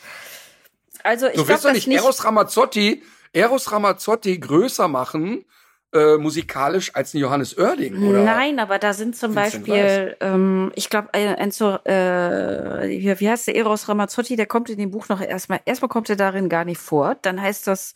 Also 1.06 1.28
ich 1.28 1.34
Du 1.34 1.38
glaube, 1.38 1.50
willst 1.50 1.66
doch 1.66 1.72
nicht, 1.72 1.88
nicht. 1.88 1.98
Eros 1.98 2.26
Ramazzotti, 2.26 3.04
Eros 3.32 3.72
Ramazzotti 3.72 4.38
größer 4.40 4.88
machen, 4.88 5.46
äh, 5.94 6.18
musikalisch 6.18 6.94
als 6.96 7.14
ein 7.14 7.20
Johannes 7.20 7.58
Oerding, 7.58 8.10
oder? 8.10 8.24
Nein, 8.24 8.60
aber 8.60 8.80
da 8.80 8.94
sind 8.94 9.16
zum 9.16 9.36
Vincent 9.36 9.66
Beispiel, 9.66 10.18
ähm, 10.20 10.72
ich 10.76 10.90
glaube, 10.90 11.10
äh, 11.14 11.36
Enzo, 11.36 11.76
äh, 11.86 12.90
wie, 12.90 13.20
wie 13.20 13.30
heißt 13.30 13.48
der 13.48 13.56
Eros 13.56 13.88
Ramazzotti, 13.88 14.36
der 14.36 14.48
kommt 14.48 14.70
in 14.70 14.78
dem 14.78 14.92
Buch 14.92 15.08
noch 15.08 15.22
erstmal, 15.22 15.62
erstmal 15.66 15.90
kommt 15.90 16.10
er 16.10 16.16
darin 16.16 16.50
gar 16.50 16.66
nicht 16.66 16.80
vor. 16.80 17.16
Dann 17.22 17.42
heißt 17.42 17.68
das 17.68 17.94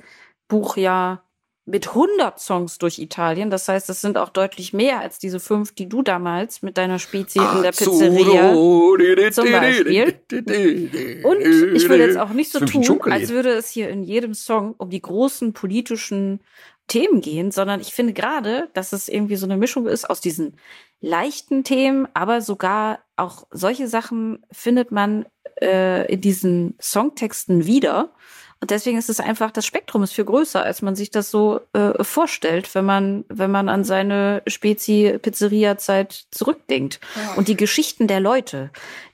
Buch 0.47 0.78
ja 0.78 1.24
mit 1.70 1.90
100 1.90 2.40
Songs 2.40 2.78
durch 2.80 3.00
Italien. 3.00 3.50
Das 3.50 3.68
heißt, 3.68 3.90
es 3.90 4.02
sind 4.02 4.18
auch 4.18 4.30
deutlich 4.30 4.74
mehr 4.74 5.00
als 5.00 5.20
diese 5.20 5.40
fünf, 5.40 5.74
die 5.74 5.88
du 5.88 6.02
damals 6.02 6.62
mit 6.62 6.78
deiner 6.78 7.00
Spezie 7.00 7.40
in 7.40 7.62
der 7.62 7.72
Pizzeria. 7.72 8.54
zum 9.32 9.52
Beispiel. 9.52 10.20
Und 11.24 11.42
ich 11.76 11.88
will 11.88 12.00
jetzt 12.00 12.18
auch 12.18 12.30
nicht 12.30 12.52
so 12.52 12.60
tun, 12.60 13.02
als 13.12 13.30
würde 13.30 13.52
es 13.52 13.70
hier 13.70 13.90
in 13.90 14.04
jedem 14.04 14.34
Song 14.34 14.74
um 14.78 14.90
die 14.90 15.02
großen 15.02 15.54
politischen 15.54 16.40
Themen 16.88 17.22
gehen, 17.22 17.52
sondern 17.52 17.80
ich 17.80 17.94
finde 17.94 18.14
gerade, 18.14 18.70
dass 18.74 18.92
es 18.92 19.08
irgendwie 19.08 19.36
so 19.36 19.46
eine 19.46 19.58
Mischung 19.58 19.86
ist 19.88 20.10
aus 20.10 20.22
diesen 20.22 20.58
leichten 21.02 21.64
Themen, 21.64 22.08
aber 22.14 22.42
sogar 22.42 23.00
auch 23.16 23.48
solche 23.52 23.88
Sachen 23.88 24.44
findet 24.52 24.92
man 24.92 25.26
äh, 25.62 26.12
in 26.12 26.20
diesen 26.22 26.76
Songtexten 26.82 27.66
wieder. 27.66 28.14
Und 28.62 28.72
deswegen 28.72 28.97
ist 28.97 29.10
es 29.10 29.22
einfach, 29.22 29.51
das 29.51 29.66
Spektrum 29.66 30.03
ist 30.03 30.14
viel 30.14 30.26
größer, 30.26 30.62
als 30.62 30.82
man 30.82 30.93
sich 30.95 31.12
das 31.12 31.32
so 31.32 31.62
äh, 31.72 32.03
vorstellt, 32.03 32.76
wenn 32.76 32.84
man, 32.84 33.24
wenn 33.30 33.51
man 33.51 33.70
an 33.70 33.86
seine 33.86 34.41
Spezi-Pizzeria-Zeit 34.47 36.26
zurückdenkt. 36.32 36.99
Und 37.38 37.47
die 37.47 37.55
Geschichten 37.55 38.07
der 38.07 38.20
Leute, 38.20 38.70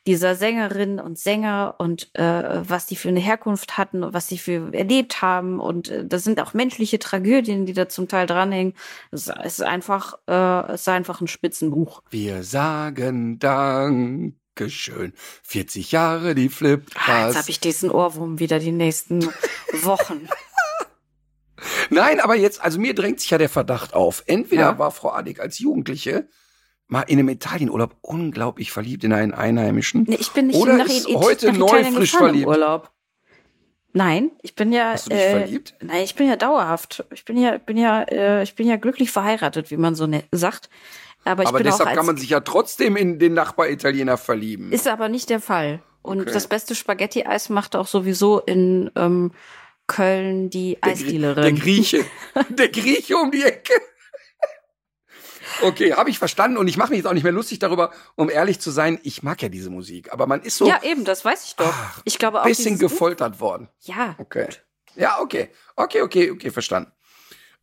dieser 0.07 0.35
Sängerinnen 0.35 0.99
und 0.99 1.19
Sänger 1.19 1.75
und 1.77 2.09
äh, 2.13 2.23
was 2.23 2.87
die 2.87 2.95
für 2.95 3.09
eine 3.09 3.19
Herkunft 3.19 3.77
hatten 3.77 4.03
und 4.03 4.13
was 4.13 4.27
sie 4.27 4.39
für 4.39 4.73
erlebt 4.73 5.21
haben. 5.21 5.59
Und 5.59 5.89
äh, 5.89 6.05
das 6.05 6.23
sind 6.23 6.41
auch 6.41 6.53
menschliche 6.55 6.97
Tragödien, 6.97 7.67
die 7.67 7.73
da 7.73 7.87
zum 7.87 8.07
Teil 8.07 8.25
dranhängen. 8.25 8.73
Es 9.11 9.27
ist 9.27 9.63
einfach, 9.63 10.17
äh, 10.27 10.73
es 10.73 10.81
ist 10.81 10.89
einfach 10.89 11.21
ein 11.21 11.27
Spitzenbuch. 11.27 12.01
Wir 12.09 12.43
sagen 12.43 13.37
Dankeschön. 14.57 15.11
40 15.43 15.91
Jahre 15.91 16.33
die 16.33 16.47
Ah, 16.47 16.51
Flipcast. 16.51 17.27
jetzt 17.27 17.37
habe 17.37 17.49
ich 17.49 17.59
diesen 17.59 17.91
Ohrwurm 17.91 18.39
wieder 18.39 18.57
die 18.59 18.71
nächsten 18.71 19.25
Wochen. 19.81 20.29
Nein, 21.89 22.19
aber 22.21 22.35
jetzt, 22.35 22.61
also 22.61 22.79
mir 22.79 22.95
drängt 22.95 23.19
sich 23.19 23.29
ja 23.29 23.37
der 23.37 23.49
Verdacht 23.49 23.93
auf. 23.93 24.23
Entweder 24.27 24.61
Ja. 24.61 24.79
war 24.79 24.91
Frau 24.91 25.11
Adig 25.11 25.39
als 25.41 25.59
Jugendliche 25.59 26.27
mal 26.87 27.01
in 27.01 27.19
einem 27.19 27.29
Italienurlaub 27.29 27.97
unglaublich 28.01 28.71
verliebt 28.71 29.03
in 29.03 29.11
einen 29.13 29.33
Einheimischen. 29.33 30.05
Nee, 30.07 30.17
ich 30.19 30.31
bin 30.31 30.47
nicht 30.47 30.55
Oder 30.57 30.77
nach, 30.77 30.85
ist 30.85 31.09
It- 31.09 31.15
heute 31.17 31.47
nach 31.51 31.57
neu 31.57 31.83
frisch 31.91 32.11
verliebt? 32.15 32.47
Urlaub. 32.47 32.91
Nein, 33.91 34.31
ich 34.41 34.55
bin 34.55 34.71
ja. 34.73 34.91
Hast 34.91 35.07
du 35.07 35.09
dich 35.11 35.19
äh, 35.19 35.31
verliebt? 35.39 35.73
Nein, 35.81 36.03
ich 36.03 36.15
bin 36.15 36.27
ja 36.27 36.35
dauerhaft. 36.35 37.05
Ich 37.13 37.23
bin 37.25 37.37
ja, 37.37 37.57
bin 37.57 37.77
ja, 37.77 38.03
äh, 38.03 38.43
ich 38.43 38.55
bin 38.55 38.67
ja 38.67 38.75
glücklich 38.77 39.09
verheiratet, 39.11 39.71
wie 39.71 39.77
man 39.77 39.95
so 39.95 40.05
ne 40.05 40.23
sagt. 40.31 40.69
Aber 41.25 41.43
ich 41.43 41.49
Aber 41.49 41.57
bin 41.57 41.67
auch 41.67 41.71
deshalb 41.71 41.89
als, 41.89 41.97
kann 41.97 42.05
man 42.05 42.17
sich 42.17 42.29
ja 42.29 42.39
trotzdem 42.39 42.95
in 42.95 43.19
den 43.19 43.33
Nachbar-Italiener 43.33 44.17
verlieben. 44.17 44.71
Ist 44.71 44.87
aber 44.87 45.09
nicht 45.09 45.29
der 45.29 45.41
Fall. 45.41 45.81
Und 46.01 46.21
Okay. 46.21 46.31
das 46.31 46.47
beste 46.47 46.75
Spaghetti-Eis 46.75 47.49
macht 47.49 47.75
auch 47.75 47.87
sowieso 47.87 48.39
in 48.39 48.91
ähm, 48.95 49.31
Köln 49.87 50.49
die 50.51 50.77
der, 50.83 50.91
Eisdealerin. 50.91 51.43
der 51.43 51.51
Grieche. 51.53 52.05
der 52.49 52.69
Grieche 52.69 53.17
um 53.17 53.31
die 53.31 53.43
Ecke. 53.43 53.73
Okay, 55.61 55.93
habe 55.93 56.09
ich 56.09 56.19
verstanden 56.19 56.57
und 56.57 56.67
ich 56.67 56.75
mache 56.77 56.89
mich 56.89 56.97
jetzt 56.97 57.07
auch 57.07 57.13
nicht 57.13 57.23
mehr 57.23 57.31
lustig 57.31 57.59
darüber, 57.59 57.91
um 58.15 58.29
ehrlich 58.29 58.59
zu 58.59 58.71
sein, 58.71 58.99
ich 59.03 59.23
mag 59.23 59.41
ja 59.41 59.47
diese 59.49 59.69
Musik, 59.69 60.11
aber 60.11 60.27
man 60.27 60.41
ist 60.41 60.57
so 60.57 60.67
ja, 60.67 60.81
eben, 60.83 61.05
das 61.05 61.23
weiß 61.23 61.45
ich 61.45 61.55
doch. 61.55 61.65
Ach, 61.73 62.01
ich 62.03 62.17
glaube 62.19 62.41
auch. 62.41 62.43
ein 62.45 62.49
bisschen 62.49 62.77
gefoltert 62.77 63.39
worden. 63.39 63.69
Ja, 63.81 64.15
Okay. 64.19 64.47
Ja, 64.97 65.19
okay. 65.19 65.49
Okay, 65.75 66.01
okay, 66.01 66.31
okay, 66.31 66.51
verstanden. 66.51 66.91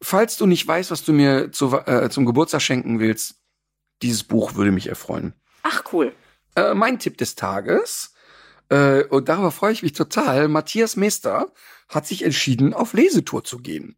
Falls 0.02 0.36
du 0.36 0.46
nicht 0.46 0.66
weißt, 0.66 0.90
was 0.90 1.02
du 1.04 1.12
mir 1.12 1.50
zu, 1.52 1.74
äh, 1.74 2.10
zum 2.10 2.26
Geburtstag 2.26 2.60
schenken 2.60 2.98
willst, 3.00 3.41
dieses 4.02 4.24
Buch 4.24 4.54
würde 4.54 4.72
mich 4.72 4.88
erfreuen. 4.88 5.34
ach 5.62 5.84
cool. 5.92 6.12
Äh, 6.54 6.74
mein 6.74 6.98
Tipp 6.98 7.16
des 7.16 7.34
Tages, 7.34 8.12
äh, 8.68 9.04
und 9.04 9.28
darüber 9.28 9.50
freue 9.50 9.72
ich 9.72 9.82
mich 9.82 9.92
total, 9.92 10.48
Matthias 10.48 10.96
Mester 10.96 11.52
hat 11.88 12.06
sich 12.06 12.24
entschieden, 12.24 12.72
auf 12.72 12.94
Lesetour 12.94 13.44
zu 13.44 13.58
gehen. 13.58 13.96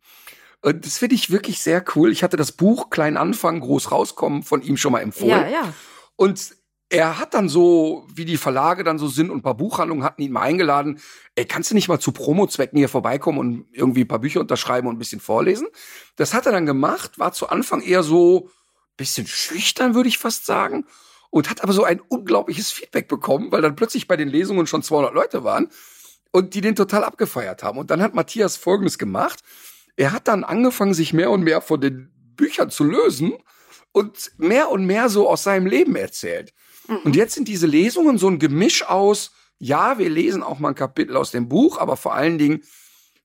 Und 0.63 0.85
das 0.85 0.99
finde 0.99 1.15
ich 1.15 1.31
wirklich 1.31 1.61
sehr 1.61 1.85
cool. 1.95 2.11
Ich 2.11 2.23
hatte 2.23 2.37
das 2.37 2.53
Buch 2.53 2.91
Klein 2.91 3.17
Anfang, 3.17 3.61
Groß 3.61 3.93
rauskommen 3.93 4.43
von 4.43 4.63
ihm 4.63 4.77
schon 4.77 4.93
mal 4.93 5.01
empfohlen. 5.01 5.43
Ja, 5.43 5.49
ja. 5.49 5.75
Und 6.17 6.57
er 6.89 7.19
hat 7.19 7.35
dann 7.35 7.49
so, 7.49 8.07
wie 8.15 8.25
die 8.25 8.37
Verlage 8.37 8.83
dann 8.83 8.99
so 8.99 9.07
sind 9.07 9.31
und 9.31 9.39
ein 9.39 9.43
paar 9.43 9.57
Buchhandlungen 9.57 10.05
hatten 10.05 10.23
ihn 10.23 10.33
mal 10.33 10.43
eingeladen, 10.43 11.01
ey, 11.35 11.45
kannst 11.45 11.71
du 11.71 11.75
nicht 11.75 11.89
mal 11.89 11.99
zu 11.99 12.13
Promo-Zwecken 12.13 12.79
hier 12.79 12.89
vorbeikommen 12.89 13.39
und 13.39 13.67
irgendwie 13.73 14.03
ein 14.03 14.09
paar 14.09 14.21
Bücher 14.21 14.41
unterschreiben 14.41 14.89
und 14.89 14.97
ein 14.97 14.99
bisschen 14.99 15.21
vorlesen? 15.21 15.67
Das 16.17 16.35
hat 16.35 16.47
er 16.47 16.53
dann 16.53 16.67
gemacht, 16.67 17.19
war 17.19 17.33
zu 17.33 17.49
Anfang 17.49 17.81
eher 17.81 18.03
so 18.03 18.51
bisschen 18.97 19.27
schüchtern, 19.27 19.95
würde 19.95 20.09
ich 20.09 20.19
fast 20.19 20.47
sagen, 20.47 20.87
und 21.31 21.51
hat 21.51 21.63
aber 21.63 21.73
so 21.73 21.85
ein 21.85 22.01
unglaubliches 22.01 22.71
Feedback 22.71 23.09
bekommen, 23.09 23.51
weil 23.51 23.63
dann 23.63 23.77
plötzlich 23.77 24.07
bei 24.07 24.17
den 24.17 24.29
Lesungen 24.29 24.67
schon 24.67 24.83
200 24.83 25.13
Leute 25.15 25.45
waren 25.45 25.69
und 26.31 26.55
die 26.55 26.61
den 26.61 26.77
total 26.77 27.05
abgefeiert 27.05 27.63
haben. 27.63 27.79
Und 27.79 27.91
dann 27.91 28.03
hat 28.03 28.15
Matthias 28.15 28.57
Folgendes 28.57 28.99
gemacht. 28.99 29.41
Er 29.97 30.13
hat 30.13 30.29
dann 30.29 30.45
angefangen, 30.45 30.95
sich 30.95 31.13
mehr 31.13 31.31
und 31.31 31.43
mehr 31.43 31.61
von 31.61 31.81
den 31.81 32.11
Büchern 32.37 32.71
zu 32.71 32.85
lösen 32.85 33.35
und 33.93 34.33
mehr 34.37 34.71
und 34.71 34.87
mehr 34.87 35.09
so 35.09 35.29
aus 35.29 35.45
seinem 35.45 35.67
Leben 35.67 35.97
erzählt. 35.97 36.53
Und 37.05 37.17
jetzt 37.17 37.35
sind 37.35 37.49
diese 37.49 37.67
Lesungen 37.67 38.19
so 38.19 38.29
ein 38.29 38.39
Gemisch 38.39 38.85
aus, 38.85 39.33
ja, 39.59 39.99
wir 39.99 40.11
lesen 40.11 40.43
auch 40.43 40.59
mal 40.59 40.71
ein 40.71 40.75
Kapitel 40.75 41.17
aus 41.17 41.31
dem 41.31 41.49
Buch, 41.49 41.79
aber 41.79 41.97
vor 41.97 42.15
allen 42.15 42.37
Dingen 42.37 42.63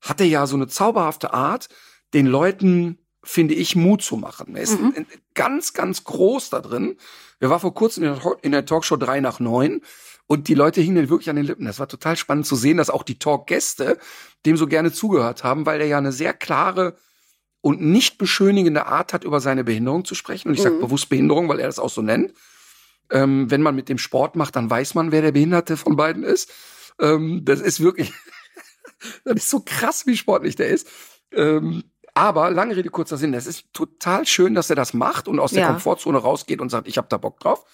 hat 0.02 0.22
er 0.22 0.28
ja 0.28 0.48
so 0.48 0.56
eine 0.56 0.68
zauberhafte 0.68 1.34
Art, 1.34 1.68
den 2.14 2.26
Leuten, 2.26 2.99
finde 3.24 3.54
ich, 3.54 3.76
Mut 3.76 4.02
zu 4.02 4.18
machen. 4.18 4.56
Er 4.56 4.64
ist 4.64 4.80
ein- 4.80 5.06
ganz, 5.34 5.74
ganz 5.74 6.04
groß 6.04 6.50
da 6.50 6.62
drin. 6.62 6.98
Er 7.40 7.50
war 7.50 7.60
vor 7.60 7.74
kurzem 7.74 8.04
in 8.42 8.52
der, 8.52 8.66
Talkshow 8.66 8.98
3 8.98 9.20
nach 9.22 9.40
9 9.40 9.82
und 10.28 10.48
die 10.48 10.54
Leute 10.54 10.82
hingen 10.82 11.04
ihm 11.04 11.10
wirklich 11.10 11.30
an 11.30 11.36
den 11.36 11.46
Lippen. 11.46 11.66
Das 11.66 11.80
war 11.80 11.88
total 11.88 12.16
spannend 12.18 12.46
zu 12.46 12.56
sehen, 12.56 12.78
dass 12.78 12.90
auch 12.90 13.04
die 13.04 13.20
Talkgäste 13.20 13.98
dem 14.46 14.58
so 14.58 14.68
gerne 14.68 14.92
zugehört 14.92 15.44
haben, 15.44 15.66
weil 15.66 15.82
er 15.82 15.88
ja 15.88 15.98
eine 15.98 16.12
sehr 16.12 16.34
klare 16.34 16.98
und 17.62 17.82
nicht 17.82 18.18
beschönigende 18.18 18.86
Art 18.86 19.12
hat, 19.12 19.24
über 19.26 19.42
seine 19.42 19.64
Behinderung 19.66 20.06
zu 20.06 20.16
sprechen. 20.16 20.48
Und 20.50 20.54
ich 20.54 20.62
sage 20.62 20.76
bewusst 20.80 21.10
Behinderung, 21.10 21.50
weil 21.50 21.60
er 21.60 21.68
das 21.68 21.80
auch 21.80 21.90
so 21.90 22.02
nennt. 22.02 22.34
Ähm, 23.12 23.50
wenn 23.52 23.62
man 23.62 23.76
mit 23.76 23.90
dem 23.90 23.98
Sport 23.98 24.36
macht, 24.36 24.56
dann 24.56 24.70
weiß 24.70 24.94
man, 24.96 25.12
wer 25.12 25.22
der 25.22 25.32
Behinderte 25.34 25.76
von 25.78 25.96
beiden 25.96 26.24
ist. 26.24 26.52
Ähm, 27.02 27.42
das 27.44 27.60
ist 27.60 27.80
wirklich, 27.82 28.14
das 29.26 29.36
ist 29.38 29.50
so 29.50 29.62
krass, 29.66 30.06
wie 30.06 30.16
sportlich 30.16 30.56
der 30.56 30.70
ist. 30.70 30.88
Ähm, 31.32 31.84
aber 32.22 32.50
lange 32.52 32.76
Rede, 32.76 32.90
kurzer 32.90 33.18
Sinn, 33.18 33.34
es 33.34 33.48
ist 33.48 33.66
total 33.74 34.26
schön, 34.26 34.54
dass 34.56 34.70
er 34.70 34.76
das 34.76 34.94
macht 34.94 35.28
und 35.28 35.40
aus 35.40 35.52
der 35.52 35.62
Ja. 35.64 35.68
Komfortzone 35.70 36.18
rausgeht 36.18 36.62
und 36.62 36.70
sagt, 36.70 36.88
ich 36.88 36.98
habe 36.98 37.08
da 37.10 37.18
Bock 37.18 37.40
drauf. 37.40 37.66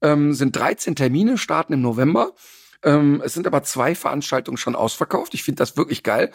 Ähm, 0.00 0.32
sind 0.32 0.54
13 0.56 0.94
Termine, 0.96 1.38
starten 1.38 1.72
im 1.72 1.80
November. 1.82 2.32
Ähm, 2.84 3.20
es 3.24 3.34
sind 3.34 3.46
aber 3.46 3.62
zwei 3.64 3.94
Veranstaltungen 3.94 4.56
schon 4.56 4.76
ausverkauft. 4.76 5.34
Ich 5.34 5.42
finde 5.42 5.58
das 5.60 5.76
wirklich 5.76 6.02
geil. 6.02 6.30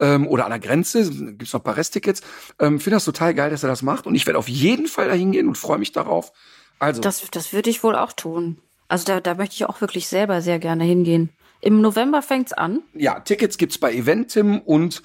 Ähm, 0.00 0.26
oder 0.26 0.44
an 0.46 0.50
der 0.50 0.58
Grenze 0.60 1.10
gibt's 1.10 1.52
noch 1.52 1.60
ein 1.60 1.64
paar 1.64 1.76
Resttickets. 1.76 2.22
Ähm, 2.58 2.80
finde 2.80 2.96
das 2.96 3.04
total 3.04 3.34
geil, 3.34 3.50
dass 3.50 3.62
er 3.62 3.68
das 3.68 3.82
macht. 3.82 4.06
Und 4.06 4.14
ich 4.14 4.26
werde 4.26 4.38
auf 4.38 4.48
jeden 4.48 4.86
Fall 4.86 5.08
dahin 5.08 5.32
gehen 5.32 5.48
und 5.48 5.58
freue 5.58 5.78
mich 5.78 5.92
darauf. 5.92 6.32
Also, 6.78 7.00
Das, 7.02 7.22
das 7.30 7.52
würde 7.52 7.68
ich 7.68 7.82
wohl 7.84 7.94
auch 7.96 8.12
tun. 8.12 8.58
Also 8.88 9.04
da, 9.04 9.20
da 9.20 9.34
möchte 9.34 9.54
ich 9.54 9.64
auch 9.66 9.80
wirklich 9.80 10.08
selber 10.08 10.40
sehr 10.40 10.58
gerne 10.58 10.84
hingehen. 10.84 11.30
Im 11.60 11.80
November 11.80 12.22
fängt's 12.22 12.52
an. 12.52 12.80
ja, 12.94 13.20
Tickets 13.20 13.56
gibt's 13.58 13.78
bei 13.78 13.92
Eventim 13.94 14.60
und 14.60 15.02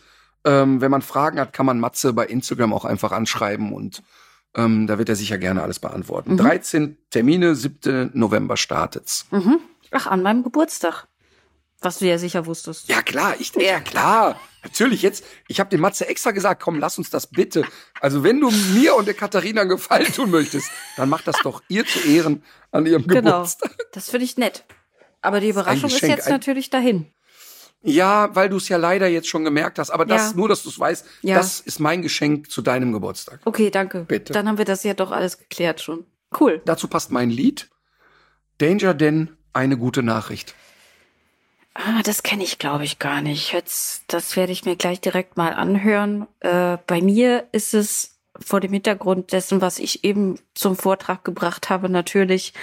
ähm, 0.47 0.81
wenn 0.81 0.89
man 0.91 1.01
Fragen 1.01 1.39
hat, 1.39 1.51
kann 1.53 1.65
man 1.65 1.79
Matze 1.79 2.13
bei 2.13 2.25
Instagram 2.25 2.73
auch 2.73 2.85
einfach 2.85 3.11
anschreiben 3.11 3.73
und 3.73 4.01
ähm, 4.55 4.87
da 4.87 4.97
wird 4.97 5.09
er 5.09 5.15
sicher 5.15 5.37
gerne 5.37 5.61
alles 5.61 5.79
beantworten. 5.79 6.37
13 6.37 6.97
Termine, 7.11 7.53
7. 7.55 8.11
November 8.13 8.55
startet's. 8.57 9.25
Mhm. 9.31 9.59
Ach, 9.91 10.07
an 10.07 10.21
meinem 10.23 10.43
Geburtstag. 10.43 11.07
Was 11.79 11.99
du 11.99 12.07
ja 12.07 12.17
sicher 12.17 12.47
wusstest. 12.47 12.89
Ja 12.89 13.03
klar, 13.03 13.35
ich 13.37 13.53
ja 13.53 13.79
klar. 13.79 14.39
Natürlich, 14.63 15.03
jetzt, 15.03 15.23
ich 15.47 15.59
habe 15.59 15.69
dem 15.69 15.79
Matze 15.81 16.07
extra 16.07 16.31
gesagt, 16.31 16.59
komm, 16.61 16.79
lass 16.79 16.97
uns 16.97 17.11
das 17.11 17.27
bitte. 17.27 17.63
Also 18.01 18.23
wenn 18.23 18.39
du 18.41 18.49
mir 18.73 18.95
und 18.95 19.05
der 19.05 19.13
Katharina 19.13 19.61
einen 19.61 19.69
Gefallen 19.69 20.11
tun 20.11 20.31
möchtest, 20.31 20.71
dann 20.95 21.07
mach 21.07 21.21
das 21.21 21.35
doch 21.43 21.61
ihr 21.67 21.85
zu 21.85 21.99
Ehren 21.99 22.41
an 22.71 22.87
ihrem 22.87 23.05
Genau. 23.05 23.31
Geburtstag. 23.33 23.75
Das 23.91 24.09
finde 24.09 24.25
ich 24.25 24.37
nett. 24.37 24.65
Aber 25.21 25.39
die 25.39 25.49
Überraschung 25.49 25.89
ist, 25.89 25.93
Geschenk, 25.95 26.13
jetzt 26.17 26.27
ein- 26.27 26.33
natürlich 26.33 26.71
dahin. 26.71 27.05
Ja, 27.83 28.35
weil 28.35 28.49
du 28.49 28.57
es 28.57 28.67
ja 28.69 28.77
leider 28.77 29.07
jetzt 29.07 29.27
schon 29.29 29.43
gemerkt 29.43 29.79
hast. 29.79 29.91
Aber 29.91 30.05
das, 30.05 30.31
Ja. 30.31 30.37
nur, 30.37 30.49
dass 30.49 30.63
du 30.63 30.69
es 30.69 30.79
weißt, 30.79 31.05
Ja. 31.21 31.35
das 31.35 31.59
ist 31.59 31.79
mein 31.79 32.01
Geschenk 32.01 32.49
zu 32.51 32.61
deinem 32.61 32.91
Geburtstag. 32.91 33.39
Okay, 33.45 33.69
danke. 33.69 34.03
Bitte. 34.03 34.33
Dann 34.33 34.47
haben 34.47 34.57
wir 34.57 34.65
das 34.65 34.83
ja 34.83 34.93
doch 34.93 35.11
alles 35.11 35.37
geklärt 35.37 35.81
schon. 35.81 36.05
Cool. 36.39 36.61
Dazu 36.65 36.87
passt 36.87 37.11
mein 37.11 37.29
Lied. 37.29 37.69
Danger 38.57 38.93
denn 38.93 39.37
eine 39.53 39.77
gute 39.77 40.03
Nachricht. 40.03 40.55
Ah, 41.75 42.01
das 42.03 42.23
kenne 42.23 42.43
ich, 42.43 42.57
glaube 42.57 42.83
ich, 42.85 42.97
gar 42.97 43.21
nicht. 43.21 43.53
Jetzt, 43.53 44.03
das 44.07 44.35
werde 44.35 44.51
ich 44.51 44.65
mir 44.65 44.75
gleich 44.75 44.99
direkt 44.99 45.37
mal 45.37 45.53
anhören. 45.53 46.25
Äh, 46.39 46.77
bei 46.87 47.01
mir 47.01 47.47
ist 47.51 47.75
es 47.75 48.17
vor 48.39 48.59
dem 48.59 48.73
Hintergrund 48.73 49.31
dessen, 49.31 49.61
was 49.61 49.77
ich 49.77 50.03
eben 50.03 50.39
zum 50.55 50.75
Vortrag 50.75 51.23
gebracht 51.23 51.69
habe, 51.69 51.87
natürlich 51.89 52.53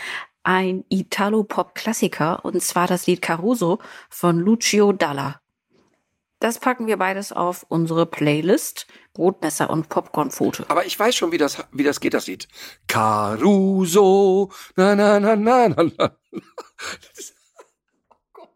ein 0.44 0.84
Italo-Pop-Klassiker, 0.88 2.44
und 2.44 2.62
zwar 2.62 2.86
das 2.86 3.06
Lied 3.06 3.22
Caruso 3.22 3.78
von 4.08 4.38
Lucio 4.38 4.92
Dalla. 4.92 5.40
Das 6.40 6.58
packen 6.58 6.86
wir 6.86 6.98
beides 6.98 7.32
auf 7.32 7.64
unsere 7.68 8.04
Playlist. 8.06 8.86
Brotmesser 9.14 9.70
und 9.70 9.88
Popcornpfote. 9.88 10.66
Aber 10.68 10.84
ich 10.84 10.98
weiß 10.98 11.14
schon, 11.16 11.32
wie 11.32 11.38
das, 11.38 11.64
wie 11.72 11.84
das 11.84 12.00
geht, 12.00 12.12
das 12.14 12.26
Lied. 12.26 12.48
Caruso, 12.88 14.50
na, 14.76 14.94
na, 14.94 15.20
na, 15.20 15.36
na, 15.36 15.68
na, 15.68 15.90
na. 15.96 16.16
Ist- 17.16 17.34
oh. 18.36 18.46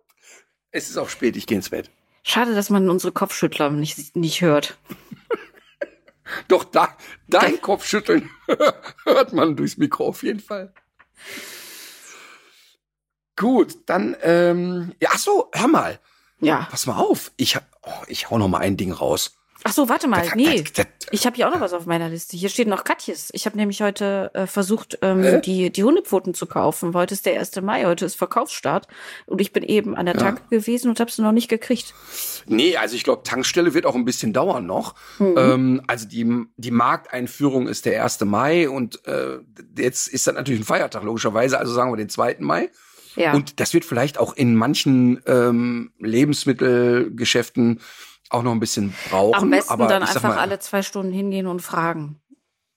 Es 0.73 0.91
ist 0.91 0.99
auch 0.99 1.09
spät, 1.09 1.37
ich 1.37 1.47
gehe 1.47 1.57
ins 1.57 1.71
Bett. 1.71 1.91
Schade, 2.25 2.55
dass 2.55 2.69
man 2.69 2.91
unsere 2.91 3.13
Kopfschüttler 3.13 3.71
nicht, 3.71 4.17
nicht 4.17 4.43
hört. 4.43 4.77
Doch 6.49 6.65
da, 6.65 6.95
dein 7.29 7.61
Kopfschütteln 7.63 8.29
hört 9.05 9.33
man 9.33 9.57
durchs 9.57 9.79
Mikro 9.79 10.09
auf 10.09 10.23
jeden 10.25 10.41
Fall. 10.41 10.75
Gut, 13.39 13.79
dann, 13.87 14.17
ähm, 14.23 14.93
ja, 15.01 15.11
ach 15.13 15.19
so, 15.19 15.49
hör 15.55 15.69
mal, 15.69 15.99
Ja. 16.41 16.67
pass 16.71 16.87
mal 16.87 16.97
auf. 16.99 17.31
Ich, 17.37 17.57
hab- 17.57 17.67
oh, 17.87 17.91
ich 18.09 18.31
hau 18.31 18.37
noch 18.39 18.49
mal 18.49 18.59
ein 18.59 18.77
Ding 18.77 18.93
raus. 18.93 19.35
Ach 19.65 19.73
so, 19.73 19.89
warte 19.89 20.07
mal. 20.07 20.25
Nee. 20.37 20.63
Ich 21.11 21.27
habe 21.27 21.35
hier 21.35 21.49
auch 21.49 21.53
noch 21.53 21.61
was 21.61 21.73
auf 21.73 21.85
meiner 21.85 22.09
Liste. 22.09 22.37
Hier 22.37 22.49
steht 22.49 22.69
noch 22.69 22.85
Katjes. 22.85 23.31
Ich 23.33 23.45
habe 23.45 23.57
nämlich 23.57 23.83
heute 23.83 24.31
äh, 24.35 24.47
versucht, 24.47 24.99
ähm, 25.03 25.23
Hä? 25.25 25.41
die, 25.41 25.71
die 25.71 25.83
Hundepfoten 25.83 26.33
zu 26.33 26.47
kaufen. 26.47 26.95
Heute 26.95 27.15
ist 27.15 27.27
der 27.27 27.41
1. 27.41 27.61
Mai, 27.63 27.85
heute 27.85 28.05
ist 28.05 28.15
Verkaufsstart. 28.15 28.87
Und 29.27 29.41
ich 29.41 29.53
bin 29.53 29.65
eben 29.65 29.97
an 29.97 30.07
der 30.07 30.15
Ja. 30.15 30.21
Tanke 30.21 30.43
gewesen 30.49 30.89
und 30.91 31.01
habe 31.01 31.11
sie 31.11 31.23
noch 31.23 31.33
nicht 31.33 31.49
gekriegt. 31.49 31.93
Nee, 32.47 32.77
also 32.77 32.95
ich 32.95 33.03
glaube, 33.03 33.25
Tankstelle 33.25 33.75
wird 33.75 33.85
auch 33.85 33.97
ein 33.97 34.05
bisschen 34.05 34.33
dauern 34.33 34.65
noch. 34.65 34.95
Ähm, 35.19 35.83
also 35.89 36.07
die, 36.07 36.45
die 36.57 36.71
Markteinführung 36.71 37.67
ist 37.67 37.85
der 37.85 38.05
1. 38.05 38.21
Mai 38.27 38.69
und 38.71 39.05
äh, 39.09 39.39
jetzt 39.77 40.07
ist 40.07 40.29
das 40.29 40.35
natürlich 40.37 40.61
ein 40.61 40.65
Feiertag, 40.67 41.03
logischerweise, 41.03 41.59
also 41.59 41.73
sagen 41.73 41.91
wir 41.91 41.97
den 41.97 42.09
2. 42.09 42.37
Mai. 42.39 42.71
Ja. 43.17 43.33
Und 43.35 43.61
das 43.61 43.75
wird 43.75 43.85
vielleicht 43.85 44.19
auch 44.19 44.35
in 44.35 44.55
manchen 44.55 45.21
ähm, 45.27 45.93
Lebensmittelgeschäften 45.99 47.81
auch 48.31 48.43
noch 48.43 48.53
ein 48.53 48.61
bisschen 48.61 48.95
brauchen. 49.11 49.35
Am 49.35 49.51
besten 49.51 49.73
aber 49.73 49.87
dann 49.87 50.03
einfach 50.03 50.23
mal, 50.23 50.39
alle 50.39 50.59
zwei 50.59 50.83
Stunden 50.83 51.13
hingehen 51.13 51.47
und 51.47 51.61
fragen. 51.61 52.21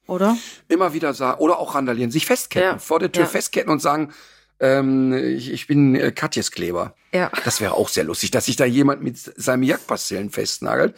Oder? 0.08 0.36
immer 0.68 0.94
wieder 0.94 1.14
sagen, 1.14 1.40
oder 1.40 1.60
auch 1.60 1.76
randalieren, 1.76 2.12
sich 2.12 2.26
festketten, 2.26 2.72
Ja, 2.72 2.78
vor 2.80 3.00
der 3.00 3.12
Tür 3.12 3.24
ja. 3.24 3.30
festketten 3.30 3.72
und 3.72 3.82
sagen, 3.82 4.12
ähm, 4.60 5.14
ich, 5.14 5.52
ich 5.52 5.68
bin 5.68 5.96
äh, 5.96 6.12
Katjes 6.12 6.52
Kleber. 6.52 6.96
Ja. 7.14 7.32
Das 7.46 7.62
wäre 7.62 7.74
auch 7.74 7.88
sehr 7.88 8.04
lustig, 8.04 8.32
dass 8.32 8.46
sich 8.46 8.56
da 8.56 8.66
jemand 8.66 9.02
mit 9.02 9.18
seinem 9.18 9.64
Jagdpastillen 9.64 10.30
festnagelt. 10.30 10.96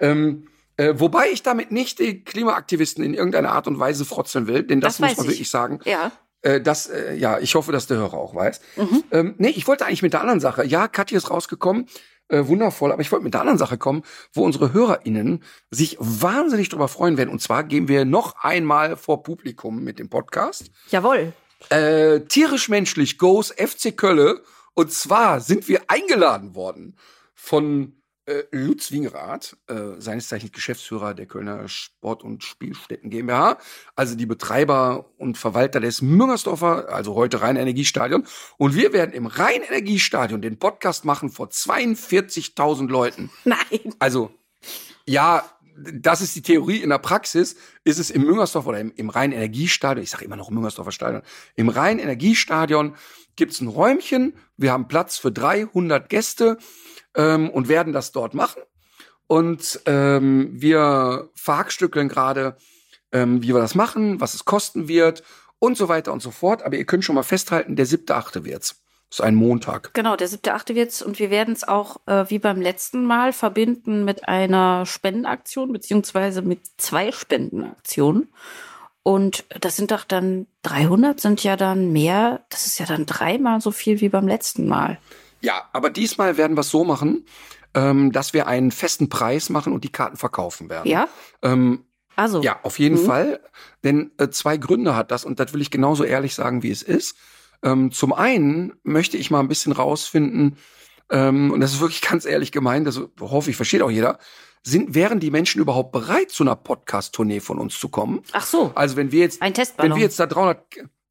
Ähm, 0.00 0.48
äh, 0.76 0.94
wobei 0.96 1.30
ich 1.30 1.42
damit 1.42 1.70
nicht 1.70 1.98
die 2.00 2.24
Klimaaktivisten 2.24 3.04
in 3.04 3.14
irgendeiner 3.14 3.52
Art 3.52 3.68
und 3.68 3.78
Weise 3.78 4.04
frotzeln 4.04 4.46
will, 4.46 4.62
denn 4.62 4.80
das, 4.80 4.96
Das 4.96 5.00
muss 5.00 5.16
man 5.18 5.26
ich. 5.26 5.32
wirklich 5.32 5.50
sagen. 5.50 5.80
Ja. 5.84 6.10
Äh, 6.44 6.60
das, 6.60 6.88
äh, 6.88 7.14
ja, 7.14 7.38
ich 7.38 7.54
hoffe, 7.54 7.72
dass 7.72 7.86
der 7.86 7.96
Hörer 7.96 8.14
auch 8.14 8.34
weiß. 8.34 8.60
Mhm. 8.76 9.04
Ähm, 9.10 9.34
nee, 9.38 9.48
ich 9.48 9.66
wollte 9.66 9.86
eigentlich 9.86 10.02
mit 10.02 10.12
der 10.12 10.20
anderen 10.20 10.40
Sache. 10.40 10.64
Ja, 10.64 10.88
Katja 10.88 11.16
ist 11.16 11.30
rausgekommen. 11.30 11.86
Äh, 12.28 12.46
wundervoll, 12.46 12.90
aber 12.90 13.02
ich 13.02 13.12
wollte 13.12 13.24
mit 13.24 13.34
der 13.34 13.42
anderen 13.42 13.58
Sache 13.58 13.76
kommen, 13.76 14.02
wo 14.32 14.44
unsere 14.44 14.72
HörerInnen 14.72 15.42
sich 15.70 15.96
wahnsinnig 16.00 16.70
drüber 16.70 16.88
freuen 16.88 17.18
werden. 17.18 17.30
Und 17.30 17.40
zwar 17.40 17.64
gehen 17.64 17.86
wir 17.88 18.06
noch 18.06 18.36
einmal 18.42 18.96
vor 18.96 19.22
Publikum 19.22 19.84
mit 19.84 19.98
dem 19.98 20.08
Podcast. 20.08 20.70
Jawohl. 20.90 21.32
Äh, 21.68 22.20
Tierisch 22.20 22.68
menschlich 22.68 23.18
goes 23.18 23.50
FC 23.50 23.96
Kölle. 23.96 24.42
Und 24.74 24.92
zwar 24.92 25.40
sind 25.40 25.68
wir 25.68 25.82
eingeladen 25.88 26.54
worden 26.54 26.96
von 27.34 27.94
äh, 28.26 28.44
Lutz 28.50 28.90
Wingrath, 28.90 29.56
äh, 29.68 29.98
seines 29.98 30.28
Zeichens 30.28 30.52
Geschäftsführer 30.52 31.14
der 31.14 31.26
Kölner 31.26 31.68
Sport- 31.68 32.22
und 32.22 32.42
Spielstätten 32.42 33.10
GmbH, 33.10 33.58
also 33.96 34.14
die 34.14 34.26
Betreiber 34.26 35.10
und 35.18 35.36
Verwalter 35.36 35.80
des 35.80 36.02
Müngersdorfer, 36.02 36.88
also 36.88 37.14
heute 37.14 37.42
Rhein-Energiestadion. 37.42 38.26
Und 38.56 38.74
wir 38.74 38.92
werden 38.92 39.12
im 39.12 39.26
Rhein-Energiestadion 39.26 40.40
den 40.40 40.58
Podcast 40.58 41.04
machen 41.04 41.28
vor 41.28 41.48
42.000 41.48 42.88
Leuten. 42.88 43.30
Nein. 43.44 43.94
Also, 43.98 44.30
ja, 45.06 45.44
das 45.76 46.20
ist 46.20 46.36
die 46.36 46.42
Theorie. 46.42 46.78
In 46.78 46.90
der 46.90 46.98
Praxis 46.98 47.56
ist 47.82 47.98
es 47.98 48.10
im 48.10 48.22
Müngersdorf 48.22 48.66
oder 48.66 48.80
im, 48.80 48.92
im 48.96 49.10
Rhein-Energiestadion, 49.10 50.02
ich 50.02 50.10
sage 50.10 50.24
immer 50.24 50.36
noch 50.36 50.50
Müngersdorfer 50.50 50.92
Stadion, 50.92 51.22
im 51.56 51.68
Rhein-Energiestadion 51.68 52.94
gibt's 53.36 53.60
ein 53.60 53.68
Räumchen. 53.68 54.34
Wir 54.56 54.72
haben 54.72 54.88
Platz 54.88 55.18
für 55.18 55.32
300 55.32 56.08
Gäste 56.08 56.58
ähm, 57.14 57.50
und 57.50 57.68
werden 57.68 57.92
das 57.92 58.12
dort 58.12 58.34
machen. 58.34 58.62
Und 59.26 59.80
ähm, 59.86 60.50
wir 60.52 61.30
verhackstückeln 61.34 62.08
gerade, 62.08 62.56
ähm, 63.12 63.42
wie 63.42 63.54
wir 63.54 63.60
das 63.60 63.74
machen, 63.74 64.20
was 64.20 64.34
es 64.34 64.44
kosten 64.44 64.88
wird 64.88 65.22
und 65.58 65.76
so 65.76 65.88
weiter 65.88 66.12
und 66.12 66.20
so 66.20 66.30
fort. 66.30 66.62
Aber 66.62 66.76
ihr 66.76 66.84
könnt 66.84 67.04
schon 67.04 67.14
mal 67.14 67.22
festhalten, 67.22 67.76
der 67.76 67.86
siebte, 67.86 68.14
achte 68.14 68.44
wird's. 68.44 68.82
Ist 69.10 69.20
ein 69.20 69.36
Montag. 69.36 69.94
Genau, 69.94 70.16
der 70.16 70.26
siebte, 70.28 70.54
achte 70.54 70.74
wird's 70.74 71.00
und 71.00 71.20
wir 71.20 71.30
werden 71.30 71.54
es 71.54 71.66
auch 71.66 71.98
äh, 72.06 72.24
wie 72.30 72.40
beim 72.40 72.60
letzten 72.60 73.04
Mal 73.04 73.32
verbinden 73.32 74.04
mit 74.04 74.28
einer 74.28 74.86
Spendenaktion 74.86 75.72
beziehungsweise 75.72 76.42
mit 76.42 76.60
zwei 76.78 77.12
Spendenaktionen. 77.12 78.28
Und 79.04 79.44
das 79.60 79.76
sind 79.76 79.90
doch 79.90 80.04
dann 80.04 80.46
300 80.62 81.20
sind 81.20 81.44
ja 81.44 81.56
dann 81.56 81.92
mehr. 81.92 82.44
Das 82.48 82.66
ist 82.66 82.78
ja 82.78 82.86
dann 82.86 83.06
dreimal 83.06 83.60
so 83.60 83.70
viel 83.70 84.00
wie 84.00 84.08
beim 84.08 84.26
letzten 84.26 84.66
Mal. 84.66 84.98
Ja, 85.44 85.68
aber 85.72 85.90
diesmal 85.90 86.36
werden 86.36 86.56
wir 86.56 86.62
es 86.62 86.70
so 86.70 86.84
machen, 86.84 87.24
ähm, 87.74 88.12
dass 88.12 88.32
wir 88.32 88.46
einen 88.46 88.70
festen 88.70 89.08
Preis 89.08 89.50
machen 89.50 89.72
und 89.72 89.84
die 89.84 89.92
Karten 89.92 90.16
verkaufen 90.16 90.68
werden. 90.70 90.88
Ja? 90.90 91.08
Ähm, 91.42 91.84
Also. 92.16 92.42
ja, 92.42 92.58
auf 92.62 92.78
jeden 92.78 93.00
Mhm. 93.02 93.06
Fall. 93.06 93.40
Denn 93.82 94.12
äh, 94.18 94.28
zwei 94.30 94.56
Gründe 94.56 94.94
hat 94.96 95.10
das 95.10 95.24
und 95.24 95.40
das 95.40 95.52
will 95.52 95.60
ich 95.60 95.70
genauso 95.70 96.04
ehrlich 96.04 96.34
sagen, 96.34 96.62
wie 96.62 96.70
es 96.70 96.82
ist. 96.82 97.16
Ähm, 97.62 97.90
zum 97.92 98.12
einen 98.12 98.74
möchte 98.82 99.16
ich 99.16 99.30
mal 99.30 99.40
ein 99.40 99.48
bisschen 99.48 99.72
rausfinden, 99.72 100.56
ähm, 101.10 101.50
und 101.50 101.60
das 101.60 101.72
ist 101.74 101.80
wirklich 101.80 102.00
ganz 102.08 102.24
ehrlich 102.24 102.52
gemeint, 102.52 102.86
das 102.86 103.00
hoffe 103.20 103.50
ich, 103.50 103.56
versteht 103.56 103.82
auch 103.82 103.90
jeder, 103.90 104.18
sind, 104.62 104.94
wären 104.94 105.20
die 105.20 105.30
Menschen 105.30 105.60
überhaupt 105.60 105.92
bereit, 105.92 106.30
zu 106.30 106.42
einer 106.44 106.56
Podcast-Tournee 106.56 107.40
von 107.40 107.58
uns 107.58 107.78
zu 107.78 107.88
kommen? 107.90 108.22
Ach 108.32 108.46
so. 108.46 108.72
Also 108.74 108.96
wenn 108.96 109.12
wir 109.12 109.20
jetzt 109.20 109.42
Ein 109.42 109.48
wenn 109.48 109.54
Testballon. 109.54 109.96
wir 109.96 110.02
jetzt 110.04 110.18
da 110.18 110.26
300, 110.26 110.64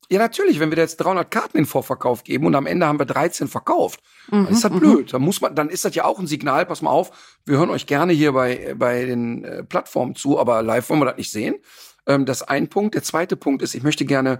ja 0.09 0.19
natürlich, 0.19 0.59
wenn 0.59 0.69
wir 0.69 0.75
da 0.75 0.81
jetzt 0.83 0.97
300 0.97 1.29
Karten 1.29 1.57
in 1.57 1.65
Vorverkauf 1.65 2.23
geben 2.23 2.45
und 2.45 2.55
am 2.55 2.65
Ende 2.65 2.85
haben 2.87 2.99
wir 2.99 3.05
13 3.05 3.47
verkauft, 3.47 4.01
dann 4.43 4.53
ist 4.53 4.63
das 4.63 4.71
Mhm, 4.71 4.79
blöd. 4.79 5.13
Dann 5.13 5.21
muss 5.21 5.41
man, 5.41 5.55
dann 5.55 5.69
ist 5.69 5.85
das 5.85 5.95
ja 5.95 6.05
auch 6.05 6.19
ein 6.19 6.27
Signal, 6.27 6.65
pass 6.65 6.81
mal 6.81 6.91
auf, 6.91 7.37
wir 7.45 7.57
hören 7.57 7.69
euch 7.69 7.85
gerne 7.87 8.13
hier 8.13 8.33
bei, 8.33 8.75
bei 8.77 9.05
den 9.05 9.43
äh, 9.43 9.63
Plattformen 9.63 10.15
zu, 10.15 10.39
aber 10.39 10.61
live 10.61 10.89
wollen 10.89 11.01
wir 11.01 11.05
das 11.05 11.17
nicht 11.17 11.31
sehen. 11.31 11.55
Ähm, 12.05 12.25
das 12.25 12.41
ist 12.41 12.49
ein 12.49 12.67
Punkt. 12.67 12.95
Der 12.95 13.03
zweite 13.03 13.35
Punkt 13.35 13.61
ist, 13.61 13.75
ich 13.75 13.83
möchte 13.83 14.05
gerne, 14.05 14.39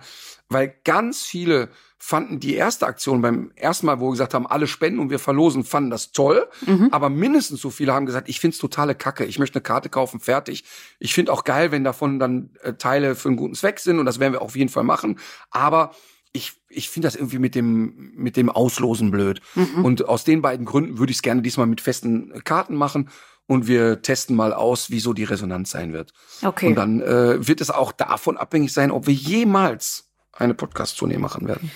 weil 0.49 0.75
ganz 0.83 1.23
viele 1.23 1.69
fanden 1.97 2.39
die 2.39 2.55
erste 2.55 2.85
Aktion 2.85 3.21
beim 3.21 3.51
ersten 3.55 3.85
Mal, 3.85 3.99
wo 3.99 4.07
wir 4.07 4.11
gesagt 4.11 4.33
haben, 4.33 4.45
alle 4.45 4.67
spenden 4.67 4.99
und 4.99 5.09
wir 5.09 5.19
verlosen, 5.19 5.63
fanden 5.63 5.89
das 5.89 6.11
toll. 6.11 6.47
Mhm. 6.65 6.89
Aber 6.91 7.09
mindestens 7.09 7.61
so 7.61 7.69
viele 7.69 7.93
haben 7.93 8.05
gesagt, 8.05 8.27
ich 8.27 8.41
find's 8.41 8.57
totale 8.57 8.93
Kacke. 8.93 9.23
Ich 9.23 9.39
möchte 9.39 9.55
eine 9.55 9.63
Karte 9.63 9.87
kaufen, 9.87 10.19
fertig. 10.19 10.65
Ich 10.99 11.13
find 11.13 11.29
auch 11.29 11.45
geil, 11.45 11.71
wenn 11.71 11.85
davon 11.85 12.19
dann 12.19 12.49
äh, 12.61 12.73
Teile 12.73 13.15
für 13.15 13.29
einen 13.29 13.37
guten 13.37 13.55
Zweck 13.55 13.79
sind 13.79 13.99
und 13.99 14.05
das 14.05 14.19
werden 14.19 14.33
wir 14.33 14.41
auf 14.41 14.55
jeden 14.55 14.69
Fall 14.69 14.83
machen. 14.83 15.17
Aber 15.49 15.91
ich, 16.33 16.53
ich 16.67 16.89
finde 16.89 17.07
das 17.07 17.15
irgendwie 17.15 17.39
mit 17.39 17.55
dem, 17.55 18.11
mit 18.15 18.35
dem 18.35 18.49
Auslosen 18.49 19.11
blöd. 19.11 19.39
Mhm. 19.55 19.85
Und 19.85 20.09
aus 20.09 20.25
den 20.25 20.41
beiden 20.41 20.65
Gründen 20.65 20.97
würde 20.97 21.11
ich 21.11 21.17
es 21.17 21.23
gerne 21.23 21.41
diesmal 21.41 21.67
mit 21.67 21.79
festen 21.79 22.43
Karten 22.43 22.75
machen 22.75 23.09
und 23.45 23.67
wir 23.67 24.01
testen 24.01 24.35
mal 24.35 24.53
aus, 24.53 24.89
wieso 24.89 25.13
die 25.13 25.23
Resonanz 25.23 25.71
sein 25.71 25.93
wird. 25.93 26.13
Okay. 26.43 26.67
Und 26.67 26.75
dann 26.75 27.01
äh, 27.01 27.47
wird 27.47 27.61
es 27.61 27.71
auch 27.71 27.91
davon 27.91 28.37
abhängig 28.37 28.73
sein, 28.73 28.91
ob 28.91 29.07
wir 29.07 29.13
jemals 29.13 30.09
eine 30.33 30.53
Podcast-Tournee 30.53 31.17
machen 31.17 31.47
werden. 31.47 31.71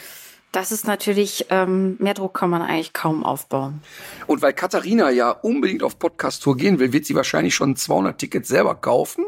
Das 0.51 0.71
ist 0.71 0.87
natürlich, 0.87 1.47
ähm, 1.49 1.97
mehr 1.99 2.13
Druck 2.13 2.33
kann 2.33 2.49
man 2.49 2.61
eigentlich 2.61 2.93
kaum 2.93 3.23
aufbauen. 3.23 3.81
Und 4.25 4.41
weil 4.41 4.53
Katharina 4.53 5.09
ja 5.11 5.29
unbedingt 5.29 5.83
auf 5.83 5.99
Podcast-Tour 5.99 6.57
gehen 6.57 6.79
will, 6.79 6.93
wird 6.93 7.05
sie 7.05 7.15
wahrscheinlich 7.15 7.53
schon 7.53 7.75
200 7.75 8.17
Tickets 8.17 8.47
selber 8.47 8.75
kaufen 8.75 9.25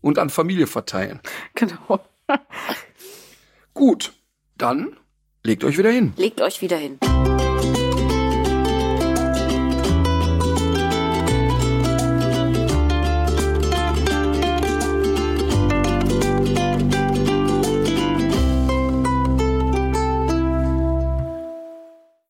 und 0.00 0.18
an 0.18 0.30
Familie 0.30 0.66
verteilen. 0.66 1.20
Genau. 1.54 2.00
Gut, 3.74 4.12
dann 4.56 4.96
legt 5.44 5.64
euch 5.64 5.78
wieder 5.78 5.90
hin. 5.90 6.12
Legt 6.16 6.40
euch 6.40 6.60
wieder 6.60 6.76
hin. 6.76 6.98